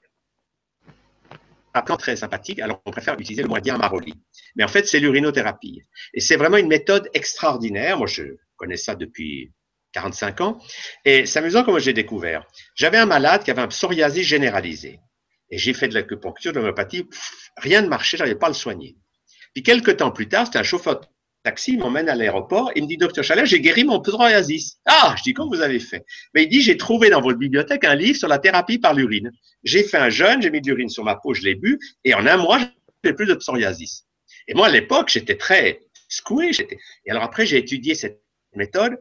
Très 1.98 2.16
sympathique, 2.16 2.60
alors 2.60 2.82
on 2.86 2.92
préfère 2.92 3.16
utiliser 3.20 3.42
le 3.42 3.48
mot 3.48 3.56
indien 3.56 3.74
Amaroli. 3.76 4.14
Mais 4.56 4.64
en 4.64 4.68
fait, 4.68 4.88
c'est 4.88 5.00
l'urinothérapie. 5.00 5.82
Et 6.14 6.20
c'est 6.20 6.36
vraiment 6.36 6.58
une 6.58 6.68
méthode 6.68 7.10
extraordinaire. 7.16 7.98
Moi, 7.98 8.06
je 8.06 8.24
connais 8.58 8.78
ça 8.78 8.94
depuis 8.94 9.52
45 9.94 10.42
ans. 10.42 10.60
Et 11.06 11.26
c'est 11.26 11.40
amusant 11.40 11.64
comment 11.64 11.80
j'ai 11.80 11.94
découvert. 11.94 12.46
J'avais 12.76 12.98
un 12.98 13.08
malade 13.08 13.44
qui 13.44 13.50
avait 13.50 13.62
un 13.62 13.68
psoriasis 13.68 14.26
généralisé. 14.26 15.00
Et 15.50 15.58
j'ai 15.58 15.74
fait 15.74 15.88
de 15.88 15.94
l'acupuncture, 15.94 16.52
de 16.52 16.58
l'homéopathie. 16.58 17.08
Rien 17.58 17.82
ne 17.82 17.88
marchait, 17.88 18.18
je 18.18 18.24
n'arrivais 18.24 18.40
pas 18.40 18.48
à 18.48 18.50
le 18.50 18.56
soigner. 18.56 18.96
Puis 19.54 19.64
quelques 19.64 19.98
temps 19.98 20.12
plus 20.12 20.28
tard, 20.28 20.46
c'était 20.48 20.60
un 20.60 20.64
chauffeur 20.64 21.00
de 21.00 21.06
taxi, 21.44 21.74
il 21.74 21.80
m'emmène 21.80 22.10
à 22.10 22.16
l'aéroport, 22.16 22.72
il 22.76 22.84
me 22.84 22.88
dit, 22.88 22.98
docteur 22.98 23.24
Chalet, 23.24 23.46
j'ai 23.46 23.60
guéri 23.60 23.84
mon 23.84 24.00
psoriasis. 24.00 24.80
Ah, 24.86 25.14
je 25.18 25.24
dis, 25.24 25.34
comment 25.34 25.50
vous 25.50 25.62
avez 25.62 25.80
fait? 25.80 26.06
Mais 26.34 26.44
il 26.44 26.50
dit, 26.50 26.62
j'ai 26.62 26.78
trouvé 26.78 27.10
dans 27.10 27.22
votre 27.22 27.38
bibliothèque 27.38 27.84
un 27.84 27.96
livre 27.96 28.18
sur 28.18 28.28
la 28.28 28.40
thérapie 28.40 28.80
par 28.80 28.94
l'urine. 28.94 29.32
J'ai 29.64 29.84
fait 29.84 29.98
un 29.98 30.10
jeûne, 30.10 30.42
j'ai 30.42 30.50
mis 30.50 30.62
de 30.62 30.68
l'urine 30.68 30.90
sur 30.90 31.04
ma 31.04 31.16
peau, 31.16 31.34
je 31.34 31.42
l'ai 31.42 31.56
bu, 31.56 31.80
et 32.04 32.14
en 32.14 32.26
un 32.26 32.38
mois, 32.38 32.60
j'ai 33.04 33.14
plus 33.14 33.26
de 33.26 33.36
psoriasis. 33.36 34.06
Et 34.48 34.54
moi, 34.54 34.68
à 34.68 34.70
l'époque, 34.70 35.10
j'étais 35.10 35.38
très 35.38 35.82
secoué. 36.08 36.52
Et 37.06 37.12
alors 37.12 37.24
après, 37.24 37.46
j'ai 37.46 37.58
étudié 37.58 37.96
cette 37.96 38.22
méthode. 38.56 38.98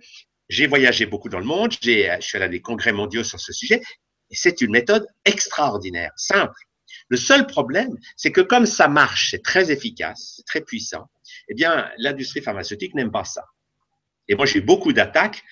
J'ai 0.49 0.67
voyagé 0.67 1.07
beaucoup 1.07 1.29
dans 1.29 1.39
le 1.39 1.45
monde. 1.45 1.73
Je 1.73 1.79
suis 2.21 2.37
allé 2.37 2.45
à 2.45 2.49
des 2.49 2.61
congrès 2.61 2.93
mondiaux 2.93 3.25
sur 3.25 3.41
ce 3.41 3.53
sujet. 3.53 3.81
Et 4.31 4.35
c'est 4.35 4.61
une 4.61 4.71
méthode 4.71 5.07
extraordinaire, 5.25 6.11
simple, 6.17 6.55
le 7.13 7.19
seul 7.19 7.47
problème, 7.47 7.99
c'est 8.17 8.33
que 8.33 8.41
comme 8.41 8.65
ça 8.65 8.89
marche, 8.89 9.33
c'est 9.33 9.43
très 9.43 9.71
efficace, 9.71 10.33
c'est 10.37 10.47
très 10.47 10.63
puissant, 10.63 11.11
eh 11.51 11.55
bien, 11.55 11.91
l'industrie 11.99 12.41
pharmaceutique 12.41 12.95
n'aime 12.95 13.13
pas 13.13 13.25
ça. 13.25 13.45
Et 14.29 14.35
moi, 14.35 14.47
j'ai 14.47 14.63
beaucoup 14.63 14.95
d'attaques 14.95 15.45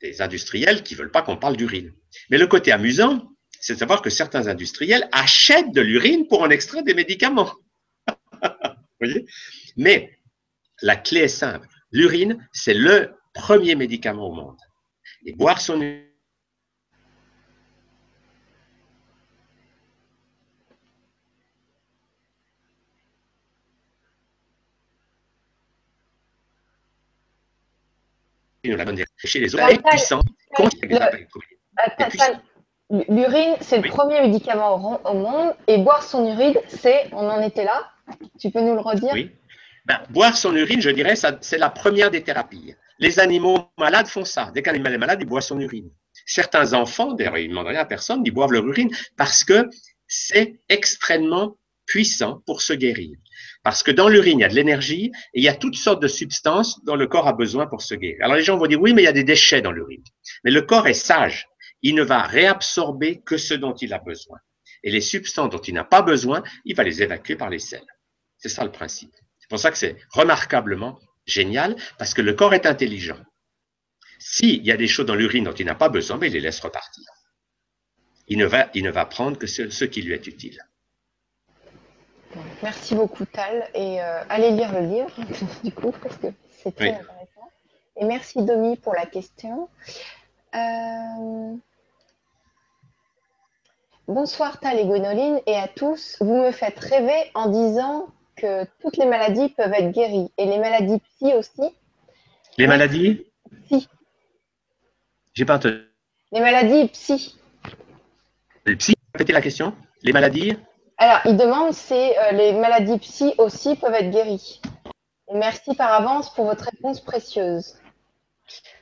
des 0.00 0.22
industriels 0.22 0.84
qui 0.84 0.94
veulent 0.94 1.10
pas 1.10 1.22
qu'on 1.22 1.36
parle 1.36 1.56
d'urine. 1.56 1.92
Mais 2.30 2.38
le 2.38 2.46
côté 2.46 2.70
amusant, 2.70 3.32
c'est 3.58 3.74
de 3.74 3.80
savoir 3.80 4.00
que 4.00 4.10
certains 4.10 4.46
industriels 4.46 5.08
achètent 5.10 5.72
de 5.72 5.80
l'urine 5.80 6.28
pour 6.28 6.42
en 6.42 6.50
extraire 6.50 6.84
des 6.84 6.94
médicaments. 6.94 7.52
voyez? 9.00 9.26
Mais 9.76 10.16
la 10.82 10.94
clé 10.94 11.22
est 11.22 11.26
simple. 11.26 11.66
L'urine, 11.90 12.48
c'est 12.52 12.74
le 12.74 13.16
premier 13.34 13.74
médicament 13.74 14.28
au 14.28 14.32
monde. 14.32 14.60
Et 15.26 15.32
boire 15.32 15.60
son 15.60 15.82
urine, 28.68 29.04
chez 29.16 29.40
les 29.40 29.54
oreilles 29.54 29.80
puissants. 29.90 30.20
L'urine, 32.90 33.56
c'est 33.60 33.80
le 33.82 33.88
premier 33.88 34.20
médicament 34.22 35.00
au 35.04 35.14
monde 35.14 35.54
et 35.66 35.78
boire 35.78 36.02
son 36.02 36.26
urine, 36.26 36.54
c'est, 36.68 37.08
on 37.12 37.28
en 37.28 37.42
était 37.42 37.64
là, 37.64 37.90
tu 38.40 38.50
peux 38.50 38.60
nous 38.60 38.74
le 38.74 38.80
redire? 38.80 39.12
Oui. 39.12 39.30
Ben, 39.84 40.00
boire 40.10 40.36
son 40.36 40.54
urine, 40.54 40.80
je 40.80 40.90
dirais, 40.90 41.14
c'est 41.16 41.58
la 41.58 41.70
première 41.70 42.10
des 42.10 42.22
thérapies. 42.22 42.74
Les 42.98 43.20
animaux 43.20 43.70
malades 43.78 44.06
font 44.06 44.24
ça. 44.24 44.50
Dès 44.54 44.62
qu'un 44.62 44.72
animal 44.72 44.94
est 44.94 44.98
malade, 44.98 45.18
il 45.20 45.26
boit 45.26 45.40
son 45.40 45.60
urine. 45.60 45.90
Certains 46.26 46.72
enfants, 46.72 47.12
d'ailleurs, 47.12 47.38
ils 47.38 47.44
ne 47.44 47.50
demandent 47.50 47.68
rien 47.68 47.80
à 47.80 47.84
personne, 47.84 48.22
ils 48.24 48.30
boivent 48.30 48.52
leur 48.52 48.66
urine 48.66 48.90
parce 49.16 49.44
que 49.44 49.68
c'est 50.06 50.58
extrêmement 50.68 51.56
puissant 51.86 52.42
pour 52.44 52.60
se 52.60 52.72
guérir. 52.72 53.16
Parce 53.68 53.82
que 53.82 53.90
dans 53.90 54.08
l'urine, 54.08 54.38
il 54.38 54.40
y 54.40 54.44
a 54.46 54.48
de 54.48 54.54
l'énergie 54.54 55.12
et 55.34 55.40
il 55.40 55.44
y 55.44 55.48
a 55.48 55.54
toutes 55.54 55.76
sortes 55.76 56.00
de 56.00 56.08
substances 56.08 56.82
dont 56.86 56.96
le 56.96 57.06
corps 57.06 57.28
a 57.28 57.34
besoin 57.34 57.66
pour 57.66 57.82
se 57.82 57.94
guérir. 57.94 58.16
Alors 58.22 58.36
les 58.36 58.42
gens 58.42 58.56
vont 58.56 58.66
dire 58.66 58.80
oui, 58.80 58.94
mais 58.94 59.02
il 59.02 59.04
y 59.04 59.08
a 59.08 59.12
des 59.12 59.24
déchets 59.24 59.60
dans 59.60 59.72
l'urine. 59.72 60.02
Mais 60.42 60.50
le 60.50 60.62
corps 60.62 60.86
est 60.86 60.94
sage. 60.94 61.46
Il 61.82 61.94
ne 61.94 62.02
va 62.02 62.22
réabsorber 62.22 63.20
que 63.20 63.36
ce 63.36 63.52
dont 63.52 63.74
il 63.74 63.92
a 63.92 63.98
besoin. 63.98 64.38
Et 64.84 64.90
les 64.90 65.02
substances 65.02 65.50
dont 65.50 65.58
il 65.58 65.74
n'a 65.74 65.84
pas 65.84 66.00
besoin, 66.00 66.42
il 66.64 66.76
va 66.76 66.82
les 66.82 67.02
évacuer 67.02 67.36
par 67.36 67.50
les 67.50 67.58
selles. 67.58 67.84
C'est 68.38 68.48
ça 68.48 68.64
le 68.64 68.72
principe. 68.72 69.12
C'est 69.38 69.50
pour 69.50 69.58
ça 69.58 69.70
que 69.70 69.76
c'est 69.76 69.98
remarquablement 70.12 70.98
génial, 71.26 71.76
parce 71.98 72.14
que 72.14 72.22
le 72.22 72.32
corps 72.32 72.54
est 72.54 72.64
intelligent. 72.64 73.20
S'il 74.18 74.64
y 74.64 74.72
a 74.72 74.78
des 74.78 74.88
choses 74.88 75.04
dans 75.04 75.14
l'urine 75.14 75.44
dont 75.44 75.52
il 75.52 75.66
n'a 75.66 75.74
pas 75.74 75.90
besoin, 75.90 76.16
ben, 76.16 76.28
il 76.28 76.32
les 76.32 76.40
laisse 76.40 76.60
repartir. 76.60 77.04
Il 78.28 78.38
ne 78.38 78.90
va 78.90 79.04
prendre 79.04 79.36
que 79.36 79.46
ce 79.46 79.84
qui 79.84 80.00
lui 80.00 80.14
est 80.14 80.26
utile. 80.26 80.58
Merci 82.62 82.94
beaucoup, 82.94 83.24
Tal. 83.24 83.68
Et 83.74 84.00
euh, 84.00 84.22
allez 84.28 84.50
lire 84.50 84.72
le 84.72 84.86
livre, 84.86 85.10
du 85.64 85.72
coup, 85.72 85.92
parce 86.02 86.16
que 86.16 86.28
c'est 86.50 86.74
très 86.74 86.90
intéressant. 86.90 87.50
Et 87.96 88.04
merci, 88.04 88.42
Domi, 88.44 88.76
pour 88.76 88.94
la 88.94 89.06
question. 89.06 89.68
Euh, 90.54 91.54
bonsoir, 94.06 94.60
Tal 94.60 94.78
et 94.78 94.84
Gwénoline, 94.84 95.40
et 95.46 95.56
à 95.56 95.68
tous. 95.68 96.16
Vous 96.20 96.34
me 96.34 96.52
faites 96.52 96.78
rêver 96.78 97.30
en 97.34 97.48
disant 97.48 98.06
que 98.36 98.64
toutes 98.80 98.96
les 98.96 99.06
maladies 99.06 99.48
peuvent 99.50 99.72
être 99.72 99.90
guéries, 99.90 100.30
et 100.38 100.46
les 100.46 100.58
maladies 100.58 101.00
psy 101.00 101.34
aussi. 101.34 101.74
Les 102.56 102.66
maladies 102.66 103.24
Psy. 103.64 103.88
J'ai 105.34 105.44
pas 105.44 105.56
entendu. 105.56 105.80
Les 106.32 106.40
maladies 106.40 106.88
psy. 106.88 107.38
Les 108.66 108.76
psy 108.76 108.94
Répétez 109.14 109.32
la 109.32 109.40
question. 109.40 109.74
Les 110.02 110.12
maladies 110.12 110.56
alors, 110.98 111.20
il 111.26 111.36
demande 111.36 111.72
si 111.72 111.94
euh, 111.94 112.32
les 112.32 112.52
maladies 112.52 112.98
psy 112.98 113.32
aussi 113.38 113.76
peuvent 113.76 113.94
être 113.94 114.10
guéries. 114.10 114.60
merci 115.32 115.74
par 115.74 115.92
avance 115.92 116.34
pour 116.34 116.46
votre 116.46 116.64
réponse 116.64 117.00
précieuse. 117.00 117.76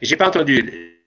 J'ai 0.01 0.16
pas 0.16 0.28
entendu. 0.28 0.62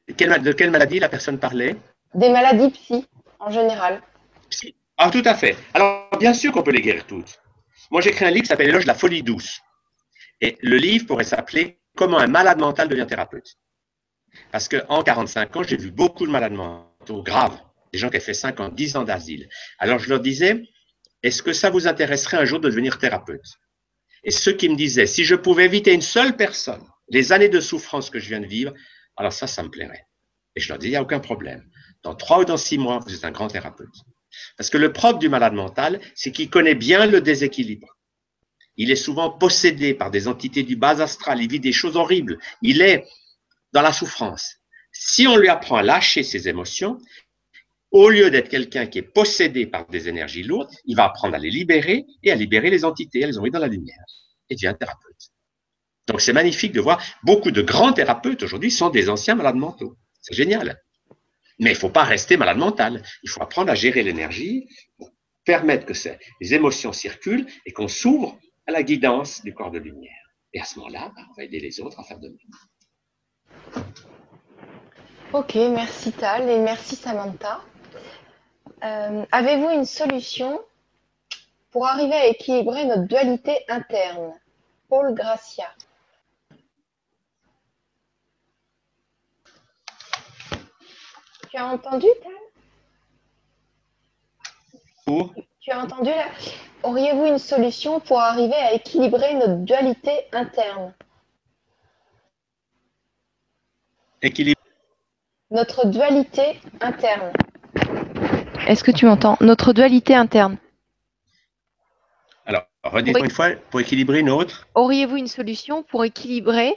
de 0.07 0.51
quelle 0.51 0.71
maladie 0.71 0.99
la 0.99 1.09
personne 1.09 1.39
parlait? 1.39 1.75
Des 2.13 2.29
maladies 2.29 2.69
psy, 2.71 3.07
en 3.39 3.49
général. 3.49 4.01
Psy. 4.49 4.75
Ah, 4.97 5.09
tout 5.09 5.23
à 5.25 5.33
fait. 5.33 5.55
Alors, 5.73 6.09
bien 6.19 6.33
sûr 6.33 6.51
qu'on 6.51 6.61
peut 6.61 6.71
les 6.71 6.81
guérir 6.81 7.05
toutes. 7.07 7.39
Moi, 7.89 8.01
j'ai 8.01 8.09
écrit 8.09 8.25
un 8.25 8.31
livre 8.31 8.43
qui 8.43 8.49
s'appelle 8.49 8.67
L'éloge 8.67 8.83
de 8.83 8.87
la 8.87 8.93
folie 8.93 9.23
douce. 9.23 9.61
Et 10.41 10.57
le 10.61 10.77
livre 10.77 11.07
pourrait 11.07 11.23
s'appeler 11.23 11.79
Comment 11.95 12.19
un 12.19 12.27
malade 12.27 12.59
mental 12.59 12.87
devient 12.87 13.07
thérapeute. 13.07 13.57
Parce 14.51 14.69
qu'en 14.69 15.01
45 15.01 15.57
ans, 15.57 15.63
j'ai 15.63 15.75
vu 15.75 15.91
beaucoup 15.91 16.25
de 16.25 16.31
malades 16.31 16.53
mentaux 16.53 16.89
mentaux 16.99 17.23
graves, 17.23 17.57
des 17.91 17.99
gens 17.99 18.09
qui 18.09 18.17
ont 18.17 18.21
fait 18.21 18.33
5 18.33 18.59
ans, 18.59 18.69
10 18.69 18.97
ans 18.97 19.03
d'asile. 19.03 19.49
Alors 19.79 19.99
je 19.99 20.09
leur 20.09 20.19
disais, 20.19 20.63
est-ce 21.23 21.43
que 21.43 21.53
ça 21.53 21.69
vous 21.69 21.87
intéresserait 21.87 22.37
un 22.37 22.45
jour 22.45 22.59
de 22.59 22.69
devenir 22.69 22.97
thérapeute? 22.97 23.59
Et 24.23 24.31
ceux 24.31 24.53
qui 24.53 24.69
me 24.69 24.75
disaient, 24.75 25.07
si 25.07 25.23
je 25.23 25.35
pouvais 25.35 25.65
éviter 25.65 25.93
une 25.93 26.01
seule 26.01 26.35
personne, 26.35 26.83
les 27.09 27.31
années 27.31 27.49
de 27.49 27.59
souffrance 27.59 28.09
que 28.09 28.19
je 28.19 28.29
viens 28.29 28.41
de 28.41 28.45
vivre, 28.45 28.73
alors 29.15 29.33
ça, 29.33 29.47
ça 29.47 29.63
me 29.63 29.69
plairait. 29.69 30.05
Et 30.55 30.59
je 30.59 30.69
leur 30.69 30.77
dis, 30.77 30.87
il 30.87 30.91
n'y 30.91 30.95
a 30.95 31.01
aucun 31.01 31.19
problème. 31.19 31.63
Dans 32.03 32.15
trois 32.15 32.39
ou 32.39 32.45
dans 32.45 32.57
six 32.57 32.77
mois, 32.77 32.99
vous 32.99 33.13
êtes 33.13 33.25
un 33.25 33.31
grand 33.31 33.47
thérapeute. 33.47 33.93
Parce 34.57 34.69
que 34.69 34.77
le 34.77 34.93
propre 34.93 35.19
du 35.19 35.29
malade 35.29 35.53
mental, 35.53 35.99
c'est 36.15 36.31
qu'il 36.31 36.49
connaît 36.49 36.75
bien 36.75 37.05
le 37.05 37.21
déséquilibre. 37.21 37.97
Il 38.77 38.91
est 38.91 38.95
souvent 38.95 39.29
possédé 39.29 39.93
par 39.93 40.11
des 40.11 40.27
entités 40.27 40.63
du 40.63 40.75
bas 40.75 41.01
astral, 41.01 41.41
il 41.41 41.49
vit 41.49 41.59
des 41.59 41.73
choses 41.73 41.97
horribles, 41.97 42.39
il 42.61 42.81
est 42.81 43.05
dans 43.73 43.81
la 43.81 43.91
souffrance. 43.91 44.55
Si 44.91 45.27
on 45.27 45.37
lui 45.37 45.49
apprend 45.49 45.75
à 45.77 45.83
lâcher 45.83 46.23
ses 46.23 46.47
émotions, 46.47 46.97
au 47.91 48.09
lieu 48.09 48.29
d'être 48.29 48.49
quelqu'un 48.49 48.85
qui 48.85 48.99
est 48.99 49.13
possédé 49.13 49.65
par 49.65 49.87
des 49.87 50.07
énergies 50.07 50.43
lourdes, 50.43 50.69
il 50.85 50.95
va 50.95 51.05
apprendre 51.05 51.35
à 51.35 51.39
les 51.39 51.49
libérer 51.49 52.05
et 52.23 52.31
à 52.31 52.35
libérer 52.35 52.69
les 52.69 52.85
entités, 52.85 53.23
à 53.23 53.27
les 53.27 53.37
envoyer 53.37 53.51
dans 53.51 53.59
la 53.59 53.67
lumière 53.67 54.03
et 54.49 54.55
devient 54.55 54.75
thérapeute. 54.79 55.31
Donc 56.07 56.21
c'est 56.21 56.33
magnifique 56.33 56.71
de 56.71 56.81
voir, 56.81 57.03
beaucoup 57.23 57.51
de 57.51 57.61
grands 57.61 57.93
thérapeutes 57.93 58.43
aujourd'hui 58.43 58.71
sont 58.71 58.89
des 58.89 59.09
anciens 59.09 59.35
malades 59.35 59.55
mentaux. 59.55 59.95
C'est 60.21 60.35
génial. 60.35 60.81
Mais 61.59 61.71
il 61.71 61.73
ne 61.73 61.79
faut 61.79 61.89
pas 61.89 62.03
rester 62.03 62.37
malade 62.37 62.57
mental. 62.57 63.03
Il 63.23 63.29
faut 63.29 63.41
apprendre 63.41 63.71
à 63.71 63.75
gérer 63.75 64.01
l'énergie, 64.01 64.67
permettre 65.45 65.85
que 65.85 65.93
les 66.41 66.53
émotions 66.53 66.93
circulent 66.93 67.45
et 67.65 67.71
qu'on 67.71 67.87
s'ouvre 67.87 68.39
à 68.65 68.71
la 68.71 68.83
guidance 68.83 69.43
du 69.43 69.53
corps 69.53 69.71
de 69.71 69.79
lumière. 69.79 70.11
Et 70.53 70.59
à 70.59 70.63
ce 70.63 70.79
moment-là, 70.79 71.11
bah, 71.15 71.21
on 71.29 71.33
va 71.35 71.43
aider 71.43 71.59
les 71.59 71.79
autres 71.79 71.99
à 71.99 72.03
faire 72.03 72.19
de 72.19 72.29
même. 72.29 73.83
Ok, 75.31 75.55
merci 75.55 76.11
Tal 76.11 76.49
et 76.49 76.59
merci 76.59 76.95
Samantha. 76.95 77.61
Euh, 78.83 79.25
avez-vous 79.31 79.69
une 79.69 79.85
solution 79.85 80.61
pour 81.71 81.85
arriver 81.85 82.13
à 82.13 82.27
équilibrer 82.27 82.85
notre 82.85 83.03
dualité 83.03 83.65
interne? 83.67 84.33
Paul 84.87 85.13
Gracia. 85.13 85.69
Tu 91.49 91.57
as 91.57 91.65
entendu, 91.65 92.07
Pour 95.05 95.33
Tu 95.59 95.71
as 95.71 95.79
entendu 95.79 96.09
là? 96.09 96.27
Auriez-vous 96.83 97.25
une 97.25 97.39
solution 97.39 97.99
pour 97.99 98.19
arriver 98.19 98.53
à 98.55 98.73
équilibrer 98.73 99.33
notre 99.33 99.57
dualité 99.65 100.27
interne? 100.31 100.93
Équilibre. 104.21 104.61
Notre 105.51 105.87
dualité 105.87 106.61
interne. 106.79 107.33
Est-ce 108.69 108.83
que 108.83 108.91
tu 108.91 109.07
m'entends 109.07 109.35
Notre 109.41 109.73
dualité 109.73 110.13
interne? 110.13 110.57
Alors, 112.45 112.67
redites 112.83 113.17
une 113.17 113.31
fois, 113.31 113.49
pour 113.71 113.79
équilibrer 113.79 114.19
une 114.19 114.29
autre. 114.29 114.67
Auriez-vous 114.75 115.17
une 115.17 115.27
solution 115.27 115.81
pour 115.81 116.05
équilibrer, 116.05 116.75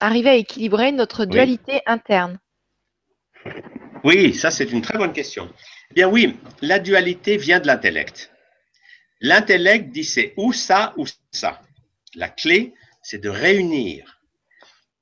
arriver 0.00 0.30
à 0.30 0.34
équilibrer 0.34 0.90
notre 0.90 1.26
dualité 1.26 1.80
interne? 1.86 2.40
Oui, 4.02 4.34
ça 4.34 4.50
c'est 4.50 4.72
une 4.72 4.82
très 4.82 4.98
bonne 4.98 5.12
question. 5.12 5.48
Eh 5.92 5.94
bien 5.94 6.08
oui, 6.08 6.36
la 6.60 6.80
dualité 6.80 7.36
vient 7.36 7.60
de 7.60 7.68
l'intellect. 7.68 8.32
L'intellect 9.20 9.90
dit 9.90 10.02
c'est 10.02 10.34
ou 10.36 10.52
ça 10.52 10.92
ou 10.96 11.06
ça. 11.30 11.62
La 12.16 12.28
clé, 12.28 12.74
c'est 13.00 13.22
de 13.22 13.28
réunir. 13.28 14.20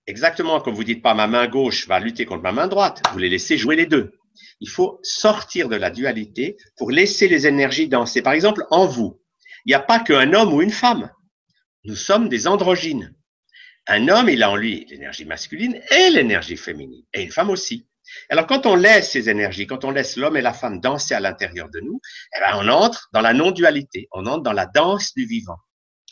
Exactement 0.06 0.60
comme 0.60 0.74
vous 0.74 0.84
dites 0.84 1.02
pas 1.02 1.14
ma 1.14 1.28
main 1.28 1.48
gauche 1.48 1.88
va 1.88 1.98
lutter 1.98 2.26
contre 2.26 2.42
ma 2.42 2.52
main 2.52 2.68
droite, 2.68 3.02
vous 3.12 3.18
les 3.18 3.30
laissez 3.30 3.56
jouer 3.56 3.76
les 3.76 3.86
deux. 3.86 4.12
Il 4.60 4.68
faut 4.68 5.00
sortir 5.02 5.68
de 5.68 5.76
la 5.76 5.90
dualité 5.90 6.56
pour 6.76 6.90
laisser 6.90 7.28
les 7.28 7.46
énergies 7.46 7.88
danser. 7.88 8.22
Par 8.22 8.32
exemple, 8.32 8.64
en 8.70 8.86
vous, 8.86 9.20
il 9.64 9.70
n'y 9.70 9.74
a 9.74 9.80
pas 9.80 10.00
qu'un 10.00 10.32
homme 10.32 10.52
ou 10.52 10.62
une 10.62 10.70
femme. 10.70 11.10
Nous 11.84 11.96
sommes 11.96 12.28
des 12.28 12.46
androgynes. 12.46 13.14
Un 13.86 14.08
homme, 14.08 14.28
il 14.28 14.42
a 14.42 14.50
en 14.50 14.56
lui 14.56 14.86
l'énergie 14.90 15.24
masculine 15.24 15.80
et 15.90 16.10
l'énergie 16.10 16.56
féminine, 16.56 17.04
et 17.14 17.22
une 17.22 17.30
femme 17.30 17.50
aussi. 17.50 17.86
Alors, 18.30 18.46
quand 18.46 18.66
on 18.66 18.76
laisse 18.76 19.12
ces 19.12 19.28
énergies, 19.30 19.66
quand 19.66 19.84
on 19.84 19.90
laisse 19.90 20.16
l'homme 20.16 20.36
et 20.36 20.42
la 20.42 20.52
femme 20.52 20.80
danser 20.80 21.14
à 21.14 21.20
l'intérieur 21.20 21.68
de 21.70 21.80
nous, 21.80 22.00
eh 22.36 22.40
ben, 22.40 22.58
on 22.60 22.68
entre 22.68 23.08
dans 23.12 23.20
la 23.20 23.32
non-dualité, 23.32 24.08
on 24.12 24.26
entre 24.26 24.42
dans 24.42 24.52
la 24.52 24.66
danse 24.66 25.14
du 25.14 25.26
vivant. 25.26 25.58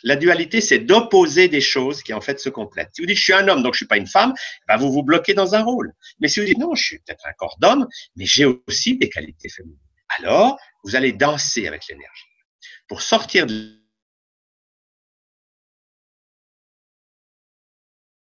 La 0.06 0.16
dualité, 0.16 0.60
c'est 0.60 0.80
d'opposer 0.80 1.48
des 1.48 1.62
choses 1.62 2.02
qui 2.02 2.12
en 2.12 2.20
fait 2.20 2.38
se 2.38 2.50
complètent. 2.50 2.90
Si 2.92 3.00
vous 3.00 3.06
dites 3.06 3.16
je 3.16 3.22
suis 3.22 3.32
un 3.32 3.48
homme, 3.48 3.62
donc 3.62 3.72
je 3.72 3.78
suis 3.78 3.86
pas 3.86 3.96
une 3.96 4.06
femme, 4.06 4.34
eh 4.36 4.64
ben, 4.68 4.76
vous 4.76 4.92
vous 4.92 5.02
bloquez 5.02 5.32
dans 5.32 5.54
un 5.54 5.62
rôle. 5.62 5.94
Mais 6.20 6.28
si 6.28 6.40
vous 6.40 6.46
dites 6.46 6.58
non, 6.58 6.74
je 6.74 6.84
suis 6.84 6.98
peut-être 6.98 7.26
un 7.26 7.32
corps 7.32 7.56
d'homme, 7.58 7.88
mais 8.14 8.26
j'ai 8.26 8.44
aussi 8.44 8.98
des 8.98 9.08
qualités 9.08 9.48
féminines. 9.48 9.78
Alors, 10.18 10.58
vous 10.84 10.94
allez 10.94 11.12
danser 11.12 11.66
avec 11.66 11.88
l'énergie. 11.88 12.26
Pour 12.86 13.00
sortir 13.00 13.46
de 13.46 13.80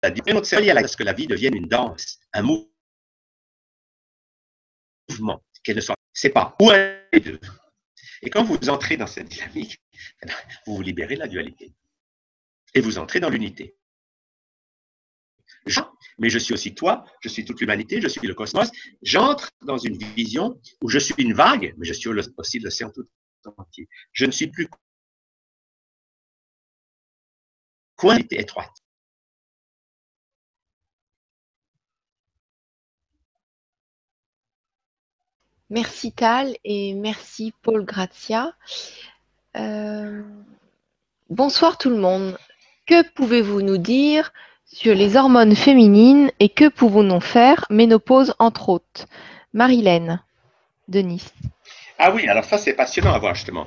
la 0.03 0.11
dualité, 0.11 0.71
à 0.71 0.87
ce 0.87 0.97
que 0.99 1.03
la 1.03 1.15
vie 1.15 1.27
devienne 1.27 1.55
une 1.55 1.69
danse, 1.69 2.19
un 2.35 2.43
mouvement 2.43 2.69
qu'elle 5.65 5.77
ne 5.77 5.81
soit. 5.81 5.97
Pas 6.35 6.55
ou 6.61 6.71
un 6.71 7.01
deux. 7.25 7.41
Et 8.21 8.29
quand 8.29 8.45
vous 8.45 8.69
entrez 8.69 8.99
dans 8.99 9.07
cette 9.07 9.29
dynamique, 9.29 9.81
vous 10.67 10.77
vous 10.77 10.83
libérez 10.83 11.15
de 11.15 11.21
la 11.21 11.29
dualité. 11.29 11.73
Et 12.75 12.81
vous 12.81 12.99
entrez 12.99 13.21
dans 13.21 13.31
l'unité. 13.31 13.77
Mais 16.19 16.31
je 16.31 16.39
suis 16.39 16.55
aussi 16.55 16.75
toi, 16.75 17.05
je 17.21 17.29
suis 17.29 17.45
toute 17.45 17.61
l'humanité, 17.61 18.01
je 18.01 18.09
suis 18.09 18.27
le 18.27 18.35
cosmos. 18.35 18.71
J'entre 19.03 19.51
dans 19.63 19.79
une 19.79 19.97
vision 19.97 20.61
où 20.83 20.89
je 20.89 20.99
suis 20.99 21.15
une 21.19 21.33
vague, 21.35 21.75
mais 21.79 21.87
je 21.87 21.93
suis 21.93 22.11
aussi 22.37 22.59
l'océan 22.59 22.91
tout 22.91 23.07
entier. 23.57 23.89
Je 24.13 24.27
ne 24.27 24.31
suis 24.31 24.49
plus 24.49 24.69
coin 27.97 28.19
étroite. 28.31 28.75
Merci 35.71 36.13
Tal 36.13 36.57
et 36.65 36.95
merci 36.95 37.55
Paul 37.63 37.85
Grazia. 37.85 38.57
Euh, 39.57 40.23
bonsoir 41.29 41.79
tout 41.79 41.91
le 41.91 41.97
monde. 41.97 42.39
Que 42.87 43.09
pouvez-vous 43.15 43.63
nous 43.63 43.79
dire 43.79 44.33
sur 44.67 44.95
les 44.95 45.17
hormones 45.17 45.57
féminines 45.57 46.31
et 46.39 46.49
que 46.49 46.69
pouvons-nous 46.69 47.21
faire 47.21 47.67
Ménopause 47.71 48.35
entre 48.39 48.69
autres? 48.69 49.07
Marilène 49.53 50.23
de 50.89 51.01
Nice. 51.01 51.35
Ah 51.99 52.13
oui, 52.13 52.29
alors 52.29 52.45
ça 52.45 52.59
c'est 52.59 52.75
passionnant 52.75 53.13
à 53.13 53.19
voir 53.19 53.35
justement. 53.35 53.67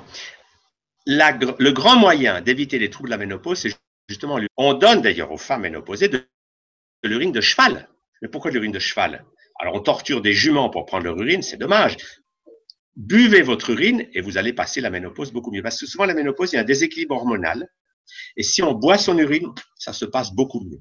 le 1.06 1.70
grand 1.70 1.96
moyen 1.96 2.40
d'éviter 2.40 2.78
les 2.78 2.90
troubles 2.90 3.10
de 3.10 3.14
la 3.14 3.18
ménopause, 3.18 3.58
c'est 3.58 3.76
justement, 4.08 4.38
on 4.56 4.74
donne 4.74 5.02
d'ailleurs 5.02 5.32
aux 5.32 5.38
femmes 5.38 5.62
ménopausées 5.62 6.08
de 6.08 6.26
l'urine 7.02 7.32
de 7.32 7.40
cheval. 7.40 7.88
Mais 8.22 8.28
pourquoi 8.28 8.50
de 8.50 8.56
l'urine 8.56 8.72
de 8.72 8.78
cheval? 8.78 9.24
Alors, 9.60 9.74
on 9.74 9.80
torture 9.80 10.20
des 10.20 10.32
juments 10.32 10.70
pour 10.70 10.86
prendre 10.86 11.04
leur 11.04 11.16
urine, 11.18 11.42
c'est 11.42 11.56
dommage. 11.56 11.96
Buvez 12.96 13.42
votre 13.42 13.70
urine 13.70 14.08
et 14.12 14.20
vous 14.20 14.38
allez 14.38 14.52
passer 14.52 14.80
la 14.80 14.90
ménopause 14.90 15.32
beaucoup 15.32 15.50
mieux. 15.50 15.62
Parce 15.62 15.80
que 15.80 15.86
souvent, 15.86 16.04
la 16.04 16.14
ménopause, 16.14 16.52
il 16.52 16.56
y 16.56 16.58
a 16.58 16.62
un 16.62 16.64
déséquilibre 16.64 17.16
hormonal. 17.16 17.68
Et 18.36 18.42
si 18.42 18.62
on 18.62 18.72
boit 18.72 18.98
son 18.98 19.18
urine, 19.18 19.48
ça 19.76 19.92
se 19.92 20.04
passe 20.04 20.32
beaucoup 20.32 20.60
mieux. 20.60 20.80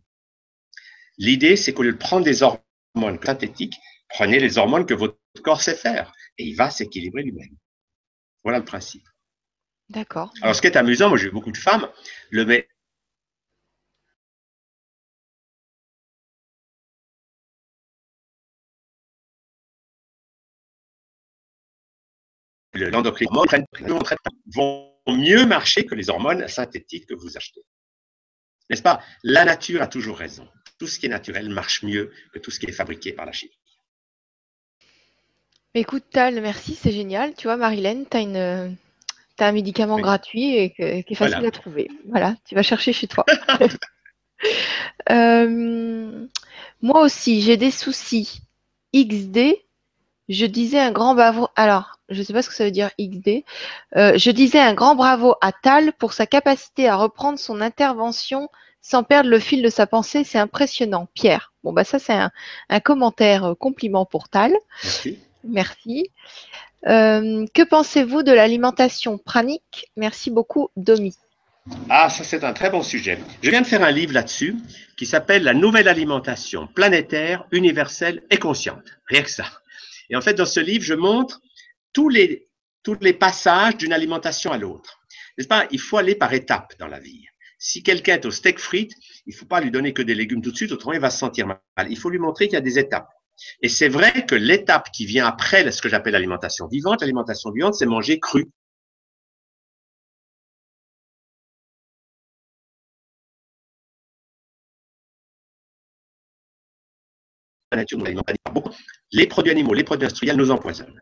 L'idée, 1.18 1.56
c'est 1.56 1.74
qu'au 1.74 1.84
lieu 1.84 1.94
de 1.94 1.98
prendre 1.98 2.26
des 2.26 2.44
hormones 2.44 3.20
synthétiques, 3.24 3.76
prenez 4.10 4.40
les 4.40 4.58
hormones 4.58 4.86
que 4.86 4.94
votre 4.94 5.18
corps 5.44 5.62
sait 5.62 5.76
faire 5.76 6.14
et 6.38 6.46
il 6.46 6.56
va 6.56 6.70
s'équilibrer 6.70 7.24
lui-même. 7.24 7.56
Voilà 8.44 8.60
le 8.60 8.66
principe. 8.66 9.08
D'accord. 9.90 10.34
Alors, 10.42 10.56
ce 10.56 10.62
qui 10.62 10.68
est 10.68 10.78
amusant, 10.78 11.10
moi 11.10 11.18
j'ai 11.18 11.28
eu 11.28 11.32
beaucoup 11.32 11.52
de 11.52 11.58
femmes, 11.58 11.88
le, 12.30 12.46
l'endocrinologue 22.90 23.66
vont 24.54 24.94
mieux 25.08 25.46
marcher 25.46 25.86
que 25.86 25.96
les 25.96 26.10
hormones 26.10 26.48
synthétiques 26.48 27.08
que 27.08 27.14
vous 27.14 27.38
achetez. 27.38 27.62
N'est-ce 28.70 28.82
pas? 28.82 29.02
La 29.24 29.46
nature 29.46 29.82
a 29.82 29.88
toujours 29.88 30.18
raison. 30.18 30.48
Tout 30.80 30.88
ce 30.88 31.00
qui 31.00 31.08
est 31.08 31.10
naturel 31.10 31.50
marche 31.50 31.84
mieux 31.84 32.12
que 32.34 32.40
tout 32.40 32.52
ce 32.52 32.60
qui 32.60 32.66
est 32.68 32.72
fabriqué 32.72 33.14
par 33.14 33.26
la 33.26 33.32
chimie. 33.32 33.58
Écoute, 35.76 36.06
Tal, 36.12 36.40
merci, 36.42 36.76
c'est 36.76 36.92
génial. 36.92 37.34
Tu 37.36 37.48
vois, 37.48 37.58
Marilène, 37.58 38.06
tu 38.10 38.18
as, 38.18 38.70
un 39.40 39.52
médicament 39.52 40.00
gratuit 40.00 40.56
et 40.56 40.72
qui 40.72 40.82
est 40.82 41.16
facile 41.16 41.46
à 41.46 41.52
trouver. 41.52 41.90
Voilà, 42.08 42.36
tu 42.46 42.56
vas 42.56 42.64
chercher 42.64 42.94
chez 42.94 43.08
toi. 43.08 43.26
Euh, 45.10 46.28
moi 46.82 47.02
aussi, 47.02 47.42
j'ai 47.42 47.56
des 47.56 47.72
soucis 47.72 48.42
XD 48.94 49.56
je 50.30 50.46
disais 50.46 50.80
un 50.80 50.92
grand 50.92 51.16
bravo. 51.16 51.48
Alors, 51.56 52.00
je 52.10 52.20
ne 52.20 52.24
sais 52.24 52.34
pas 52.34 52.42
ce 52.42 52.50
que 52.50 52.56
ça 52.56 52.66
veut 52.66 52.72
dire 52.72 52.92
XD. 53.00 53.44
Euh, 53.96 54.18
je 54.18 54.32
disais 54.32 54.60
un 54.60 54.74
grand 54.74 54.96
bravo 54.96 55.36
à 55.42 55.52
Tal 55.52 55.94
pour 55.94 56.14
sa 56.14 56.26
capacité 56.26 56.88
à 56.88 56.96
reprendre 56.96 57.40
son 57.40 57.62
intervention 57.62 58.50
sans 58.82 59.04
perdre 59.04 59.30
le 59.30 59.40
fil 59.40 59.62
de 59.62 59.70
sa 59.70 59.88
pensée. 59.88 60.24
C'est 60.24 60.40
impressionnant. 60.40 61.08
Pierre. 61.14 61.54
Bon, 61.64 61.74
bah 61.74 61.84
ça, 61.84 62.00
c'est 62.00 62.14
un, 62.14 62.32
commentaire 62.80 63.46
euh, 63.46 63.56
compliment 63.56 64.06
pour 64.06 64.30
Tal. 64.30 64.54
Merci. 64.84 65.20
Merci. 65.44 66.10
Euh, 66.88 67.46
que 67.54 67.64
pensez-vous 67.64 68.24
de 68.24 68.32
l'alimentation 68.32 69.18
pranique? 69.18 69.92
Merci 69.96 70.32
beaucoup, 70.32 70.70
Domi. 70.76 71.16
Ah, 71.90 72.10
ça 72.10 72.26
c'est 72.26 72.44
un 72.44 72.52
très 72.52 72.70
bon 72.70 72.84
sujet. 72.84 73.18
Je 73.42 73.50
viens 73.50 73.62
de 73.62 73.68
faire 73.68 73.84
un 73.84 73.92
livre 73.92 74.12
là-dessus 74.14 74.58
qui 74.98 75.06
s'appelle 75.06 75.44
La 75.44 75.54
nouvelle 75.54 75.88
alimentation 75.88 76.68
planétaire, 76.68 77.46
universelle 77.52 78.22
et 78.30 78.38
consciente. 78.38 78.84
Rien 79.08 79.22
que 79.22 79.30
ça. 79.30 79.46
Et 80.10 80.16
en 80.16 80.22
fait, 80.22 80.34
dans 80.34 80.46
ce 80.46 80.60
livre, 80.60 80.84
je 80.84 80.94
montre 80.94 81.42
tous 81.94 82.10
les, 82.10 82.50
tous 82.84 82.98
les 83.02 83.14
passages 83.14 83.78
d'une 83.78 83.94
alimentation 83.94 84.52
à 84.52 84.58
l'autre. 84.58 85.00
N'est-ce 85.38 85.48
pas? 85.48 85.68
Il 85.72 85.80
faut 85.80 85.98
aller 85.98 86.16
par 86.16 86.34
étapes 86.34 86.74
dans 86.80 86.88
la 86.88 87.00
vie. 87.00 87.26
Si 87.58 87.82
quelqu'un 87.82 88.16
est 88.16 88.26
au 88.26 88.32
steak 88.32 88.60
frites, 88.60 88.94
il 89.26 89.34
ne 89.34 89.38
faut 89.38 89.46
pas 89.46 89.62
lui 89.62 89.72
donner 89.72 89.94
que 89.94 90.02
des 90.02 90.16
légumes 90.16 90.42
tout 90.42 90.52
de 90.52 90.56
suite, 90.56 90.72
autrement 90.72 90.94
il 90.94 91.00
va 91.00 91.10
se 91.10 91.18
sentir 91.18 91.48
mal. 91.48 91.60
Il 91.90 91.98
faut 91.98 92.10
lui 92.10 92.20
montrer 92.20 92.48
qu'il 92.48 92.56
y 92.56 92.58
a 92.58 92.62
des 92.62 92.78
étapes. 92.78 93.10
Et 93.62 93.70
c'est 93.70 93.88
vrai 93.88 94.26
que 94.26 94.36
l'étape 94.36 94.92
qui 94.92 95.06
vient 95.06 95.26
après 95.26 95.70
ce 95.72 95.82
que 95.82 95.90
j'appelle 95.90 96.14
l'alimentation 96.14 96.68
vivante, 96.68 97.02
l'alimentation 97.02 97.52
vivante, 97.52 97.76
c'est 97.76 97.86
manger 97.86 98.20
cru. 98.20 98.52
Les 109.12 109.28
produits 109.28 109.52
animaux, 109.52 109.74
les 109.74 109.84
produits 109.84 110.06
industriels 110.06 110.38
nous 110.38 110.52
empoisonnent. 110.52 111.00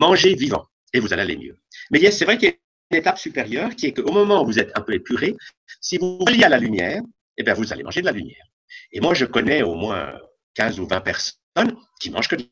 Mangez 0.00 0.34
vivant 0.34 0.66
et 0.92 1.00
vous 1.00 1.12
allez 1.12 1.22
aller 1.22 1.36
mieux. 1.36 1.56
Mais 1.90 2.10
c'est 2.10 2.24
vrai 2.24 2.38
qu'il 2.38 2.48
y 2.48 2.52
a 2.52 2.54
une 2.90 2.98
étape 2.98 3.18
supérieure 3.18 3.74
qui 3.74 3.86
est 3.86 3.92
qu'au 3.92 4.12
moment 4.12 4.42
où 4.42 4.46
vous 4.46 4.58
êtes 4.58 4.76
un 4.76 4.80
peu 4.80 4.94
épuré, 4.94 5.36
si 5.80 5.98
vous 5.98 6.18
reliez 6.18 6.44
à 6.44 6.48
la 6.48 6.58
lumière, 6.58 7.02
eh 7.36 7.42
bien 7.42 7.54
vous 7.54 7.72
allez 7.72 7.82
manger 7.82 8.00
de 8.00 8.06
la 8.06 8.12
lumière. 8.12 8.44
Et 8.92 9.00
moi, 9.00 9.14
je 9.14 9.24
connais 9.24 9.62
au 9.62 9.74
moins 9.74 10.12
15 10.54 10.80
ou 10.80 10.86
20 10.86 11.00
personnes 11.00 11.76
qui 12.00 12.10
mangent 12.10 12.28
que 12.28 12.36
de 12.36 12.48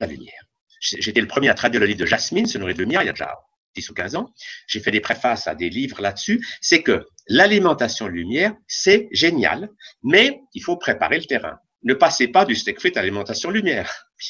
la 0.00 0.06
lumière. 0.06 0.42
J'étais 0.80 1.20
le 1.20 1.26
premier 1.26 1.48
à 1.48 1.54
traduire 1.54 1.80
le 1.80 1.86
livre 1.86 2.00
de 2.00 2.06
Jasmine, 2.06 2.46
Se 2.46 2.58
nourrir 2.58 2.74
de 2.74 2.82
lumière, 2.82 3.02
il 3.02 3.06
y 3.06 3.10
a 3.10 3.12
déjà 3.12 3.36
10 3.74 3.90
ou 3.90 3.94
15 3.94 4.16
ans. 4.16 4.32
J'ai 4.66 4.80
fait 4.80 4.90
des 4.90 5.00
préfaces 5.00 5.46
à 5.46 5.54
des 5.54 5.68
livres 5.68 6.00
là-dessus. 6.00 6.44
C'est 6.60 6.82
que 6.82 7.06
l'alimentation 7.28 8.08
lumière, 8.08 8.54
c'est 8.66 9.08
génial, 9.12 9.68
mais 10.02 10.40
il 10.54 10.62
faut 10.62 10.76
préparer 10.76 11.18
le 11.18 11.24
terrain. 11.24 11.58
Ne 11.82 11.94
passez 11.94 12.28
pas 12.28 12.44
du 12.44 12.54
steak 12.54 12.78
frites 12.78 12.96
à 12.96 13.00
l'alimentation 13.00 13.50
lumière. 13.50 14.06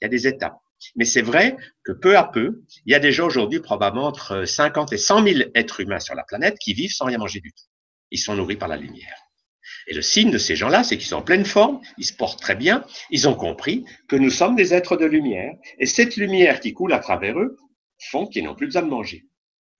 Il 0.00 0.02
y 0.02 0.04
a 0.04 0.08
des 0.08 0.26
étapes. 0.26 0.58
Mais 0.96 1.04
c'est 1.04 1.22
vrai 1.22 1.56
que 1.84 1.92
peu 1.92 2.16
à 2.16 2.24
peu, 2.24 2.62
il 2.86 2.92
y 2.92 2.94
a 2.94 2.98
déjà 2.98 3.22
aujourd'hui 3.24 3.60
probablement 3.60 4.06
entre 4.06 4.44
50 4.46 4.92
et 4.94 4.96
100 4.96 5.24
000 5.24 5.50
êtres 5.54 5.80
humains 5.80 6.00
sur 6.00 6.14
la 6.14 6.24
planète 6.24 6.56
qui 6.58 6.72
vivent 6.72 6.92
sans 6.92 7.04
rien 7.04 7.18
manger 7.18 7.40
du 7.40 7.52
tout. 7.52 7.64
Ils 8.10 8.18
sont 8.18 8.34
nourris 8.34 8.56
par 8.56 8.68
la 8.68 8.76
lumière. 8.76 9.14
Et 9.86 9.94
le 9.94 10.02
signe 10.02 10.30
de 10.30 10.38
ces 10.38 10.56
gens-là, 10.56 10.82
c'est 10.82 10.96
qu'ils 10.96 11.06
sont 11.06 11.16
en 11.16 11.22
pleine 11.22 11.44
forme, 11.44 11.80
ils 11.98 12.04
se 12.04 12.12
portent 12.12 12.40
très 12.40 12.54
bien, 12.54 12.84
ils 13.10 13.28
ont 13.28 13.34
compris 13.34 13.84
que 14.08 14.16
nous 14.16 14.30
sommes 14.30 14.56
des 14.56 14.74
êtres 14.74 14.96
de 14.96 15.04
lumière, 15.04 15.52
et 15.78 15.86
cette 15.86 16.16
lumière 16.16 16.60
qui 16.60 16.72
coule 16.72 16.92
à 16.92 16.98
travers 16.98 17.38
eux 17.38 17.56
font 18.10 18.26
qu'ils 18.26 18.44
n'ont 18.44 18.54
plus 18.54 18.66
besoin 18.66 18.82
de 18.82 18.88
manger. 18.88 19.26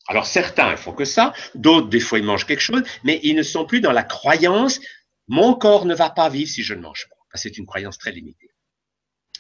Alors 0.09 0.27
certains, 0.27 0.73
ils 0.73 0.77
font 0.77 0.93
que 0.93 1.05
ça, 1.05 1.33
d'autres, 1.55 1.89
des 1.89 2.01
fois, 2.01 2.19
ils 2.19 2.25
mangent 2.25 2.47
quelque 2.47 2.61
chose, 2.61 2.83
mais 3.05 3.21
ils 3.23 3.35
ne 3.35 3.43
sont 3.43 3.67
plus 3.67 3.81
dans 3.81 3.93
la 3.93 4.03
croyance, 4.03 4.81
mon 5.29 5.55
corps 5.55 5.87
ne 5.87 5.95
va 5.95 6.11
pas 6.11 6.29
vivre 6.29 6.51
si 6.51 6.63
je 6.63 6.75
ne 6.75 6.81
mange 6.81 7.07
pas. 7.09 7.20
C'est 7.35 7.59
une 7.59 7.67
croyance 7.67 7.99
très 7.99 8.13
limitée. 8.13 8.51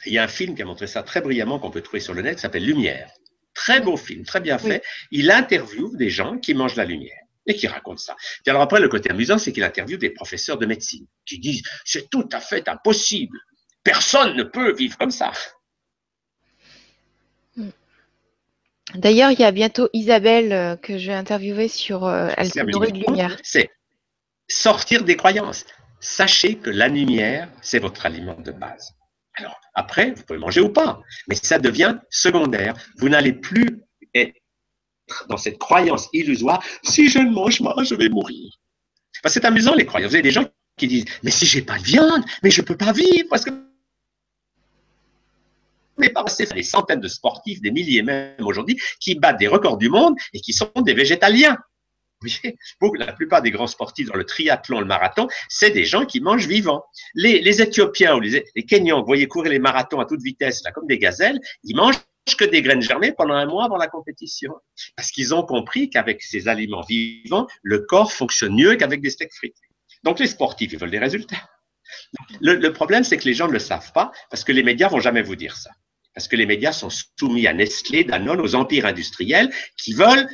Il 0.06 0.12
y 0.12 0.18
a 0.18 0.22
un 0.22 0.28
film 0.28 0.54
qui 0.54 0.62
a 0.62 0.64
montré 0.64 0.86
ça 0.86 1.02
très 1.02 1.20
brillamment 1.20 1.58
qu'on 1.58 1.70
peut 1.70 1.82
trouver 1.82 2.00
sur 2.00 2.14
le 2.14 2.22
net 2.22 2.36
qui 2.36 2.42
s'appelle 2.42 2.64
Lumière. 2.64 3.10
Très 3.54 3.80
beau 3.80 3.96
film, 3.96 4.24
très 4.24 4.40
bien 4.40 4.58
fait. 4.58 4.82
Il 5.10 5.30
interviewe 5.30 5.96
des 5.96 6.08
gens 6.08 6.38
qui 6.38 6.54
mangent 6.54 6.76
la 6.76 6.84
lumière 6.84 7.18
et 7.46 7.54
qui 7.54 7.66
racontent 7.66 7.98
ça. 7.98 8.16
Et 8.46 8.50
alors 8.50 8.62
après, 8.62 8.80
le 8.80 8.88
côté 8.88 9.10
amusant, 9.10 9.38
c'est 9.38 9.52
qu'il 9.52 9.64
interviewe 9.64 9.98
des 9.98 10.10
professeurs 10.10 10.56
de 10.56 10.66
médecine 10.66 11.06
qui 11.26 11.38
disent 11.38 11.62
c'est 11.84 12.08
tout 12.08 12.28
à 12.32 12.40
fait 12.40 12.68
impossible. 12.68 13.38
Personne 13.82 14.36
ne 14.36 14.44
peut 14.44 14.72
vivre 14.74 14.96
comme 14.96 15.10
ça. 15.10 15.32
D'ailleurs, 18.94 19.30
il 19.30 19.38
y 19.38 19.44
a 19.44 19.52
bientôt 19.52 19.88
Isabelle 19.92 20.52
euh, 20.52 20.76
que 20.76 20.98
je 20.98 21.06
vais 21.06 21.14
interviewer 21.14 21.68
sur 21.68 22.04
euh, 22.06 22.30
Elle 22.36 22.50
se 22.50 22.60
nourrit 22.60 22.92
de 22.92 22.98
lumière. 23.06 23.36
C'est 23.42 23.70
sortir 24.48 25.04
des 25.04 25.16
croyances. 25.16 25.64
Sachez 26.00 26.56
que 26.56 26.70
la 26.70 26.88
lumière, 26.88 27.48
c'est 27.62 27.78
votre 27.78 28.06
aliment 28.06 28.40
de 28.40 28.52
base. 28.52 28.92
Alors, 29.34 29.60
après, 29.74 30.12
vous 30.12 30.22
pouvez 30.24 30.38
manger 30.38 30.60
ou 30.60 30.70
pas, 30.70 31.00
mais 31.28 31.34
ça 31.34 31.58
devient 31.58 31.98
secondaire. 32.10 32.74
Vous 32.98 33.08
n'allez 33.08 33.32
plus 33.32 33.82
être 34.14 34.34
dans 35.28 35.36
cette 35.36 35.58
croyance 35.58 36.08
illusoire, 36.12 36.62
si 36.82 37.08
je 37.08 37.18
ne 37.18 37.30
mange 37.30 37.62
pas, 37.62 37.74
je 37.82 37.94
vais 37.94 38.08
mourir. 38.08 38.50
c'est 39.26 39.44
amusant 39.44 39.74
les 39.74 39.86
croyances. 39.86 40.10
Vous 40.10 40.16
avez 40.16 40.22
des 40.22 40.30
gens 40.30 40.46
qui 40.76 40.88
disent, 40.88 41.04
mais 41.22 41.30
si 41.30 41.46
j'ai 41.46 41.62
pas 41.62 41.78
de 41.78 41.84
viande, 41.84 42.24
mais 42.42 42.50
je 42.50 42.62
peux 42.62 42.76
pas 42.76 42.92
vivre 42.92 43.28
parce 43.28 43.44
que 43.44 43.50
n'est 46.00 46.08
pas 46.10 46.22
assez 46.26 46.46
des 46.46 46.62
centaines 46.62 47.00
de 47.00 47.08
sportifs, 47.08 47.60
des 47.60 47.70
milliers 47.70 48.02
même 48.02 48.34
aujourd'hui, 48.40 48.80
qui 48.98 49.14
battent 49.14 49.38
des 49.38 49.46
records 49.48 49.76
du 49.76 49.88
monde 49.88 50.14
et 50.32 50.40
qui 50.40 50.52
sont 50.52 50.70
des 50.76 50.94
végétaliens. 50.94 51.56
La 52.98 53.12
plupart 53.12 53.42
des 53.42 53.50
grands 53.50 53.66
sportifs 53.66 54.08
dans 54.08 54.16
le 54.16 54.24
triathlon, 54.24 54.80
le 54.80 54.86
marathon, 54.86 55.28
c'est 55.48 55.70
des 55.70 55.84
gens 55.84 56.04
qui 56.04 56.20
mangent 56.20 56.46
vivant. 56.46 56.84
Les, 57.14 57.62
Éthiopiens 57.62 58.16
ou 58.16 58.20
les, 58.20 58.44
les 58.54 58.64
Kenyans, 58.64 59.00
vous 59.00 59.06
voyez 59.06 59.26
courir 59.26 59.52
les 59.52 59.58
marathons 59.58 60.00
à 60.00 60.06
toute 60.06 60.22
vitesse, 60.22 60.62
là, 60.64 60.72
comme 60.72 60.86
des 60.86 60.98
gazelles, 60.98 61.40
ils 61.64 61.74
mangent 61.74 62.00
que 62.36 62.44
des 62.44 62.62
graines 62.62 62.82
germées 62.82 63.12
pendant 63.12 63.34
un 63.34 63.46
mois 63.46 63.64
avant 63.64 63.76
la 63.76 63.88
compétition. 63.88 64.54
Parce 64.96 65.10
qu'ils 65.10 65.34
ont 65.34 65.42
compris 65.42 65.90
qu'avec 65.90 66.22
ces 66.22 66.48
aliments 66.48 66.82
vivants, 66.82 67.46
le 67.62 67.80
corps 67.80 68.12
fonctionne 68.12 68.54
mieux 68.54 68.76
qu'avec 68.76 69.00
des 69.00 69.10
steaks 69.10 69.34
frites. 69.34 69.56
Donc 70.02 70.18
les 70.18 70.26
sportifs, 70.26 70.72
ils 70.72 70.78
veulent 70.78 70.90
des 70.90 70.98
résultats. 70.98 71.48
Le, 72.40 72.68
problème, 72.72 73.04
c'est 73.04 73.18
que 73.18 73.24
les 73.24 73.34
gens 73.34 73.48
ne 73.48 73.52
le 73.52 73.58
savent 73.58 73.92
pas 73.92 74.12
parce 74.30 74.44
que 74.44 74.52
les 74.52 74.62
médias 74.62 74.88
vont 74.88 75.00
jamais 75.00 75.22
vous 75.22 75.36
dire 75.36 75.56
ça. 75.56 75.70
Parce 76.14 76.28
que 76.28 76.36
les 76.36 76.46
médias 76.46 76.72
sont 76.72 76.88
soumis 77.18 77.46
à 77.46 77.52
Nestlé, 77.52 78.04
Danone, 78.04 78.40
aux 78.40 78.54
empires 78.54 78.86
industriels 78.86 79.52
qui 79.76 79.92
veulent, 79.92 80.28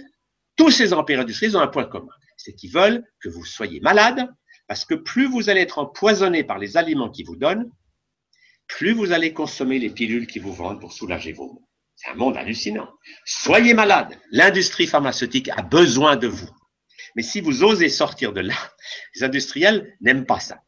tous 0.57 0.71
ces 0.71 0.93
empires 0.93 1.21
industriels 1.21 1.57
ont 1.57 1.61
un 1.61 1.69
point 1.69 1.85
commun. 1.85 2.13
C'est 2.37 2.55
qu'ils 2.55 2.73
veulent 2.73 3.05
que 3.21 3.29
vous 3.29 3.45
soyez 3.45 3.81
malade 3.81 4.29
parce 4.69 4.85
que 4.85 4.95
plus 4.95 5.27
vous 5.27 5.49
allez 5.49 5.61
être 5.61 5.79
empoisonné 5.79 6.45
par 6.45 6.59
les 6.59 6.77
aliments 6.77 7.11
qu'ils 7.11 7.27
vous 7.27 7.37
donnent, 7.37 7.71
plus 8.67 8.93
vous 8.93 9.13
allez 9.13 9.33
consommer 9.33 9.79
les 9.79 9.91
pilules 9.91 10.27
qu'ils 10.27 10.43
vous 10.43 10.53
vendent 10.53 10.81
pour 10.81 10.93
soulager 10.93 11.33
vos 11.33 11.47
maux. 11.47 11.69
C'est 11.95 12.11
un 12.11 12.15
monde 12.15 12.37
hallucinant. 12.37 12.89
Soyez 13.25 13.75
malade. 13.75 14.19
L'industrie 14.31 14.87
pharmaceutique 14.87 15.49
a 15.51 15.63
besoin 15.63 16.17
de 16.17 16.27
vous. 16.27 16.51
Mais 17.15 17.23
si 17.23 17.41
vous 17.41 17.63
osez 17.63 17.89
sortir 17.89 18.33
de 18.33 18.41
là, 18.41 18.55
les 19.15 19.25
industriels 19.25 19.97
n'aiment 20.01 20.27
pas 20.27 20.41
ça. 20.41 20.59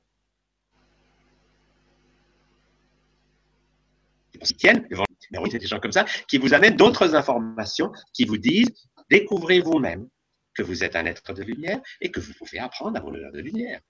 Ils 4.40 4.56
tiennent, 4.56 4.86
mais 5.31 5.39
oui, 5.39 5.48
c'est 5.51 5.59
des 5.59 5.66
gens 5.66 5.81
comme 5.81 5.93
ça, 5.93 6.05
qui 6.28 6.39
vous 6.39 6.55
amènent 6.55 6.77
d'autres 6.77 7.16
informations, 7.16 7.90
qui 8.15 8.24
vous 8.24 8.39
disent, 8.39 8.89
découvrez 9.10 9.60
vous-même 9.60 10.09
que 10.55 10.62
vous 10.62 10.85
êtes 10.85 10.97
un 10.97 11.06
être 11.06 11.32
de 11.32 11.43
lumière 11.43 11.80
et 12.01 12.10
que 12.10 12.20
vous 12.20 12.32
pouvez 12.35 12.59
apprendre 12.59 12.97
à 12.98 13.01
voler 13.01 13.24
de 13.32 13.40
lumière. 13.40 13.80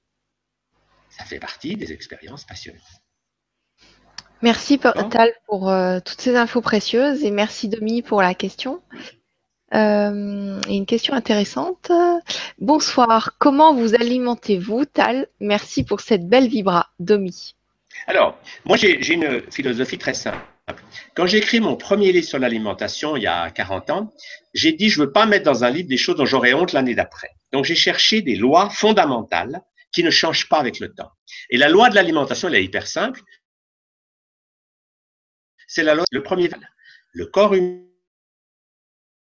Ça 1.11 1.25
fait 1.25 1.39
partie 1.39 1.77
des 1.77 1.93
expériences 1.93 2.45
passionnantes. 2.45 2.83
Merci 4.43 4.79
Tal 4.79 5.33
pour 5.47 5.69
euh, 5.69 5.99
toutes 6.05 6.21
ces 6.21 6.37
infos 6.37 6.61
précieuses 6.61 7.25
et 7.25 7.31
merci 7.31 7.69
Domi 7.69 8.03
pour 8.03 8.23
la 8.23 8.35
question. 8.35 8.83
Euh, 9.75 10.61
une 10.69 10.87
question 10.87 11.15
intéressante. 11.15 11.91
Bonsoir, 12.59 13.37
comment 13.39 13.75
vous 13.75 13.95
alimentez-vous 13.95 14.85
Tal? 14.85 15.27
Merci 15.41 15.85
pour 15.85 16.01
cette 16.01 16.29
belle 16.29 16.49
vibra, 16.49 16.91
Domi. 17.01 17.57
Alors, 18.07 18.39
moi 18.65 18.77
j'ai 18.77 19.13
une 19.13 19.43
philosophie 19.51 19.99
très 19.99 20.15
simple. 20.15 20.39
Quand 21.15 21.27
j'ai 21.27 21.39
écrit 21.39 21.61
mon 21.61 21.77
premier 21.77 22.13
livre 22.13 22.27
sur 22.27 22.39
l'alimentation 22.39 23.17
il 23.17 23.23
y 23.23 23.27
a 23.27 23.51
40 23.51 23.91
ans, 23.91 24.13
j'ai 24.55 24.73
dit 24.73 24.89
je 24.89 25.01
ne 25.01 25.07
veux 25.07 25.13
pas 25.13 25.27
mettre 25.27 25.45
dans 25.45 25.65
un 25.65 25.71
livre 25.71 25.89
des 25.89 25.97
choses 25.97 26.17
dont 26.17 26.27
j'aurais 26.27 26.55
honte 26.55 26.73
l'année 26.73 26.95
d'après. 26.95 27.31
Donc 27.53 27.65
j'ai 27.65 27.75
cherché 27.75 28.23
des 28.23 28.37
lois 28.37 28.71
fondamentales 28.71 29.61
qui 29.93 30.05
ne 30.05 30.11
changent 30.11 30.49
pas 30.49 30.59
avec 30.59 30.81
le 30.81 30.93
temps. 30.93 31.11
Et 31.51 31.57
la 31.57 31.69
loi 31.69 31.89
de 31.89 31.95
l'alimentation, 31.95 32.49
elle 32.49 32.57
est 32.57 32.65
hyper 32.65 32.87
simple 32.87 33.23
c'est 35.69 35.83
la 35.83 35.95
loi, 35.95 36.05
le 36.11 36.23
premier 36.23 36.49
Le 37.13 37.27
corps 37.27 37.55
humain 37.55 37.85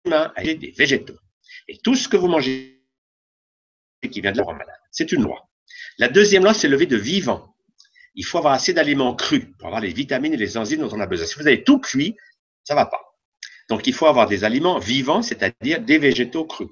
a 0.05 0.41
des 0.41 0.73
végétaux. 0.77 1.19
Et 1.67 1.77
tout 1.77 1.95
ce 1.95 2.07
que 2.07 2.15
vous 2.17 2.27
mangez 2.27 2.81
qui 4.09 4.21
vient 4.21 4.31
de 4.31 4.37
la 4.37 4.45
c'est 4.91 5.11
une 5.11 5.23
loi. 5.23 5.49
La 5.97 6.07
deuxième 6.07 6.43
loi, 6.43 6.53
c'est 6.53 6.69
le 6.69 6.75
lever 6.75 6.85
de 6.85 6.95
vivant. 6.95 7.56
Il 8.17 8.25
faut 8.25 8.39
avoir 8.39 8.53
assez 8.53 8.73
d'aliments 8.73 9.15
crus 9.15 9.45
pour 9.57 9.67
avoir 9.67 9.81
les 9.81 9.93
vitamines 9.93 10.33
et 10.33 10.37
les 10.37 10.57
enzymes 10.57 10.81
dont 10.81 10.89
on 10.91 10.99
a 10.99 11.05
besoin. 11.05 11.25
Si 11.25 11.35
vous 11.35 11.47
avez 11.47 11.63
tout 11.63 11.79
cuit, 11.79 12.15
ça 12.63 12.75
va 12.75 12.85
pas. 12.85 13.01
Donc, 13.69 13.85
il 13.85 13.93
faut 13.93 14.07
avoir 14.07 14.27
des 14.27 14.43
aliments 14.43 14.79
vivants, 14.79 15.21
c'est-à-dire 15.21 15.81
des 15.81 15.99
végétaux 15.99 16.45
crus. 16.45 16.69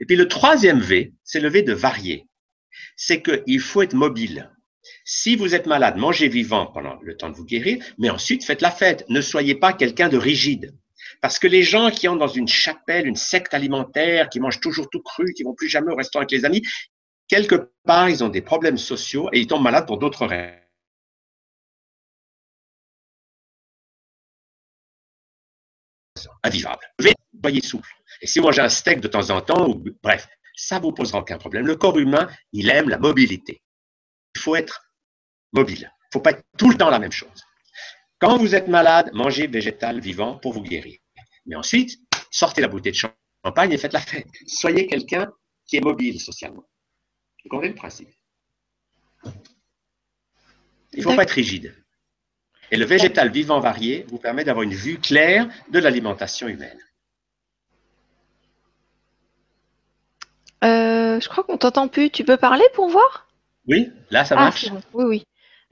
Et 0.00 0.06
puis, 0.06 0.16
le 0.16 0.28
troisième 0.28 0.80
V, 0.80 1.14
c'est 1.22 1.40
le 1.40 1.48
V 1.48 1.62
de 1.62 1.72
varier. 1.72 2.26
C'est 2.96 3.22
qu'il 3.22 3.60
faut 3.60 3.82
être 3.82 3.94
mobile. 3.94 4.50
Si 5.04 5.36
vous 5.36 5.54
êtes 5.54 5.66
malade, 5.66 5.96
mangez 5.96 6.28
vivant 6.28 6.66
pendant 6.66 6.98
le 7.00 7.16
temps 7.16 7.30
de 7.30 7.36
vous 7.36 7.44
guérir, 7.44 7.82
mais 7.98 8.10
ensuite 8.10 8.44
faites 8.44 8.62
la 8.62 8.70
fête. 8.70 9.04
Ne 9.08 9.20
soyez 9.20 9.54
pas 9.54 9.72
quelqu'un 9.72 10.08
de 10.08 10.16
rigide. 10.16 10.74
Parce 11.20 11.38
que 11.38 11.46
les 11.46 11.62
gens 11.62 11.90
qui 11.90 12.08
ont 12.08 12.16
dans 12.16 12.28
une 12.28 12.48
chapelle, 12.48 13.06
une 13.06 13.16
secte 13.16 13.54
alimentaire, 13.54 14.28
qui 14.28 14.40
mangent 14.40 14.60
toujours 14.60 14.88
tout 14.90 15.02
cru, 15.02 15.32
qui 15.34 15.42
vont 15.44 15.54
plus 15.54 15.68
jamais 15.68 15.92
au 15.92 15.96
restaurant 15.96 16.22
avec 16.22 16.32
les 16.32 16.44
amis, 16.44 16.62
quelque 17.28 17.70
part, 17.84 18.10
ils 18.10 18.24
ont 18.24 18.28
des 18.28 18.42
problèmes 18.42 18.78
sociaux 18.78 19.28
et 19.32 19.40
ils 19.40 19.46
tombent 19.46 19.62
malades 19.62 19.86
pour 19.86 19.98
d'autres 19.98 20.26
raisons. 20.26 20.67
Invivable. 26.42 26.82
Soyez 27.00 27.60
souple. 27.60 27.88
Et 28.20 28.26
si 28.26 28.38
vous 28.38 28.46
mangez 28.46 28.62
un 28.62 28.68
steak 28.68 29.00
de 29.00 29.08
temps 29.08 29.30
en 29.30 29.40
temps, 29.40 29.68
ou, 29.68 29.82
bref, 30.02 30.28
ça 30.56 30.78
vous 30.78 30.92
posera 30.92 31.20
aucun 31.20 31.38
problème. 31.38 31.66
Le 31.66 31.76
corps 31.76 31.98
humain, 31.98 32.28
il 32.52 32.68
aime 32.68 32.88
la 32.88 32.98
mobilité. 32.98 33.62
Il 34.34 34.40
faut 34.40 34.56
être 34.56 34.92
mobile. 35.52 35.80
Il 35.80 36.08
ne 36.08 36.12
faut 36.12 36.20
pas 36.20 36.30
être 36.30 36.42
tout 36.56 36.70
le 36.70 36.76
temps 36.76 36.90
la 36.90 36.98
même 36.98 37.12
chose. 37.12 37.44
Quand 38.18 38.38
vous 38.38 38.54
êtes 38.54 38.66
malade, 38.66 39.10
mangez 39.12 39.46
végétal 39.46 40.00
vivant 40.00 40.38
pour 40.38 40.52
vous 40.52 40.62
guérir. 40.62 40.98
Mais 41.46 41.54
ensuite, 41.54 42.00
sortez 42.30 42.60
la 42.60 42.68
bouteille 42.68 42.92
de 42.92 43.10
champagne 43.44 43.72
et 43.72 43.78
faites 43.78 43.92
la 43.92 44.00
fête. 44.00 44.26
Soyez 44.46 44.86
quelqu'un 44.86 45.30
qui 45.66 45.76
est 45.76 45.80
mobile 45.80 46.20
socialement. 46.20 46.68
Vous 47.44 47.50
comprenez 47.50 47.68
le 47.68 47.76
principe? 47.76 48.08
Il 50.92 50.98
ne 50.98 51.02
faut 51.02 51.14
pas 51.14 51.22
être 51.22 51.30
rigide. 51.30 51.74
Et 52.70 52.76
le 52.76 52.84
végétal 52.84 53.30
vivant 53.30 53.60
varié 53.60 54.04
vous 54.08 54.18
permet 54.18 54.44
d'avoir 54.44 54.62
une 54.62 54.74
vue 54.74 54.98
claire 54.98 55.48
de 55.70 55.78
l'alimentation 55.78 56.48
humaine. 56.48 56.78
Euh, 60.64 61.20
je 61.20 61.28
crois 61.28 61.44
qu'on 61.44 61.56
t'entend 61.56 61.88
plus. 61.88 62.10
Tu 62.10 62.24
peux 62.24 62.36
parler 62.36 62.64
pour 62.74 62.88
voir? 62.88 63.28
Oui, 63.66 63.90
là 64.10 64.24
ça 64.24 64.34
ah, 64.38 64.44
marche? 64.44 64.66
Oui, 64.92 65.04
oui. 65.04 65.24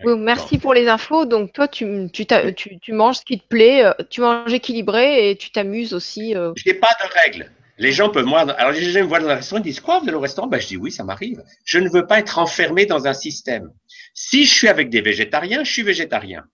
Oui, 0.04 0.12
merci 0.18 0.58
pour 0.58 0.74
les 0.74 0.88
infos. 0.88 1.24
Donc, 1.24 1.54
toi, 1.54 1.68
tu, 1.68 2.10
tu, 2.12 2.26
tu, 2.26 2.92
manges 2.92 3.16
ce 3.16 3.24
qui 3.24 3.40
te 3.40 3.46
plaît, 3.46 3.84
euh, 3.84 3.92
tu 4.10 4.20
manges 4.20 4.52
équilibré 4.52 5.30
et 5.30 5.36
tu 5.36 5.50
t'amuses 5.50 5.94
aussi. 5.94 6.36
Euh. 6.36 6.52
Je 6.54 6.64
n'ai 6.66 6.74
pas 6.74 6.94
de 7.02 7.08
règles. 7.20 7.50
Les 7.78 7.92
gens 7.92 8.10
peuvent 8.10 8.26
moi. 8.26 8.40
Alors, 8.40 8.72
les 8.72 8.82
gens 8.82 9.00
me 9.00 9.06
voient 9.06 9.20
dans 9.20 9.28
le 9.28 9.34
restaurant, 9.34 9.60
ils 9.60 9.64
disent 9.64 9.80
Quoi, 9.80 10.00
vous 10.00 10.08
allez 10.08 10.16
au 10.16 10.20
restaurant? 10.20 10.48
Ben, 10.48 10.60
Je 10.60 10.66
dis 10.66 10.76
Oui, 10.76 10.92
ça 10.92 11.02
m'arrive. 11.02 11.42
Je 11.64 11.78
ne 11.78 11.88
veux 11.88 12.06
pas 12.06 12.18
être 12.18 12.38
enfermé 12.38 12.84
dans 12.84 13.06
un 13.06 13.14
système. 13.14 13.70
Si 14.14 14.44
je 14.44 14.52
suis 14.52 14.68
avec 14.68 14.90
des 14.90 15.00
végétariens, 15.00 15.64
je 15.64 15.72
suis 15.72 15.82
végétarien. 15.82 16.44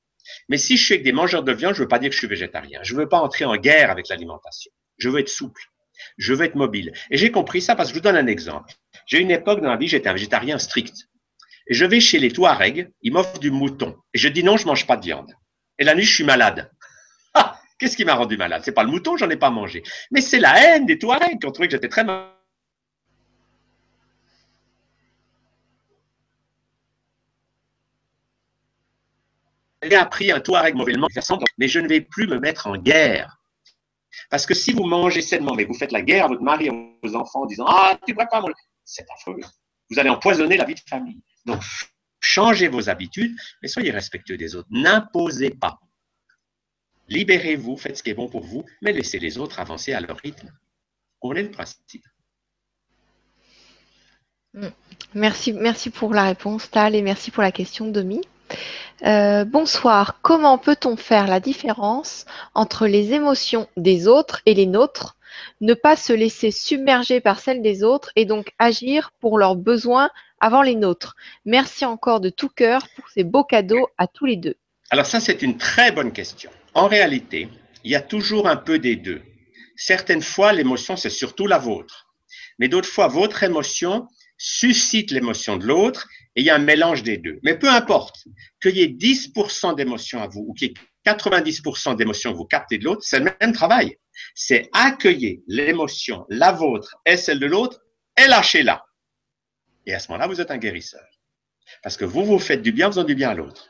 Mais 0.48 0.58
si 0.58 0.76
je 0.76 0.84
suis 0.84 0.94
avec 0.94 1.04
des 1.04 1.12
mangeurs 1.12 1.42
de 1.42 1.52
viande, 1.52 1.74
je 1.74 1.80
ne 1.80 1.84
veux 1.84 1.88
pas 1.88 1.98
dire 1.98 2.10
que 2.10 2.14
je 2.14 2.18
suis 2.18 2.28
végétarien. 2.28 2.80
Je 2.82 2.94
ne 2.94 3.00
veux 3.00 3.08
pas 3.08 3.18
entrer 3.18 3.44
en 3.44 3.56
guerre 3.56 3.90
avec 3.90 4.08
l'alimentation. 4.08 4.72
Je 4.98 5.08
veux 5.08 5.20
être 5.20 5.28
souple. 5.28 5.62
Je 6.18 6.34
veux 6.34 6.44
être 6.44 6.56
mobile. 6.56 6.92
Et 7.10 7.16
j'ai 7.16 7.30
compris 7.30 7.60
ça 7.60 7.74
parce 7.74 7.88
que 7.88 7.94
je 7.94 7.98
vous 7.98 8.02
donne 8.02 8.16
un 8.16 8.26
exemple. 8.26 8.74
J'ai 9.06 9.20
une 9.20 9.30
époque 9.30 9.60
dans 9.60 9.70
la 9.70 9.76
vie, 9.76 9.88
j'étais 9.88 10.08
un 10.08 10.14
végétarien 10.14 10.58
strict. 10.58 11.08
Et 11.68 11.74
je 11.74 11.84
vais 11.84 12.00
chez 12.00 12.18
les 12.18 12.32
Touaregs, 12.32 12.90
ils 13.02 13.12
m'offrent 13.12 13.38
du 13.38 13.50
mouton. 13.50 13.96
Et 14.14 14.18
je 14.18 14.28
dis 14.28 14.42
non, 14.42 14.56
je 14.56 14.66
mange 14.66 14.86
pas 14.86 14.96
de 14.96 15.04
viande. 15.04 15.32
Et 15.78 15.84
la 15.84 15.94
nuit, 15.94 16.04
je 16.04 16.14
suis 16.14 16.24
malade. 16.24 16.70
Ah, 17.34 17.58
qu'est-ce 17.78 17.96
qui 17.96 18.04
m'a 18.04 18.12
rendu 18.12 18.36
malade? 18.36 18.60
C'est 18.62 18.72
pas 18.72 18.84
le 18.84 18.90
mouton, 18.90 19.16
j'en 19.16 19.30
ai 19.30 19.36
pas 19.36 19.48
mangé. 19.48 19.82
Mais 20.10 20.20
c'est 20.20 20.38
la 20.38 20.54
haine 20.60 20.84
des 20.84 20.98
Touaregs 20.98 21.40
qui 21.40 21.46
ont 21.46 21.50
trouvé 21.50 21.66
que 21.66 21.72
j'étais 21.72 21.88
très 21.88 22.04
malade. 22.04 22.28
J'ai 29.82 29.96
appris 29.96 30.30
un 30.30 30.40
Touareg 30.40 30.74
mauvais 30.74 30.94
mais 31.58 31.68
je 31.68 31.80
ne 31.80 31.88
vais 31.88 32.00
plus 32.00 32.28
me 32.28 32.38
mettre 32.38 32.68
en 32.68 32.76
guerre. 32.76 33.38
Parce 34.30 34.46
que 34.46 34.54
si 34.54 34.72
vous 34.72 34.84
mangez 34.84 35.22
sainement, 35.22 35.54
mais 35.54 35.64
vous 35.64 35.74
faites 35.74 35.92
la 35.92 36.02
guerre 36.02 36.26
à 36.26 36.28
votre 36.28 36.42
mari, 36.42 36.70
vos 37.02 37.16
enfants, 37.16 37.42
en 37.42 37.46
disant 37.46 37.64
Ah, 37.66 37.98
tu 38.06 38.12
ne 38.12 38.14
pourrais 38.14 38.28
pas 38.28 38.40
manger, 38.40 38.54
c'est 38.84 39.06
affreux. 39.10 39.40
Vous 39.90 39.98
allez 39.98 40.10
empoisonner 40.10 40.56
la 40.56 40.64
vie 40.64 40.74
de 40.74 40.80
famille. 40.88 41.20
Donc, 41.44 41.60
changez 42.20 42.68
vos 42.68 42.88
habitudes, 42.88 43.36
mais 43.60 43.68
soyez 43.68 43.90
respectueux 43.90 44.36
des 44.36 44.54
autres. 44.54 44.68
N'imposez 44.70 45.50
pas. 45.50 45.78
Libérez-vous, 47.08 47.76
faites 47.76 47.96
ce 47.98 48.02
qui 48.02 48.10
est 48.10 48.14
bon 48.14 48.28
pour 48.28 48.44
vous, 48.44 48.64
mais 48.80 48.92
laissez 48.92 49.18
les 49.18 49.38
autres 49.38 49.58
avancer 49.60 49.92
à 49.92 50.00
leur 50.00 50.16
rythme. 50.18 50.50
On 51.20 51.34
est 51.34 51.42
le 51.42 51.50
principe? 51.50 52.06
Hmm. 54.54 54.68
Merci, 55.14 55.52
merci 55.52 55.90
pour 55.90 56.14
la 56.14 56.24
réponse, 56.24 56.70
Tal, 56.70 56.94
et 56.94 57.02
merci 57.02 57.30
pour 57.30 57.42
la 57.42 57.52
question, 57.52 57.86
Domi. 57.88 58.22
Euh, 59.04 59.44
bonsoir. 59.44 60.20
Comment 60.22 60.58
peut-on 60.58 60.96
faire 60.96 61.26
la 61.26 61.40
différence 61.40 62.24
entre 62.54 62.86
les 62.86 63.12
émotions 63.12 63.68
des 63.76 64.06
autres 64.06 64.40
et 64.46 64.54
les 64.54 64.66
nôtres? 64.66 65.16
Ne 65.60 65.74
pas 65.74 65.96
se 65.96 66.12
laisser 66.12 66.50
submerger 66.50 67.20
par 67.20 67.40
celles 67.40 67.62
des 67.62 67.82
autres 67.82 68.12
et 68.16 68.26
donc 68.26 68.52
agir 68.58 69.10
pour 69.20 69.38
leurs 69.38 69.56
besoins 69.56 70.10
avant 70.40 70.62
les 70.62 70.74
nôtres. 70.74 71.16
Merci 71.44 71.84
encore 71.84 72.20
de 72.20 72.28
tout 72.28 72.48
cœur 72.48 72.86
pour 72.94 73.08
ces 73.08 73.24
beaux 73.24 73.44
cadeaux 73.44 73.88
à 73.98 74.06
tous 74.06 74.26
les 74.26 74.36
deux. 74.36 74.56
Alors 74.90 75.06
ça, 75.06 75.20
c'est 75.20 75.42
une 75.42 75.56
très 75.56 75.90
bonne 75.90 76.12
question. 76.12 76.50
En 76.74 76.86
réalité, 76.86 77.48
il 77.84 77.90
y 77.90 77.96
a 77.96 78.00
toujours 78.00 78.48
un 78.48 78.56
peu 78.56 78.78
des 78.78 78.96
deux. 78.96 79.22
Certaines 79.74 80.22
fois, 80.22 80.52
l'émotion, 80.52 80.96
c'est 80.96 81.10
surtout 81.10 81.46
la 81.46 81.58
vôtre. 81.58 82.08
Mais 82.58 82.68
d'autres 82.68 82.88
fois, 82.88 83.08
votre 83.08 83.42
émotion 83.42 84.06
suscite 84.36 85.10
l'émotion 85.10 85.56
de 85.56 85.66
l'autre 85.66 86.08
et 86.34 86.40
il 86.40 86.44
y 86.44 86.50
a 86.50 86.54
un 86.54 86.58
mélange 86.58 87.02
des 87.02 87.18
deux. 87.18 87.38
Mais 87.42 87.58
peu 87.58 87.68
importe, 87.68 88.24
qu'il 88.60 88.76
y 88.76 88.82
ait 88.82 88.88
10% 88.88 89.74
d'émotion 89.76 90.22
à 90.22 90.28
vous 90.28 90.44
ou 90.48 90.54
qu'il 90.54 90.68
y 90.68 90.70
ait 90.70 90.74
90% 91.10 91.96
d'émotion 91.96 92.32
que 92.32 92.36
vous 92.38 92.44
captez 92.44 92.78
de 92.78 92.84
l'autre, 92.84 93.02
c'est 93.04 93.18
le 93.18 93.30
même 93.40 93.52
travail. 93.52 93.96
C'est 94.34 94.68
accueillir 94.72 95.38
l'émotion, 95.46 96.24
la 96.28 96.52
vôtre 96.52 96.96
et 97.04 97.16
celle 97.16 97.38
de 97.38 97.46
l'autre, 97.46 97.80
et 98.16 98.28
lâchez-la. 98.28 98.84
Et 99.86 99.94
à 99.94 99.98
ce 99.98 100.08
moment-là, 100.08 100.26
vous 100.26 100.40
êtes 100.40 100.50
un 100.50 100.58
guérisseur. 100.58 101.04
Parce 101.82 101.96
que 101.96 102.04
vous, 102.04 102.24
vous 102.24 102.38
faites 102.38 102.62
du 102.62 102.72
bien 102.72 102.88
en 102.88 102.90
faisant 102.90 103.04
du 103.04 103.14
bien 103.14 103.30
à 103.30 103.34
l'autre. 103.34 103.68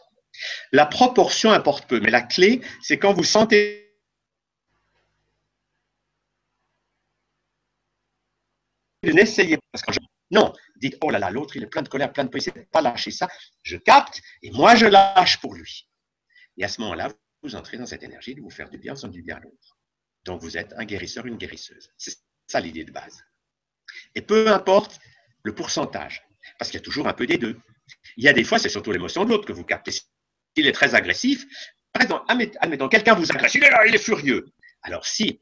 La 0.72 0.86
proportion 0.86 1.50
importe 1.50 1.88
peu, 1.88 2.00
mais 2.00 2.10
la 2.10 2.22
clé, 2.22 2.60
c'est 2.82 2.98
quand 2.98 3.12
vous 3.12 3.24
sentez 3.24 3.82
n'essayez 9.04 9.56
pas. 9.56 9.80
Non, 10.30 10.52
dites, 10.82 10.98
oh 11.00 11.10
là 11.10 11.18
là, 11.18 11.30
l'autre, 11.30 11.56
il 11.56 11.62
est 11.62 11.66
plein 11.66 11.82
de 11.82 11.88
colère, 11.88 12.12
plein 12.12 12.24
de 12.24 12.28
poésie, 12.28 12.50
pas 12.70 12.82
lâcher 12.82 13.10
ça. 13.10 13.28
Je 13.62 13.76
capte 13.76 14.20
et 14.42 14.50
moi, 14.50 14.74
je 14.74 14.86
lâche 14.86 15.40
pour 15.40 15.54
lui. 15.54 15.88
Et 16.58 16.64
à 16.64 16.68
ce 16.68 16.80
moment-là, 16.82 17.10
vous 17.42 17.56
entrez 17.56 17.78
dans 17.78 17.86
cette 17.86 18.02
énergie 18.02 18.34
de 18.34 18.40
vous 18.40 18.50
faire 18.50 18.68
du 18.68 18.78
bien 18.78 18.92
en 18.92 18.96
faisant 18.96 19.08
du 19.08 19.22
bien 19.22 19.36
à 19.36 19.40
l'autre. 19.40 19.78
Donc, 20.24 20.42
vous 20.42 20.56
êtes 20.56 20.72
un 20.76 20.84
guérisseur, 20.84 21.26
une 21.26 21.36
guérisseuse. 21.36 21.90
C'est 21.96 22.14
ça 22.46 22.60
l'idée 22.60 22.84
de 22.84 22.92
base. 22.92 23.24
Et 24.14 24.22
peu 24.22 24.48
importe 24.48 25.00
le 25.42 25.54
pourcentage, 25.54 26.22
parce 26.58 26.70
qu'il 26.70 26.78
y 26.78 26.82
a 26.82 26.84
toujours 26.84 27.08
un 27.08 27.14
peu 27.14 27.26
des 27.26 27.38
deux. 27.38 27.58
Il 28.16 28.24
y 28.24 28.28
a 28.28 28.32
des 28.32 28.44
fois, 28.44 28.58
c'est 28.58 28.68
surtout 28.68 28.92
l'émotion 28.92 29.24
de 29.24 29.30
l'autre 29.30 29.46
que 29.46 29.52
vous 29.52 29.64
captez. 29.64 29.90
S'il 29.90 30.66
est 30.66 30.72
très 30.72 30.94
agressif, 30.94 31.44
admettons, 31.94 32.88
quelqu'un 32.88 33.14
vous 33.14 33.30
agresse, 33.32 33.54
il 33.54 33.64
est 33.64 33.70
il 33.88 33.94
est 33.94 33.98
furieux. 33.98 34.46
Alors 34.82 35.06
si 35.06 35.40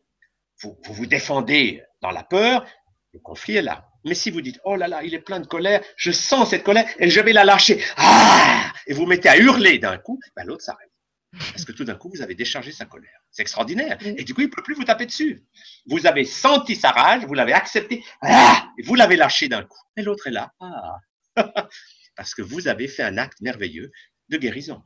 vous, 0.62 0.78
vous 0.84 1.06
défendez 1.06 1.82
dans 2.00 2.10
la 2.10 2.24
peur, 2.24 2.66
le 3.12 3.20
conflit 3.20 3.56
est 3.56 3.62
là. 3.62 3.89
Mais 4.04 4.14
si 4.14 4.30
vous 4.30 4.40
dites, 4.40 4.58
oh 4.64 4.76
là 4.76 4.88
là, 4.88 5.02
il 5.02 5.14
est 5.14 5.20
plein 5.20 5.40
de 5.40 5.46
colère, 5.46 5.82
je 5.96 6.10
sens 6.10 6.50
cette 6.50 6.62
colère 6.62 6.86
et 6.98 7.10
je 7.10 7.20
vais 7.20 7.32
la 7.32 7.44
lâcher, 7.44 7.82
ah 7.96 8.72
et 8.86 8.94
vous 8.94 9.06
mettez 9.06 9.28
à 9.28 9.38
hurler 9.38 9.78
d'un 9.78 9.98
coup, 9.98 10.18
ben 10.36 10.44
l'autre 10.44 10.62
s'arrête. 10.62 10.90
Parce 11.32 11.64
que 11.64 11.72
tout 11.72 11.84
d'un 11.84 11.94
coup, 11.94 12.10
vous 12.12 12.22
avez 12.22 12.34
déchargé 12.34 12.72
sa 12.72 12.86
colère. 12.86 13.20
C'est 13.30 13.42
extraordinaire. 13.42 13.98
Et 14.04 14.24
du 14.24 14.34
coup, 14.34 14.40
il 14.40 14.48
ne 14.48 14.50
peut 14.50 14.62
plus 14.62 14.74
vous 14.74 14.84
taper 14.84 15.06
dessus. 15.06 15.44
Vous 15.86 16.06
avez 16.06 16.24
senti 16.24 16.74
sa 16.74 16.90
rage, 16.90 17.24
vous 17.24 17.34
l'avez 17.34 17.52
accepté, 17.52 18.04
ah, 18.22 18.66
et 18.78 18.82
vous 18.82 18.96
l'avez 18.96 19.16
lâché 19.16 19.48
d'un 19.48 19.62
coup. 19.62 19.78
Et 19.96 20.02
l'autre 20.02 20.26
est 20.26 20.32
là. 20.32 20.52
Ah. 20.58 20.96
Parce 22.16 22.34
que 22.34 22.42
vous 22.42 22.66
avez 22.66 22.88
fait 22.88 23.04
un 23.04 23.16
acte 23.16 23.40
merveilleux 23.40 23.92
de 24.28 24.36
guérison. 24.38 24.82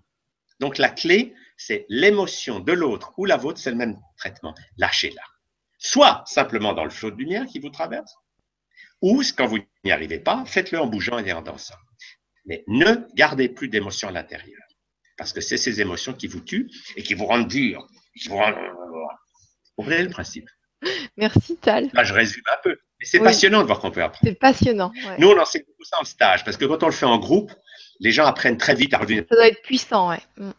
Donc 0.61 0.79
la 0.79 0.91
clé, 0.91 1.35
c'est 1.57 1.87
l'émotion 1.89 2.61
de 2.61 2.73
l'autre 2.73 3.13
ou 3.17 3.25
la 3.25 3.37
vôtre, 3.37 3.59
c'est 3.59 3.71
le 3.71 3.77
même 3.77 3.99
traitement. 4.19 4.55
Lâchez-la. 4.77 5.23
Soit 5.79 6.23
simplement 6.27 6.75
dans 6.75 6.85
le 6.85 6.91
flot 6.91 7.11
de 7.11 7.17
lumière 7.17 7.47
qui 7.47 7.59
vous 7.59 7.71
traverse, 7.71 8.15
ou 9.03 9.23
quand 9.37 9.47
vous 9.47 9.59
n'y 9.85 9.93
arrivez 9.93 10.19
pas, 10.19 10.45
faites-le 10.47 10.81
en 10.81 10.87
bougeant 10.87 11.19
et 11.19 11.33
en 11.33 11.43
dansant. 11.43 11.75
Mais 12.47 12.65
ne 12.67 13.07
gardez 13.15 13.49
plus 13.49 13.69
d'émotion 13.69 14.09
à 14.09 14.13
l'intérieur 14.13 14.61
parce 15.17 15.33
que 15.33 15.41
c'est 15.41 15.57
ces 15.57 15.81
émotions 15.81 16.13
qui 16.13 16.27
vous 16.27 16.41
tuent 16.41 16.71
et 16.97 17.03
qui 17.03 17.15
vous 17.15 17.27
rendent 17.27 17.49
dur. 17.49 17.87
Vous, 18.27 18.39
comprenez 19.77 20.03
le 20.03 20.11
principe? 20.11 20.49
Merci 21.17 21.57
Tal. 21.57 21.91
Là, 21.93 22.05
je 22.05 22.13
résume 22.13 22.43
un 22.53 22.59
peu. 22.63 22.77
Mais 23.01 23.07
c'est 23.07 23.21
passionnant 23.21 23.63
de 23.63 23.67
voir 23.67 23.81
qu'on 23.81 23.91
peut 23.91 24.03
apprendre. 24.03 24.25
C'est 24.25 24.39
passionnant. 24.39 24.93
Nous, 25.19 25.29
on 25.29 25.39
enseigne 25.39 25.63
beaucoup 25.67 25.85
ça 25.85 26.01
en 26.01 26.05
stage, 26.05 26.45
parce 26.45 26.57
que 26.57 26.65
quand 26.65 26.83
on 26.83 26.87
le 26.87 26.93
fait 26.93 27.07
en 27.07 27.19
groupe, 27.19 27.53
les 28.01 28.13
gens 28.13 28.27
apprennent 28.27 28.59
très 28.59 28.75
vite 28.75 28.93
à 28.95 28.99
revenir. 28.99 29.25
Ça 29.29 29.35
doit 29.35 29.49
être 29.49 29.63
puissant, 29.63 30.11
ouais. 30.11 30.21
Mm. 30.37 30.51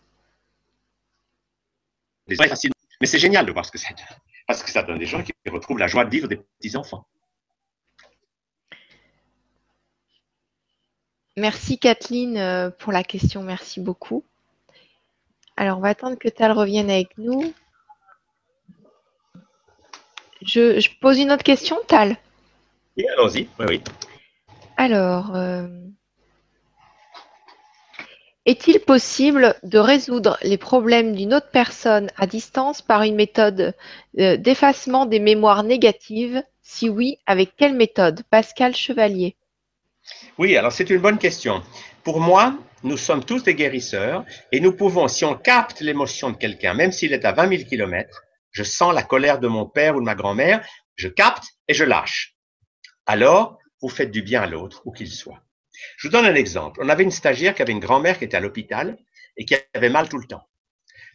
Mais 2.27 3.07
c'est 3.07 3.19
génial 3.19 3.45
de 3.45 3.51
voir 3.51 3.65
ce 3.65 3.71
que 3.71 3.77
ça 3.77 3.89
donne. 3.89 4.17
Parce 4.47 4.63
que 4.63 4.71
ça 4.71 4.83
donne 4.83 4.99
des 4.99 5.05
gens 5.05 5.21
qui 5.21 5.31
retrouvent 5.47 5.77
la 5.77 5.87
joie 5.87 6.05
de 6.05 6.09
vivre 6.09 6.27
des 6.27 6.37
petits-enfants. 6.37 7.07
Merci 11.37 11.77
Kathleen 11.77 12.37
euh, 12.37 12.69
pour 12.69 12.93
la 12.93 13.03
question, 13.03 13.43
merci 13.43 13.81
beaucoup. 13.81 14.23
Alors, 15.57 15.77
on 15.77 15.81
va 15.81 15.89
attendre 15.89 16.17
que 16.17 16.29
Tal 16.29 16.51
revienne 16.51 16.89
avec 16.89 17.17
nous. 17.17 17.53
Je, 20.41 20.87
pose 20.99 21.19
une 21.19 21.31
autre 21.31 21.43
question, 21.43 21.77
Tal. 21.87 22.15
Oui, 22.97 23.05
allons-y. 23.09 23.49
Oui, 23.59 23.65
oui. 23.67 23.81
Alors, 24.77 25.35
euh, 25.35 25.67
est-il 28.45 28.79
possible 28.79 29.55
de 29.63 29.79
résoudre 29.79 30.37
les 30.43 30.57
problèmes 30.57 31.15
d'une 31.15 31.33
autre 31.33 31.49
personne 31.51 32.11
à 32.15 32.27
distance 32.27 32.81
par 32.81 33.03
une 33.03 33.15
méthode 33.15 33.73
euh, 34.19 34.37
d'effacement 34.37 35.05
des 35.05 35.19
mémoires 35.19 35.63
négatives? 35.63 36.43
Si 36.61 36.89
oui, 36.89 37.17
avec 37.25 37.55
quelle 37.57 37.75
méthode? 37.75 38.23
Pascal 38.29 38.75
Chevalier. 38.75 39.35
Oui, 40.37 40.57
alors 40.57 40.71
c'est 40.71 40.89
une 40.89 40.99
bonne 40.99 41.17
question. 41.17 41.63
Pour 42.03 42.19
moi, 42.19 42.57
nous 42.83 42.97
sommes 42.97 43.23
tous 43.23 43.43
des 43.43 43.55
guérisseurs 43.55 44.25
et 44.51 44.59
nous 44.59 44.73
pouvons, 44.73 45.07
si 45.07 45.25
on 45.25 45.35
capte 45.35 45.81
l'émotion 45.81 46.29
de 46.29 46.37
quelqu'un, 46.37 46.73
même 46.73 46.91
s'il 46.91 47.13
est 47.13 47.25
à 47.25 47.31
20 47.31 47.57
000 47.57 47.69
kilomètres, 47.69 48.23
je 48.51 48.63
sens 48.63 48.93
la 48.93 49.03
colère 49.03 49.39
de 49.39 49.47
mon 49.47 49.65
père 49.65 49.95
ou 49.95 49.99
de 49.99 50.05
ma 50.05 50.15
grand-mère, 50.15 50.65
je 50.95 51.07
capte 51.07 51.45
et 51.67 51.73
je 51.73 51.83
lâche. 51.83 52.35
Alors, 53.05 53.59
vous 53.81 53.89
faites 53.89 54.11
du 54.11 54.21
bien 54.21 54.41
à 54.43 54.47
l'autre, 54.47 54.81
où 54.85 54.91
qu'il 54.91 55.11
soit. 55.11 55.41
Je 55.97 56.07
vous 56.07 56.11
donne 56.11 56.25
un 56.25 56.35
exemple. 56.35 56.79
On 56.81 56.89
avait 56.89 57.03
une 57.03 57.11
stagiaire 57.11 57.53
qui 57.53 57.61
avait 57.61 57.73
une 57.73 57.79
grand-mère 57.79 58.17
qui 58.17 58.25
était 58.25 58.37
à 58.37 58.39
l'hôpital 58.39 58.97
et 59.37 59.45
qui 59.45 59.55
avait 59.73 59.89
mal 59.89 60.09
tout 60.09 60.17
le 60.17 60.27
temps. 60.27 60.47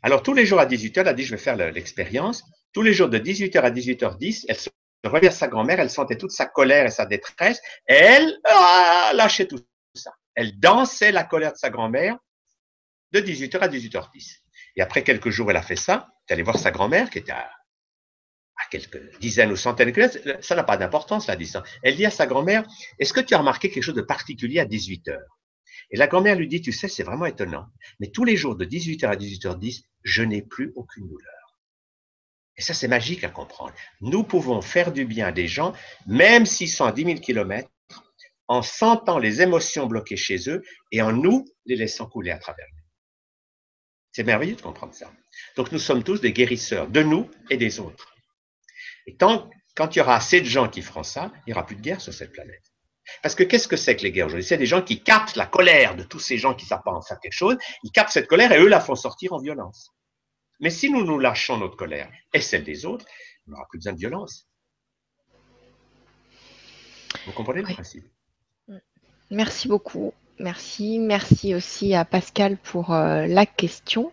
Alors, 0.03 0.23
tous 0.23 0.35
les 0.35 0.47
jours 0.47 0.61
à 0.61 0.67
18h, 0.67 1.01
elle 1.01 1.09
a 1.09 1.15
dit, 1.15 1.25
je 1.25 1.33
vais 1.33 1.41
faire 1.41 1.57
l'expérience. 1.57 2.45
Tous 2.73 2.83
les 2.83 2.93
jours 2.93 3.09
de 3.09 3.19
18h 3.19 3.61
à 3.61 3.71
18h10, 3.71 4.45
elle 4.49 4.57
se 4.57 4.71
revient 5.09 5.29
à 5.29 5.33
sa 5.33 5.49
grand-mère, 5.49 5.81
elle 5.81 5.91
sentait 5.91 6.17
toute 6.17 6.33
sa 6.33 6.47
colère 6.47 6.87
et 6.87 6.91
sa 6.91 7.07
détresse, 7.07 7.61
et 7.89 7.95
elle 7.95 8.39
ah, 8.45 9.13
lâchait 9.15 9.47
tout 9.47 9.59
ça. 9.95 10.13
Elle 10.35 10.59
dansait 10.59 11.13
la 11.13 11.25
colère 11.25 11.53
de 11.53 11.59
sa 11.59 11.71
grand-mère 11.71 12.19
de 13.13 13.21
18h 13.21 13.59
à 13.59 13.69
18h10. 13.69 14.41
Et 14.77 14.83
après 14.83 15.03
quelques 15.03 15.31
jours, 15.31 15.51
elle 15.51 15.57
a 15.57 15.63
fait 15.63 15.77
ça. 15.77 16.09
Elle 16.27 16.35
est 16.35 16.35
allée 16.35 16.43
voir 16.43 16.59
sa 16.59 16.71
grand-mère 16.71 17.11
qui 17.11 17.19
était 17.19 17.33
à, 17.33 17.51
quelques 18.71 19.19
dizaines 19.19 19.51
ou 19.51 19.57
centaines 19.57 19.89
de 19.89 19.93
kilomètres. 19.93 20.45
Ça 20.45 20.55
n'a 20.55 20.63
pas 20.63 20.77
d'importance, 20.77 21.27
la 21.27 21.37
distance. 21.37 21.67
Elle 21.83 21.97
dit 21.97 22.07
à 22.07 22.11
sa 22.11 22.27
grand-mère, 22.27 22.65
est-ce 22.99 23.13
que 23.13 23.21
tu 23.21 23.35
as 23.35 23.39
remarqué 23.39 23.71
quelque 23.71 23.83
chose 23.83 23.95
de 23.95 24.03
particulier 24.03 24.61
à 24.61 24.65
18h 24.65 25.19
Et 25.91 25.97
la 25.97 26.07
grand-mère 26.07 26.37
lui 26.37 26.47
dit, 26.47 26.61
tu 26.61 26.73
sais, 26.73 26.87
c'est 26.87 27.03
vraiment 27.03 27.27
étonnant. 27.27 27.67
Mais 27.99 28.11
tous 28.11 28.25
les 28.25 28.37
jours 28.37 28.55
de 28.55 28.65
18h 28.65 29.07
à 29.07 29.17
18h10, 29.17 29.83
je 30.05 30.23
n'ai 30.23 30.43
plus 30.43 30.73
aucune 30.77 31.09
douleur. 31.09 31.40
Et 32.61 32.63
ça, 32.63 32.75
c'est 32.75 32.89
magique 32.89 33.25
à 33.25 33.31
comprendre. 33.31 33.73
Nous 34.03 34.23
pouvons 34.23 34.61
faire 34.61 34.93
du 34.93 35.07
bien 35.07 35.29
à 35.29 35.33
des 35.33 35.49
gens, 35.49 35.73
même 36.07 36.45
s'ils 36.45 36.69
sont 36.69 36.85
à 36.85 36.93
10 36.93 37.05
000 37.05 37.19
kilomètres, 37.21 37.71
en 38.49 38.61
sentant 38.61 39.19
les 39.19 39.41
émotions 39.41 39.87
bloquées 39.87 40.19
chez 40.19 40.51
eux 40.51 40.63
et 40.93 41.01
en 41.01 41.11
nous 41.11 41.47
les 41.65 41.77
laissant 41.77 42.05
couler 42.05 42.33
à 42.33 42.37
travers 42.37 42.67
eux. 42.67 42.83
C'est 44.13 44.25
merveilleux 44.25 44.57
de 44.57 44.61
comprendre 44.61 44.93
ça. 44.93 45.11
Donc 45.57 45.73
nous 45.73 45.79
sommes 45.79 46.05
tous 46.05 46.21
des 46.21 46.35
guérisseurs 46.35 46.89
de 46.89 47.03
nous 47.03 47.31
et 47.49 47.57
des 47.57 47.81
autres. 47.81 48.15
Et 49.07 49.17
quand 49.17 49.49
il 49.97 49.97
y 49.97 50.03
aura 50.03 50.17
assez 50.17 50.43
de 50.43 50.47
gens 50.47 50.69
qui 50.69 50.83
feront 50.83 51.03
ça, 51.03 51.33
il 51.39 51.43
n'y 51.47 51.53
aura 51.55 51.65
plus 51.65 51.77
de 51.77 51.81
guerre 51.81 52.03
sur 52.03 52.13
cette 52.13 52.33
planète. 52.33 52.75
Parce 53.23 53.35
que 53.35 53.43
qu'est-ce 53.43 53.69
que 53.69 53.77
c'est 53.77 53.97
que 53.97 54.03
les 54.03 54.13
guerres 54.13 54.27
aujourd'hui? 54.27 54.47
C'est 54.47 54.59
des 54.59 54.67
gens 54.67 54.83
qui 54.83 55.03
captent 55.03 55.37
la 55.37 55.47
colère 55.47 55.97
de 55.97 56.03
tous 56.03 56.21
ces 56.21 56.37
gens 56.37 56.53
qui 56.53 56.67
savent 56.67 56.83
pas 56.85 56.93
en 56.93 57.01
faire 57.01 57.21
quelque 57.21 57.33
chose, 57.33 57.57
ils 57.85 57.91
captent 57.91 58.13
cette 58.13 58.29
colère 58.29 58.53
et 58.53 58.59
eux 58.59 58.69
la 58.69 58.81
font 58.81 58.97
sortir 58.97 59.33
en 59.33 59.39
violence. 59.39 59.95
Mais 60.61 60.71
si 60.71 60.91
nous 60.91 61.05
nous 61.05 61.19
lâchons 61.19 61.57
notre 61.57 61.77
colère 61.77 62.11
et 62.35 62.41
celle 62.41 62.65
des 62.65 62.85
autres, 62.85 63.07
on 63.47 63.53
n'aura 63.53 63.67
plus 63.69 63.79
besoin 63.79 63.95
de 63.95 63.99
violence. 63.99 64.47
Vous 67.27 67.33
comprenez 67.33 67.63
le 67.63 67.73
principe? 67.73 68.05
Merci 69.31 69.69
beaucoup. 69.69 70.13
Merci. 70.39 70.99
Merci 70.99 71.55
aussi 71.55 71.95
à 71.95 72.05
Pascal 72.05 72.57
pour 72.57 72.93
euh, 72.93 73.27
la 73.27 73.47
question. 73.47 74.13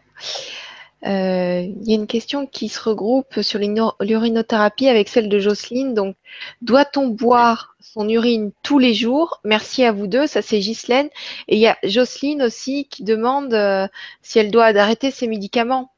Euh, 1.05 1.61
il 1.61 1.87
y 1.87 1.91
a 1.91 1.95
une 1.95 2.07
question 2.07 2.47
qui 2.47 2.69
se 2.69 2.81
regroupe 2.81 3.41
sur 3.41 3.59
l'urinothérapie 3.59 4.87
avec 4.87 5.09
celle 5.09 5.29
de 5.29 5.39
Jocelyne. 5.39 5.93
Donc, 5.93 6.15
doit-on 6.61 7.07
boire 7.07 7.75
son 7.79 8.09
urine 8.09 8.51
tous 8.63 8.79
les 8.79 8.93
jours? 8.93 9.39
Merci 9.43 9.83
à 9.83 9.91
vous 9.91 10.07
deux. 10.07 10.27
Ça, 10.27 10.41
c'est 10.41 10.59
Ghislaine. 10.59 11.09
Et 11.47 11.55
il 11.55 11.59
y 11.59 11.67
a 11.67 11.77
Jocelyne 11.83 12.41
aussi 12.41 12.87
qui 12.89 13.03
demande 13.03 13.53
euh, 13.53 13.87
si 14.21 14.39
elle 14.39 14.51
doit 14.51 14.65
arrêter 14.65 15.11
ses 15.11 15.27
médicaments 15.27 15.91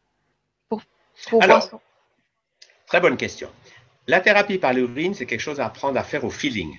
pour, 1.27 1.43
Alors, 1.43 1.81
Très 2.87 2.99
bonne 2.99 3.17
question. 3.17 3.49
La 4.07 4.19
thérapie 4.19 4.57
par 4.57 4.73
l'urine, 4.73 5.13
c'est 5.13 5.25
quelque 5.25 5.41
chose 5.41 5.59
à 5.59 5.65
apprendre 5.65 5.99
à 5.99 6.03
faire 6.03 6.23
au 6.23 6.29
feeling 6.29 6.75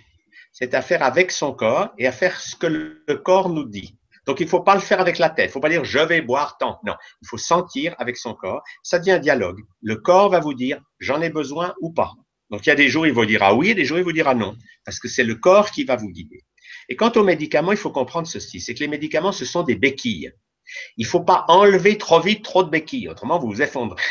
c'est 0.53 0.75
à 0.75 0.83
faire 0.83 1.03
avec 1.03 1.31
son 1.31 1.53
corps 1.53 1.91
et 1.99 2.07
à 2.07 2.13
faire 2.13 2.41
ce 2.41 2.57
que 2.57 2.67
le 2.67 3.17
corps 3.17 3.49
nous 3.49 3.65
dit. 3.65 3.97
Donc, 4.27 4.41
il 4.41 4.45
ne 4.45 4.51
faut 4.51 4.61
pas 4.61 4.75
le 4.75 4.81
faire 4.81 5.01
avec 5.01 5.19
la 5.19 5.31
tête. 5.31 5.47
Il 5.47 5.49
ne 5.49 5.53
faut 5.53 5.61
pas 5.61 5.71
dire 5.71 5.85
je 5.85 5.99
vais 5.99 6.21
boire 6.21 6.59
tant. 6.59 6.79
Non, 6.85 6.95
il 7.23 7.29
faut 7.29 7.39
sentir 7.39 7.95
avec 7.99 8.17
son 8.17 8.35
corps. 8.35 8.63
Ça 8.83 8.99
devient 8.99 9.13
un 9.13 9.19
dialogue. 9.19 9.61
Le 9.83 9.97
corps 9.97 10.31
va 10.31 10.41
vous 10.41 10.55
dire 10.55 10.81
j'en 10.99 11.21
ai 11.21 11.31
besoin 11.31 11.75
ou 11.81 11.93
pas. 11.93 12.13
Donc, 12.51 12.67
il 12.67 12.69
y 12.69 12.73
a 12.73 12.77
des 12.77 12.89
jours, 12.89 13.07
il 13.07 13.13
vous 13.13 13.25
dira 13.25 13.55
oui 13.55 13.71
et 13.71 13.75
des 13.75 13.85
jours, 13.85 13.99
il 13.99 14.05
vous 14.05 14.13
dira 14.13 14.35
non. 14.35 14.57
Parce 14.85 14.99
que 14.99 15.09
c'est 15.09 15.25
le 15.25 15.37
corps 15.37 15.71
qui 15.71 15.85
va 15.85 15.97
vous 15.97 16.11
guider. 16.11 16.43
Et 16.89 16.97
quant 16.97 17.13
aux 17.13 17.23
médicaments, 17.23 17.73
il 17.73 17.79
faut 17.79 17.93
comprendre 17.93 18.27
ceci. 18.27 18.61
C'est 18.61 18.75
que 18.75 18.81
les 18.81 18.89
médicaments, 18.89 19.33
ce 19.33 19.45
sont 19.45 19.63
des 19.63 19.77
béquilles. 19.77 20.33
Il 20.97 21.05
ne 21.05 21.09
faut 21.09 21.23
pas 21.23 21.45
enlever 21.49 21.97
trop 21.97 22.21
vite 22.21 22.45
trop 22.45 22.63
de 22.65 22.71
béquilles. 22.71 23.09
Autrement, 23.09 23.39
vous 23.39 23.49
vous 23.49 23.63
effondrez. 23.63 24.03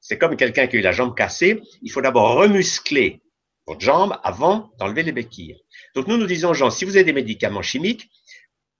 C'est 0.00 0.18
comme 0.18 0.36
quelqu'un 0.36 0.66
qui 0.66 0.76
a 0.76 0.78
eu 0.78 0.82
la 0.82 0.92
jambe 0.92 1.16
cassée. 1.16 1.60
Il 1.82 1.90
faut 1.90 2.02
d'abord 2.02 2.34
remuscler 2.36 3.22
votre 3.66 3.80
jambe 3.80 4.18
avant 4.24 4.72
d'enlever 4.78 5.02
les 5.02 5.12
béquilles. 5.12 5.56
Donc 5.94 6.06
nous 6.08 6.16
nous 6.16 6.26
disons 6.26 6.50
aux 6.50 6.54
gens, 6.54 6.70
si 6.70 6.84
vous 6.84 6.96
avez 6.96 7.04
des 7.04 7.12
médicaments 7.12 7.62
chimiques, 7.62 8.10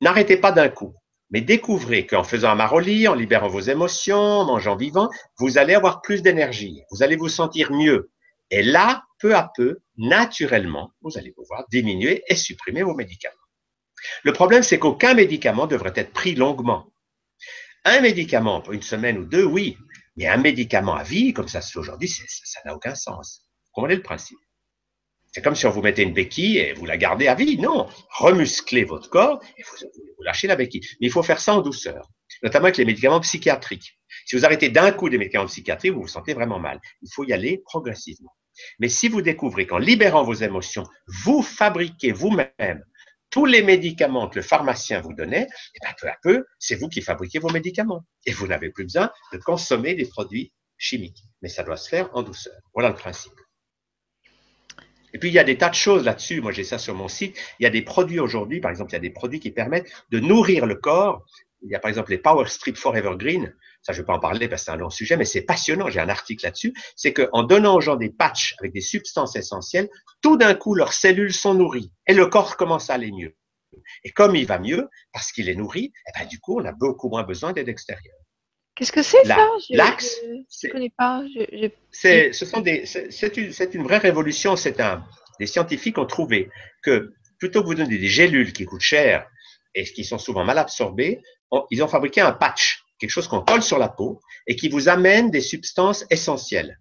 n'arrêtez 0.01 0.37
pas 0.37 0.53
d'un 0.53 0.69
coup, 0.69 0.95
mais 1.31 1.41
découvrez 1.41 2.07
qu'en 2.07 2.25
faisant 2.25 2.51
un 2.51 2.55
maroli, 2.55 3.07
en 3.09 3.15
libérant 3.15 3.49
vos 3.49 3.61
émotions, 3.61 4.19
en 4.19 4.45
mangeant 4.45 4.77
vivant, 4.77 5.09
vous 5.39 5.59
allez 5.59 5.75
avoir 5.75 6.03
plus 6.03 6.23
d'énergie, 6.23 6.83
vous 6.91 7.03
allez 7.03 7.17
vous 7.17 7.29
sentir 7.29 7.73
mieux. 7.73 8.11
Et 8.51 8.63
là, 8.63 9.05
peu 9.19 9.35
à 9.35 9.51
peu, 9.57 9.79
naturellement, 9.97 10.91
vous 11.01 11.17
allez 11.17 11.33
pouvoir 11.33 11.65
diminuer 11.71 12.23
et 12.27 12.37
supprimer 12.37 12.83
vos 12.83 12.95
médicaments. 12.95 13.35
Le 14.25 14.33
problème, 14.33 14.63
c'est 14.63 14.79
qu'aucun 14.79 15.15
médicament 15.15 15.67
devrait 15.67 15.93
être 15.95 16.13
pris 16.13 16.35
longuement. 16.35 16.93
Un 17.85 18.01
médicament 18.01 18.61
pour 18.61 18.73
une 18.73 18.83
semaine 18.83 19.19
ou 19.19 19.25
deux, 19.25 19.45
oui, 19.45 19.77
mais 20.17 20.27
un 20.27 20.37
médicament 20.37 20.95
à 20.95 21.03
vie, 21.03 21.33
comme 21.33 21.49
ça 21.49 21.61
se 21.61 21.73
fait 21.73 21.79
aujourd'hui, 21.79 22.09
ça 22.09 22.61
n'a 22.65 22.75
aucun 22.75 22.95
sens. 22.95 23.47
Vous 23.67 23.71
comprenez 23.73 23.97
le 23.97 24.03
principe? 24.03 24.39
C'est 25.33 25.41
comme 25.41 25.55
si 25.55 25.65
on 25.67 25.71
vous 25.71 25.81
mettait 25.81 26.03
une 26.03 26.13
béquille 26.13 26.59
et 26.59 26.75
vous 26.75 26.85
la 26.85 26.99
gardez 26.99 27.27
à 27.27 27.35
vie. 27.35 27.57
Non, 27.57 27.89
remusclez 28.11 28.85
votre 28.85 29.09
corps 29.09 29.43
et 29.57 29.63
vous, 29.63 29.87
vous 29.95 30.23
lâchez 30.23 30.47
la 30.47 30.57
béquille. 30.57 30.83
Mais 31.01 31.07
il 31.07 31.11
faut 31.11 31.23
faire 31.23 31.41
ça 31.41 31.55
en 31.55 31.63
douceur, 31.63 32.11
notamment 32.43 32.67
avec 32.67 32.77
les 32.77 32.85
médicaments 32.85 33.21
psychiatriques. 33.21 33.99
Si 34.27 34.37
vous 34.37 34.45
arrêtez 34.45 34.69
d'un 34.69 34.93
coup 34.93 35.09
des 35.09 35.17
médicaments 35.17 35.47
psychiatriques, 35.47 35.93
vous 35.93 36.03
vous 36.03 36.09
sentez 36.09 36.35
vraiment 36.35 36.59
mal. 36.59 36.81
Il 37.01 37.09
faut 37.11 37.25
y 37.25 37.33
aller 37.33 37.63
progressivement. 37.65 38.37
Mais 38.79 38.91
si 38.91 39.09
vous 39.09 39.23
découvrez 39.23 39.67
qu'en 39.67 39.79
libérant 39.79 40.23
vos 40.23 40.35
émotions, 40.35 40.85
vous 41.07 41.43
fabriquez 41.43 42.13
vous-même 42.13 42.85
tous 43.33 43.47
les 43.47 43.63
médicaments 43.63 44.29
que 44.29 44.37
le 44.37 44.43
pharmacien 44.43 45.01
vous 45.01 45.15
donnait, 45.15 45.49
eh 45.75 45.79
bien, 45.81 45.95
peu 46.01 46.09
à 46.09 46.17
peu, 46.23 46.45
c'est 46.59 46.77
vous 46.77 46.89
qui 46.89 47.01
fabriquez 47.01 47.41
vos 47.41 47.49
médicaments. 47.49 48.05
Et 48.27 48.33
vous 48.33 48.47
n'avez 48.47 48.71
plus 48.71 48.85
besoin 48.85 49.11
de 49.33 49.39
consommer 49.39 49.95
des 49.95 50.07
produits 50.07 50.53
chimiques. 50.77 51.25
Mais 51.41 51.49
ça 51.49 51.65
doit 51.65 51.79
se 51.79 51.89
faire 51.89 52.11
en 52.15 52.23
douceur. 52.23 52.55
Voilà 52.75 52.91
le 52.91 52.95
principe. 52.95 53.33
Et 55.15 55.19
puis, 55.19 55.31
il 55.31 55.33
y 55.33 55.39
a 55.39 55.45
des 55.45 55.57
tas 55.57 55.71
de 55.71 55.75
choses 55.75 56.05
là-dessus. 56.05 56.41
Moi, 56.43 56.53
j'ai 56.53 56.65
ça 56.65 56.79
sur 56.79 56.95
mon 56.95 57.09
site. 57.09 57.37
Il 57.59 57.65
y 57.65 57.67
a 57.67 57.71
des 57.71 57.83
produits 57.83 58.21
aujourd'hui, 58.21 58.61
par 58.61 58.71
exemple, 58.71 58.93
il 58.93 58.95
y 58.95 58.97
a 58.97 59.01
des 59.01 59.11
produits 59.11 59.41
qui 59.41 59.51
permettent 59.51 59.91
de 60.11 60.21
nourrir 60.21 60.67
le 60.67 60.75
corps. 60.75 61.25
Il 61.63 61.71
y 61.71 61.75
a 61.75 61.79
par 61.79 61.89
exemple 61.89 62.11
les 62.11 62.19
Power 62.19 62.47
Strip 62.49 62.77
Forever 62.77 63.15
Green. 63.17 63.55
Ça, 63.83 63.93
je 63.93 63.99
ne 63.99 64.03
vais 64.03 64.07
pas 64.07 64.15
en 64.15 64.21
parler 64.21 64.49
parce 64.49 64.63
que 64.63 64.67
c'est 64.67 64.71
un 64.73 64.77
long 64.77 64.91
sujet, 64.91 65.17
mais 65.17 65.25
c'est 65.25 65.43
passionnant. 65.43 65.91
J'ai 65.91 66.01
un 66.01 66.09
article 66.09 66.45
là-dessus. 66.45 66.73
C'est 66.95 67.13
qu'en 67.13 67.43
donnant 67.43 67.77
aux 67.77 67.81
gens 67.81 67.97
des 67.97 68.11
patchs 68.11 68.55
avec 68.61 68.73
des 68.73 68.81
substances 68.81 69.35
essentielles, 69.37 69.89
tout 70.21 70.37
d'un 70.37 70.55
coup, 70.55 70.75
leurs 70.75 70.93
cellules 70.93 71.35
sont 71.35 71.55
nourries 71.55 71.91
et 72.07 72.15
le 72.15 72.27
corps 72.27 72.57
commence 72.57 72.91
à 72.91 72.95
aller 72.95 73.11
mieux. 73.11 73.37
Et 74.05 74.11
comme 74.11 74.37
il 74.37 74.47
va 74.47 74.59
mieux, 74.59 74.89
parce 75.13 75.33
qu'il 75.33 75.49
est 75.49 75.55
nourri, 75.55 75.93
eh 76.07 76.19
ben, 76.19 76.27
du 76.27 76.39
coup, 76.39 76.61
on 76.61 76.65
a 76.65 76.73
beaucoup 76.73 77.09
moins 77.09 77.25
besoin 77.25 77.53
d'aide 77.53 77.69
extérieure. 77.69 78.17
Qu'est-ce 78.75 78.93
que 78.93 79.03
c'est 79.03 79.25
ça? 79.25 79.49
L'axe. 79.71 80.17
Je 80.23 80.67
ne 80.67 80.73
connais 80.73 80.93
pas. 80.97 81.23
C'est, 81.91 82.33
ce 82.33 82.47
sont 82.47 82.61
des, 82.61 82.87
c'est 82.87 83.37
une, 83.37 83.53
une, 83.75 83.83
vraie 83.83 83.99
révolution. 83.99 84.57
C'est 84.57 84.81
un, 84.81 85.05
les 85.39 85.47
scientifiques 85.47 85.99
ont 85.99 86.07
trouvé 86.07 86.51
que 86.83 87.13
plutôt 87.39 87.63
que 87.63 87.67
vous 87.67 87.75
donner 87.75 87.99
des 87.99 88.09
gélules 88.09 88.53
qui 88.53 88.65
coûtent 88.65 88.81
cher 88.81 89.27
et 89.75 89.85
qui 89.85 90.05
sont 90.05 90.19
souvent 90.19 90.45
mal 90.45 90.59
absorbées, 90.59 91.23
ils 91.71 91.83
ont 91.83 91.89
fabriqué 91.89 92.21
un 92.21 92.33
patch, 92.33 92.82
quelque 93.03 93.11
chose 93.11 93.27
qu'on 93.27 93.41
colle 93.43 93.63
sur 93.63 93.79
la 93.79 93.89
peau 93.89 94.21
et 94.47 94.55
qui 94.55 94.69
vous 94.69 94.89
amène 94.89 95.31
des 95.31 95.41
substances 95.41 96.07
essentielles. 96.09 96.79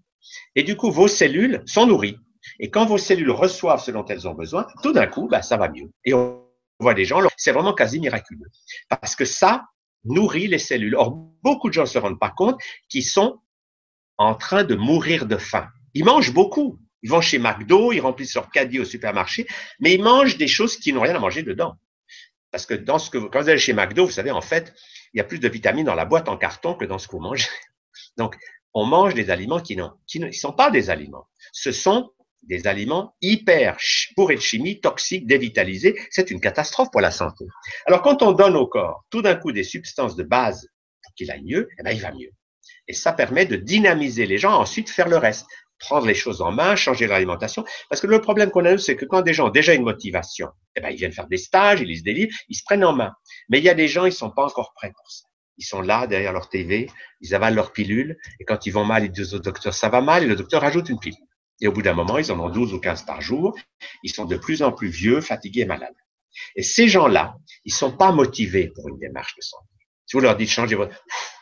Et 0.55 0.61
du 0.61 0.77
coup, 0.77 0.91
vos 0.91 1.07
cellules 1.07 1.63
sont 1.65 1.87
nourries. 1.87 2.17
Et 2.59 2.69
quand 2.69 2.85
vos 2.85 2.99
cellules 2.99 3.31
reçoivent 3.31 3.83
ce 3.83 3.89
dont 3.89 4.05
elles 4.05 4.27
ont 4.27 4.35
besoin, 4.35 4.67
tout 4.83 4.93
d'un 4.93 5.07
coup, 5.07 5.27
bah, 5.27 5.41
ça 5.41 5.57
va 5.57 5.67
mieux. 5.67 5.89
Et 6.05 6.13
on 6.13 6.43
voit 6.79 6.93
des 6.93 7.05
gens, 7.05 7.21
c'est 7.37 7.51
vraiment 7.51 7.73
quasi 7.73 7.99
miraculeux. 7.99 8.49
Parce 8.87 9.15
que 9.15 9.25
ça, 9.25 9.65
nourrit 10.03 10.47
les 10.47 10.59
cellules. 10.59 10.95
Or, 10.95 11.11
beaucoup 11.41 11.69
de 11.69 11.73
gens 11.73 11.81
ne 11.81 11.87
se 11.87 11.97
rendent 11.97 12.19
pas 12.19 12.29
compte 12.29 12.59
qu'ils 12.87 13.05
sont 13.05 13.39
en 14.19 14.35
train 14.35 14.63
de 14.63 14.75
mourir 14.75 15.25
de 15.25 15.37
faim. 15.37 15.67
Ils 15.95 16.05
mangent 16.05 16.33
beaucoup. 16.33 16.79
Ils 17.01 17.09
vont 17.09 17.21
chez 17.21 17.39
McDo, 17.39 17.91
ils 17.91 17.99
remplissent 17.99 18.35
leur 18.35 18.51
caddie 18.51 18.79
au 18.79 18.85
supermarché, 18.85 19.47
mais 19.79 19.95
ils 19.95 20.03
mangent 20.03 20.37
des 20.37 20.47
choses 20.47 20.77
qui 20.77 20.93
n'ont 20.93 21.01
rien 21.01 21.15
à 21.15 21.19
manger 21.19 21.41
dedans. 21.41 21.73
Parce 22.51 22.67
que 22.67 22.75
dans 22.75 22.99
ce 22.99 23.09
que 23.09 23.17
quand 23.17 23.41
vous 23.41 23.49
allez 23.49 23.57
chez 23.57 23.73
McDo, 23.73 24.05
vous 24.05 24.11
savez, 24.11 24.29
en 24.29 24.41
fait, 24.41 24.75
il 25.13 25.17
y 25.17 25.21
a 25.21 25.23
plus 25.23 25.39
de 25.39 25.49
vitamines 25.49 25.85
dans 25.85 25.95
la 25.95 26.05
boîte 26.05 26.29
en 26.29 26.37
carton 26.37 26.75
que 26.75 26.85
dans 26.85 26.97
ce 26.97 27.07
que 27.07 27.13
vous 27.13 27.21
mangez. 27.21 27.47
Donc, 28.17 28.35
on 28.73 28.85
mange 28.85 29.13
des 29.13 29.29
aliments 29.29 29.59
qui, 29.59 29.75
ne 29.75 30.31
sont 30.31 30.53
pas 30.53 30.71
des 30.71 30.89
aliments. 30.89 31.27
Ce 31.51 31.71
sont 31.71 32.11
des 32.43 32.67
aliments 32.67 33.15
hyper 33.21 33.77
bourrés 34.15 34.35
de 34.35 34.41
chimie, 34.41 34.79
toxiques, 34.79 35.27
dévitalisés. 35.27 35.99
C'est 36.09 36.31
une 36.31 36.39
catastrophe 36.39 36.89
pour 36.91 37.01
la 37.01 37.11
santé. 37.11 37.45
Alors, 37.85 38.01
quand 38.01 38.23
on 38.23 38.31
donne 38.31 38.55
au 38.55 38.67
corps 38.67 39.05
tout 39.09 39.21
d'un 39.21 39.35
coup 39.35 39.51
des 39.51 39.63
substances 39.63 40.15
de 40.15 40.23
base 40.23 40.67
pour 41.03 41.13
qu'il 41.15 41.29
aille 41.31 41.43
mieux, 41.43 41.67
eh 41.79 41.83
ben, 41.83 41.91
il 41.91 42.01
va 42.01 42.11
mieux. 42.11 42.31
Et 42.87 42.93
ça 42.93 43.13
permet 43.13 43.45
de 43.45 43.57
dynamiser 43.57 44.25
les 44.25 44.37
gens, 44.37 44.53
ensuite 44.53 44.89
faire 44.89 45.07
le 45.07 45.17
reste. 45.17 45.45
Prendre 45.79 46.05
les 46.05 46.13
choses 46.13 46.41
en 46.41 46.51
main, 46.51 46.75
changer 46.75 47.07
l'alimentation. 47.07 47.65
Parce 47.89 48.01
que 48.01 48.07
le 48.07 48.21
problème 48.21 48.51
qu'on 48.51 48.65
a, 48.65 48.77
c'est 48.77 48.95
que 48.95 49.05
quand 49.05 49.21
des 49.21 49.33
gens 49.33 49.47
ont 49.47 49.51
déjà 49.51 49.73
une 49.73 49.83
motivation, 49.83 50.49
eh 50.75 50.81
ben, 50.81 50.89
ils 50.89 50.97
viennent 50.97 51.11
faire 51.11 51.27
des 51.27 51.37
stages, 51.37 51.81
ils 51.81 51.87
lisent 51.87 52.03
des 52.03 52.13
livres, 52.13 52.37
ils 52.49 52.55
se 52.55 52.63
prennent 52.63 52.85
en 52.85 52.93
main. 52.93 53.11
Mais 53.49 53.59
il 53.59 53.63
y 53.63 53.69
a 53.69 53.73
des 53.73 53.87
gens, 53.87 54.05
ils 54.05 54.13
sont 54.13 54.31
pas 54.31 54.45
encore 54.45 54.73
prêts 54.73 54.91
pour 54.95 55.09
ça. 55.11 55.25
ils 55.57 55.65
sont 55.65 55.81
là 55.81 56.07
derrière 56.07 56.33
leur 56.33 56.49
TV, 56.49 56.89
ils 57.21 57.35
avalent 57.35 57.55
leur 57.55 57.71
pilule, 57.71 58.17
et 58.39 58.45
quand 58.45 58.65
ils 58.65 58.71
vont 58.71 58.85
mal, 58.85 59.05
ils 59.05 59.11
disent 59.11 59.33
au 59.33 59.39
docteur 59.39 59.73
ça 59.73 59.89
va 59.89 60.01
mal, 60.01 60.23
et 60.23 60.27
le 60.27 60.35
docteur 60.35 60.61
rajoute 60.61 60.89
une 60.89 60.99
pilule. 60.99 61.19
Et 61.61 61.67
au 61.67 61.71
bout 61.71 61.83
d'un 61.83 61.93
moment, 61.93 62.17
ils 62.17 62.31
en 62.31 62.39
ont 62.39 62.49
12 62.49 62.73
ou 62.73 62.79
15 62.79 63.03
par 63.05 63.21
jour, 63.21 63.55
ils 64.03 64.11
sont 64.11 64.25
de 64.25 64.35
plus 64.35 64.63
en 64.63 64.71
plus 64.71 64.89
vieux, 64.89 65.21
fatigués 65.21 65.65
malades. 65.65 65.95
Et 66.55 66.63
ces 66.63 66.87
gens-là, 66.87 67.35
ils 67.65 67.73
sont 67.73 67.95
pas 67.95 68.11
motivés 68.11 68.71
pour 68.73 68.89
une 68.89 68.97
démarche 68.97 69.35
de 69.35 69.41
santé. 69.41 69.67
Si 70.05 70.17
vous 70.17 70.21
leur 70.21 70.35
dites 70.35 70.49
changer 70.49 70.75
votre... 70.75 70.93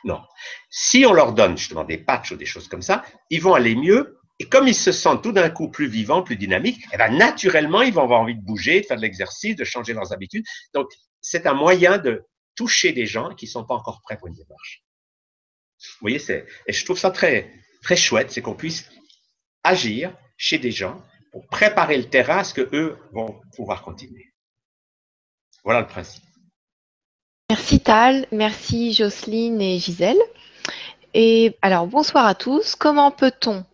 Non. 0.04 0.22
Si 0.70 1.06
on 1.06 1.14
leur 1.14 1.34
donne 1.34 1.58
justement 1.58 1.84
des 1.84 1.98
patchs 1.98 2.32
ou 2.32 2.36
des 2.36 2.46
choses 2.46 2.68
comme 2.68 2.82
ça, 2.82 3.04
ils 3.30 3.42
vont 3.42 3.54
aller 3.54 3.76
mieux. 3.76 4.20
Et 4.40 4.46
comme 4.46 4.68
ils 4.68 4.76
se 4.76 4.92
sentent 4.92 5.24
tout 5.24 5.32
d'un 5.32 5.50
coup 5.50 5.70
plus 5.70 5.88
vivants, 5.88 6.22
plus 6.22 6.38
dynamiques, 6.38 6.82
eh 6.94 6.98
ben, 6.98 7.10
naturellement, 7.18 7.82
ils 7.82 7.94
vont 7.94 8.04
avoir 8.04 8.22
envie 8.22 8.36
de 8.36 8.42
bouger, 8.42 8.82
de 8.82 8.86
faire 8.86 8.98
de 8.98 9.02
l'exercice, 9.02 9.56
de 9.56 9.66
changer 9.66 9.94
leurs 9.94 10.14
habitudes. 10.14 10.46
Donc, 10.74 10.88
c'est 11.22 11.48
un 11.48 11.54
moyen 11.54 11.98
de 11.98 12.26
toucher 12.56 12.92
des 12.92 13.06
gens 13.06 13.34
qui 13.36 13.46
ne 13.46 13.52
sont 13.52 13.66
pas 13.66 13.76
encore 13.76 14.02
prêts 14.02 14.18
pour 14.18 14.28
une 14.28 14.36
démarche. 14.36 14.84
Vous 15.80 16.02
voyez, 16.02 16.20
c'est, 16.20 16.46
et 16.68 16.74
je 16.74 16.84
trouve 16.84 17.00
ça 17.00 17.12
très, 17.12 17.54
très 17.82 17.96
chouette, 17.96 18.32
c'est 18.32 18.42
qu'on 18.42 18.56
puisse 18.56 18.90
agir 19.64 20.14
chez 20.38 20.58
des 20.58 20.72
gens 20.72 21.02
pour 21.32 21.48
préparer 21.48 21.98
le 21.98 22.10
terrain 22.10 22.40
à 22.40 22.44
ce 22.44 22.54
qu'eux 22.54 22.98
vont 23.12 23.40
pouvoir 23.56 23.82
continuer. 23.84 24.34
Voilà 25.64 25.82
le 25.82 25.88
principe. 25.88 26.24
Merci 27.50 27.80
Tal, 27.80 28.28
merci 28.32 28.94
Jocelyne 28.94 29.62
et 29.62 29.80
Gisèle. 29.80 30.20
Et 31.14 31.58
alors, 31.62 31.88
bonsoir 31.88 32.26
à 32.26 32.36
tous. 32.36 32.76
Comment 32.76 33.12
peut-on 33.12 33.66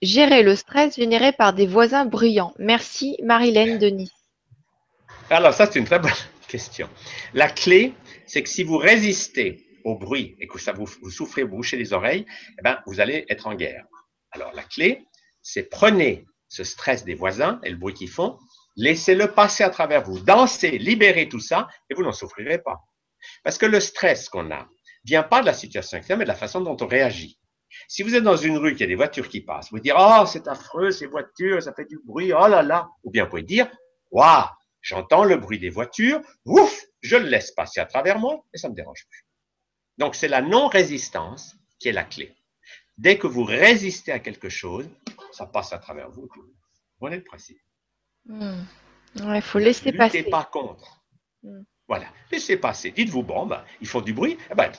gérer 0.00 0.42
le 0.42 0.54
stress 0.54 0.96
généré 0.96 1.32
par 1.32 1.52
des 1.52 1.66
voisins 1.66 2.04
bruyants? 2.04 2.54
Merci 2.58 3.16
Marilène 3.24 3.78
Denis. 3.78 4.12
Alors, 5.30 5.52
ça, 5.52 5.66
c'est 5.66 5.78
une 5.78 5.84
très 5.84 5.98
bonne 5.98 6.12
question. 6.48 6.88
La 7.34 7.48
clé, 7.48 7.94
c'est 8.26 8.42
que 8.42 8.48
si 8.48 8.64
vous 8.64 8.78
résistez 8.78 9.64
au 9.84 9.96
bruit 9.96 10.36
et 10.40 10.48
que 10.48 10.58
ça 10.58 10.72
vous, 10.72 10.86
souffrez, 11.10 11.44
vous 11.44 11.56
bouchez 11.56 11.76
les 11.76 11.92
oreilles, 11.92 12.26
eh 12.58 12.62
ben, 12.62 12.80
vous 12.86 13.00
allez 13.00 13.24
être 13.28 13.46
en 13.46 13.54
guerre. 13.54 13.86
Alors, 14.32 14.52
la 14.54 14.64
clé, 14.64 15.06
c'est 15.42 15.70
prenez 15.70 16.26
ce 16.48 16.64
stress 16.64 17.04
des 17.04 17.14
voisins 17.14 17.60
et 17.62 17.70
le 17.70 17.76
bruit 17.76 17.94
qu'ils 17.94 18.10
font, 18.10 18.38
laissez-le 18.76 19.32
passer 19.32 19.64
à 19.64 19.70
travers 19.70 20.02
vous, 20.02 20.18
dansez, 20.18 20.78
libérez 20.78 21.28
tout 21.28 21.40
ça 21.40 21.68
et 21.90 21.94
vous 21.94 22.02
n'en 22.02 22.12
souffrirez 22.12 22.58
pas. 22.58 22.80
Parce 23.44 23.58
que 23.58 23.66
le 23.66 23.80
stress 23.80 24.28
qu'on 24.28 24.50
a 24.50 24.68
vient 25.04 25.22
pas 25.22 25.40
de 25.40 25.46
la 25.46 25.54
situation 25.54 25.98
externe, 25.98 26.18
mais 26.18 26.24
de 26.24 26.28
la 26.28 26.34
façon 26.34 26.60
dont 26.60 26.76
on 26.80 26.86
réagit. 26.86 27.38
Si 27.86 28.02
vous 28.02 28.14
êtes 28.14 28.24
dans 28.24 28.36
une 28.36 28.56
rue, 28.56 28.72
qu'il 28.72 28.80
y 28.80 28.84
a 28.84 28.88
des 28.88 28.94
voitures 28.94 29.28
qui 29.28 29.40
passent, 29.40 29.70
vous 29.70 29.78
dites, 29.78 29.92
oh, 29.96 30.24
c'est 30.26 30.48
affreux, 30.48 30.90
ces 30.90 31.06
voitures, 31.06 31.62
ça 31.62 31.72
fait 31.72 31.84
du 31.84 31.98
bruit, 32.04 32.32
oh 32.32 32.48
là 32.48 32.62
là. 32.62 32.88
Ou 33.04 33.10
bien 33.10 33.24
vous 33.24 33.30
pouvez 33.30 33.42
dire, 33.42 33.68
waouh, 34.10 34.44
j'entends 34.88 35.24
le 35.24 35.36
bruit 35.36 35.58
des 35.58 35.68
voitures, 35.68 36.20
ouf, 36.46 36.86
je 37.02 37.16
le 37.16 37.26
laisse 37.28 37.50
passer 37.50 37.78
à 37.78 37.84
travers 37.84 38.18
moi 38.18 38.42
et 38.54 38.58
ça 38.58 38.68
ne 38.68 38.72
me 38.72 38.76
dérange 38.76 39.04
plus. 39.10 39.26
Donc, 39.98 40.14
c'est 40.14 40.28
la 40.28 40.40
non-résistance 40.40 41.56
qui 41.78 41.88
est 41.88 41.92
la 41.92 42.04
clé. 42.04 42.34
Dès 42.96 43.18
que 43.18 43.26
vous 43.26 43.44
résistez 43.44 44.12
à 44.12 44.18
quelque 44.18 44.48
chose, 44.48 44.88
ça 45.32 45.46
passe 45.46 45.72
à 45.72 45.78
travers 45.78 46.10
vous. 46.10 46.28
Voyez 47.00 47.16
le 47.16 47.22
principe. 47.22 47.60
Hmm. 48.24 48.62
Il 49.14 49.42
faut 49.42 49.58
laisser 49.58 49.92
Ne 49.92 49.98
passer. 49.98 50.22
pas 50.22 50.44
contre. 50.44 51.04
Hmm. 51.42 51.62
Voilà, 51.86 52.06
laissez 52.32 52.56
passer. 52.56 52.90
Dites-vous, 52.90 53.22
bon, 53.22 53.46
ben, 53.46 53.62
ils 53.80 53.88
font 53.88 54.00
du 54.00 54.14
bruit. 54.14 54.38
Eh 54.50 54.54
ben, 54.54 54.72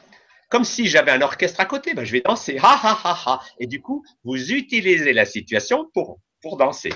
comme 0.50 0.64
si 0.64 0.88
j'avais 0.88 1.12
un 1.12 1.22
orchestre 1.22 1.60
à 1.60 1.66
côté, 1.66 1.94
ben, 1.94 2.04
je 2.04 2.12
vais 2.14 2.22
danser. 2.22 2.58
Ha, 2.58 2.80
ha, 2.84 3.00
ha, 3.04 3.22
ha. 3.26 3.42
Et 3.60 3.68
du 3.68 3.80
coup, 3.82 4.04
vous 4.24 4.52
utilisez 4.52 5.14
la 5.14 5.26
situation 5.26 5.90
pour, 5.94 6.20
pour 6.42 6.58
danser. 6.58 6.94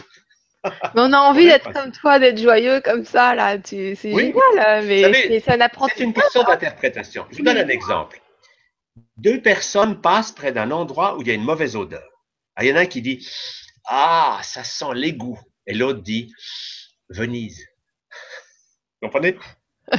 Mais 0.63 1.01
on 1.01 1.11
a 1.13 1.17
envie 1.19 1.45
d'être 1.45 1.71
comme 1.73 1.91
toi, 1.91 2.19
d'être 2.19 2.39
joyeux 2.39 2.81
comme 2.81 3.05
ça, 3.05 3.35
là. 3.35 3.57
Tu- 3.57 3.95
C'est 3.95 4.13
Oui. 4.13 4.33
génial, 4.33 4.85
mais 4.85 5.01
savez, 5.01 5.13
c'est 5.27 5.39
c'est 5.41 5.51
un 5.51 5.55
C'est 5.55 5.61
apprentissage. 5.63 6.01
une 6.05 6.13
question 6.13 6.43
d'interprétation. 6.43 7.25
Je 7.31 7.37
vous 7.37 7.43
donne 7.43 7.57
un 7.57 7.67
exemple. 7.67 8.19
Deux 9.17 9.41
personnes 9.41 10.01
passent 10.01 10.31
près 10.31 10.51
d'un 10.51 10.71
endroit 10.71 11.17
où 11.17 11.21
il 11.21 11.27
y 11.27 11.31
a 11.31 11.33
une 11.33 11.43
mauvaise 11.43 11.75
odeur. 11.75 12.07
Ah, 12.55 12.63
Il 12.63 12.69
y 12.69 12.73
en 12.73 12.75
a 12.75 12.81
un 12.81 12.85
qui 12.85 13.01
dit 13.01 13.27
Ah, 13.85 14.39
ça 14.43 14.63
sent 14.63 14.93
l'égout. 14.93 15.39
Et 15.67 15.73
l'autre 15.73 16.01
dit 16.01 16.31
Venise. 17.09 17.65
Vous 19.01 19.07
comprenez? 19.09 19.37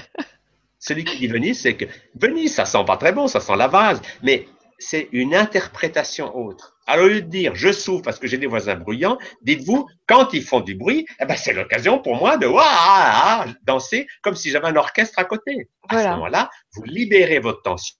Celui 0.78 1.05
qui 1.05 1.16
dit 1.19 1.27
Venise, 1.28 1.61
c'est 1.61 1.77
que 1.77 1.86
Venise, 2.15 2.55
ça 2.55 2.66
sent 2.66 2.85
pas 2.86 2.97
très 2.99 3.12
bon, 3.12 3.27
ça 3.27 3.41
sent 3.41 3.57
la 3.57 3.69
vase, 3.69 4.01
mais 4.23 4.47
c'est 4.78 5.09
une 5.12 5.34
interprétation 5.34 6.36
autre. 6.36 6.76
Alors, 6.86 7.06
au 7.06 7.09
lieu 7.09 7.22
de 7.22 7.28
dire 7.28 7.55
je 7.55 7.72
souffre 7.72 8.02
parce 8.02 8.18
que 8.18 8.26
j'ai 8.26 8.38
des 8.38 8.46
voisins 8.46 8.74
bruyants, 8.76 9.18
dites-vous, 9.42 9.86
quand 10.06 10.32
ils 10.32 10.42
font 10.42 10.60
du 10.60 10.74
bruit, 10.74 11.06
eh 11.20 11.24
ben, 11.24 11.36
c'est 11.36 11.52
l'occasion 11.52 11.98
pour 11.98 12.16
moi 12.16 12.36
de 12.36 12.46
Ouah, 12.46 12.62
ah, 12.64 13.44
ah 13.46 13.52
danser 13.64 14.06
comme 14.22 14.34
si 14.36 14.51
j'avais 14.51 14.68
un 14.68 14.76
orchestre 14.76 15.18
à 15.18 15.24
côté. 15.24 15.68
À 15.88 15.94
Voilà. 15.94 16.10
ce 16.10 16.14
moment-là, 16.16 16.51
vous 16.74 16.82
libérez 16.84 17.38
votre 17.38 17.62
tension 17.62 17.96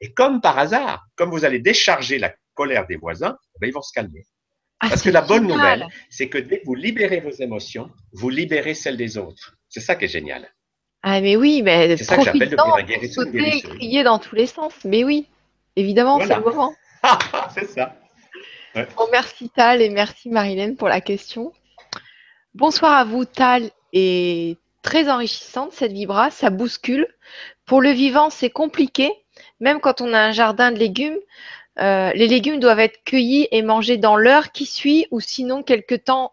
et 0.00 0.12
comme 0.12 0.40
par 0.40 0.58
hasard, 0.58 1.06
comme 1.16 1.30
vous 1.30 1.44
allez 1.44 1.58
décharger 1.60 2.18
la 2.18 2.34
colère 2.54 2.86
des 2.86 2.96
voisins, 2.96 3.36
eh 3.54 3.58
ben, 3.60 3.68
ils 3.68 3.72
vont 3.72 3.82
se 3.82 3.92
calmer. 3.92 4.26
Ah, 4.80 4.88
Parce 4.90 5.02
que 5.02 5.10
la 5.10 5.22
bonne 5.22 5.48
génial. 5.48 5.78
nouvelle, 5.80 5.86
c'est 6.10 6.28
que 6.28 6.38
dès 6.38 6.60
que 6.60 6.66
vous 6.66 6.74
libérez 6.74 7.20
vos 7.20 7.30
émotions, 7.30 7.90
vous 8.12 8.28
libérez 8.28 8.74
celles 8.74 8.98
des 8.98 9.16
autres. 9.16 9.54
C'est 9.68 9.80
ça 9.80 9.94
qui 9.94 10.04
est 10.04 10.08
génial. 10.08 10.50
Ah, 11.02 11.20
mais 11.20 11.36
oui, 11.36 11.62
mais 11.62 11.96
C'est 11.96 12.04
ça 12.04 12.16
que 12.16 12.24
j'appelle 12.24 12.52
une 12.52 13.08
sauter, 13.10 13.60
crier 13.62 14.02
dans 14.02 14.18
tous 14.18 14.34
les 14.34 14.46
sens. 14.46 14.74
Mais 14.84 15.04
oui, 15.04 15.26
évidemment, 15.76 16.18
Voilà. 16.18 16.34
c'est 16.36 16.40
le 16.40 16.46
moment. 16.50 16.74
c'est 17.54 17.66
ça. 17.68 17.94
Bon, 18.74 19.06
merci 19.10 19.48
Tal 19.48 19.80
et 19.80 19.88
merci 19.88 20.28
Marilène 20.28 20.76
pour 20.76 20.88
la 20.88 21.00
question. 21.00 21.52
Bonsoir 22.54 22.92
à 22.92 23.04
vous 23.04 23.24
Tal 23.24 23.70
et 23.92 24.56
très 24.82 25.08
enrichissante 25.10 25.72
cette 25.72 25.92
vibra, 25.92 26.30
ça 26.30 26.50
bouscule. 26.50 27.06
Pour 27.64 27.80
le 27.80 27.90
vivant, 27.90 28.28
c'est 28.30 28.50
compliqué, 28.50 29.10
même 29.60 29.80
quand 29.80 30.00
on 30.00 30.12
a 30.12 30.18
un 30.20 30.32
jardin 30.32 30.72
de 30.72 30.78
légumes. 30.78 31.16
euh, 31.78 32.10
les 32.14 32.26
légumes 32.26 32.60
doivent 32.60 32.80
être 32.80 33.02
cueillis 33.04 33.48
et 33.50 33.62
mangés 33.62 33.96
dans 33.98 34.16
l'heure 34.16 34.52
qui 34.52 34.64
suit 34.66 35.06
ou 35.10 35.20
sinon 35.20 35.62
quelque 35.62 35.94
temps 35.94 36.32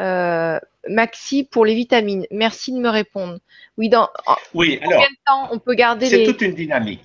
euh, 0.00 0.58
maxi 0.88 1.44
pour 1.44 1.64
les 1.64 1.74
vitamines. 1.74 2.26
Merci 2.30 2.72
de 2.72 2.78
me 2.78 2.88
répondre. 2.88 3.38
Oui, 3.76 3.88
dans 3.88 4.08
Oui, 4.54 4.78
alors, 4.82 4.92
combien 4.92 5.08
de 5.08 5.16
temps 5.26 5.48
on 5.52 5.58
peut 5.58 5.74
garder 5.74 6.06
c'est 6.06 6.18
les... 6.18 6.26
toute 6.26 6.40
une 6.42 6.54
dynamique. 6.54 7.02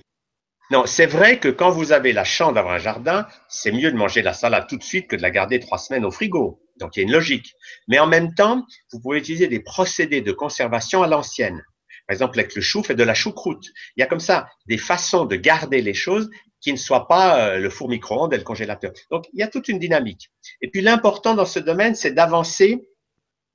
Non, 0.70 0.84
c'est 0.84 1.06
vrai 1.06 1.40
que 1.40 1.48
quand 1.48 1.70
vous 1.70 1.92
avez 1.92 2.12
la 2.12 2.24
chance 2.24 2.52
d'avoir 2.52 2.74
un 2.74 2.78
jardin, 2.78 3.26
c'est 3.48 3.72
mieux 3.72 3.90
de 3.90 3.96
manger 3.96 4.20
la 4.20 4.34
salade 4.34 4.66
tout 4.68 4.76
de 4.76 4.82
suite 4.82 5.08
que 5.08 5.16
de 5.16 5.22
la 5.22 5.30
garder 5.30 5.60
trois 5.60 5.78
semaines 5.78 6.04
au 6.04 6.10
frigo. 6.10 6.62
Donc, 6.78 6.94
il 6.94 7.00
y 7.00 7.02
a 7.02 7.06
une 7.06 7.12
logique. 7.12 7.54
Mais 7.88 7.98
en 7.98 8.06
même 8.06 8.34
temps, 8.34 8.66
vous 8.92 9.00
pouvez 9.00 9.18
utiliser 9.18 9.48
des 9.48 9.60
procédés 9.60 10.20
de 10.20 10.30
conservation 10.30 11.02
à 11.02 11.06
l'ancienne. 11.06 11.64
Par 12.06 12.14
exemple, 12.14 12.38
avec 12.38 12.54
le 12.54 12.60
chou, 12.60 12.82
fait 12.82 12.94
de 12.94 13.02
la 13.02 13.14
choucroute. 13.14 13.64
Il 13.96 14.00
y 14.00 14.02
a 14.02 14.06
comme 14.06 14.20
ça 14.20 14.48
des 14.66 14.76
façons 14.76 15.24
de 15.24 15.36
garder 15.36 15.80
les 15.80 15.94
choses 15.94 16.28
qui 16.60 16.72
ne 16.72 16.78
soient 16.78 17.08
pas 17.08 17.40
euh, 17.40 17.58
le 17.58 17.70
four 17.70 17.88
micro-ondes 17.88 18.34
et 18.34 18.38
le 18.38 18.44
congélateur. 18.44 18.92
Donc, 19.10 19.26
il 19.32 19.40
y 19.40 19.42
a 19.42 19.48
toute 19.48 19.68
une 19.68 19.78
dynamique. 19.78 20.30
Et 20.60 20.68
puis, 20.70 20.82
l'important 20.82 21.34
dans 21.34 21.46
ce 21.46 21.60
domaine, 21.60 21.94
c'est 21.94 22.12
d'avancer 22.12 22.86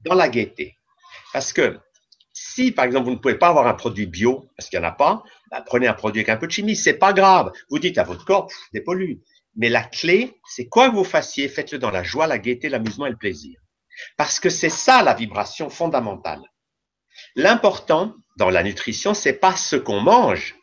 dans 0.02 0.16
la 0.16 0.30
gaieté. 0.30 0.78
Parce 1.32 1.54
que 1.54 1.78
si, 2.34 2.72
par 2.72 2.86
exemple, 2.86 3.06
vous 3.06 3.12
ne 3.12 3.20
pouvez 3.20 3.38
pas 3.38 3.50
avoir 3.50 3.68
un 3.68 3.74
produit 3.76 4.08
bio, 4.08 4.50
parce 4.58 4.70
qu'il 4.70 4.80
n'y 4.80 4.86
en 4.86 4.90
a 4.90 4.94
pas, 4.94 5.24
ben, 5.54 5.62
prenez 5.64 5.88
un 5.88 5.94
produit 5.94 6.22
avec 6.22 6.30
un 6.30 6.38
peu 6.38 6.48
de 6.48 6.52
chimie, 6.52 6.76
c'est 6.76 6.96
pas 6.96 7.14
grave. 7.14 7.52
Vous 7.70 7.78
dites 7.78 8.00
à 8.00 8.04
votre 8.04 8.26
corps, 8.26 8.50
dépollue. 8.74 9.18
Mais 9.56 9.70
la 9.70 9.84
clé, 9.84 10.40
c'est 10.50 10.68
quoi 10.68 10.90
que 10.90 10.96
vous 10.96 11.04
fassiez, 11.04 11.48
faites-le 11.48 11.78
dans 11.78 11.92
la 11.92 12.02
joie, 12.02 12.26
la 12.26 12.40
gaieté, 12.40 12.70
l'amusement 12.70 13.06
et 13.06 13.12
le 13.12 13.18
plaisir. 13.18 13.60
Parce 14.18 14.40
que 14.40 14.50
c'est 14.50 14.70
ça 14.70 15.04
la 15.04 15.14
vibration 15.14 15.70
fondamentale. 15.70 16.42
L'important 17.36 18.16
dans 18.38 18.50
la 18.50 18.64
nutrition, 18.64 19.14
c'est 19.14 19.34
pas 19.34 19.56
ce 19.56 19.76
qu'on 19.76 20.02
mange, 20.02 20.56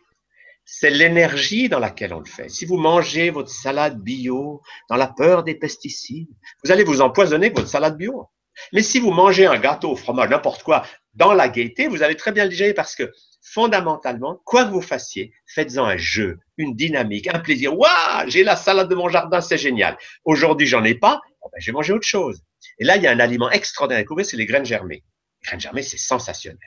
c'est 0.65 0.91
l'énergie 0.91 1.69
dans 1.69 1.79
laquelle 1.79 2.13
on 2.13 2.19
le 2.19 2.25
fait. 2.25 2.49
Si 2.49 2.65
vous 2.65 2.77
mangez 2.77 3.31
votre 3.31 3.51
salade 3.51 4.01
bio 4.01 4.61
dans 4.89 4.97
la 4.97 5.07
peur 5.07 5.45
des 5.45 5.55
pesticides, 5.55 6.31
vous 6.65 6.73
allez 6.73 6.83
vous 6.83 7.01
empoisonner 7.01 7.47
avec 7.47 7.57
votre 7.57 7.69
salade 7.69 7.97
bio. 7.97 8.29
Mais 8.73 8.83
si 8.83 8.99
vous 8.99 9.13
mangez 9.13 9.47
un 9.47 9.59
gâteau 9.59 9.93
au 9.93 9.97
fromage, 9.97 10.31
n'importe 10.31 10.65
quoi, 10.65 10.85
dans 11.15 11.33
la 11.33 11.49
gaieté, 11.49 11.87
vous 11.87 12.03
allez 12.03 12.17
très 12.17 12.33
bien 12.33 12.43
le 12.43 12.51
digérer 12.51 12.75
parce 12.75 12.97
que 12.97 13.13
fondamentalement, 13.43 14.41
quoi 14.45 14.65
que 14.65 14.71
vous 14.71 14.83
fassiez, 14.83 15.33
faites-en 15.47 15.85
un 15.85 15.97
jeu, 15.97 16.39
une 16.57 16.75
dynamique, 16.75 17.29
un 17.33 17.39
plaisir. 17.39 17.77
Waouh, 17.77 18.29
j'ai 18.29 18.45
la 18.45 18.57
salade 18.57 18.89
de 18.89 18.95
mon 18.95 19.09
jardin, 19.09 19.41
c'est 19.41 19.59
génial. 19.59 19.97
Aujourd'hui, 20.25 20.67
j'en 20.67 20.85
ai 20.85 20.95
pas, 20.95 21.21
bon, 21.41 21.49
ben, 21.53 21.61
je 21.61 21.67
vais 21.67 21.73
manger 21.73 21.93
autre 21.93 22.07
chose. 22.07 22.43
Et 22.79 22.85
là, 22.85 22.97
il 22.97 23.03
y 23.03 23.07
a 23.07 23.11
un 23.11 23.21
aliment 23.21 23.51
extraordinaire 23.51 24.01
à 24.01 24.03
découvrir, 24.03 24.27
c'est 24.27 24.37
les 24.37 24.47
graines 24.47 24.65
germées. 24.65 25.03
Les 25.43 25.47
graines 25.47 25.61
germées, 25.61 25.83
c'est 25.83 25.99
sensationnel. 25.99 26.59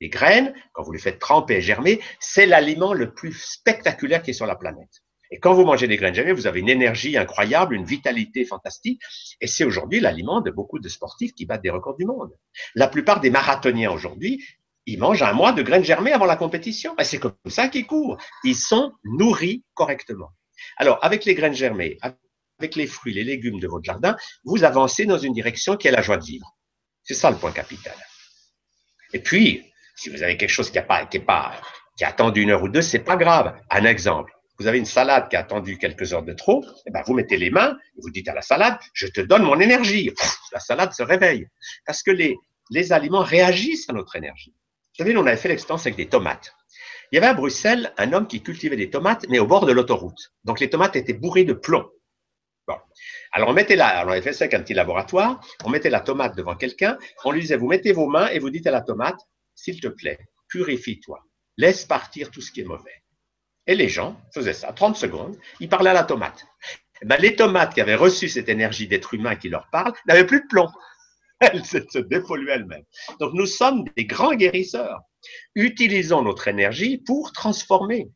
Les 0.00 0.08
graines, 0.08 0.54
quand 0.72 0.82
vous 0.82 0.92
les 0.92 0.98
faites 0.98 1.18
tremper 1.18 1.56
et 1.56 1.60
germer, 1.60 2.00
c'est 2.20 2.46
l'aliment 2.46 2.92
le 2.92 3.12
plus 3.12 3.32
spectaculaire 3.32 4.22
qui 4.22 4.30
est 4.30 4.34
sur 4.34 4.46
la 4.46 4.54
planète. 4.54 5.02
Et 5.30 5.38
quand 5.38 5.52
vous 5.52 5.64
mangez 5.64 5.86
des 5.86 5.96
graines 5.96 6.14
germées, 6.14 6.32
vous 6.32 6.46
avez 6.46 6.60
une 6.60 6.68
énergie 6.68 7.16
incroyable, 7.16 7.74
une 7.74 7.84
vitalité 7.84 8.44
fantastique. 8.44 9.02
Et 9.40 9.46
c'est 9.46 9.64
aujourd'hui 9.64 10.00
l'aliment 10.00 10.40
de 10.40 10.50
beaucoup 10.50 10.78
de 10.78 10.88
sportifs 10.88 11.34
qui 11.34 11.44
battent 11.44 11.62
des 11.62 11.70
records 11.70 11.96
du 11.96 12.06
monde. 12.06 12.32
La 12.74 12.88
plupart 12.88 13.20
des 13.20 13.30
marathoniens 13.30 13.90
aujourd'hui, 13.90 14.42
ils 14.88 14.98
mangent 14.98 15.22
un 15.22 15.34
mois 15.34 15.52
de 15.52 15.62
graines 15.62 15.84
germées 15.84 16.12
avant 16.12 16.24
la 16.24 16.36
compétition. 16.36 16.94
Et 16.98 17.04
c'est 17.04 17.18
comme 17.18 17.34
ça 17.46 17.68
qu'ils 17.68 17.86
courent. 17.86 18.16
Ils 18.42 18.56
sont 18.56 18.94
nourris 19.04 19.62
correctement. 19.74 20.30
Alors, 20.78 20.98
avec 21.04 21.26
les 21.26 21.34
graines 21.34 21.54
germées, 21.54 21.98
avec 22.02 22.74
les 22.74 22.86
fruits, 22.86 23.12
les 23.12 23.22
légumes 23.22 23.60
de 23.60 23.68
votre 23.68 23.84
jardin, 23.84 24.16
vous 24.44 24.64
avancez 24.64 25.04
dans 25.04 25.18
une 25.18 25.34
direction 25.34 25.76
qui 25.76 25.88
est 25.88 25.90
la 25.90 26.00
joie 26.00 26.16
de 26.16 26.24
vivre. 26.24 26.56
C'est 27.02 27.14
ça 27.14 27.30
le 27.30 27.36
point 27.36 27.52
capital. 27.52 27.94
Et 29.12 29.18
puis, 29.18 29.70
si 29.94 30.08
vous 30.08 30.22
avez 30.22 30.38
quelque 30.38 30.50
chose 30.50 30.70
qui 30.70 30.78
n'est 30.78 30.84
pas, 30.84 31.60
qui 31.96 32.04
a 32.04 32.08
attendu 32.08 32.40
une 32.40 32.50
heure 32.50 32.62
ou 32.62 32.68
deux, 32.68 32.82
c'est 32.82 33.00
pas 33.00 33.16
grave. 33.16 33.54
Un 33.70 33.84
exemple. 33.84 34.32
Vous 34.58 34.66
avez 34.66 34.78
une 34.78 34.86
salade 34.86 35.28
qui 35.28 35.36
a 35.36 35.40
attendu 35.40 35.76
quelques 35.76 36.14
heures 36.14 36.24
de 36.24 36.32
trop, 36.32 36.64
eh 36.86 36.90
ben 36.90 37.02
vous 37.06 37.12
mettez 37.12 37.36
les 37.36 37.50
mains 37.50 37.76
et 37.96 38.00
vous 38.00 38.10
dites 38.10 38.28
à 38.28 38.34
la 38.34 38.42
salade, 38.42 38.78
je 38.94 39.06
te 39.06 39.20
donne 39.20 39.42
mon 39.42 39.60
énergie. 39.60 40.10
la 40.52 40.60
salade 40.60 40.92
se 40.94 41.02
réveille. 41.02 41.46
Parce 41.84 42.02
que 42.02 42.10
les, 42.10 42.36
les 42.70 42.92
aliments 42.92 43.22
réagissent 43.22 43.88
à 43.90 43.92
notre 43.92 44.16
énergie. 44.16 44.54
Vous 44.98 45.04
savez, 45.04 45.16
on 45.16 45.26
avait 45.26 45.36
fait 45.36 45.48
l'expérience 45.48 45.86
avec 45.86 45.96
des 45.96 46.08
tomates. 46.08 46.56
Il 47.12 47.14
y 47.14 47.18
avait 47.18 47.28
à 47.28 47.34
Bruxelles 47.34 47.92
un 47.98 48.12
homme 48.12 48.26
qui 48.26 48.42
cultivait 48.42 48.76
des 48.76 48.90
tomates, 48.90 49.26
mais 49.28 49.38
au 49.38 49.46
bord 49.46 49.64
de 49.64 49.72
l'autoroute. 49.72 50.32
Donc 50.44 50.58
les 50.58 50.68
tomates 50.68 50.96
étaient 50.96 51.12
bourrées 51.12 51.44
de 51.44 51.52
plomb. 51.52 51.88
Alors 53.32 53.50
on 53.50 53.52
mettait 53.52 53.76
là, 53.76 54.04
on 54.04 54.10
avait 54.10 54.22
fait 54.22 54.32
ça 54.32 54.44
avec 54.44 54.54
un 54.54 54.60
petit 54.60 54.74
laboratoire, 54.74 55.40
on 55.64 55.70
mettait 55.70 55.88
la 55.88 56.00
tomate 56.00 56.36
devant 56.36 56.56
quelqu'un, 56.56 56.98
on 57.24 57.30
lui 57.30 57.42
disait, 57.42 57.56
vous 57.56 57.68
mettez 57.68 57.92
vos 57.92 58.08
mains 58.08 58.28
et 58.28 58.38
vous 58.38 58.50
dites 58.50 58.66
à 58.66 58.70
la 58.70 58.80
tomate, 58.80 59.20
s'il 59.54 59.80
te 59.80 59.88
plaît, 59.88 60.18
purifie-toi, 60.48 61.20
laisse 61.56 61.84
partir 61.84 62.30
tout 62.30 62.40
ce 62.40 62.50
qui 62.50 62.62
est 62.62 62.64
mauvais. 62.64 63.02
Et 63.66 63.74
les 63.74 63.88
gens 63.88 64.20
faisaient 64.34 64.52
ça, 64.52 64.72
30 64.72 64.96
secondes, 64.96 65.38
ils 65.60 65.68
parlaient 65.68 65.90
à 65.90 65.94
la 65.94 66.04
tomate. 66.04 66.46
Eh 67.02 67.06
ben, 67.06 67.16
les 67.20 67.36
tomates 67.36 67.74
qui 67.74 67.80
avaient 67.80 67.94
reçu 67.94 68.28
cette 68.28 68.48
énergie 68.48 68.88
d'être 68.88 69.14
humain 69.14 69.36
qui 69.36 69.48
leur 69.48 69.68
parle 69.70 69.92
n'avaient 70.06 70.26
plus 70.26 70.40
de 70.40 70.46
plomb. 70.48 70.68
Elles 71.40 71.64
se 71.64 71.98
dépolluaient 71.98 72.54
elles-mêmes. 72.54 72.84
Donc 73.20 73.32
nous 73.34 73.46
sommes 73.46 73.84
des 73.96 74.06
grands 74.06 74.34
guérisseurs. 74.34 75.00
Utilisons 75.54 76.22
notre 76.22 76.48
énergie 76.48 76.98
pour 76.98 77.32
transformer. 77.32 78.10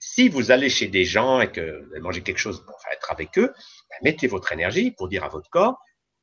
Si 0.00 0.28
vous 0.28 0.50
allez 0.50 0.70
chez 0.70 0.86
des 0.86 1.04
gens 1.04 1.40
et 1.40 1.50
que 1.50 1.84
vous 1.92 2.00
mangez 2.00 2.22
quelque 2.22 2.38
chose 2.38 2.64
pour 2.64 2.78
être 2.92 3.10
avec 3.10 3.36
eux, 3.38 3.52
ben, 3.90 3.96
mettez 4.02 4.28
votre 4.28 4.52
énergie 4.52 4.92
pour 4.92 5.08
dire 5.08 5.24
à 5.24 5.28
votre 5.28 5.50
corps, 5.50 5.76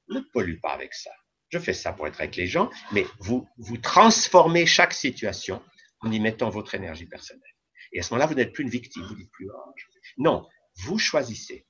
ne 0.10 0.22
pollue 0.34 0.60
pas 0.62 0.72
avec 0.72 0.94
ça. 0.94 1.12
Je 1.50 1.60
fais 1.60 1.74
ça 1.74 1.92
pour 1.92 2.08
être 2.08 2.20
avec 2.20 2.36
les 2.36 2.48
gens, 2.48 2.70
mais 2.92 3.06
vous, 3.20 3.48
vous 3.58 3.78
transformez 3.78 4.66
chaque 4.66 4.94
situation 4.94 5.62
en 6.00 6.12
y 6.12 6.20
mettant 6.20 6.50
votre 6.50 6.76
énergie 6.76 7.06
personnelle. 7.06 7.44
Et 7.92 8.00
à 8.00 8.04
ce 8.04 8.14
moment-là, 8.14 8.28
vous 8.28 8.36
n'êtes 8.36 8.54
plus 8.54 8.64
une 8.64 8.70
victime, 8.70 9.04
vous 9.04 9.16
dites 9.16 9.32
plus, 9.32 9.50
oh, 9.50 9.74
non, 10.18 10.48
vous 10.78 10.98
choisissez. 10.98 11.66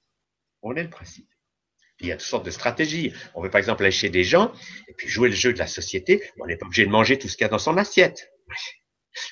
On 0.62 0.76
est 0.76 0.84
le 0.84 0.90
principe. 0.90 1.30
Il 2.00 2.08
y 2.08 2.12
a 2.12 2.18
toutes 2.18 2.28
sortes 2.28 2.46
de 2.46 2.52
stratégies. 2.52 3.14
On 3.36 3.42
veut 3.42 3.50
par 3.50 3.60
exemple 3.60 3.84
aller 3.84 3.92
chez 3.92 4.10
des 4.10 4.24
gens 4.24 4.52
et 4.88 4.94
puis 4.94 5.08
jouer 5.08 5.30
le 5.30 5.36
jeu 5.36 5.54
de 5.54 5.60
la 5.60 5.68
société. 5.68 6.22
On 6.40 6.46
n'est 6.46 6.58
pas 6.58 6.66
obligé 6.66 6.86
de 6.86 6.92
manger 6.92 7.18
tout 7.18 7.28
ce 7.28 7.38
qu'il 7.38 7.46
y 7.46 7.48
a 7.48 7.50
dans 7.50 7.58
son 7.58 7.78
assiette. 7.78 8.30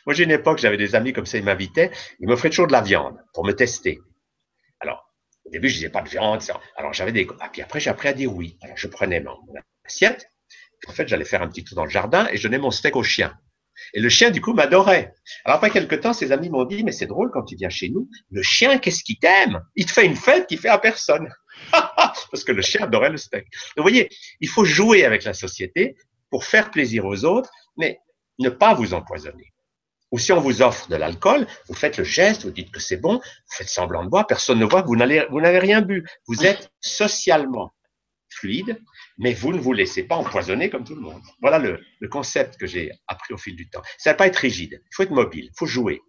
Moi, 0.06 0.14
j'ai 0.14 0.24
une 0.24 0.32
époque, 0.32 0.60
j'avais 0.60 0.78
des 0.78 0.96
amis 0.96 1.12
comme 1.12 1.26
ça, 1.26 1.38
ils 1.38 1.44
m'invitaient, 1.44 1.92
ils 2.20 2.28
m'offraient 2.28 2.50
toujours 2.50 2.68
de 2.68 2.72
la 2.72 2.82
viande 2.82 3.18
pour 3.34 3.46
me 3.46 3.52
tester. 3.52 4.00
Alors, 4.80 5.14
au 5.46 5.50
début, 5.50 5.68
je 5.68 5.76
disais 5.76 5.90
pas 5.90 6.02
de 6.02 6.10
viande. 6.10 6.42
Alors, 6.78 6.94
j'avais 6.94 7.12
des. 7.12 7.28
Ah, 7.42 7.50
puis 7.52 7.62
après, 7.62 7.80
j'ai 7.80 7.90
appris 7.90 8.08
à 8.08 8.14
dire 8.14 8.34
oui. 8.34 8.58
Alors, 8.62 8.78
je 8.78 8.88
prenais 8.88 9.20
mon 9.20 9.38
assiette. 9.86 10.30
En 10.88 10.94
fait, 10.94 11.08
j'allais 11.08 11.26
faire 11.26 11.42
un 11.42 11.48
petit 11.48 11.64
tour 11.64 11.76
dans 11.76 11.86
le 11.86 11.90
jardin 11.90 12.28
et 12.32 12.38
je 12.38 12.44
donnais 12.44 12.58
mon 12.58 12.72
steak 12.72 12.96
au 12.96 13.04
chien. 13.04 13.38
Et 13.94 14.00
le 14.00 14.10
chien, 14.10 14.32
du 14.32 14.40
coup, 14.40 14.54
m'adorait. 14.54 15.14
Alors, 15.44 15.58
après 15.58 15.70
quelque 15.70 15.96
temps, 15.96 16.14
ses 16.14 16.32
amis 16.32 16.50
m'ont 16.50 16.66
dit, 16.66 16.84
mais 16.84 16.92
c'est 16.92 17.06
drôle 17.06 17.32
quand 17.32 17.44
tu 17.44 17.56
viens 17.56 17.70
chez 17.70 17.90
nous, 17.90 18.10
le 18.32 18.42
chien, 18.42 18.78
qu'est-ce 18.78 19.04
qu'il 19.04 19.18
t'aime? 19.20 19.62
Il 19.76 19.86
te 19.86 19.92
fait 19.92 20.06
une 20.06 20.16
fête 20.16 20.48
qu'il 20.48 20.60
fait 20.60 20.70
à 20.70 20.78
personne. 20.78 21.30
Parce 22.32 22.44
que 22.44 22.52
le 22.52 22.62
chien 22.62 22.84
adorait 22.84 23.10
le 23.10 23.18
steak. 23.18 23.44
Donc, 23.44 23.52
vous 23.78 23.84
voyez, 23.84 24.10
il 24.40 24.50
faut 24.50 24.66
jouer 24.66 25.06
avec 25.06 25.24
la 25.24 25.34
société 25.34 25.96
pour 26.30 26.46
faire 26.46 26.72
plaisir 26.72 27.06
aux 27.06 27.26
autres, 27.26 27.52
mais 27.78 28.00
ne 28.40 28.50
pas 28.50 28.74
vous 28.74 28.94
empoisonner. 28.94 29.54
Ou 30.12 30.20
si 30.20 30.32
on 30.32 30.40
vous 30.40 30.62
offre 30.62 30.90
de 30.90 30.96
l'alcool, 30.96 31.48
vous 31.68 31.74
faites 31.74 31.98
le 31.98 32.04
geste, 32.04 32.44
vous 32.44 32.52
dites 32.52 32.72
que 32.72 32.80
c'est 32.80 32.98
bon, 32.98 33.16
vous 33.16 33.56
faites 33.56 33.70
semblant 33.70 34.04
de 34.04 34.10
boire, 34.10 34.28
personne 34.28 34.60
ne 34.60 34.66
voit 34.66 34.84
que 34.84 34.88
vous 34.88 34.96
n'avez 34.96 35.60
rien 35.60 35.82
bu. 35.82 36.08
Vous 36.28 36.46
êtes 36.46 36.72
socialement 36.82 37.74
fluide, 38.30 38.80
mais 39.18 39.34
vous 39.34 39.54
ne 39.54 39.60
vous 39.60 39.74
laissez 39.74 40.04
pas 40.04 40.16
empoisonner 40.16 40.70
comme 40.70 40.84
tout 40.84 40.96
le 40.96 41.02
monde. 41.02 41.22
Voilà 41.42 41.60
le, 41.60 41.80
le 42.00 42.08
concept 42.08 42.58
que 42.58 42.68
j'ai 42.68 42.92
appris 43.08 43.34
au 43.34 43.38
fil 43.38 43.56
du 43.56 43.70
temps. 43.70 43.82
Ça 43.98 44.12
ne 44.12 44.14
va 44.14 44.18
pas 44.18 44.28
être 44.28 44.38
rigide, 44.38 44.82
il 44.84 44.96
faut 44.96 45.04
être 45.04 45.12
mobile, 45.12 45.46
il 45.46 45.58
faut 45.58 45.66
jouer. 45.66 46.02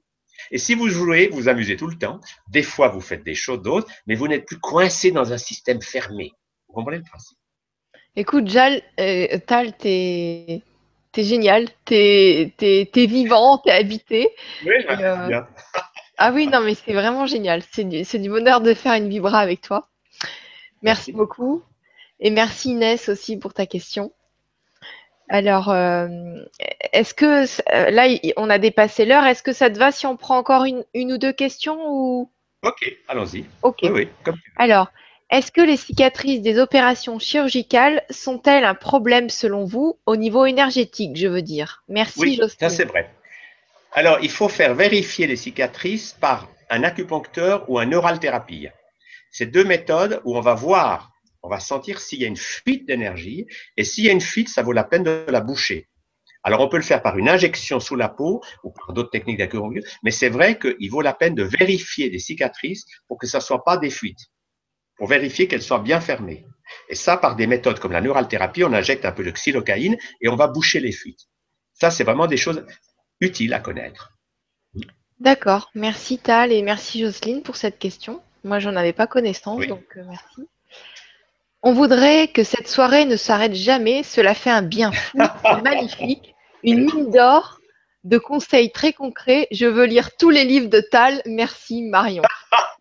Et 0.50 0.58
si 0.58 0.74
vous 0.74 0.88
jouez, 0.88 1.28
vous 1.28 1.48
amusez 1.48 1.76
tout 1.76 1.86
le 1.86 1.96
temps. 1.96 2.20
Des 2.48 2.62
fois, 2.62 2.88
vous 2.88 3.00
faites 3.00 3.24
des 3.24 3.34
choses 3.34 3.62
d'autres, 3.62 3.90
mais 4.06 4.14
vous 4.14 4.28
n'êtes 4.28 4.46
plus 4.46 4.58
coincé 4.58 5.10
dans 5.10 5.32
un 5.32 5.38
système 5.38 5.80
fermé. 5.82 6.32
Vous 6.68 6.74
comprenez 6.74 6.98
le 6.98 7.04
principe? 7.04 7.38
Écoute, 8.16 8.48
Jal, 8.48 8.82
euh, 9.00 9.38
Tal, 9.46 9.76
t'es 9.76 10.62
es 11.16 11.22
génial, 11.22 11.68
t'es 11.84 12.52
es, 12.60 13.06
vivant, 13.06 13.58
t'es 13.58 13.70
habité. 13.70 14.28
Oui, 14.64 14.74
je 14.80 14.86
euh... 14.88 15.28
bien. 15.28 15.46
ah 16.18 16.32
oui, 16.32 16.46
non, 16.46 16.60
mais 16.60 16.74
c'est 16.74 16.92
vraiment 16.92 17.26
génial. 17.26 17.62
C'est 17.72 17.84
du, 17.84 18.02
du, 18.02 18.28
bonheur 18.28 18.60
de 18.60 18.74
faire 18.74 18.94
une 18.94 19.08
vibra 19.08 19.38
avec 19.38 19.60
toi. 19.60 19.88
Merci, 20.82 21.10
Merci. 21.10 21.12
beaucoup. 21.12 21.62
Et 22.20 22.30
merci 22.30 22.70
Inès 22.70 23.08
aussi 23.08 23.36
pour 23.36 23.52
ta 23.54 23.66
question. 23.66 24.12
Alors, 25.28 25.70
euh, 25.70 26.08
est-ce 26.92 27.14
que 27.14 27.44
là, 27.90 28.08
on 28.36 28.50
a 28.50 28.58
dépassé 28.58 29.04
l'heure. 29.04 29.24
Est-ce 29.24 29.42
que 29.42 29.52
ça 29.52 29.70
te 29.70 29.78
va 29.78 29.90
si 29.90 30.06
on 30.06 30.16
prend 30.16 30.36
encore 30.36 30.64
une, 30.64 30.84
ou 30.94 31.18
deux 31.18 31.32
questions 31.32 31.78
ou... 31.88 32.30
Ok, 32.62 32.96
allons-y. 33.08 33.44
Ok. 33.62 33.80
Oui, 33.82 34.08
Alors, 34.56 34.90
est-ce 35.30 35.50
que 35.50 35.60
les 35.60 35.76
cicatrices 35.76 36.42
des 36.42 36.58
opérations 36.58 37.18
chirurgicales 37.18 38.02
sont-elles 38.10 38.64
un 38.64 38.74
problème 38.74 39.30
selon 39.30 39.64
vous 39.64 39.98
au 40.06 40.16
niveau 40.16 40.46
énergétique, 40.46 41.16
je 41.16 41.28
veux 41.28 41.42
dire? 41.42 41.82
Merci, 41.88 42.20
oui, 42.20 42.40
Ça, 42.60 42.68
c'est 42.68 42.84
vrai. 42.84 43.10
Alors, 43.92 44.18
il 44.22 44.30
faut 44.30 44.48
faire 44.48 44.74
vérifier 44.74 45.26
les 45.26 45.36
cicatrices 45.36 46.12
par 46.12 46.48
un 46.70 46.82
acupuncteur 46.82 47.68
ou 47.68 47.78
un 47.78 47.86
neuralthérapie. 47.86 48.68
C'est 49.30 49.46
deux 49.46 49.64
méthodes 49.64 50.20
où 50.24 50.36
on 50.36 50.40
va 50.40 50.54
voir 50.54 51.13
on 51.44 51.50
va 51.50 51.60
sentir 51.60 52.00
s'il 52.00 52.20
y 52.20 52.24
a 52.24 52.28
une 52.28 52.38
fuite 52.38 52.86
d'énergie. 52.86 53.46
Et 53.76 53.84
s'il 53.84 54.04
y 54.04 54.08
a 54.08 54.12
une 54.12 54.20
fuite, 54.20 54.48
ça 54.48 54.62
vaut 54.62 54.72
la 54.72 54.82
peine 54.82 55.04
de 55.04 55.26
la 55.28 55.40
boucher. 55.40 55.88
Alors, 56.42 56.60
on 56.60 56.68
peut 56.68 56.78
le 56.78 56.82
faire 56.82 57.02
par 57.02 57.18
une 57.18 57.28
injection 57.28 57.80
sous 57.80 57.96
la 57.96 58.08
peau 58.08 58.42
ou 58.64 58.70
par 58.70 58.94
d'autres 58.94 59.10
techniques 59.10 59.38
d'acupuncture, 59.38 59.82
mais 60.02 60.10
c'est 60.10 60.28
vrai 60.28 60.58
qu'il 60.58 60.90
vaut 60.90 61.00
la 61.00 61.12
peine 61.14 61.34
de 61.34 61.42
vérifier 61.42 62.10
des 62.10 62.18
cicatrices 62.18 62.84
pour 63.08 63.18
que 63.18 63.26
ça 63.26 63.38
ne 63.38 63.42
soit 63.42 63.62
pas 63.62 63.76
des 63.76 63.90
fuites, 63.90 64.30
pour 64.96 65.06
vérifier 65.06 65.46
qu'elles 65.48 65.62
soient 65.62 65.78
bien 65.78 66.00
fermées. 66.00 66.46
Et 66.88 66.94
ça, 66.94 67.16
par 67.18 67.36
des 67.36 67.46
méthodes 67.46 67.78
comme 67.78 67.92
la 67.92 68.00
neuralthérapie, 68.00 68.64
on 68.64 68.72
injecte 68.72 69.04
un 69.04 69.12
peu 69.12 69.24
de 69.24 69.30
xylocaïne 69.30 69.96
et 70.20 70.28
on 70.28 70.36
va 70.36 70.46
boucher 70.46 70.80
les 70.80 70.92
fuites. 70.92 71.28
Ça, 71.74 71.90
c'est 71.90 72.04
vraiment 72.04 72.26
des 72.26 72.36
choses 72.38 72.64
utiles 73.20 73.52
à 73.52 73.60
connaître. 73.60 74.12
D'accord. 75.20 75.70
Merci 75.74 76.18
Tal 76.18 76.52
et 76.52 76.62
merci 76.62 77.00
Jocelyne 77.00 77.42
pour 77.42 77.56
cette 77.56 77.78
question. 77.78 78.22
Moi, 78.44 78.58
j'en 78.58 78.76
avais 78.76 78.92
pas 78.92 79.06
connaissance, 79.06 79.66
donc 79.66 79.84
euh, 79.96 80.04
merci. 80.06 80.48
On 81.66 81.72
voudrait 81.72 82.28
que 82.28 82.44
cette 82.44 82.68
soirée 82.68 83.06
ne 83.06 83.16
s'arrête 83.16 83.54
jamais. 83.54 84.02
Cela 84.02 84.34
fait 84.34 84.50
un 84.50 84.60
bien 84.60 84.92
fou, 84.92 85.16
magnifique, 85.64 86.34
une 86.62 86.84
mine 86.84 87.10
d'or 87.10 87.58
de 88.04 88.18
conseils 88.18 88.70
très 88.70 88.92
concrets. 88.92 89.48
Je 89.50 89.64
veux 89.64 89.86
lire 89.86 90.14
tous 90.18 90.28
les 90.28 90.44
livres 90.44 90.68
de 90.68 90.80
Tal. 90.80 91.22
Merci 91.24 91.82
Marion. 91.82 92.22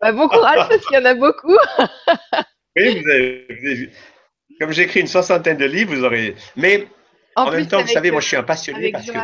Bah, 0.02 0.12
bon 0.12 0.28
courage 0.28 0.68
parce 0.68 0.84
qu'il 0.84 0.96
y 0.96 1.00
en 1.00 1.04
a 1.06 1.14
beaucoup. 1.14 1.56
oui, 2.76 3.00
vous 3.00 3.10
avez, 3.10 3.90
comme 4.60 4.72
j'écris 4.72 5.00
une 5.00 5.06
soixantaine 5.06 5.56
de 5.56 5.64
livres, 5.64 5.94
vous 5.94 6.04
aurez. 6.04 6.34
Mais 6.54 6.86
en, 7.36 7.50
même 7.50 7.66
temps, 7.66 7.80
vous 7.80 7.88
savez, 7.88 8.10
moi, 8.10 8.20
je 8.20 8.28
suis 8.28 8.36
un 8.36 8.42
passionné 8.42 8.92
parce 8.92 9.06
que 9.10 9.18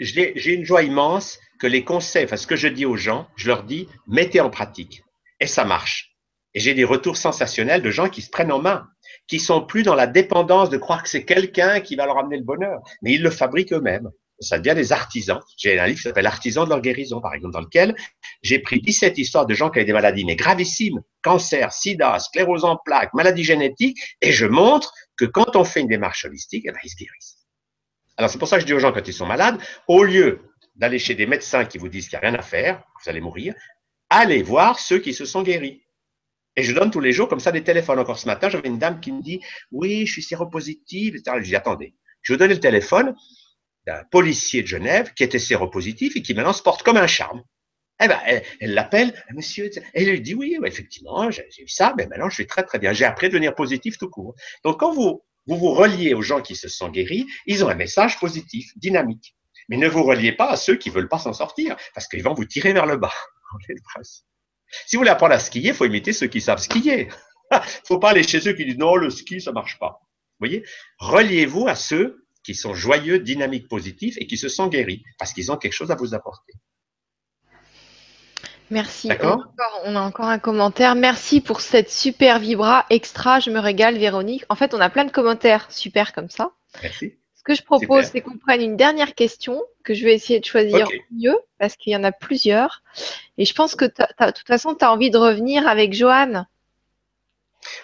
j'ai 0.00 0.54
une 0.54 0.64
joie 0.64 0.82
immense 0.82 1.38
que 1.60 1.68
les 1.68 1.84
conseils, 1.84 2.24
enfin, 2.24 2.36
ce 2.36 2.48
que 2.48 2.56
je 2.56 2.66
dis 2.66 2.84
aux 2.84 2.96
gens, 2.96 3.28
je 3.36 3.46
leur 3.46 3.62
dis, 3.62 3.86
mettez 4.08 4.40
en 4.40 4.50
pratique. 4.50 5.04
Et 5.38 5.46
ça 5.46 5.64
marche. 5.64 6.11
Et 6.54 6.60
j'ai 6.60 6.74
des 6.74 6.84
retours 6.84 7.16
sensationnels 7.16 7.82
de 7.82 7.90
gens 7.90 8.08
qui 8.08 8.22
se 8.22 8.30
prennent 8.30 8.52
en 8.52 8.60
main, 8.60 8.88
qui 9.26 9.40
sont 9.40 9.64
plus 9.64 9.82
dans 9.82 9.94
la 9.94 10.06
dépendance 10.06 10.70
de 10.70 10.76
croire 10.76 11.02
que 11.02 11.08
c'est 11.08 11.24
quelqu'un 11.24 11.80
qui 11.80 11.96
va 11.96 12.06
leur 12.06 12.18
amener 12.18 12.36
le 12.36 12.44
bonheur, 12.44 12.80
mais 13.00 13.12
ils 13.12 13.22
le 13.22 13.30
fabriquent 13.30 13.72
eux-mêmes. 13.72 14.10
Ça 14.40 14.58
devient 14.58 14.74
des 14.74 14.90
artisans. 14.92 15.40
J'ai 15.56 15.78
un 15.78 15.86
livre 15.86 15.98
qui 15.98 16.02
s'appelle 16.02 16.26
Artisans 16.26 16.64
de 16.64 16.70
leur 16.70 16.80
guérison, 16.80 17.20
par 17.20 17.32
exemple, 17.32 17.54
dans 17.54 17.60
lequel 17.60 17.94
j'ai 18.42 18.58
pris 18.58 18.80
17 18.80 19.16
histoires 19.18 19.46
de 19.46 19.54
gens 19.54 19.70
qui 19.70 19.78
avaient 19.78 19.86
des 19.86 19.92
maladies, 19.92 20.24
mais 20.24 20.34
gravissimes, 20.34 21.00
cancer, 21.22 21.72
sida, 21.72 22.18
sclérose 22.18 22.64
en 22.64 22.76
plaques, 22.76 23.14
maladies 23.14 23.44
génétiques, 23.44 23.98
et 24.20 24.32
je 24.32 24.46
montre 24.46 24.92
que 25.16 25.24
quand 25.24 25.54
on 25.54 25.62
fait 25.62 25.80
une 25.80 25.88
démarche 25.88 26.24
holistique, 26.24 26.64
eh 26.66 26.72
ben, 26.72 26.78
ils 26.82 26.90
se 26.90 26.96
guérissent. 26.96 27.46
Alors 28.16 28.30
c'est 28.30 28.38
pour 28.38 28.48
ça 28.48 28.56
que 28.56 28.62
je 28.62 28.66
dis 28.66 28.74
aux 28.74 28.78
gens 28.78 28.92
quand 28.92 29.06
ils 29.06 29.14
sont 29.14 29.26
malades, 29.26 29.58
au 29.86 30.02
lieu 30.02 30.40
d'aller 30.74 30.98
chez 30.98 31.14
des 31.14 31.26
médecins 31.26 31.64
qui 31.64 31.78
vous 31.78 31.88
disent 31.88 32.08
qu'il 32.08 32.18
n'y 32.18 32.24
a 32.24 32.28
rien 32.28 32.38
à 32.38 32.42
faire, 32.42 32.82
vous 33.02 33.10
allez 33.10 33.20
mourir, 33.20 33.54
allez 34.10 34.42
voir 34.42 34.78
ceux 34.78 34.98
qui 34.98 35.14
se 35.14 35.24
sont 35.24 35.42
guéris. 35.42 35.82
Et 36.56 36.62
je 36.62 36.72
donne 36.72 36.90
tous 36.90 37.00
les 37.00 37.12
jours 37.12 37.28
comme 37.28 37.40
ça 37.40 37.52
des 37.52 37.64
téléphones. 37.64 37.98
Encore 37.98 38.18
ce 38.18 38.26
matin, 38.26 38.48
j'avais 38.48 38.68
une 38.68 38.78
dame 38.78 39.00
qui 39.00 39.12
me 39.12 39.22
dit 39.22 39.40
Oui, 39.70 40.06
je 40.06 40.12
suis 40.12 40.22
séropositive. 40.22 41.16
Je 41.24 41.42
dis 41.42 41.56
Attendez, 41.56 41.94
je 42.22 42.32
vais 42.32 42.38
donner 42.38 42.54
le 42.54 42.60
téléphone 42.60 43.14
d'un 43.86 44.04
policier 44.10 44.62
de 44.62 44.66
Genève 44.68 45.12
qui 45.14 45.24
était 45.24 45.38
séropositif 45.38 46.16
et 46.16 46.22
qui 46.22 46.34
maintenant 46.34 46.52
se 46.52 46.62
porte 46.62 46.82
comme 46.82 46.96
un 46.96 47.06
charme. 47.06 47.42
Eh 48.02 48.08
ben, 48.08 48.18
elle 48.60 48.74
l'appelle, 48.74 49.14
monsieur, 49.32 49.66
et 49.66 49.82
elle 49.94 50.10
lui 50.10 50.20
dit 50.20 50.34
Oui, 50.34 50.58
effectivement, 50.64 51.30
j'ai 51.30 51.44
eu 51.58 51.68
ça, 51.68 51.94
mais 51.96 52.06
maintenant 52.06 52.28
je 52.28 52.34
suis 52.34 52.46
très 52.46 52.64
très 52.64 52.78
bien. 52.78 52.92
J'ai 52.92 53.04
appris 53.04 53.26
à 53.26 53.28
devenir 53.28 53.54
positif 53.54 53.96
tout 53.98 54.10
court. 54.10 54.34
Donc 54.64 54.80
quand 54.80 54.92
vous 54.92 55.22
vous, 55.46 55.56
vous 55.56 55.72
reliez 55.72 56.14
aux 56.14 56.22
gens 56.22 56.40
qui 56.40 56.54
se 56.54 56.68
sont 56.68 56.88
guéris, 56.88 57.26
ils 57.46 57.64
ont 57.64 57.68
un 57.68 57.74
message 57.74 58.18
positif, 58.18 58.70
dynamique. 58.76 59.36
Mais 59.68 59.76
ne 59.76 59.88
vous 59.88 60.02
reliez 60.04 60.32
pas 60.32 60.50
à 60.50 60.56
ceux 60.56 60.76
qui 60.76 60.90
veulent 60.90 61.08
pas 61.08 61.18
s'en 61.18 61.32
sortir, 61.32 61.76
parce 61.94 62.06
qu'ils 62.06 62.22
vont 62.22 62.34
vous 62.34 62.44
tirer 62.44 62.72
vers 62.72 62.86
le 62.86 62.96
bas. 62.96 63.12
Si 64.86 64.96
vous 64.96 65.00
voulez 65.00 65.10
apprendre 65.10 65.34
à 65.34 65.38
skier, 65.38 65.68
il 65.68 65.74
faut 65.74 65.84
imiter 65.84 66.12
ceux 66.12 66.26
qui 66.26 66.40
savent 66.40 66.58
skier. 66.58 67.08
Il 67.50 67.56
ne 67.56 67.58
faut 67.86 67.98
pas 67.98 68.10
aller 68.10 68.22
chez 68.22 68.40
ceux 68.40 68.52
qui 68.52 68.64
disent 68.64 68.78
non, 68.78 68.96
le 68.96 69.10
ski, 69.10 69.40
ça 69.40 69.50
ne 69.50 69.54
marche 69.54 69.78
pas. 69.78 70.00
Vous 70.00 70.46
voyez? 70.48 70.64
Reliez-vous 70.98 71.68
à 71.68 71.74
ceux 71.74 72.26
qui 72.42 72.54
sont 72.54 72.74
joyeux, 72.74 73.18
dynamiques, 73.18 73.68
positifs 73.68 74.16
et 74.18 74.26
qui 74.26 74.36
se 74.36 74.48
sont 74.48 74.66
guéris 74.66 75.04
parce 75.18 75.32
qu'ils 75.32 75.52
ont 75.52 75.56
quelque 75.56 75.74
chose 75.74 75.90
à 75.90 75.94
vous 75.94 76.14
apporter. 76.14 76.54
Merci. 78.70 79.08
On 79.08 79.10
a, 79.10 79.14
D'accord? 79.14 79.38
encore, 79.38 79.80
on 79.84 79.96
a 79.96 80.00
encore 80.00 80.26
un 80.26 80.38
commentaire. 80.38 80.94
Merci 80.94 81.40
pour 81.42 81.60
cette 81.60 81.90
super 81.90 82.38
vibra 82.38 82.86
extra. 82.88 83.38
Je 83.38 83.50
me 83.50 83.58
régale, 83.60 83.98
Véronique. 83.98 84.44
En 84.48 84.56
fait, 84.56 84.72
on 84.74 84.80
a 84.80 84.88
plein 84.88 85.04
de 85.04 85.10
commentaires 85.10 85.70
super 85.70 86.12
comme 86.14 86.30
ça. 86.30 86.52
Merci. 86.82 87.18
Ce 87.42 87.52
que 87.52 87.58
je 87.58 87.64
propose, 87.64 88.04
c'est 88.04 88.20
qu'on 88.20 88.38
prenne 88.38 88.60
une 88.60 88.76
dernière 88.76 89.16
question 89.16 89.60
que 89.82 89.94
je 89.94 90.04
vais 90.04 90.14
essayer 90.14 90.38
de 90.38 90.44
choisir 90.44 90.86
mieux 91.10 91.36
parce 91.58 91.74
qu'il 91.74 91.92
y 91.92 91.96
en 91.96 92.04
a 92.04 92.12
plusieurs. 92.12 92.84
Et 93.36 93.44
je 93.44 93.52
pense 93.52 93.74
que 93.74 93.84
de 93.84 94.30
toute 94.30 94.46
façon, 94.46 94.76
tu 94.76 94.84
as 94.84 94.92
envie 94.92 95.10
de 95.10 95.18
revenir 95.18 95.66
avec 95.66 95.92
Joanne. 95.92 96.46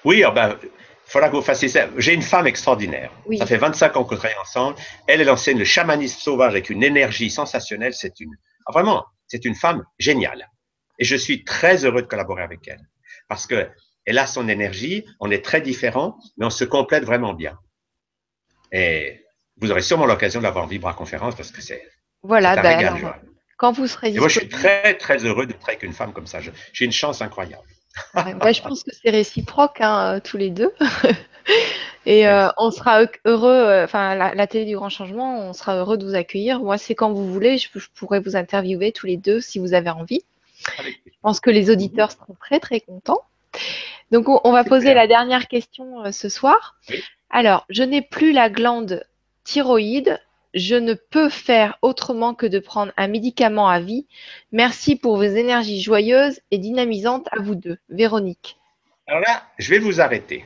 Oui, 0.04 0.22
ah 0.22 0.30
ben, 0.30 0.56
il 0.62 0.70
faudra 1.06 1.28
que 1.28 1.34
vous 1.34 1.42
fassiez 1.42 1.68
ça. 1.68 1.88
J'ai 1.96 2.14
une 2.14 2.22
femme 2.22 2.46
extraordinaire. 2.46 3.10
Oui. 3.26 3.38
Ça 3.38 3.46
fait 3.46 3.56
25 3.56 3.96
ans 3.96 4.04
qu'on 4.04 4.14
travaille 4.14 4.38
ensemble. 4.40 4.76
Elle, 5.08 5.22
elle 5.22 5.30
enseigne 5.30 5.58
le 5.58 5.64
chamanisme 5.64 6.20
sauvage 6.20 6.52
avec 6.52 6.70
une 6.70 6.84
énergie 6.84 7.28
sensationnelle. 7.28 7.94
C'est 7.94 8.20
une, 8.20 8.30
ah, 8.66 8.70
vraiment, 8.70 9.06
c'est 9.26 9.44
une 9.44 9.56
femme 9.56 9.84
géniale. 9.98 10.48
Et 11.00 11.04
je 11.04 11.16
suis 11.16 11.42
très 11.42 11.84
heureux 11.84 12.02
de 12.02 12.06
collaborer 12.06 12.42
avec 12.42 12.68
elle. 12.68 12.88
Parce 13.26 13.48
que 13.48 13.68
elle 14.04 14.18
a 14.18 14.26
son 14.28 14.48
énergie, 14.48 15.04
on 15.18 15.32
est 15.32 15.44
très 15.44 15.60
différents, 15.60 16.16
mais 16.36 16.46
on 16.46 16.50
se 16.50 16.64
complète 16.64 17.04
vraiment 17.04 17.34
bien. 17.34 17.58
Et 18.70 19.24
vous 19.60 19.70
aurez 19.70 19.82
sûrement 19.82 20.06
l'occasion 20.06 20.40
de 20.40 20.44
l'avoir 20.44 20.64
en 20.64 20.68
Vibra 20.68 20.94
conférence 20.94 21.34
parce 21.34 21.50
que 21.50 21.60
c'est 21.62 21.82
Voilà, 22.22 22.56
un 22.56 22.56
ben 22.56 22.62
régal, 22.62 22.96
alors, 22.96 23.14
quand 23.56 23.72
vous 23.72 23.88
serez 23.88 24.14
Et 24.14 24.18
moi, 24.18 24.28
je 24.28 24.38
suis 24.40 24.48
très, 24.48 24.96
très 24.96 25.24
heureux 25.24 25.46
de 25.46 25.52
travailler 25.52 25.78
avec 25.78 25.82
une 25.84 25.92
femme 25.94 26.12
comme 26.12 26.26
ça. 26.26 26.40
J'ai 26.72 26.84
une 26.84 26.92
chance 26.92 27.22
incroyable. 27.22 27.62
ouais, 28.14 28.34
ouais, 28.42 28.54
je 28.54 28.62
pense 28.62 28.82
que 28.84 28.90
c'est 28.92 29.10
réciproque, 29.10 29.80
hein, 29.80 30.16
euh, 30.16 30.20
tous 30.20 30.36
les 30.36 30.50
deux. 30.50 30.72
Et 32.06 32.26
euh, 32.26 32.48
on 32.56 32.70
sera 32.70 33.02
heu- 33.02 33.08
heureux, 33.24 33.50
euh, 33.52 33.84
enfin, 33.84 34.14
la, 34.14 34.34
la 34.34 34.46
télé 34.46 34.64
du 34.64 34.76
grand 34.76 34.88
changement, 34.88 35.40
on 35.40 35.52
sera 35.52 35.76
heureux 35.76 35.98
de 35.98 36.06
vous 36.06 36.14
accueillir. 36.14 36.60
Moi, 36.60 36.78
c'est 36.78 36.94
quand 36.94 37.12
vous 37.12 37.30
voulez, 37.32 37.58
je, 37.58 37.68
je 37.74 37.86
pourrais 37.94 38.20
vous 38.20 38.36
interviewer 38.36 38.92
tous 38.92 39.06
les 39.06 39.16
deux 39.16 39.40
si 39.40 39.58
vous 39.58 39.74
avez 39.74 39.90
envie. 39.90 40.22
Je 41.06 41.18
pense 41.22 41.40
que 41.40 41.50
les 41.50 41.70
auditeurs 41.70 42.12
seront 42.12 42.36
très 42.40 42.60
très 42.60 42.80
contents. 42.80 43.22
Donc 44.10 44.28
on, 44.28 44.40
on 44.44 44.52
va 44.52 44.64
poser 44.64 44.94
la 44.94 45.06
dernière 45.06 45.48
question 45.48 46.04
euh, 46.04 46.12
ce 46.12 46.28
soir. 46.28 46.76
Oui. 46.88 47.08
Alors, 47.30 47.66
je 47.70 47.82
n'ai 47.82 48.02
plus 48.02 48.32
la 48.32 48.50
glande 48.50 49.04
thyroïde. 49.48 50.20
Je 50.54 50.76
ne 50.76 50.94
peux 50.94 51.28
faire 51.28 51.78
autrement 51.82 52.34
que 52.34 52.46
de 52.46 52.58
prendre 52.58 52.92
un 52.96 53.08
médicament 53.08 53.68
à 53.68 53.80
vie. 53.80 54.06
Merci 54.52 54.96
pour 54.96 55.16
vos 55.16 55.22
énergies 55.22 55.80
joyeuses 55.80 56.40
et 56.50 56.58
dynamisantes 56.58 57.28
à 57.32 57.40
vous 57.40 57.54
deux. 57.54 57.78
Véronique. 57.88 58.58
Alors 59.06 59.20
là, 59.20 59.46
je 59.58 59.70
vais 59.70 59.78
vous 59.78 60.00
arrêter. 60.00 60.44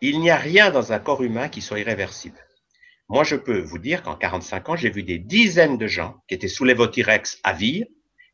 Il 0.00 0.20
n'y 0.20 0.30
a 0.30 0.36
rien 0.36 0.70
dans 0.70 0.92
un 0.92 0.98
corps 0.98 1.22
humain 1.22 1.48
qui 1.48 1.62
soit 1.62 1.80
irréversible. 1.80 2.38
Moi, 3.08 3.24
je 3.24 3.36
peux 3.36 3.60
vous 3.60 3.78
dire 3.78 4.02
qu'en 4.02 4.16
45 4.16 4.68
ans, 4.70 4.76
j'ai 4.76 4.90
vu 4.90 5.02
des 5.02 5.18
dizaines 5.18 5.78
de 5.78 5.86
gens 5.86 6.16
qui 6.28 6.34
étaient 6.34 6.48
sous 6.48 6.64
l'évothyrex 6.64 7.38
à 7.44 7.52
vie 7.52 7.84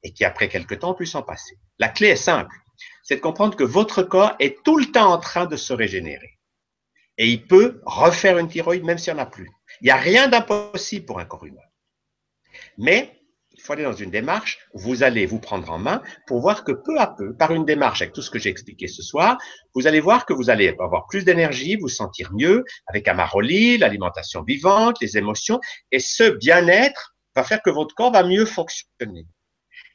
et 0.02 0.12
qui, 0.12 0.24
après 0.24 0.48
quelque 0.48 0.74
temps, 0.74 0.92
ont 0.92 0.94
pu 0.94 1.06
s'en 1.06 1.22
passer. 1.22 1.56
La 1.78 1.88
clé 1.88 2.08
est 2.08 2.16
simple. 2.16 2.54
C'est 3.02 3.16
de 3.16 3.20
comprendre 3.20 3.56
que 3.56 3.64
votre 3.64 4.02
corps 4.02 4.34
est 4.38 4.62
tout 4.64 4.78
le 4.78 4.86
temps 4.86 5.12
en 5.12 5.18
train 5.18 5.46
de 5.46 5.56
se 5.56 5.72
régénérer. 5.72 6.38
Et 7.16 7.28
il 7.28 7.46
peut 7.46 7.80
refaire 7.84 8.38
une 8.38 8.48
thyroïde 8.48 8.84
même 8.84 8.98
s'il 8.98 9.14
n'y 9.14 9.20
en 9.20 9.22
a 9.22 9.26
plus. 9.26 9.50
Il 9.80 9.86
n'y 9.86 9.90
a 9.90 9.96
rien 9.96 10.28
d'impossible 10.28 11.06
pour 11.06 11.18
un 11.20 11.24
corps 11.24 11.44
humain. 11.44 11.62
Mais 12.76 13.18
il 13.58 13.60
faut 13.60 13.72
aller 13.72 13.82
dans 13.82 13.92
une 13.92 14.10
démarche 14.10 14.58
où 14.72 14.78
vous 14.78 15.02
allez 15.02 15.26
vous 15.26 15.40
prendre 15.40 15.70
en 15.70 15.78
main 15.78 16.00
pour 16.26 16.40
voir 16.40 16.62
que 16.62 16.72
peu 16.72 16.98
à 17.00 17.08
peu, 17.08 17.34
par 17.34 17.52
une 17.52 17.64
démarche 17.64 18.02
avec 18.02 18.14
tout 18.14 18.22
ce 18.22 18.30
que 18.30 18.38
j'ai 18.38 18.50
expliqué 18.50 18.86
ce 18.86 19.02
soir, 19.02 19.36
vous 19.74 19.88
allez 19.88 20.00
voir 20.00 20.26
que 20.26 20.32
vous 20.32 20.48
allez 20.48 20.74
avoir 20.78 21.06
plus 21.08 21.24
d'énergie, 21.24 21.76
vous 21.76 21.88
sentir 21.88 22.32
mieux 22.32 22.64
avec 22.86 23.08
Amaroli, 23.08 23.76
l'alimentation 23.76 24.42
vivante, 24.42 24.98
les 25.00 25.18
émotions, 25.18 25.60
et 25.90 25.98
ce 25.98 26.30
bien-être 26.30 27.16
va 27.34 27.42
faire 27.42 27.60
que 27.60 27.70
votre 27.70 27.94
corps 27.96 28.12
va 28.12 28.22
mieux 28.22 28.46
fonctionner. 28.46 29.26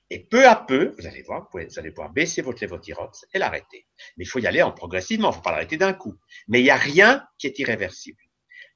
Et 0.10 0.20
peu 0.20 0.46
à 0.46 0.56
peu, 0.56 0.94
vous 1.00 1.08
allez 1.08 1.24
voir, 1.24 1.48
vous, 1.52 1.80
allez 1.80 1.92
pouvoir 1.92 2.12
baisser 2.12 2.42
votre 2.42 2.62
lévothyrox 2.62 3.26
et 3.34 3.40
l'arrêter. 3.40 3.88
Mais 4.18 4.26
il 4.26 4.28
faut 4.28 4.40
y 4.40 4.46
aller 4.46 4.62
en 4.62 4.72
progressivement, 4.72 5.30
il 5.30 5.32
ne 5.32 5.36
faut 5.36 5.42
pas 5.42 5.52
l'arrêter 5.52 5.78
d'un 5.78 5.94
coup. 5.94 6.16
Mais 6.48 6.60
il 6.60 6.64
n'y 6.64 6.70
a 6.70 6.76
rien 6.76 7.26
qui 7.40 7.48
est 7.48 7.58
irréversible. 7.60 8.22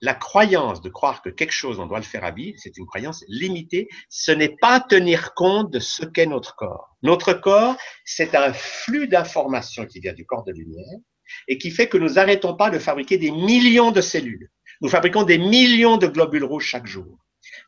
La 0.01 0.13
croyance 0.13 0.81
de 0.81 0.89
croire 0.89 1.23
que 1.23 1.29
quelque 1.29 1.51
chose, 1.51 1.79
on 1.79 1.87
doit 1.87 1.97
le 1.97 2.03
faire 2.03 2.23
à 2.23 2.31
c'est 2.57 2.77
une 2.77 2.85
croyance 2.85 3.23
limitée. 3.27 3.87
Ce 4.09 4.31
n'est 4.31 4.55
pas 4.61 4.79
tenir 4.79 5.33
compte 5.33 5.71
de 5.71 5.79
ce 5.79 6.05
qu'est 6.05 6.27
notre 6.27 6.55
corps. 6.55 6.95
Notre 7.01 7.33
corps, 7.33 7.75
c'est 8.05 8.35
un 8.35 8.53
flux 8.53 9.07
d'informations 9.07 9.87
qui 9.87 9.99
vient 9.99 10.13
du 10.13 10.25
corps 10.25 10.43
de 10.43 10.51
lumière 10.51 10.99
et 11.47 11.57
qui 11.57 11.71
fait 11.71 11.89
que 11.89 11.97
nous 11.97 12.13
n'arrêtons 12.13 12.55
pas 12.55 12.69
de 12.69 12.77
fabriquer 12.77 13.17
des 13.17 13.31
millions 13.31 13.91
de 13.91 14.01
cellules. 14.01 14.51
Nous 14.81 14.89
fabriquons 14.89 15.23
des 15.23 15.39
millions 15.39 15.97
de 15.97 16.07
globules 16.07 16.43
rouges 16.43 16.67
chaque 16.67 16.85
jour. 16.85 17.17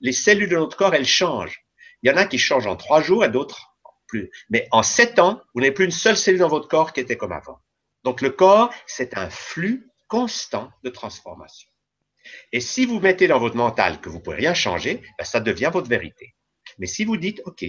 Les 0.02 0.12
cellules 0.12 0.50
de 0.50 0.58
notre 0.58 0.78
corps, 0.78 0.94
elles 0.94 1.06
changent. 1.06 1.66
Il 2.04 2.10
y 2.10 2.14
en 2.14 2.18
a 2.18 2.26
qui 2.26 2.38
changent 2.38 2.68
en 2.68 2.76
trois 2.76 3.02
jours 3.02 3.26
et 3.26 3.30
d'autres 3.30 3.76
plus. 4.08 4.30
Mais 4.50 4.68
en 4.72 4.84
sept 4.84 5.20
ans, 5.20 5.42
vous 5.54 5.62
n'avez 5.62 5.74
plus 5.74 5.86
une 5.86 5.92
seule 5.92 6.18
cellule 6.18 6.40
dans 6.42 6.48
votre 6.48 6.68
corps 6.68 6.94
qui 6.94 7.00
était 7.00 7.18
comme 7.18 7.32
avant. 7.32 7.60
Donc 8.04 8.22
le 8.22 8.30
corps, 8.30 8.74
c'est 8.86 9.18
un 9.18 9.30
flux 9.30 9.90
constant 10.08 10.72
de 10.84 10.90
transformation. 10.90 11.69
Et 12.52 12.60
si 12.60 12.86
vous 12.86 13.00
mettez 13.00 13.28
dans 13.28 13.40
votre 13.40 13.56
mental 13.56 14.00
que 14.02 14.10
vous 14.10 14.18
ne 14.18 14.24
pouvez 14.24 14.38
rien 14.38 14.54
changer, 14.54 15.02
ben, 15.18 15.26
ça 15.26 15.40
devient 15.40 15.70
votre 15.72 15.90
vérité. 15.90 16.36
Mais 16.78 16.88
si 16.88 17.06
vous 17.06 17.18
dites, 17.18 17.42
OK, 17.46 17.66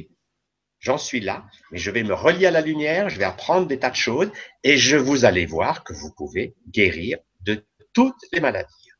j'en 0.78 0.98
suis 0.98 1.20
là, 1.20 1.44
mais 1.70 1.78
je 1.78 1.90
vais 1.90 2.02
me 2.02 2.14
relier 2.14 2.46
à 2.46 2.50
la 2.50 2.60
lumière, 2.60 3.08
je 3.08 3.18
vais 3.18 3.24
apprendre 3.24 3.66
des 3.66 3.78
tas 3.78 3.90
de 3.90 3.96
choses, 3.96 4.30
et 4.64 4.76
je 4.76 4.96
vous 4.96 5.24
allez 5.24 5.46
voir 5.46 5.84
que 5.84 5.92
vous 5.92 6.12
pouvez 6.16 6.54
guérir 6.68 7.18
de 7.40 7.64
toutes 7.92 8.22
les 8.32 8.40
maladies. 8.40 8.90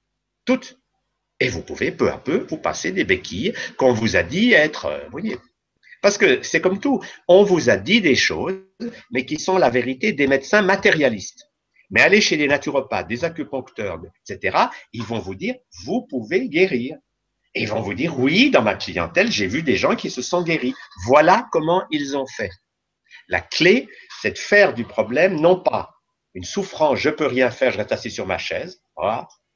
Toutes. 0.45 0.79
Et 1.39 1.49
vous 1.49 1.63
pouvez 1.63 1.91
peu 1.91 2.11
à 2.11 2.19
peu 2.19 2.47
vous 2.51 2.59
passer 2.59 2.93
des 2.93 3.05
béquilles 3.05 3.55
qu'on 3.79 3.95
vous 3.95 4.17
a 4.17 4.23
dit 4.23 4.53
être, 4.53 4.87
euh, 4.87 5.05
vous 5.05 5.11
voyez. 5.11 5.39
Parce 6.03 6.19
que 6.19 6.43
c'est 6.43 6.61
comme 6.61 6.81
tout, 6.81 7.03
on 7.29 7.45
vous 7.45 7.71
a 7.71 7.77
dit 7.77 8.01
des 8.01 8.15
choses, 8.15 8.55
mais 9.11 9.25
qui 9.25 9.39
sont 9.39 9.59
la 9.59 9.71
vérité 9.71 10.13
des 10.13 10.27
médecins 10.27 10.63
matérialistes. 10.63 11.50
Mais 11.91 12.03
allez 12.03 12.21
chez 12.21 12.37
des 12.37 12.47
naturopathes, 12.47 13.09
des 13.09 13.25
acupuncteurs, 13.25 14.01
etc., 14.29 14.57
ils 14.93 15.03
vont 15.03 15.19
vous 15.19 15.35
dire, 15.35 15.55
vous 15.85 16.07
pouvez 16.09 16.49
guérir. 16.49 16.97
Et 17.55 17.63
ils 17.63 17.69
vont 17.69 17.81
vous 17.81 17.95
dire, 17.95 18.19
oui, 18.19 18.51
dans 18.51 18.63
ma 18.63 18.77
clientèle, 18.77 19.31
j'ai 19.33 19.49
vu 19.49 19.63
des 19.63 19.77
gens 19.77 19.97
qui 19.97 20.09
se 20.09 20.23
sont 20.23 20.43
guéris. 20.43 20.75
Voilà 21.07 21.49
comment 21.51 21.85
ils 21.91 22.17
ont 22.17 22.27
fait. 22.27 22.51
La 23.27 23.41
clé, 23.41 23.89
c'est 24.23 24.33
de 24.33 24.39
faire 24.39 24.73
du 24.73 24.85
problème, 24.85 25.41
non 25.41 25.61
pas 25.61 25.91
une 26.35 26.45
souffrance, 26.45 26.99
je 26.99 27.11
peux 27.11 27.27
rien 27.27 27.51
faire, 27.51 27.73
je 27.73 27.79
reste 27.79 27.93
assis 27.93 28.11
sur 28.11 28.27
ma 28.27 28.39
chaise, 28.39 28.83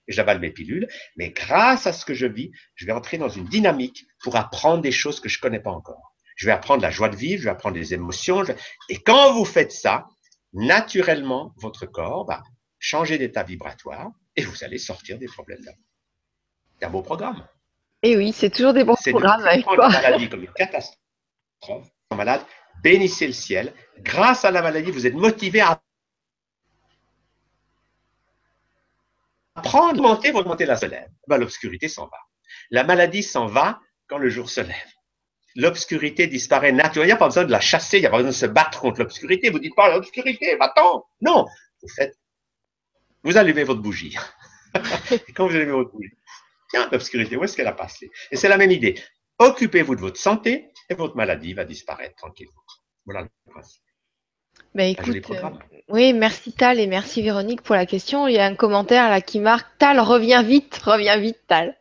et 0.06 0.12
j'avale 0.12 0.40
mes 0.40 0.50
pilules, 0.50 0.88
mais 1.16 1.30
grâce 1.30 1.86
à 1.86 1.92
ce 1.92 2.04
que 2.04 2.14
je 2.14 2.26
vis, 2.26 2.50
je 2.74 2.86
vais 2.86 2.92
entrer 2.92 3.18
dans 3.18 3.28
une 3.28 3.46
dynamique 3.46 4.04
pour 4.22 4.36
apprendre 4.36 4.82
des 4.82 4.92
choses 4.92 5.20
que 5.20 5.28
je 5.28 5.38
connais 5.40 5.60
pas 5.60 5.70
encore. 5.70 6.14
Je 6.36 6.46
vais 6.46 6.52
apprendre 6.52 6.82
la 6.82 6.90
joie 6.90 7.08
de 7.08 7.16
vivre, 7.16 7.40
je 7.40 7.44
vais 7.44 7.52
apprendre 7.52 7.76
les 7.76 7.94
émotions. 7.94 8.42
Et 8.88 8.98
quand 8.98 9.32
vous 9.34 9.44
faites 9.44 9.70
ça, 9.70 10.06
naturellement, 10.54 11.52
votre 11.56 11.86
corps 11.86 12.26
va 12.26 12.42
changer 12.78 13.18
d'état 13.18 13.42
vibratoire 13.42 14.10
et 14.36 14.42
vous 14.42 14.64
allez 14.64 14.78
sortir 14.78 15.18
des 15.18 15.26
problèmes 15.26 15.60
d'amour. 15.60 15.80
C'est 16.78 16.86
un 16.86 16.90
beau 16.90 17.02
programme. 17.02 17.46
Et 18.02 18.16
oui, 18.16 18.32
c'est 18.32 18.50
toujours 18.50 18.72
des 18.72 18.84
bons 18.84 18.96
C'est 19.00 19.12
de 19.12 19.18
programmes 19.18 19.46
avec 19.46 19.62
prendre 19.62 19.76
toi. 19.76 19.88
la 19.88 20.02
maladie 20.02 20.28
comme 20.28 20.42
une 20.42 20.52
catastrophe. 20.52 21.88
Malade, 22.14 22.42
bénissez 22.82 23.26
le 23.26 23.32
ciel. 23.32 23.72
Grâce 24.00 24.44
à 24.44 24.50
la 24.50 24.62
maladie, 24.62 24.90
vous 24.90 25.06
êtes 25.06 25.14
motivé 25.14 25.60
à 25.60 25.80
apprendre, 29.54 30.00
augmenter, 30.00 30.30
vous 30.30 30.38
augmentez 30.38 30.66
la 30.66 30.74
lève. 30.74 31.08
Ben, 31.26 31.38
L'obscurité 31.38 31.88
s'en 31.88 32.04
va. 32.06 32.18
La 32.70 32.84
maladie 32.84 33.22
s'en 33.22 33.46
va 33.46 33.80
quand 34.06 34.18
le 34.18 34.28
jour 34.28 34.50
se 34.50 34.60
lève. 34.60 34.92
L'obscurité 35.56 36.26
disparaît 36.26 36.72
naturellement. 36.72 37.04
Il 37.04 37.06
n'y 37.06 37.12
a 37.12 37.16
pas 37.16 37.28
besoin 37.28 37.44
de 37.44 37.52
la 37.52 37.60
chasser, 37.60 37.98
il 37.98 38.00
n'y 38.00 38.06
a 38.06 38.10
pas 38.10 38.16
besoin 38.16 38.30
de 38.30 38.36
se 38.36 38.46
battre 38.46 38.80
contre 38.80 39.00
l'obscurité. 39.00 39.50
Vous 39.50 39.60
dites 39.60 39.74
pas 39.74 39.94
l'obscurité, 39.94 40.56
va-t'en. 40.56 41.04
Non, 41.20 41.46
vous 41.82 41.88
faites, 41.88 42.16
vous 43.24 43.36
allumez 43.38 43.64
votre 43.64 43.80
bougie. 43.80 44.16
Quand 45.34 45.46
vous 45.46 45.56
allumez 45.56 45.72
votre 45.72 45.92
bougie, 45.92 46.12
tiens, 46.70 46.88
l'obscurité, 46.92 47.36
où 47.36 47.44
est-ce 47.44 47.56
qu'elle 47.56 47.66
a 47.66 47.72
passé? 47.72 48.10
Et 48.30 48.36
c'est 48.36 48.48
la 48.48 48.58
même 48.58 48.70
idée. 48.70 49.00
Occupez-vous 49.38 49.96
de 49.96 50.00
votre 50.00 50.20
santé 50.20 50.70
et 50.90 50.94
votre 50.94 51.16
maladie 51.16 51.54
va 51.54 51.64
disparaître 51.64 52.16
tranquillement. 52.16 52.62
Voilà 53.06 53.22
le 53.22 53.52
principe. 53.52 53.83
Bah, 54.74 54.82
Ah, 54.82 54.86
les 54.86 54.90
écoute, 54.90 55.30
euh, 55.30 55.50
oui, 55.88 56.12
merci 56.12 56.52
Tal 56.52 56.80
et 56.80 56.86
merci 56.86 57.22
Véronique 57.22 57.62
pour 57.62 57.74
la 57.74 57.86
question. 57.86 58.26
Il 58.26 58.34
y 58.34 58.38
a 58.38 58.46
un 58.46 58.54
commentaire 58.54 59.08
là 59.10 59.20
qui 59.20 59.38
marque 59.38 59.68
Tal, 59.78 60.00
reviens 60.00 60.42
vite, 60.42 60.76
reviens 60.82 61.18
vite, 61.18 61.38
Tal. 61.46 61.76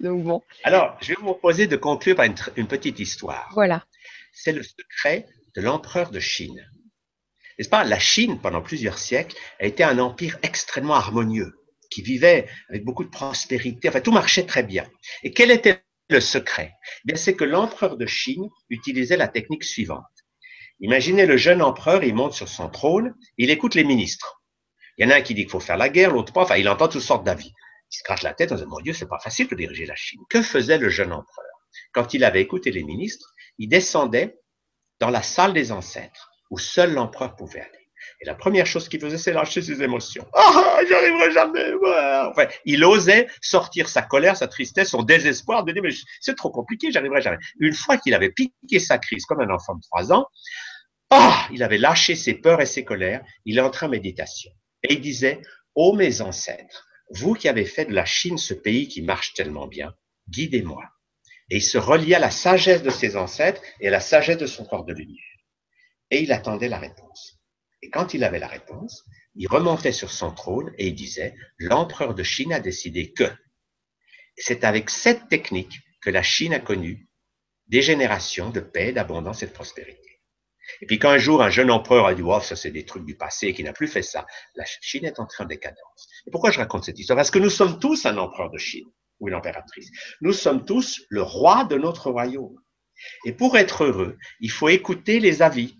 Donc 0.00 0.22
bon, 0.22 0.42
Alors, 0.62 0.96
je 1.00 1.08
vais 1.08 1.14
vous 1.14 1.24
proposer 1.24 1.66
de 1.66 1.76
conclure 1.76 2.16
par 2.16 2.26
une, 2.26 2.66
petite 2.66 3.00
histoire. 3.00 3.50
voilà. 3.54 3.84
C'est 4.32 4.52
le 4.52 4.62
secret 4.62 5.26
de 5.56 5.62
l'empereur 5.62 6.10
de 6.10 6.20
Chine. 6.20 6.64
N'est-ce 7.58 7.70
pas? 7.70 7.82
La 7.84 7.98
Chine, 7.98 8.38
pendant 8.40 8.60
plusieurs 8.60 8.98
siècles, 8.98 9.36
a 9.58 9.64
été 9.64 9.82
un 9.82 9.98
empire 9.98 10.38
extrêmement 10.42 10.94
harmonieux, 10.94 11.52
qui 11.90 12.02
vivait 12.02 12.46
avec 12.68 12.84
beaucoup 12.84 13.04
de 13.04 13.08
prospérité. 13.10 13.88
Enfin, 13.88 14.02
tout 14.02 14.12
marchait 14.12 14.44
très 14.44 14.62
bien. 14.62 14.86
Et 15.22 15.32
quel 15.32 15.50
était 15.50 15.82
le 16.10 16.20
secret? 16.20 16.74
Eh 16.98 17.06
bien, 17.06 17.16
c'est 17.16 17.34
que 17.34 17.44
l'empereur 17.44 17.96
de 17.96 18.04
Chine 18.04 18.48
utilisait 18.68 19.16
la 19.16 19.28
technique 19.28 19.64
suivante. 19.64 20.04
Imaginez 20.80 21.26
le 21.26 21.36
jeune 21.36 21.62
empereur, 21.62 22.04
il 22.04 22.14
monte 22.14 22.34
sur 22.34 22.48
son 22.48 22.68
trône, 22.68 23.14
il 23.38 23.50
écoute 23.50 23.74
les 23.74 23.84
ministres. 23.84 24.42
Il 24.98 25.04
y 25.04 25.08
en 25.08 25.10
a 25.10 25.16
un 25.16 25.20
qui 25.22 25.34
dit 25.34 25.42
qu'il 25.42 25.50
faut 25.50 25.60
faire 25.60 25.76
la 25.76 25.88
guerre, 25.88 26.12
l'autre 26.12 26.32
pas. 26.32 26.42
Enfin, 26.42 26.56
il 26.56 26.68
entend 26.68 26.88
toutes 26.88 27.02
sortes 27.02 27.24
d'avis. 27.24 27.52
Il 27.92 27.96
se 27.96 28.02
gratte 28.04 28.22
la 28.22 28.34
tête 28.34 28.52
en 28.52 28.56
disant, 28.56 28.68
mon 28.68 28.80
Dieu, 28.80 28.92
c'est 28.92 29.08
pas 29.08 29.18
facile 29.18 29.48
de 29.48 29.54
diriger 29.54 29.86
la 29.86 29.96
Chine. 29.96 30.20
Que 30.28 30.42
faisait 30.42 30.78
le 30.78 30.88
jeune 30.88 31.12
empereur? 31.12 31.46
Quand 31.92 32.14
il 32.14 32.24
avait 32.24 32.40
écouté 32.40 32.70
les 32.70 32.82
ministres, 32.82 33.34
il 33.58 33.68
descendait 33.68 34.38
dans 35.00 35.10
la 35.10 35.22
salle 35.22 35.52
des 35.52 35.72
ancêtres 35.72 36.30
où 36.50 36.58
seul 36.58 36.92
l'empereur 36.92 37.36
pouvait 37.36 37.60
aller. 37.60 37.86
Et 38.20 38.24
la 38.24 38.34
première 38.34 38.66
chose 38.66 38.88
qu'il 38.88 39.00
faisait, 39.00 39.18
c'est 39.18 39.32
lâcher 39.32 39.60
ses 39.60 39.82
émotions. 39.82 40.26
Ah, 40.32 40.80
j'y 40.86 40.94
arriverai 40.94 41.32
jamais. 41.32 41.72
Enfin, 42.30 42.46
il 42.64 42.84
osait 42.84 43.26
sortir 43.42 43.88
sa 43.88 44.02
colère, 44.02 44.36
sa 44.36 44.48
tristesse, 44.48 44.90
son 44.90 45.02
désespoir 45.02 45.64
de 45.64 45.72
dire, 45.72 45.82
mais 45.82 45.90
c'est 46.20 46.34
trop 46.34 46.50
compliqué, 46.50 46.90
j'arriverai 46.90 47.20
jamais. 47.20 47.38
Une 47.58 47.74
fois 47.74 47.98
qu'il 47.98 48.14
avait 48.14 48.30
piqué 48.30 48.78
sa 48.78 48.98
crise 48.98 49.26
comme 49.26 49.40
un 49.40 49.50
enfant 49.50 49.74
de 49.74 49.80
trois 49.82 50.12
ans, 50.12 50.26
ah, 51.10 51.48
il 51.52 51.62
avait 51.62 51.78
lâché 51.78 52.14
ses 52.14 52.34
peurs 52.34 52.60
et 52.60 52.66
ses 52.66 52.84
colères, 52.84 53.24
il 53.44 53.58
est 53.58 53.62
entré 53.62 53.86
en 53.86 53.90
méditation. 53.90 54.50
Et 54.82 54.94
il 54.94 55.00
disait, 55.00 55.40
ô 55.74 55.94
mes 55.94 56.20
ancêtres, 56.20 56.86
vous 57.10 57.34
qui 57.34 57.48
avez 57.48 57.64
fait 57.64 57.84
de 57.84 57.94
la 57.94 58.04
Chine 58.04 58.38
ce 58.38 58.54
pays 58.54 58.88
qui 58.88 59.02
marche 59.02 59.34
tellement 59.34 59.68
bien, 59.68 59.94
guidez-moi. 60.28 60.82
Et 61.50 61.56
il 61.56 61.62
se 61.62 61.78
reliait 61.78 62.16
à 62.16 62.20
la 62.20 62.32
sagesse 62.32 62.82
de 62.82 62.90
ses 62.90 63.16
ancêtres 63.16 63.62
et 63.80 63.88
à 63.88 63.92
la 63.92 64.00
sagesse 64.00 64.38
de 64.38 64.46
son 64.46 64.64
corps 64.64 64.84
de 64.84 64.92
lumière. 64.92 65.22
Et 66.10 66.22
il 66.22 66.32
attendait 66.32 66.68
la 66.68 66.78
réponse. 66.78 67.38
Et 67.82 67.90
quand 67.90 68.14
il 68.14 68.24
avait 68.24 68.40
la 68.40 68.48
réponse, 68.48 69.04
il 69.36 69.46
remontait 69.46 69.92
sur 69.92 70.10
son 70.10 70.32
trône 70.32 70.72
et 70.78 70.88
il 70.88 70.94
disait, 70.94 71.36
l'empereur 71.58 72.14
de 72.14 72.22
Chine 72.24 72.52
a 72.52 72.60
décidé 72.60 73.12
que. 73.12 73.30
C'est 74.36 74.64
avec 74.64 74.90
cette 74.90 75.28
technique 75.28 75.78
que 76.00 76.10
la 76.10 76.22
Chine 76.22 76.52
a 76.52 76.58
connu 76.58 77.08
des 77.68 77.82
générations 77.82 78.50
de 78.50 78.60
paix, 78.60 78.92
d'abondance 78.92 79.42
et 79.42 79.46
de 79.46 79.52
prospérité. 79.52 80.05
Et 80.80 80.86
puis 80.86 80.98
quand 80.98 81.10
un 81.10 81.18
jour 81.18 81.42
un 81.42 81.50
jeune 81.50 81.70
empereur 81.70 82.06
a 82.06 82.14
dit, 82.14 82.22
oh, 82.24 82.40
ça 82.40 82.56
c'est 82.56 82.70
des 82.70 82.84
trucs 82.84 83.04
du 83.04 83.16
passé, 83.16 83.54
qui 83.54 83.62
n'a 83.64 83.72
plus 83.72 83.88
fait 83.88 84.02
ça, 84.02 84.26
la 84.54 84.64
Chine 84.64 85.04
est 85.04 85.18
entrée 85.20 85.44
en 85.44 85.46
décadence. 85.46 86.08
Et 86.26 86.30
pourquoi 86.30 86.50
je 86.50 86.58
raconte 86.58 86.84
cette 86.84 86.98
histoire? 86.98 87.16
Parce 87.16 87.30
que 87.30 87.38
nous 87.38 87.50
sommes 87.50 87.78
tous 87.78 88.06
un 88.06 88.16
empereur 88.18 88.50
de 88.50 88.58
Chine 88.58 88.86
ou 89.20 89.28
une 89.28 89.34
impératrice. 89.34 89.90
Nous 90.20 90.32
sommes 90.32 90.64
tous 90.64 91.02
le 91.08 91.22
roi 91.22 91.64
de 91.64 91.76
notre 91.76 92.10
royaume. 92.10 92.56
Et 93.24 93.32
pour 93.32 93.56
être 93.56 93.84
heureux, 93.84 94.16
il 94.40 94.50
faut 94.50 94.68
écouter 94.68 95.20
les 95.20 95.42
avis. 95.42 95.78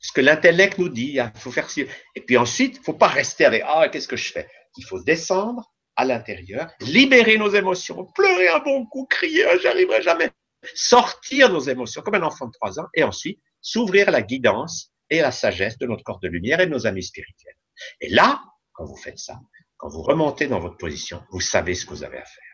Ce 0.00 0.12
que 0.12 0.20
l'intellect 0.20 0.78
nous 0.78 0.88
dit, 0.88 1.14
il 1.16 1.32
faut 1.34 1.50
faire. 1.50 1.68
Et 2.14 2.20
puis 2.20 2.36
ensuite, 2.36 2.76
il 2.76 2.80
ne 2.80 2.84
faut 2.84 2.94
pas 2.94 3.08
rester 3.08 3.44
avec 3.44 3.62
ah 3.66 3.88
qu'est-ce 3.88 4.08
que 4.08 4.16
je 4.16 4.32
fais? 4.32 4.48
Il 4.76 4.84
faut 4.84 5.02
descendre 5.02 5.72
à 5.96 6.04
l'intérieur, 6.04 6.70
libérer 6.80 7.36
nos 7.38 7.50
émotions, 7.50 8.06
pleurer 8.14 8.48
un 8.48 8.60
bon 8.60 8.86
coup, 8.86 9.06
crier 9.06 9.44
j'arriverai 9.60 10.00
jamais, 10.00 10.30
sortir 10.74 11.50
nos 11.50 11.58
émotions 11.58 12.02
comme 12.02 12.14
un 12.14 12.22
enfant 12.22 12.46
de 12.46 12.52
trois 12.52 12.78
ans, 12.78 12.86
et 12.94 13.02
ensuite 13.02 13.40
s'ouvrir 13.60 14.10
la 14.10 14.22
guidance 14.22 14.92
et 15.10 15.20
la 15.20 15.30
sagesse 15.30 15.78
de 15.78 15.86
notre 15.86 16.04
corps 16.04 16.20
de 16.20 16.28
lumière 16.28 16.60
et 16.60 16.66
de 16.66 16.70
nos 16.70 16.86
amis 16.86 17.02
spirituels. 17.02 17.56
Et 18.00 18.08
là, 18.08 18.42
quand 18.72 18.84
vous 18.84 18.96
faites 18.96 19.18
ça, 19.18 19.38
quand 19.76 19.88
vous 19.88 20.02
remontez 20.02 20.46
dans 20.46 20.60
votre 20.60 20.76
position, 20.76 21.22
vous 21.30 21.40
savez 21.40 21.74
ce 21.74 21.86
que 21.86 21.90
vous 21.90 22.04
avez 22.04 22.18
à 22.18 22.24
faire. 22.24 22.44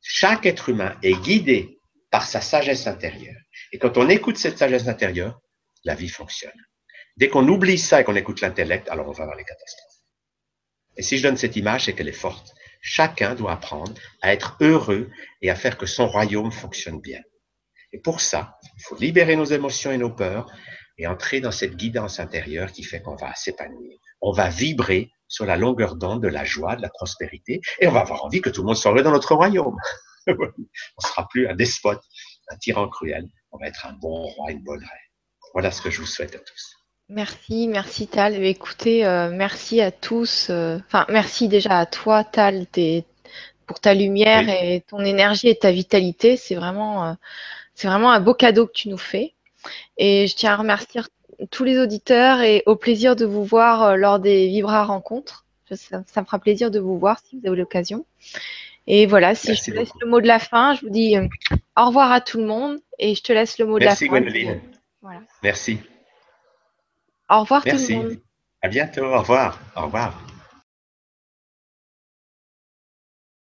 Chaque 0.00 0.46
être 0.46 0.68
humain 0.68 0.96
est 1.02 1.20
guidé 1.20 1.80
par 2.10 2.26
sa 2.26 2.40
sagesse 2.40 2.86
intérieure. 2.86 3.40
Et 3.72 3.78
quand 3.78 3.98
on 3.98 4.08
écoute 4.08 4.36
cette 4.36 4.58
sagesse 4.58 4.88
intérieure, 4.88 5.40
la 5.84 5.94
vie 5.94 6.08
fonctionne. 6.08 6.52
Dès 7.16 7.28
qu'on 7.28 7.46
oublie 7.48 7.78
ça 7.78 8.00
et 8.00 8.04
qu'on 8.04 8.16
écoute 8.16 8.40
l'intellect, 8.40 8.88
alors 8.88 9.08
on 9.08 9.12
va 9.12 9.24
avoir 9.24 9.36
les 9.36 9.44
catastrophes. 9.44 9.90
Et 10.96 11.02
si 11.02 11.18
je 11.18 11.22
donne 11.22 11.36
cette 11.36 11.56
image, 11.56 11.84
c'est 11.84 11.94
qu'elle 11.94 12.08
est 12.08 12.12
forte. 12.12 12.54
Chacun 12.80 13.34
doit 13.34 13.52
apprendre 13.52 13.92
à 14.22 14.32
être 14.32 14.56
heureux 14.60 15.10
et 15.42 15.50
à 15.50 15.54
faire 15.54 15.76
que 15.76 15.86
son 15.86 16.08
royaume 16.08 16.50
fonctionne 16.50 17.00
bien. 17.00 17.20
Et 17.92 17.98
pour 17.98 18.20
ça, 18.20 18.58
il 18.76 18.82
faut 18.82 18.96
libérer 18.96 19.36
nos 19.36 19.44
émotions 19.44 19.90
et 19.90 19.98
nos 19.98 20.10
peurs 20.10 20.50
et 20.98 21.06
entrer 21.06 21.40
dans 21.40 21.50
cette 21.50 21.76
guidance 21.76 22.20
intérieure 22.20 22.72
qui 22.72 22.82
fait 22.82 23.00
qu'on 23.00 23.16
va 23.16 23.34
s'épanouir. 23.34 23.98
On 24.20 24.32
va 24.32 24.48
vibrer 24.48 25.10
sur 25.28 25.46
la 25.46 25.56
longueur 25.56 25.96
d'onde 25.96 26.22
de 26.22 26.28
la 26.28 26.44
joie, 26.44 26.76
de 26.76 26.82
la 26.82 26.90
prospérité, 26.90 27.60
et 27.80 27.86
on 27.86 27.92
va 27.92 28.00
avoir 28.00 28.24
envie 28.24 28.40
que 28.40 28.50
tout 28.50 28.62
le 28.62 28.66
monde 28.66 28.76
soit 28.76 28.90
heureux 28.90 29.02
dans 29.02 29.12
notre 29.12 29.34
royaume. 29.34 29.76
on 30.26 30.32
ne 30.32 31.06
sera 31.06 31.26
plus 31.28 31.48
un 31.48 31.54
despote, 31.54 32.02
un 32.48 32.56
tyran 32.56 32.88
cruel, 32.88 33.26
on 33.52 33.58
va 33.58 33.68
être 33.68 33.86
un 33.86 33.92
bon 33.92 34.26
roi, 34.26 34.50
une 34.50 34.62
bonne 34.62 34.80
reine. 34.80 35.10
Voilà 35.54 35.70
ce 35.70 35.80
que 35.80 35.90
je 35.90 36.00
vous 36.00 36.06
souhaite 36.06 36.34
à 36.34 36.38
tous. 36.38 36.76
Merci, 37.08 37.66
merci 37.66 38.06
Tal. 38.06 38.34
Eh 38.36 38.50
écoutez, 38.50 39.04
euh, 39.04 39.30
merci 39.32 39.80
à 39.80 39.90
tous. 39.90 40.48
Euh, 40.50 40.78
enfin, 40.86 41.06
merci 41.08 41.48
déjà 41.48 41.78
à 41.78 41.86
toi, 41.86 42.22
Tal, 42.22 42.66
pour 43.66 43.80
ta 43.80 43.94
lumière 43.94 44.48
et 44.48 44.84
ton 44.86 45.00
énergie 45.00 45.48
et 45.48 45.56
ta 45.56 45.72
vitalité. 45.72 46.36
C'est 46.36 46.54
vraiment, 46.54 47.06
euh, 47.06 47.12
c'est 47.74 47.88
vraiment 47.88 48.12
un 48.12 48.20
beau 48.20 48.34
cadeau 48.34 48.66
que 48.66 48.72
tu 48.72 48.88
nous 48.88 48.98
fais. 48.98 49.34
Et 49.96 50.26
je 50.26 50.36
tiens 50.36 50.52
à 50.52 50.56
remercier 50.56 51.02
tous 51.50 51.64
les 51.64 51.78
auditeurs 51.78 52.40
et 52.40 52.62
au 52.66 52.76
plaisir 52.76 53.16
de 53.16 53.24
vous 53.24 53.44
voir 53.44 53.96
lors 53.96 54.18
des 54.18 54.48
Vibra 54.48 54.84
rencontres. 54.84 55.46
Ça, 55.72 55.98
me 55.98 56.24
fera 56.24 56.38
plaisir 56.38 56.70
de 56.70 56.80
vous 56.80 56.98
voir 56.98 57.20
si 57.24 57.38
vous 57.38 57.46
avez 57.46 57.56
l'occasion. 57.56 58.04
Et 58.86 59.06
voilà, 59.06 59.34
si 59.34 59.54
je 59.54 59.62
te 59.62 59.70
laisse 59.70 59.92
le 60.00 60.08
mot 60.08 60.20
de 60.20 60.26
la 60.26 60.38
fin, 60.38 60.74
je 60.74 60.80
vous 60.80 60.90
dis 60.90 61.16
au 61.76 61.86
revoir 61.86 62.10
à 62.10 62.20
tout 62.20 62.38
le 62.38 62.46
monde 62.46 62.78
et 62.98 63.14
je 63.14 63.22
te 63.22 63.32
laisse 63.32 63.58
le 63.58 63.66
mot 63.66 63.78
de 63.78 63.84
la 63.84 63.94
fin. 63.94 64.06
Merci 64.10 64.46
Voilà. 65.00 65.20
Merci. 65.42 65.78
Au 67.28 67.40
revoir 67.40 67.62
Merci. 67.64 67.86
tout 67.86 67.92
le 67.92 68.08
monde. 68.08 68.18
À 68.62 68.68
bientôt. 68.68 69.04
Au 69.04 69.20
revoir. 69.20 69.60
Au 69.76 69.82
revoir. 69.82 70.29